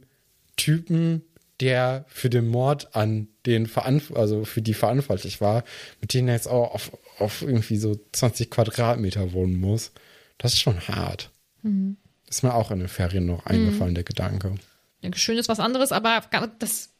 Typen 0.55 1.23
der 1.59 2.05
für 2.07 2.29
den 2.29 2.47
Mord 2.47 2.95
an 2.95 3.27
den 3.45 3.67
Veranf 3.67 4.11
also 4.11 4.43
für 4.45 4.61
die 4.61 4.73
verantwortlich 4.73 5.39
war, 5.39 5.63
mit 6.01 6.13
denen 6.13 6.27
er 6.27 6.35
jetzt 6.35 6.47
auch 6.47 6.73
auf, 6.73 6.91
auf 7.19 7.41
irgendwie 7.41 7.77
so 7.77 7.99
20 8.11 8.49
Quadratmeter 8.49 9.33
wohnen 9.33 9.59
muss. 9.59 9.91
Das 10.37 10.53
ist 10.53 10.59
schon 10.59 10.87
hart. 10.87 11.31
Mhm. 11.61 11.97
Ist 12.27 12.43
mir 12.43 12.53
auch 12.53 12.71
in 12.71 12.79
den 12.79 12.87
Ferien 12.87 13.25
noch 13.25 13.45
eingefallen, 13.45 13.91
mhm. 13.91 13.95
der 13.95 14.03
Gedanke. 14.03 14.55
Ja, 15.01 15.15
schön 15.15 15.37
ist 15.37 15.49
was 15.49 15.59
anderes, 15.59 15.91
aber 15.91 16.23
das, 16.59 16.93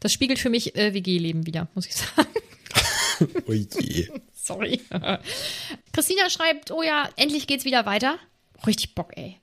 das 0.00 0.12
spiegelt 0.12 0.38
für 0.38 0.50
mich 0.50 0.76
äh, 0.76 0.94
WG-Leben 0.94 1.46
wieder, 1.46 1.68
muss 1.74 1.86
ich 1.86 1.96
sagen. 1.96 2.28
oh 3.46 3.52
je. 3.52 4.08
Sorry. 4.32 4.80
Christina 5.92 6.30
schreibt, 6.30 6.70
oh 6.70 6.82
ja, 6.82 7.08
endlich 7.16 7.46
geht's 7.46 7.64
wieder 7.64 7.84
weiter. 7.84 8.18
Richtig 8.64 8.94
Bock, 8.94 9.16
ey. 9.16 9.40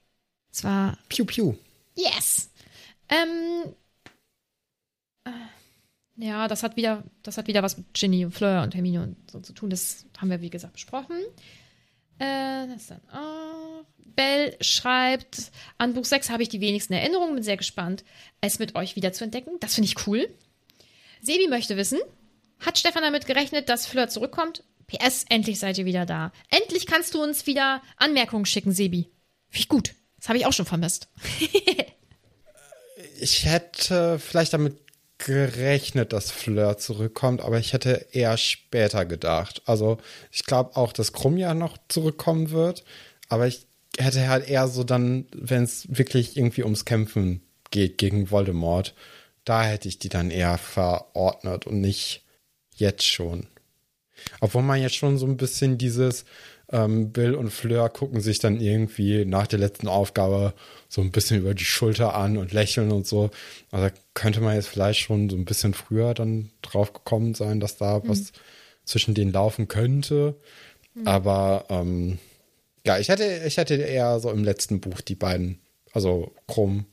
Es 0.51 0.63
war. 0.63 0.97
Piu, 1.09 1.25
piu. 1.25 1.55
Yes. 1.95 2.49
Ähm, 3.09 3.73
ja, 6.15 6.47
das 6.47 6.63
hat 6.63 6.75
wieder, 6.75 7.03
das 7.23 7.37
hat 7.37 7.47
wieder 7.47 7.63
was 7.63 7.77
mit 7.77 7.93
Ginny 7.93 8.25
und 8.25 8.31
Fleur 8.31 8.63
und 8.63 8.75
Hermine 8.75 9.03
und 9.03 9.31
so 9.31 9.39
zu 9.39 9.53
tun. 9.53 9.69
Das 9.69 10.05
haben 10.17 10.29
wir, 10.29 10.41
wie 10.41 10.49
gesagt, 10.49 10.73
besprochen. 10.73 11.17
Äh, 12.19 12.67
das 12.67 12.87
dann 12.87 13.01
auch. 13.11 13.85
Bell 14.15 14.55
schreibt, 14.61 15.51
an 15.79 15.93
Buch 15.95 16.05
6 16.05 16.29
habe 16.29 16.43
ich 16.43 16.49
die 16.49 16.61
wenigsten 16.61 16.93
Erinnerungen, 16.93 17.33
bin 17.33 17.43
sehr 17.43 17.57
gespannt, 17.57 18.03
es 18.41 18.59
mit 18.59 18.75
euch 18.75 18.95
wieder 18.95 19.11
zu 19.11 19.23
entdecken. 19.23 19.51
Das 19.59 19.73
finde 19.73 19.87
ich 19.87 20.07
cool. 20.07 20.29
Sebi 21.21 21.47
möchte 21.47 21.77
wissen, 21.77 21.99
hat 22.59 22.77
Stefan 22.77 23.01
damit 23.01 23.25
gerechnet, 23.25 23.69
dass 23.69 23.87
Fleur 23.87 24.09
zurückkommt? 24.09 24.63
PS, 24.87 25.25
endlich 25.29 25.59
seid 25.59 25.77
ihr 25.77 25.85
wieder 25.85 26.05
da. 26.05 26.31
Endlich 26.49 26.87
kannst 26.87 27.13
du 27.13 27.23
uns 27.23 27.47
wieder 27.47 27.81
Anmerkungen 27.97 28.45
schicken, 28.45 28.71
Sebi. 28.71 29.09
Ich 29.51 29.67
gut. 29.67 29.95
Das 30.17 30.29
habe 30.29 30.37
ich 30.37 30.45
auch 30.45 30.53
schon 30.53 30.65
vermisst. 30.65 31.09
ich 33.19 33.45
hätte 33.45 34.19
vielleicht 34.19 34.53
damit 34.53 34.77
gerechnet, 35.17 36.11
dass 36.11 36.31
Fleur 36.31 36.77
zurückkommt, 36.77 37.41
aber 37.41 37.59
ich 37.59 37.73
hätte 37.73 38.07
eher 38.11 38.37
später 38.37 39.05
gedacht. 39.05 39.61
Also 39.65 39.97
ich 40.31 40.45
glaube 40.45 40.75
auch, 40.75 40.91
dass 40.91 41.13
Krumm 41.13 41.37
ja 41.37 41.53
noch 41.53 41.77
zurückkommen 41.87 42.51
wird, 42.51 42.83
aber 43.29 43.47
ich 43.47 43.65
hätte 43.97 44.27
halt 44.27 44.47
eher 44.47 44.67
so 44.67 44.83
dann, 44.83 45.27
wenn 45.33 45.63
es 45.63 45.87
wirklich 45.89 46.35
irgendwie 46.35 46.63
ums 46.63 46.85
Kämpfen 46.85 47.41
geht 47.71 47.97
gegen 47.97 48.31
Voldemort, 48.31 48.95
da 49.45 49.63
hätte 49.63 49.87
ich 49.87 49.99
die 49.99 50.09
dann 50.09 50.31
eher 50.31 50.57
verordnet 50.57 51.67
und 51.67 51.79
nicht 51.79 52.23
jetzt 52.75 53.05
schon. 53.05 53.47
Obwohl 54.39 54.63
man 54.63 54.81
jetzt 54.81 54.95
schon 54.95 55.17
so 55.17 55.25
ein 55.25 55.37
bisschen 55.37 55.77
dieses, 55.77 56.25
ähm, 56.73 57.11
Bill 57.11 57.35
und 57.35 57.51
Fleur 57.51 57.89
gucken 57.89 58.19
sich 58.19 58.39
dann 58.39 58.59
irgendwie 58.59 59.25
nach 59.25 59.47
der 59.47 59.59
letzten 59.59 59.87
Aufgabe 59.87 60.53
so 60.89 61.01
ein 61.01 61.11
bisschen 61.11 61.39
über 61.39 61.53
die 61.53 61.65
Schulter 61.65 62.15
an 62.15 62.37
und 62.37 62.51
lächeln 62.51 62.91
und 62.91 63.05
so. 63.05 63.29
Also 63.71 63.93
könnte 64.13 64.41
man 64.41 64.55
jetzt 64.55 64.69
vielleicht 64.69 64.99
schon 64.99 65.29
so 65.29 65.35
ein 65.35 65.45
bisschen 65.45 65.73
früher 65.73 66.13
dann 66.13 66.49
drauf 66.61 66.93
gekommen 66.93 67.35
sein, 67.35 67.59
dass 67.59 67.77
da 67.77 67.99
mhm. 67.99 68.09
was 68.09 68.31
zwischen 68.85 69.13
denen 69.13 69.31
laufen 69.31 69.67
könnte. 69.67 70.35
Aber 71.05 71.65
ähm, 71.69 72.17
ja, 72.85 72.97
ich 72.97 73.09
hätte, 73.09 73.43
ich 73.45 73.57
hätte 73.57 73.75
eher 73.75 74.19
so 74.19 74.31
im 74.31 74.43
letzten 74.43 74.79
Buch 74.79 75.01
die 75.01 75.15
beiden, 75.15 75.59
also 75.91 76.33
Krumm 76.47 76.85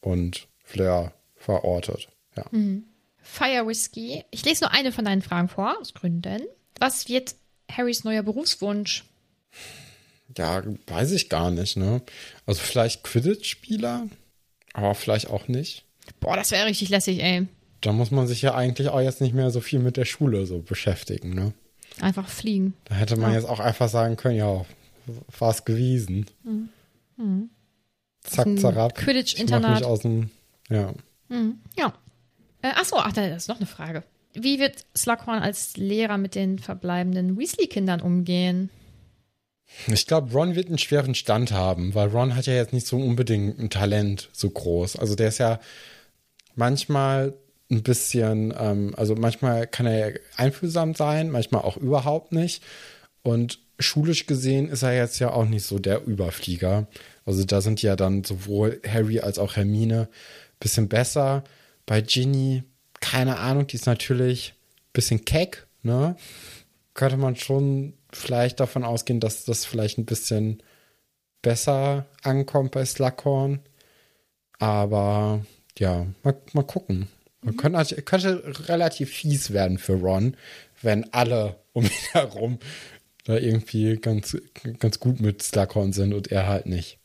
und 0.00 0.48
Fleur 0.62 1.12
verortet. 1.36 2.08
Ja. 2.36 2.46
Fire 3.22 3.66
Whiskey. 3.66 4.24
Ich 4.30 4.44
lese 4.44 4.64
nur 4.64 4.72
eine 4.72 4.92
von 4.92 5.04
deinen 5.04 5.22
Fragen 5.22 5.48
vor, 5.48 5.76
aus 5.80 5.94
Gründen. 5.94 6.42
Was 6.78 7.08
wird 7.08 7.34
Harrys 7.70 8.04
neuer 8.04 8.22
Berufswunsch? 8.22 9.04
Ja, 10.36 10.62
weiß 10.86 11.12
ich 11.12 11.28
gar 11.28 11.50
nicht, 11.50 11.76
ne? 11.76 12.02
Also 12.46 12.60
vielleicht 12.60 13.04
Quidditch-Spieler, 13.04 14.08
aber 14.72 14.94
vielleicht 14.94 15.28
auch 15.28 15.48
nicht. 15.48 15.84
Boah, 16.20 16.36
das 16.36 16.50
wäre 16.50 16.66
richtig 16.66 16.88
lässig, 16.88 17.22
ey. 17.22 17.46
Da 17.80 17.92
muss 17.92 18.10
man 18.10 18.26
sich 18.26 18.42
ja 18.42 18.54
eigentlich 18.54 18.88
auch 18.88 19.00
jetzt 19.00 19.20
nicht 19.20 19.34
mehr 19.34 19.50
so 19.50 19.60
viel 19.60 19.78
mit 19.78 19.96
der 19.96 20.04
Schule 20.06 20.46
so 20.46 20.60
beschäftigen, 20.60 21.34
ne? 21.34 21.52
Einfach 22.00 22.28
fliegen. 22.28 22.74
Da 22.86 22.96
hätte 22.96 23.16
man 23.16 23.32
jetzt 23.32 23.48
auch 23.48 23.60
einfach 23.60 23.88
sagen 23.88 24.16
können, 24.16 24.36
ja, 24.36 24.64
war's 25.38 25.64
gewesen. 25.64 26.26
Zack, 28.22 28.46
Ein 28.46 28.58
zack, 28.58 28.76
ab. 28.76 28.94
Quidditch-Internat. 28.96 29.84
Aus 29.84 30.00
dem, 30.00 30.30
ja. 30.68 30.92
Ja. 31.76 31.92
Äh, 32.62 32.68
achso, 32.70 32.96
ach, 32.96 33.12
da 33.12 33.26
ist 33.26 33.48
noch 33.48 33.58
eine 33.58 33.66
Frage. 33.66 34.02
Wie 34.34 34.58
wird 34.58 34.86
Slughorn 34.96 35.40
als 35.40 35.76
Lehrer 35.76 36.18
mit 36.18 36.34
den 36.34 36.58
verbleibenden 36.58 37.38
Weasley-Kindern 37.38 38.00
umgehen? 38.00 38.70
Ich 39.86 40.06
glaube, 40.06 40.32
Ron 40.32 40.54
wird 40.54 40.68
einen 40.68 40.78
schweren 40.78 41.14
Stand 41.14 41.52
haben, 41.52 41.94
weil 41.94 42.08
Ron 42.08 42.36
hat 42.36 42.46
ja 42.46 42.54
jetzt 42.54 42.72
nicht 42.72 42.86
so 42.86 42.96
unbedingt 42.96 43.58
ein 43.58 43.70
Talent 43.70 44.28
so 44.32 44.50
groß. 44.50 44.96
Also 44.96 45.14
der 45.14 45.28
ist 45.28 45.38
ja 45.38 45.60
manchmal 46.54 47.34
ein 47.70 47.82
bisschen, 47.82 48.54
ähm, 48.58 48.94
also 48.96 49.14
manchmal 49.14 49.66
kann 49.66 49.86
er 49.86 50.14
einfühlsam 50.36 50.94
sein, 50.94 51.30
manchmal 51.30 51.62
auch 51.62 51.76
überhaupt 51.76 52.32
nicht. 52.32 52.62
Und 53.22 53.58
schulisch 53.78 54.26
gesehen 54.26 54.68
ist 54.68 54.82
er 54.82 54.94
jetzt 54.94 55.18
ja 55.18 55.32
auch 55.32 55.46
nicht 55.46 55.64
so 55.64 55.78
der 55.78 56.06
Überflieger. 56.06 56.86
Also 57.24 57.44
da 57.44 57.60
sind 57.60 57.82
ja 57.82 57.96
dann 57.96 58.22
sowohl 58.22 58.80
Harry 58.86 59.20
als 59.20 59.38
auch 59.38 59.56
Hermine 59.56 60.02
ein 60.02 60.58
bisschen 60.60 60.88
besser. 60.88 61.42
Bei 61.86 62.00
Ginny, 62.00 62.62
keine 63.04 63.36
Ahnung, 63.36 63.66
die 63.66 63.76
ist 63.76 63.84
natürlich 63.84 64.54
ein 64.54 64.92
bisschen 64.94 65.26
keck, 65.26 65.66
ne? 65.82 66.16
Könnte 66.94 67.18
man 67.18 67.36
schon 67.36 67.92
vielleicht 68.10 68.60
davon 68.60 68.82
ausgehen, 68.82 69.20
dass 69.20 69.44
das 69.44 69.66
vielleicht 69.66 69.98
ein 69.98 70.06
bisschen 70.06 70.62
besser 71.42 72.06
ankommt 72.22 72.70
bei 72.70 72.82
Slughorn. 72.86 73.60
Aber 74.58 75.44
ja, 75.78 76.06
mal, 76.22 76.34
mal 76.54 76.62
gucken. 76.62 77.08
Man 77.42 77.58
könnte, 77.58 78.00
könnte 78.00 78.42
relativ 78.68 79.10
fies 79.10 79.52
werden 79.52 79.76
für 79.76 80.00
Ron, 80.00 80.34
wenn 80.80 81.12
alle 81.12 81.56
um 81.74 81.84
ihn 81.84 81.90
herum 82.12 82.58
da 83.26 83.36
irgendwie 83.36 83.98
ganz, 83.98 84.34
ganz 84.78 84.98
gut 84.98 85.20
mit 85.20 85.42
Slughorn 85.42 85.92
sind 85.92 86.14
und 86.14 86.32
er 86.32 86.46
halt 86.46 86.64
nicht. 86.64 86.98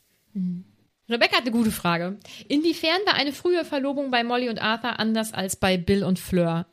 Rebecca 1.10 1.36
hat 1.36 1.42
eine 1.42 1.50
gute 1.50 1.70
Frage. 1.70 2.18
Inwiefern 2.48 2.98
war 3.06 3.14
eine 3.14 3.32
frühe 3.32 3.64
Verlobung 3.64 4.10
bei 4.10 4.22
Molly 4.24 4.48
und 4.48 4.60
Arthur 4.62 4.98
anders 4.98 5.32
als 5.32 5.56
bei 5.56 5.76
Bill 5.76 6.04
und 6.04 6.18
Fleur? 6.18 6.66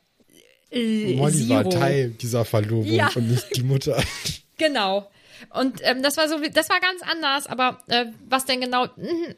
Äh, 0.71 1.15
Molly 1.15 1.49
war 1.49 1.63
Zero. 1.63 1.69
Teil 1.79 2.09
dieser 2.11 2.45
Verlobung 2.45 2.85
Ja. 2.93 3.09
und 3.15 3.29
nicht 3.29 3.55
die 3.55 3.63
Mutter. 3.63 4.01
Genau. 4.59 5.07
Und 5.51 5.81
ähm, 5.83 6.01
das 6.01 6.17
war 6.17 6.27
so, 6.27 6.39
das 6.51 6.67
war 6.71 6.79
ganz 6.79 7.03
anders, 7.03 7.45
aber 7.45 7.77
äh, 7.89 8.05
was 8.27 8.45
denn 8.45 8.59
genau? 8.59 8.87
Mhm. 8.95 9.35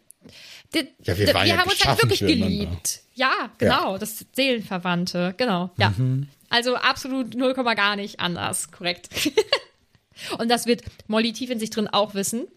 Die, 0.73 0.87
Ja, 1.03 1.17
wir 1.17 1.25
die- 1.27 1.33
waren 1.33 1.45
ja 1.45 1.57
haben 1.57 1.69
uns 1.69 1.83
halt 1.85 2.01
wirklich 2.01 2.19
geliebt. 2.21 3.01
Ja, 3.15 3.51
genau, 3.57 3.97
das 3.97 4.25
Seelenverwandte, 4.33 5.33
genau, 5.35 5.71
ja. 5.77 5.89
Mhm. 5.97 6.29
Also 6.47 6.75
absolut 6.77 7.35
0, 7.35 7.53
gar 7.53 7.97
nicht 7.97 8.21
anders, 8.21 8.71
korrekt. 8.71 9.09
Und 10.37 10.49
das 10.49 10.65
wird 10.67 10.83
Molly 11.07 11.33
tief 11.33 11.49
in 11.49 11.59
sich 11.59 11.69
drin 11.69 11.89
auch 11.89 12.13
wissen. 12.13 12.47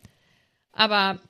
Aber 0.73 1.21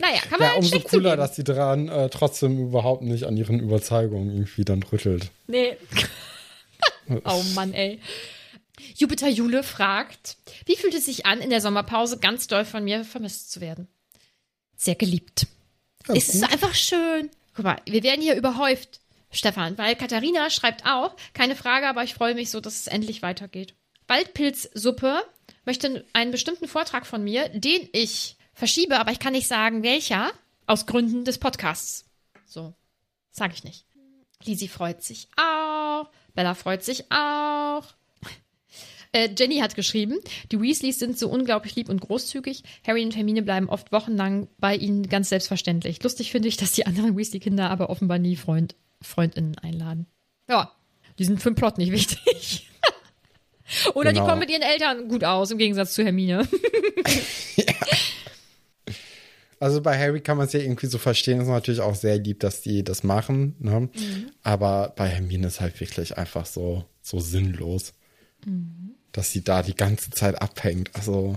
naja, 0.00 0.20
kann 0.20 0.38
man 0.38 0.40
Ja, 0.40 0.48
halt 0.48 0.58
umso 0.58 0.68
schlecht 0.70 0.88
cooler, 0.88 1.16
dass 1.16 1.36
sie 1.36 1.44
daran 1.44 1.88
äh, 1.88 2.08
trotzdem 2.08 2.58
überhaupt 2.58 3.02
nicht 3.02 3.24
an 3.24 3.36
ihren 3.36 3.58
Überzeugungen 3.60 4.30
irgendwie 4.30 4.64
dann 4.64 4.82
rüttelt. 4.82 5.30
Nee. 5.46 5.76
oh 7.24 7.42
Mann, 7.54 7.74
ey. 7.74 8.00
Jupiter 8.96 9.28
Jule 9.28 9.62
fragt, 9.62 10.36
wie 10.66 10.76
fühlt 10.76 10.94
es 10.94 11.06
sich 11.06 11.26
an, 11.26 11.40
in 11.40 11.50
der 11.50 11.60
Sommerpause 11.60 12.18
ganz 12.18 12.46
doll 12.46 12.64
von 12.64 12.84
mir 12.84 13.04
vermisst 13.04 13.50
zu 13.50 13.60
werden? 13.60 13.88
Sehr 14.76 14.94
geliebt. 14.94 15.46
Ja, 16.06 16.14
es 16.14 16.32
ist 16.34 16.44
einfach 16.44 16.74
schön. 16.74 17.30
Guck 17.54 17.64
mal, 17.64 17.80
wir 17.86 18.04
werden 18.04 18.22
hier 18.22 18.36
überhäuft, 18.36 19.00
Stefan, 19.30 19.76
weil 19.78 19.96
Katharina 19.96 20.48
schreibt 20.48 20.86
auch, 20.86 21.14
keine 21.34 21.56
Frage, 21.56 21.88
aber 21.88 22.04
ich 22.04 22.14
freue 22.14 22.34
mich 22.34 22.50
so, 22.50 22.60
dass 22.60 22.76
es 22.80 22.86
endlich 22.86 23.20
weitergeht. 23.22 23.74
Waldpilzsuppe 24.06 25.22
möchte 25.64 26.04
einen 26.12 26.30
bestimmten 26.30 26.66
Vortrag 26.66 27.04
von 27.04 27.22
mir, 27.22 27.48
den 27.50 27.88
ich 27.92 28.36
verschiebe, 28.58 28.98
aber 28.98 29.12
ich 29.12 29.18
kann 29.20 29.32
nicht 29.32 29.46
sagen, 29.48 29.82
welcher, 29.82 30.30
aus 30.66 30.84
Gründen 30.86 31.24
des 31.24 31.38
Podcasts. 31.38 32.04
So, 32.44 32.74
sage 33.30 33.54
ich 33.54 33.64
nicht. 33.64 33.84
Lisi 34.44 34.68
freut 34.68 35.02
sich 35.02 35.28
auch. 35.36 36.10
Bella 36.34 36.54
freut 36.54 36.84
sich 36.84 37.10
auch. 37.10 37.84
Äh, 39.12 39.30
Jenny 39.38 39.56
hat 39.60 39.74
geschrieben, 39.74 40.18
die 40.52 40.60
Weasleys 40.60 40.98
sind 40.98 41.18
so 41.18 41.30
unglaublich 41.30 41.74
lieb 41.76 41.88
und 41.88 41.98
großzügig. 42.02 42.62
Harry 42.86 43.02
und 43.06 43.16
Hermine 43.16 43.40
bleiben 43.40 43.70
oft 43.70 43.90
wochenlang 43.90 44.48
bei 44.58 44.76
ihnen 44.76 45.08
ganz 45.08 45.30
selbstverständlich. 45.30 46.02
Lustig 46.02 46.30
finde 46.30 46.48
ich, 46.48 46.58
dass 46.58 46.72
die 46.72 46.84
anderen 46.84 47.16
Weasley-Kinder 47.16 47.70
aber 47.70 47.88
offenbar 47.88 48.18
nie 48.18 48.36
Freund, 48.36 48.74
FreundInnen 49.00 49.56
einladen. 49.56 50.04
Ja, 50.46 50.72
die 51.18 51.24
sind 51.24 51.40
für 51.42 51.50
den 51.50 51.54
Plot 51.54 51.78
nicht 51.78 51.90
wichtig. 51.90 52.68
Oder 53.94 54.10
die 54.12 54.16
Genau. 54.18 54.26
kommen 54.28 54.40
mit 54.40 54.50
ihren 54.50 54.60
Eltern 54.60 55.08
gut 55.08 55.24
aus, 55.24 55.50
im 55.52 55.56
Gegensatz 55.58 55.94
zu 55.94 56.04
Hermine. 56.04 56.46
Also 59.60 59.80
bei 59.82 59.98
Harry 59.98 60.20
kann 60.20 60.36
man 60.36 60.46
es 60.46 60.52
ja 60.52 60.60
irgendwie 60.60 60.86
so 60.86 60.98
verstehen, 60.98 61.40
ist 61.40 61.48
natürlich 61.48 61.80
auch 61.80 61.94
sehr 61.96 62.18
lieb, 62.18 62.40
dass 62.40 62.60
die 62.60 62.84
das 62.84 63.02
machen. 63.02 63.56
Ne? 63.58 63.80
Mhm. 63.80 64.30
Aber 64.42 64.92
bei 64.96 65.08
Hermine 65.08 65.48
ist 65.48 65.60
halt 65.60 65.80
wirklich 65.80 66.16
einfach 66.16 66.46
so, 66.46 66.84
so 67.02 67.18
sinnlos, 67.20 67.92
Mhm. 68.46 68.94
dass 69.12 69.32
sie 69.32 69.42
da 69.42 69.62
die 69.64 69.74
ganze 69.74 70.10
Zeit 70.10 70.40
abhängt. 70.40 70.90
Also, 70.94 71.36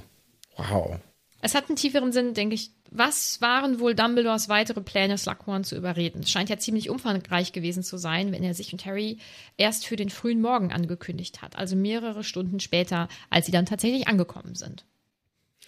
wow. 0.55 0.99
Es 1.41 1.55
hat 1.55 1.67
einen 1.69 1.75
tieferen 1.77 2.11
Sinn, 2.11 2.33
denke 2.35 2.53
ich. 2.55 2.71
Was 2.93 3.39
waren 3.41 3.79
wohl 3.79 3.95
Dumbledores 3.95 4.49
weitere 4.49 4.81
Pläne, 4.81 5.17
Slughorn 5.17 5.63
zu 5.63 5.75
überreden? 5.77 6.21
Es 6.23 6.29
scheint 6.29 6.49
ja 6.49 6.57
ziemlich 6.59 6.89
umfangreich 6.89 7.53
gewesen 7.53 7.83
zu 7.83 7.97
sein, 7.97 8.33
wenn 8.33 8.43
er 8.43 8.53
sich 8.53 8.73
und 8.73 8.85
Harry 8.85 9.17
erst 9.57 9.87
für 9.87 9.95
den 9.95 10.09
frühen 10.09 10.41
Morgen 10.41 10.73
angekündigt 10.73 11.41
hat. 11.41 11.55
Also 11.55 11.75
mehrere 11.77 12.23
Stunden 12.25 12.59
später, 12.59 13.07
als 13.29 13.45
sie 13.45 13.53
dann 13.53 13.65
tatsächlich 13.65 14.09
angekommen 14.09 14.55
sind. 14.55 14.85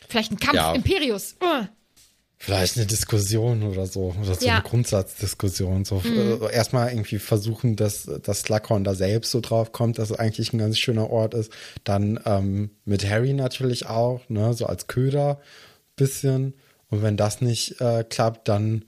Vielleicht 0.10 0.32
ein 0.34 0.38
Kampf, 0.40 0.56
Ja. 0.56 0.74
Imperius. 0.76 1.38
Uh. 1.42 1.66
Vielleicht 2.46 2.76
eine 2.76 2.86
Diskussion 2.86 3.64
oder 3.64 3.86
so, 3.86 4.14
oder 4.22 4.36
so 4.36 4.46
Ja. 4.46 4.56
eine 4.56 4.64
Grundsatzdiskussion. 4.64 5.86
So 5.86 6.02
Mhm. 6.04 6.42
äh, 6.44 6.52
erstmal 6.54 6.90
irgendwie 6.92 7.18
versuchen, 7.20 7.78
dass 7.78 8.04
das 8.22 8.42
Slughorn 8.42 8.84
da 8.84 8.96
selbst 8.96 9.32
so 9.32 9.40
drauf 9.40 9.72
kommt, 9.72 9.98
dass 9.98 10.10
es 10.10 10.20
eigentlich 10.20 10.52
ein 10.52 10.58
ganz 10.58 10.78
schöner 10.78 11.10
Ort 11.10 11.36
ist. 11.36 11.54
Dann 11.86 12.20
ähm, 12.26 12.72
mit 12.84 13.10
Harry 13.10 13.32
natürlich 13.32 13.86
auch, 13.86 14.28
ne, 14.28 14.54
so 14.54 14.66
als 14.66 14.88
Köder 14.88 15.40
bisschen. 15.96 16.54
Und 16.90 17.02
wenn 17.02 17.16
das 17.16 17.40
nicht 17.40 17.80
äh, 17.80 18.04
klappt, 18.04 18.50
dann 18.50 18.84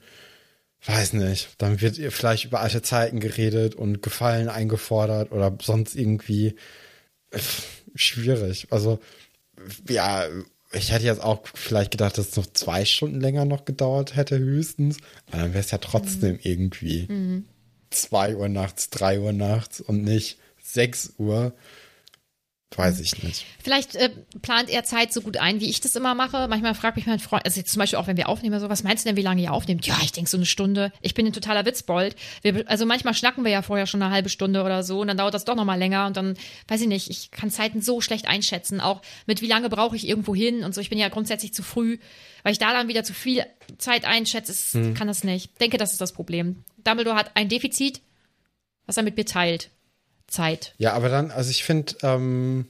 weiß 0.84 1.14
nicht, 1.14 1.48
dann 1.56 1.80
wird 1.80 1.96
ihr 1.96 2.12
vielleicht 2.12 2.44
über 2.44 2.60
alte 2.60 2.82
Zeiten 2.82 3.20
geredet 3.20 3.74
und 3.74 4.02
Gefallen 4.02 4.50
eingefordert 4.50 5.32
oder 5.32 5.56
sonst 5.62 5.96
irgendwie 5.96 6.56
äh, 7.30 7.38
schwierig. 7.94 8.66
Also 8.70 8.98
ja, 9.88 10.26
ich 10.72 10.92
hätte 10.92 11.04
jetzt 11.04 11.22
auch 11.22 11.40
vielleicht 11.54 11.92
gedacht, 11.92 12.18
dass 12.18 12.30
es 12.30 12.36
noch 12.36 12.46
zwei 12.52 12.84
Stunden 12.84 13.20
länger 13.20 13.44
noch 13.44 13.64
gedauert 13.64 14.16
hätte, 14.16 14.38
höchstens. 14.38 14.98
Aber 15.28 15.42
dann 15.42 15.54
wäre 15.54 15.64
es 15.64 15.70
ja 15.70 15.78
trotzdem 15.78 16.38
irgendwie 16.42 17.06
zwei 17.90 18.36
Uhr 18.36 18.48
nachts, 18.48 18.90
drei 18.90 19.20
Uhr 19.20 19.32
nachts 19.32 19.80
und 19.80 20.02
nicht 20.02 20.38
sechs 20.62 21.14
Uhr. 21.18 21.52
Weiß 22.74 22.98
ich 22.98 23.22
nicht. 23.22 23.46
Vielleicht 23.62 23.94
äh, 23.94 24.10
plant 24.42 24.68
er 24.68 24.82
Zeit 24.82 25.12
so 25.12 25.20
gut 25.20 25.36
ein, 25.36 25.60
wie 25.60 25.70
ich 25.70 25.80
das 25.80 25.94
immer 25.94 26.14
mache. 26.14 26.48
Manchmal 26.48 26.74
fragt 26.74 26.96
mich 26.96 27.06
mein 27.06 27.20
Freund, 27.20 27.44
also 27.44 27.60
jetzt 27.60 27.72
zum 27.72 27.78
Beispiel 27.78 27.98
auch, 27.98 28.08
wenn 28.08 28.16
wir 28.16 28.28
aufnehmen, 28.28 28.58
so, 28.58 28.68
was 28.68 28.82
meinst 28.82 29.04
du 29.04 29.08
denn, 29.08 29.16
wie 29.16 29.22
lange 29.22 29.40
ihr 29.40 29.52
aufnehmt? 29.52 29.86
Ja, 29.86 29.96
ich 30.02 30.10
denke 30.10 30.28
so 30.28 30.36
eine 30.36 30.46
Stunde. 30.46 30.92
Ich 31.00 31.14
bin 31.14 31.26
ein 31.26 31.32
totaler 31.32 31.64
Witzbold. 31.64 32.16
Wir, 32.42 32.68
also 32.68 32.84
manchmal 32.84 33.14
schnacken 33.14 33.44
wir 33.44 33.52
ja 33.52 33.62
vorher 33.62 33.86
schon 33.86 34.02
eine 34.02 34.12
halbe 34.12 34.28
Stunde 34.28 34.64
oder 34.64 34.82
so 34.82 35.00
und 35.00 35.06
dann 35.06 35.16
dauert 35.16 35.32
das 35.32 35.44
doch 35.44 35.54
nochmal 35.54 35.78
länger 35.78 36.06
und 36.06 36.16
dann, 36.16 36.36
weiß 36.66 36.80
ich 36.80 36.88
nicht, 36.88 37.08
ich 37.08 37.30
kann 37.30 37.50
Zeiten 37.50 37.82
so 37.82 38.00
schlecht 38.00 38.26
einschätzen, 38.26 38.80
auch 38.80 39.00
mit 39.26 39.42
wie 39.42 39.48
lange 39.48 39.70
brauche 39.70 39.94
ich 39.94 40.06
irgendwo 40.06 40.34
hin 40.34 40.64
und 40.64 40.74
so. 40.74 40.80
Ich 40.80 40.90
bin 40.90 40.98
ja 40.98 41.08
grundsätzlich 41.08 41.54
zu 41.54 41.62
früh, 41.62 41.98
weil 42.42 42.52
ich 42.52 42.58
da 42.58 42.72
dann 42.72 42.88
wieder 42.88 43.04
zu 43.04 43.14
viel 43.14 43.46
Zeit 43.78 44.04
einschätze, 44.04 44.52
ist, 44.52 44.96
kann 44.96 45.06
das 45.06 45.22
nicht. 45.22 45.60
Denke, 45.60 45.78
das 45.78 45.92
ist 45.92 46.00
das 46.00 46.12
Problem. 46.12 46.64
Dumbledore 46.78 47.16
hat 47.16 47.36
ein 47.36 47.48
Defizit, 47.48 48.02
was 48.86 48.96
er 48.96 49.04
mit 49.04 49.16
mir 49.16 49.24
teilt. 49.24 49.70
Zeit. 50.26 50.74
Ja, 50.78 50.92
aber 50.92 51.08
dann, 51.08 51.30
also 51.30 51.50
ich 51.50 51.64
finde, 51.64 51.94
ähm, 52.02 52.66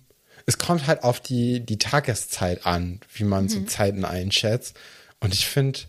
es 0.47 0.59
kommt 0.59 0.87
halt 0.87 1.03
auf 1.03 1.21
die, 1.21 1.61
die 1.61 1.79
Tageszeit 1.79 2.67
an, 2.67 3.01
wie 3.15 3.25
man 3.25 3.49
so 3.49 3.63
Zeiten 3.63 4.05
einschätzt. 4.05 4.77
Und 5.21 5.35
ich 5.35 5.47
finde, 5.47 5.81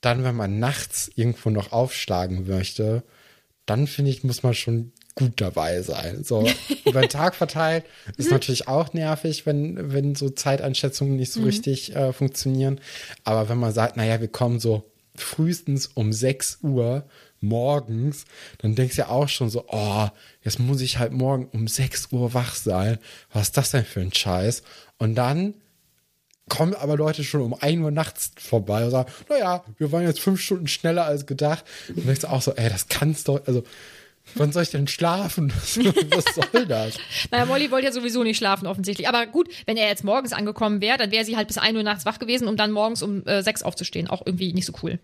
dann, 0.00 0.24
wenn 0.24 0.36
man 0.36 0.58
nachts 0.58 1.10
irgendwo 1.14 1.50
noch 1.50 1.72
aufschlagen 1.72 2.46
möchte, 2.46 3.02
dann 3.66 3.86
finde 3.86 4.10
ich, 4.10 4.24
muss 4.24 4.42
man 4.42 4.54
schon 4.54 4.92
gut 5.14 5.40
dabei 5.40 5.82
sein. 5.82 6.22
So 6.22 6.46
über 6.84 7.00
den 7.00 7.10
Tag 7.10 7.34
verteilt 7.34 7.84
ist 8.16 8.30
natürlich 8.30 8.68
auch 8.68 8.92
nervig, 8.92 9.46
wenn, 9.46 9.92
wenn 9.92 10.14
so 10.14 10.30
Zeiteinschätzungen 10.30 11.16
nicht 11.16 11.32
so 11.32 11.42
richtig 11.42 11.96
äh, 11.96 12.12
funktionieren. 12.12 12.80
Aber 13.24 13.48
wenn 13.48 13.58
man 13.58 13.72
sagt, 13.72 13.96
naja, 13.96 14.20
wir 14.20 14.28
kommen 14.28 14.60
so 14.60 14.84
frühestens 15.16 15.86
um 15.86 16.12
6 16.12 16.58
Uhr 16.62 17.04
morgens, 17.40 18.24
dann 18.58 18.74
denkst 18.74 18.96
du 18.96 19.02
ja 19.02 19.08
auch 19.08 19.28
schon 19.28 19.50
so, 19.50 19.64
oh, 19.68 20.08
jetzt 20.42 20.58
muss 20.58 20.80
ich 20.80 20.98
halt 20.98 21.12
morgen 21.12 21.48
um 21.52 21.68
6 21.68 22.08
Uhr 22.12 22.34
wach 22.34 22.54
sein. 22.54 22.98
Was 23.32 23.48
ist 23.48 23.56
das 23.56 23.70
denn 23.70 23.84
für 23.84 24.00
ein 24.00 24.12
Scheiß? 24.12 24.62
Und 24.98 25.14
dann 25.14 25.54
kommen 26.48 26.74
aber 26.74 26.96
Leute 26.96 27.24
schon 27.24 27.42
um 27.42 27.54
1 27.54 27.82
Uhr 27.82 27.90
nachts 27.90 28.32
vorbei 28.38 28.84
und 28.84 28.90
sagen, 28.90 29.12
naja, 29.28 29.64
wir 29.76 29.92
waren 29.92 30.04
jetzt 30.04 30.20
fünf 30.20 30.40
Stunden 30.40 30.66
schneller 30.66 31.04
als 31.04 31.26
gedacht. 31.26 31.64
Und 31.88 32.06
denkst 32.06 32.22
du 32.22 32.30
auch 32.30 32.42
so, 32.42 32.52
ey, 32.52 32.68
das 32.68 32.88
kann's 32.88 33.24
doch, 33.24 33.46
also 33.46 33.62
wann 34.34 34.52
soll 34.52 34.62
ich 34.62 34.70
denn 34.70 34.88
schlafen? 34.88 35.52
Was 36.10 36.34
soll 36.34 36.66
das? 36.66 36.96
Naja, 37.30 37.46
Molly 37.46 37.70
wollte 37.70 37.86
ja 37.86 37.92
sowieso 37.92 38.22
nicht 38.22 38.38
schlafen, 38.38 38.66
offensichtlich. 38.66 39.08
Aber 39.08 39.26
gut, 39.26 39.48
wenn 39.66 39.76
er 39.76 39.88
jetzt 39.88 40.04
morgens 40.04 40.32
angekommen 40.32 40.80
wäre, 40.80 40.98
dann 40.98 41.10
wäre 41.10 41.24
sie 41.24 41.36
halt 41.36 41.48
bis 41.48 41.58
1 41.58 41.76
Uhr 41.76 41.82
nachts 41.82 42.04
wach 42.04 42.18
gewesen, 42.18 42.48
um 42.48 42.56
dann 42.56 42.72
morgens 42.72 43.02
um 43.02 43.26
äh, 43.26 43.42
6 43.42 43.62
aufzustehen. 43.62 44.08
Auch 44.08 44.22
irgendwie 44.24 44.52
nicht 44.52 44.66
so 44.66 44.72
cool. 44.82 44.98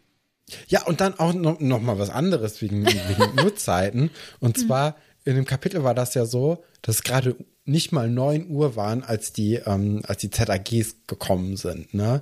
Ja, 0.69 0.83
und 0.85 1.01
dann 1.01 1.19
auch 1.19 1.33
noch, 1.33 1.61
noch 1.61 1.81
mal 1.81 1.99
was 1.99 2.11
anderes 2.11 2.61
wegen, 2.61 2.85
wegen 2.87 3.41
Uhrzeiten. 3.45 4.11
Und 4.41 4.59
zwar 4.59 4.97
in 5.25 5.37
dem 5.37 5.47
Kapitel 5.47 5.83
war 5.85 5.95
das 5.95 6.15
ja 6.15 6.27
so, 6.27 6.63
dass 6.83 6.97
es 6.97 7.03
gerade 7.03 7.35
nicht 7.67 7.93
mal 7.93 8.11
9 8.11 8.51
Uhr 8.51 8.77
waren, 8.77 9.03
als 9.03 9.33
die, 9.33 9.55
ähm, 9.55 10.03
als 10.07 10.21
die 10.21 10.29
ZAGs 10.29 10.97
gekommen 11.07 11.57
sind. 11.57 11.95
Ne? 11.95 12.21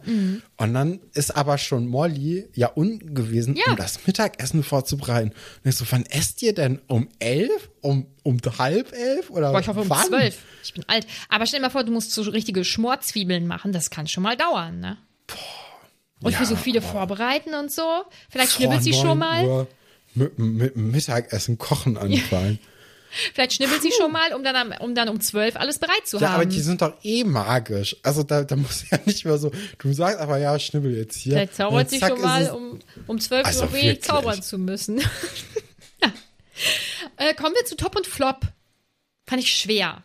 Und 0.57 0.73
dann 0.73 1.01
ist 1.15 1.35
aber 1.37 1.59
schon 1.59 1.89
Molly 1.89 2.49
ja 2.55 2.69
unten 2.69 3.13
gewesen, 3.13 3.57
Ja. 3.57 3.73
um 3.73 3.77
das 3.77 4.07
Mittagessen 4.07 4.63
vorzubereiten. 4.63 5.31
Und 5.65 5.69
ich 5.69 5.75
so, 5.75 5.85
wann 5.91 6.07
esst 6.07 6.43
ihr 6.43 6.55
denn? 6.55 6.81
Um 6.87 7.09
elf? 7.19 7.71
Um, 7.81 8.07
um 8.23 8.39
halb 8.57 8.93
elf? 8.93 9.31
Oder 9.31 9.51
Boah, 9.51 9.59
ich 9.59 9.67
hoffe 9.67 9.81
um 9.81 9.91
wann? 9.91 10.07
zwölf. 10.07 10.39
Ich 10.63 10.75
bin 10.75 10.85
alt. 10.87 11.09
Aber 11.29 11.45
stell 11.47 11.59
dir 11.59 11.67
mal 11.67 11.71
vor, 11.71 11.83
du 11.83 11.91
musst 11.91 12.13
so 12.13 12.23
richtige 12.23 12.63
Schmorzwiebeln 12.63 13.49
machen. 13.49 13.73
Das 13.73 13.91
kann 13.91 14.07
schon 14.07 14.23
mal 14.23 14.37
dauern, 14.37 14.79
ne? 14.79 14.97
Und 16.23 16.35
für 16.35 16.43
ja, 16.43 16.49
so 16.49 16.57
viele 16.57 16.81
vorbereiten 16.83 17.55
und 17.55 17.71
so. 17.73 18.05
Vielleicht 18.31 18.53
schnibbelt 18.53 18.83
sie 18.83 18.91
9 18.93 19.01
schon 19.01 19.19
mal. 19.19 19.45
Uhr 19.47 19.67
Mit, 20.15 20.39
mit 20.39 20.77
Mittagessen 20.77 21.59
kochen 21.59 21.97
anfangen. 21.97 22.59
Vielleicht 23.35 23.53
schnibbelt 23.55 23.83
sie 23.83 23.93
schon 23.93 24.11
mal, 24.11 24.33
um 24.33 24.43
dann, 24.43 24.57
am, 24.57 24.73
um 24.81 24.95
dann 24.95 25.11
um 25.11 25.21
zwölf 25.21 25.57
alles 25.57 25.79
bereit 25.79 26.07
zu 26.07 26.19
Ja, 26.19 26.29
aber 26.31 26.43
haben. 26.45 26.51
die 26.51 26.61
sind 26.63 26.81
doch 26.81 26.95
eh 27.03 27.25
magisch. 27.25 27.95
Also 28.03 28.23
da, 28.23 28.43
da 28.43 28.57
muss 28.57 28.89
ja 28.91 28.99
nicht 29.05 29.27
mehr 29.27 29.37
so, 29.37 29.53
du 29.79 29.93
sagst 29.93 30.19
aber 30.19 30.39
ja, 30.39 30.59
schnibbel 30.59 30.97
jetzt 30.97 31.17
hier. 31.17 31.35
Vielleicht 31.35 31.57
zaubert 31.57 31.91
sie 31.91 32.01
schon 32.01 32.21
mal, 32.23 32.51
um, 32.51 32.79
um 33.07 33.21
12 33.21 33.47
Also 33.47 33.65
Uhr 33.65 33.73
wenig 33.75 34.03
zaubern 34.03 34.43
zu 34.43 34.57
müssen. 34.57 34.99
ja. 36.03 36.11
äh, 37.19 37.35
kommen 37.35 37.55
wir 37.55 37.67
zu 37.67 37.77
Top 37.77 37.97
und 37.97 38.07
Flop. 38.07 38.47
Fand 39.27 39.43
ich 39.43 39.53
schwer. 39.53 40.03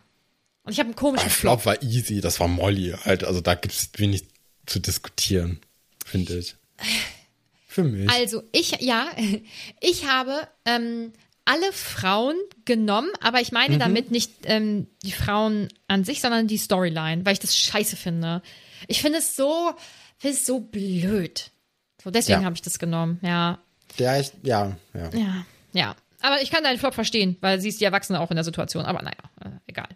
Und 0.64 0.72
ich 0.72 0.78
habe 0.78 0.88
einen 0.88 0.96
komischen 0.96 1.28
Ah, 1.28 1.30
Flop. 1.30 1.62
Flop 1.62 1.80
war 1.80 1.82
easy, 1.82 2.20
das 2.20 2.40
war 2.40 2.48
Molly 2.48 2.94
halt. 3.04 3.24
Also 3.24 3.40
da 3.40 3.54
gibt 3.54 3.72
es 3.74 3.88
wenig 3.96 4.24
zu 4.66 4.80
diskutieren, 4.80 5.60
finde 6.08 6.38
ich. 6.38 6.56
Für 7.66 7.84
mich. 7.84 8.10
Also 8.10 8.42
ich, 8.52 8.72
ja, 8.80 9.08
ich 9.80 10.06
habe 10.06 10.48
ähm, 10.64 11.12
alle 11.44 11.72
Frauen 11.72 12.36
genommen, 12.64 13.10
aber 13.20 13.40
ich 13.40 13.52
Mhm. 13.52 13.58
meine 13.58 13.78
damit 13.78 14.10
nicht 14.10 14.30
ähm, 14.44 14.86
die 15.02 15.12
Frauen 15.12 15.68
an 15.86 16.04
sich, 16.04 16.20
sondern 16.20 16.46
die 16.46 16.58
Storyline, 16.58 17.24
weil 17.24 17.32
ich 17.34 17.38
das 17.40 17.56
scheiße 17.56 17.96
finde. 17.96 18.42
Ich 18.86 19.00
finde 19.00 19.18
es 19.18 19.36
so, 19.36 19.72
finde 20.18 20.36
es 20.36 20.44
so 20.46 20.60
blöd. 20.60 21.50
So, 22.02 22.10
deswegen 22.10 22.40
Ja. 22.40 22.44
habe 22.44 22.54
ich 22.54 22.62
das 22.62 22.78
genommen, 22.78 23.18
ja. 23.22 23.58
ja, 23.96 24.18
ich, 24.20 24.30
ja, 24.42 24.76
ja. 24.94 25.10
Ja, 25.14 25.46
ja. 25.72 25.96
Aber 26.20 26.42
ich 26.42 26.50
kann 26.50 26.64
deinen 26.64 26.78
Flop 26.78 26.94
verstehen, 26.94 27.36
weil 27.40 27.60
sie 27.60 27.68
ist 27.68 27.80
die 27.80 27.84
Erwachsene 27.84 28.20
auch 28.20 28.30
in 28.30 28.34
der 28.36 28.44
Situation. 28.44 28.84
Aber 28.84 29.02
naja, 29.02 29.16
äh, 29.44 29.50
egal. 29.68 29.88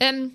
Ähm, 0.00 0.32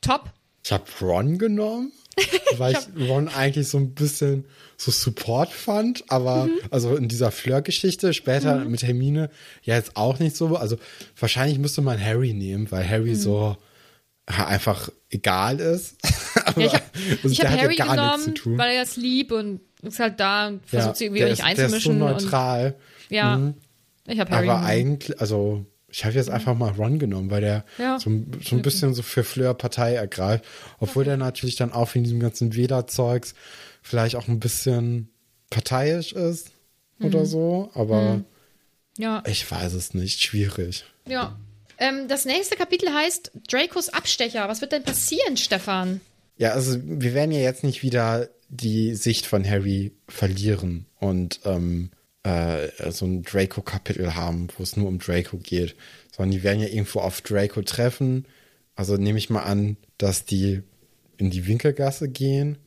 top. 0.00 0.30
Ich 0.64 0.72
habe 0.72 0.84
Ron 1.00 1.38
genommen, 1.38 1.92
weil 2.58 2.74
ich, 2.74 3.08
Ron 3.08 3.28
eigentlich 3.28 3.68
so 3.68 3.78
ein 3.78 3.94
bisschen 3.94 4.44
so 4.76 4.90
Support 4.90 5.50
fand, 5.50 6.04
aber 6.08 6.46
Mhm. 6.46 6.58
also 6.70 6.96
in 6.96 7.08
dieser 7.08 7.30
Flirt-Geschichte 7.30 8.12
später 8.14 8.64
mit 8.64 8.82
Hermine 8.82 9.30
ja 9.62 9.76
jetzt 9.76 9.96
auch 9.96 10.18
nicht 10.18 10.36
so. 10.36 10.56
Also 10.56 10.76
wahrscheinlich 11.18 11.58
müsste 11.58 11.82
man 11.82 12.02
Harry 12.02 12.32
nehmen, 12.34 12.70
weil 12.70 12.88
Harry 12.88 13.14
so 13.14 13.56
ja, 14.30 14.46
einfach 14.46 14.88
egal 15.10 15.58
ist. 15.60 15.96
aber 16.46 16.60
Mhm. 16.60 16.66
Ja, 16.66 16.66
ich 16.66 16.72
habe 16.74 16.84
also 17.22 17.42
hab 17.44 17.50
hat 17.50 17.60
Harry 17.60 17.76
ja 17.78 17.84
gar 17.86 17.96
nichts 17.96 18.24
genommen, 18.24 18.36
zu 18.36 18.42
tun. 18.42 18.58
weil 18.58 18.74
er 18.76 18.82
ist 18.82 18.96
lieb 18.96 19.32
und 19.32 19.60
ist 19.82 19.98
halt 19.98 20.20
da 20.20 20.48
und 20.48 20.66
versucht 20.66 20.88
ja, 20.90 20.94
sie 20.94 21.04
irgendwie 21.06 21.22
nicht 21.24 21.32
ist, 21.32 21.40
der 21.42 21.50
ist 21.52 21.58
so 21.58 21.62
einzumischen. 21.64 21.92
und, 21.92 21.98
neutral. 21.98 22.76
ja, 23.08 23.52
ich 24.06 24.18
habe 24.20 24.30
Harry 24.30 24.48
Aber 24.48 24.58
genommen. 24.58 24.64
eigentlich, 24.64 25.20
also 25.20 25.64
ich 25.92 26.04
habe 26.04 26.14
jetzt 26.14 26.30
einfach 26.30 26.56
mal 26.56 26.70
Ron 26.72 26.98
genommen, 26.98 27.30
weil 27.30 27.42
der 27.42 27.64
Ja. 27.78 28.00
so, 28.00 28.10
ein- 28.10 28.32
so 28.42 28.56
ein 28.56 28.62
bisschen 28.62 28.94
so 28.94 29.02
für 29.02 29.22
Fleur 29.22 29.54
Partei 29.54 29.94
ergreift. 29.94 30.44
Obwohl 30.80 31.04
der 31.04 31.16
natürlich 31.16 31.54
dann 31.56 31.70
auch 31.72 31.94
wegen 31.94 32.02
diesem 32.04 32.18
ganzen 32.18 32.56
Wählerzeugs 32.56 33.34
vielleicht 33.82 34.16
auch 34.16 34.26
ein 34.28 34.40
bisschen 34.40 35.08
parteiisch 35.50 36.12
ist 36.12 36.50
Mhm. 36.98 37.06
oder 37.06 37.26
so. 37.26 37.70
Aber 37.74 38.22
Ja, 38.98 39.22
ich 39.26 39.48
weiß 39.50 39.74
es 39.74 39.94
nicht. 39.94 40.20
Schwierig. 40.22 40.84
ja. 41.06 41.38
Ähm, 41.78 42.06
das 42.06 42.24
nächste 42.26 42.54
Kapitel 42.56 42.90
heißt 42.92 43.32
Dracos 43.50 43.88
Abstecher. 43.88 44.48
Was 44.48 44.60
wird 44.60 44.72
denn 44.72 44.84
passieren, 44.84 45.36
Stefan? 45.36 46.00
Ja, 46.36 46.50
also 46.52 46.78
wir 46.82 47.12
werden 47.14 47.32
ja 47.32 47.40
jetzt 47.40 47.64
nicht 47.64 47.82
wieder 47.82 48.28
die 48.50 48.94
Sicht 48.94 49.26
von 49.26 49.44
Harry 49.48 49.92
verlieren 50.08 50.86
und 51.00 51.40
ähm, 51.44 51.90
äh, 52.22 52.68
so 52.90 53.06
ein 53.06 53.22
Draco-Kapitel 53.22 54.14
haben, 54.14 54.48
wo 54.56 54.62
es 54.62 54.76
nur 54.76 54.88
um 54.88 54.98
Draco 54.98 55.38
geht, 55.38 55.74
sondern 56.14 56.30
die 56.32 56.42
werden 56.42 56.60
ja 56.60 56.68
irgendwo 56.68 57.00
auf 57.00 57.20
Draco 57.20 57.62
treffen. 57.62 58.26
Also 58.74 58.96
nehme 58.96 59.18
ich 59.18 59.30
mal 59.30 59.42
an, 59.42 59.76
dass 59.98 60.24
die 60.24 60.62
in 61.16 61.30
die 61.30 61.46
Winkelgasse 61.46 62.08
gehen 62.08 62.58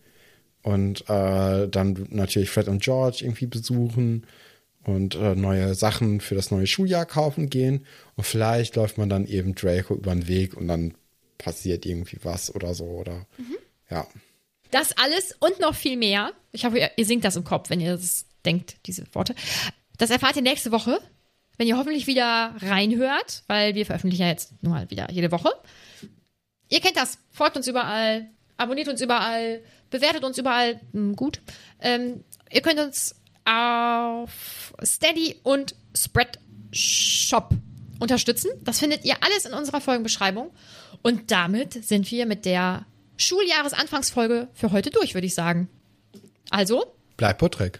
und 0.62 1.10
äh, 1.10 1.68
dann 1.68 2.08
natürlich 2.10 2.50
Fred 2.50 2.68
und 2.68 2.82
George 2.82 3.20
irgendwie 3.22 3.48
besuchen 3.48 4.26
und 4.84 5.16
äh, 5.16 5.36
neue 5.36 5.74
Sachen 5.76 6.22
für 6.22 6.36
das 6.36 6.52
neue 6.52 6.68
Schuljahr 6.68 7.06
kaufen 7.06 7.50
gehen. 7.50 7.86
Und 8.16 8.24
vielleicht 8.24 8.76
läuft 8.76 8.98
man 8.98 9.10
dann 9.10 9.26
eben 9.26 9.56
Draco 9.56 9.96
über 9.96 10.14
den 10.14 10.28
Weg 10.28 10.56
und 10.56 10.68
dann 10.68 10.94
passiert 11.38 11.86
irgendwie 11.86 12.18
was 12.24 12.54
oder 12.54 12.74
so 12.74 12.86
oder 12.86 13.26
ja. 13.90 14.08
Das 14.72 14.98
alles 14.98 15.36
und 15.40 15.60
noch 15.60 15.76
viel 15.76 15.98
mehr. 15.98 16.32
Ich 16.52 16.66
hoffe, 16.66 16.80
ihr, 16.80 16.92
ihr 16.98 17.06
singt 17.06 17.24
das 17.24 17.36
im 17.36 17.44
Kopf, 17.44 17.70
wenn 17.70 17.80
ihr 17.80 17.94
das 17.94 18.26
denkt, 18.46 18.78
diese 18.86 19.04
Worte. 19.14 19.36
Das 19.98 20.10
erfahrt 20.10 20.36
ihr 20.36 20.42
nächste 20.42 20.72
Woche, 20.72 21.00
wenn 21.58 21.68
ihr 21.68 21.78
hoffentlich 21.78 22.08
wieder 22.08 22.56
reinhört, 22.62 23.44
weil 23.48 23.76
wir 23.76 23.86
veröffentlichen 23.86 24.24
ja 24.24 24.30
jetzt 24.30 24.54
nun 24.62 24.74
mal 24.74 24.90
wieder 24.90 25.10
jede 25.12 25.32
Woche. 25.32 25.50
Ihr 26.70 26.82
kennt 26.82 26.98
das. 26.98 27.18
Folgt 27.32 27.58
uns 27.58 27.68
überall, 27.68 28.28
abonniert 28.58 28.88
uns 28.88 29.02
überall, 29.02 29.62
bewertet 29.90 30.24
uns 30.24 30.38
überall. 30.38 30.80
Hm, 30.92 31.16
gut. 31.16 31.42
Ähm, 31.80 32.24
ihr 32.52 32.62
könnt 32.62 32.80
uns 32.80 33.16
auf 33.46 34.74
Steady 34.84 35.40
und 35.44 35.76
Spreadshop 35.96 37.52
unterstützen. 38.00 38.52
Das 38.64 38.80
findet 38.80 39.06
ihr 39.06 39.16
alles 39.22 39.46
in 39.46 39.54
unserer 39.54 39.82
Folgenbeschreibung. 39.82 40.52
Und 41.02 41.32
damit 41.32 41.86
sind 41.86 42.10
wir 42.12 42.26
mit 42.26 42.46
der 42.46 42.86
Schuljahresanfangsfolge 43.18 44.48
für 44.54 44.72
heute 44.72 44.90
durch, 44.90 45.14
würde 45.14 45.28
ich 45.28 45.36
sagen. 45.36 45.70
Also, 46.50 46.96
Bleib 47.18 47.38
Potrek. 47.38 47.80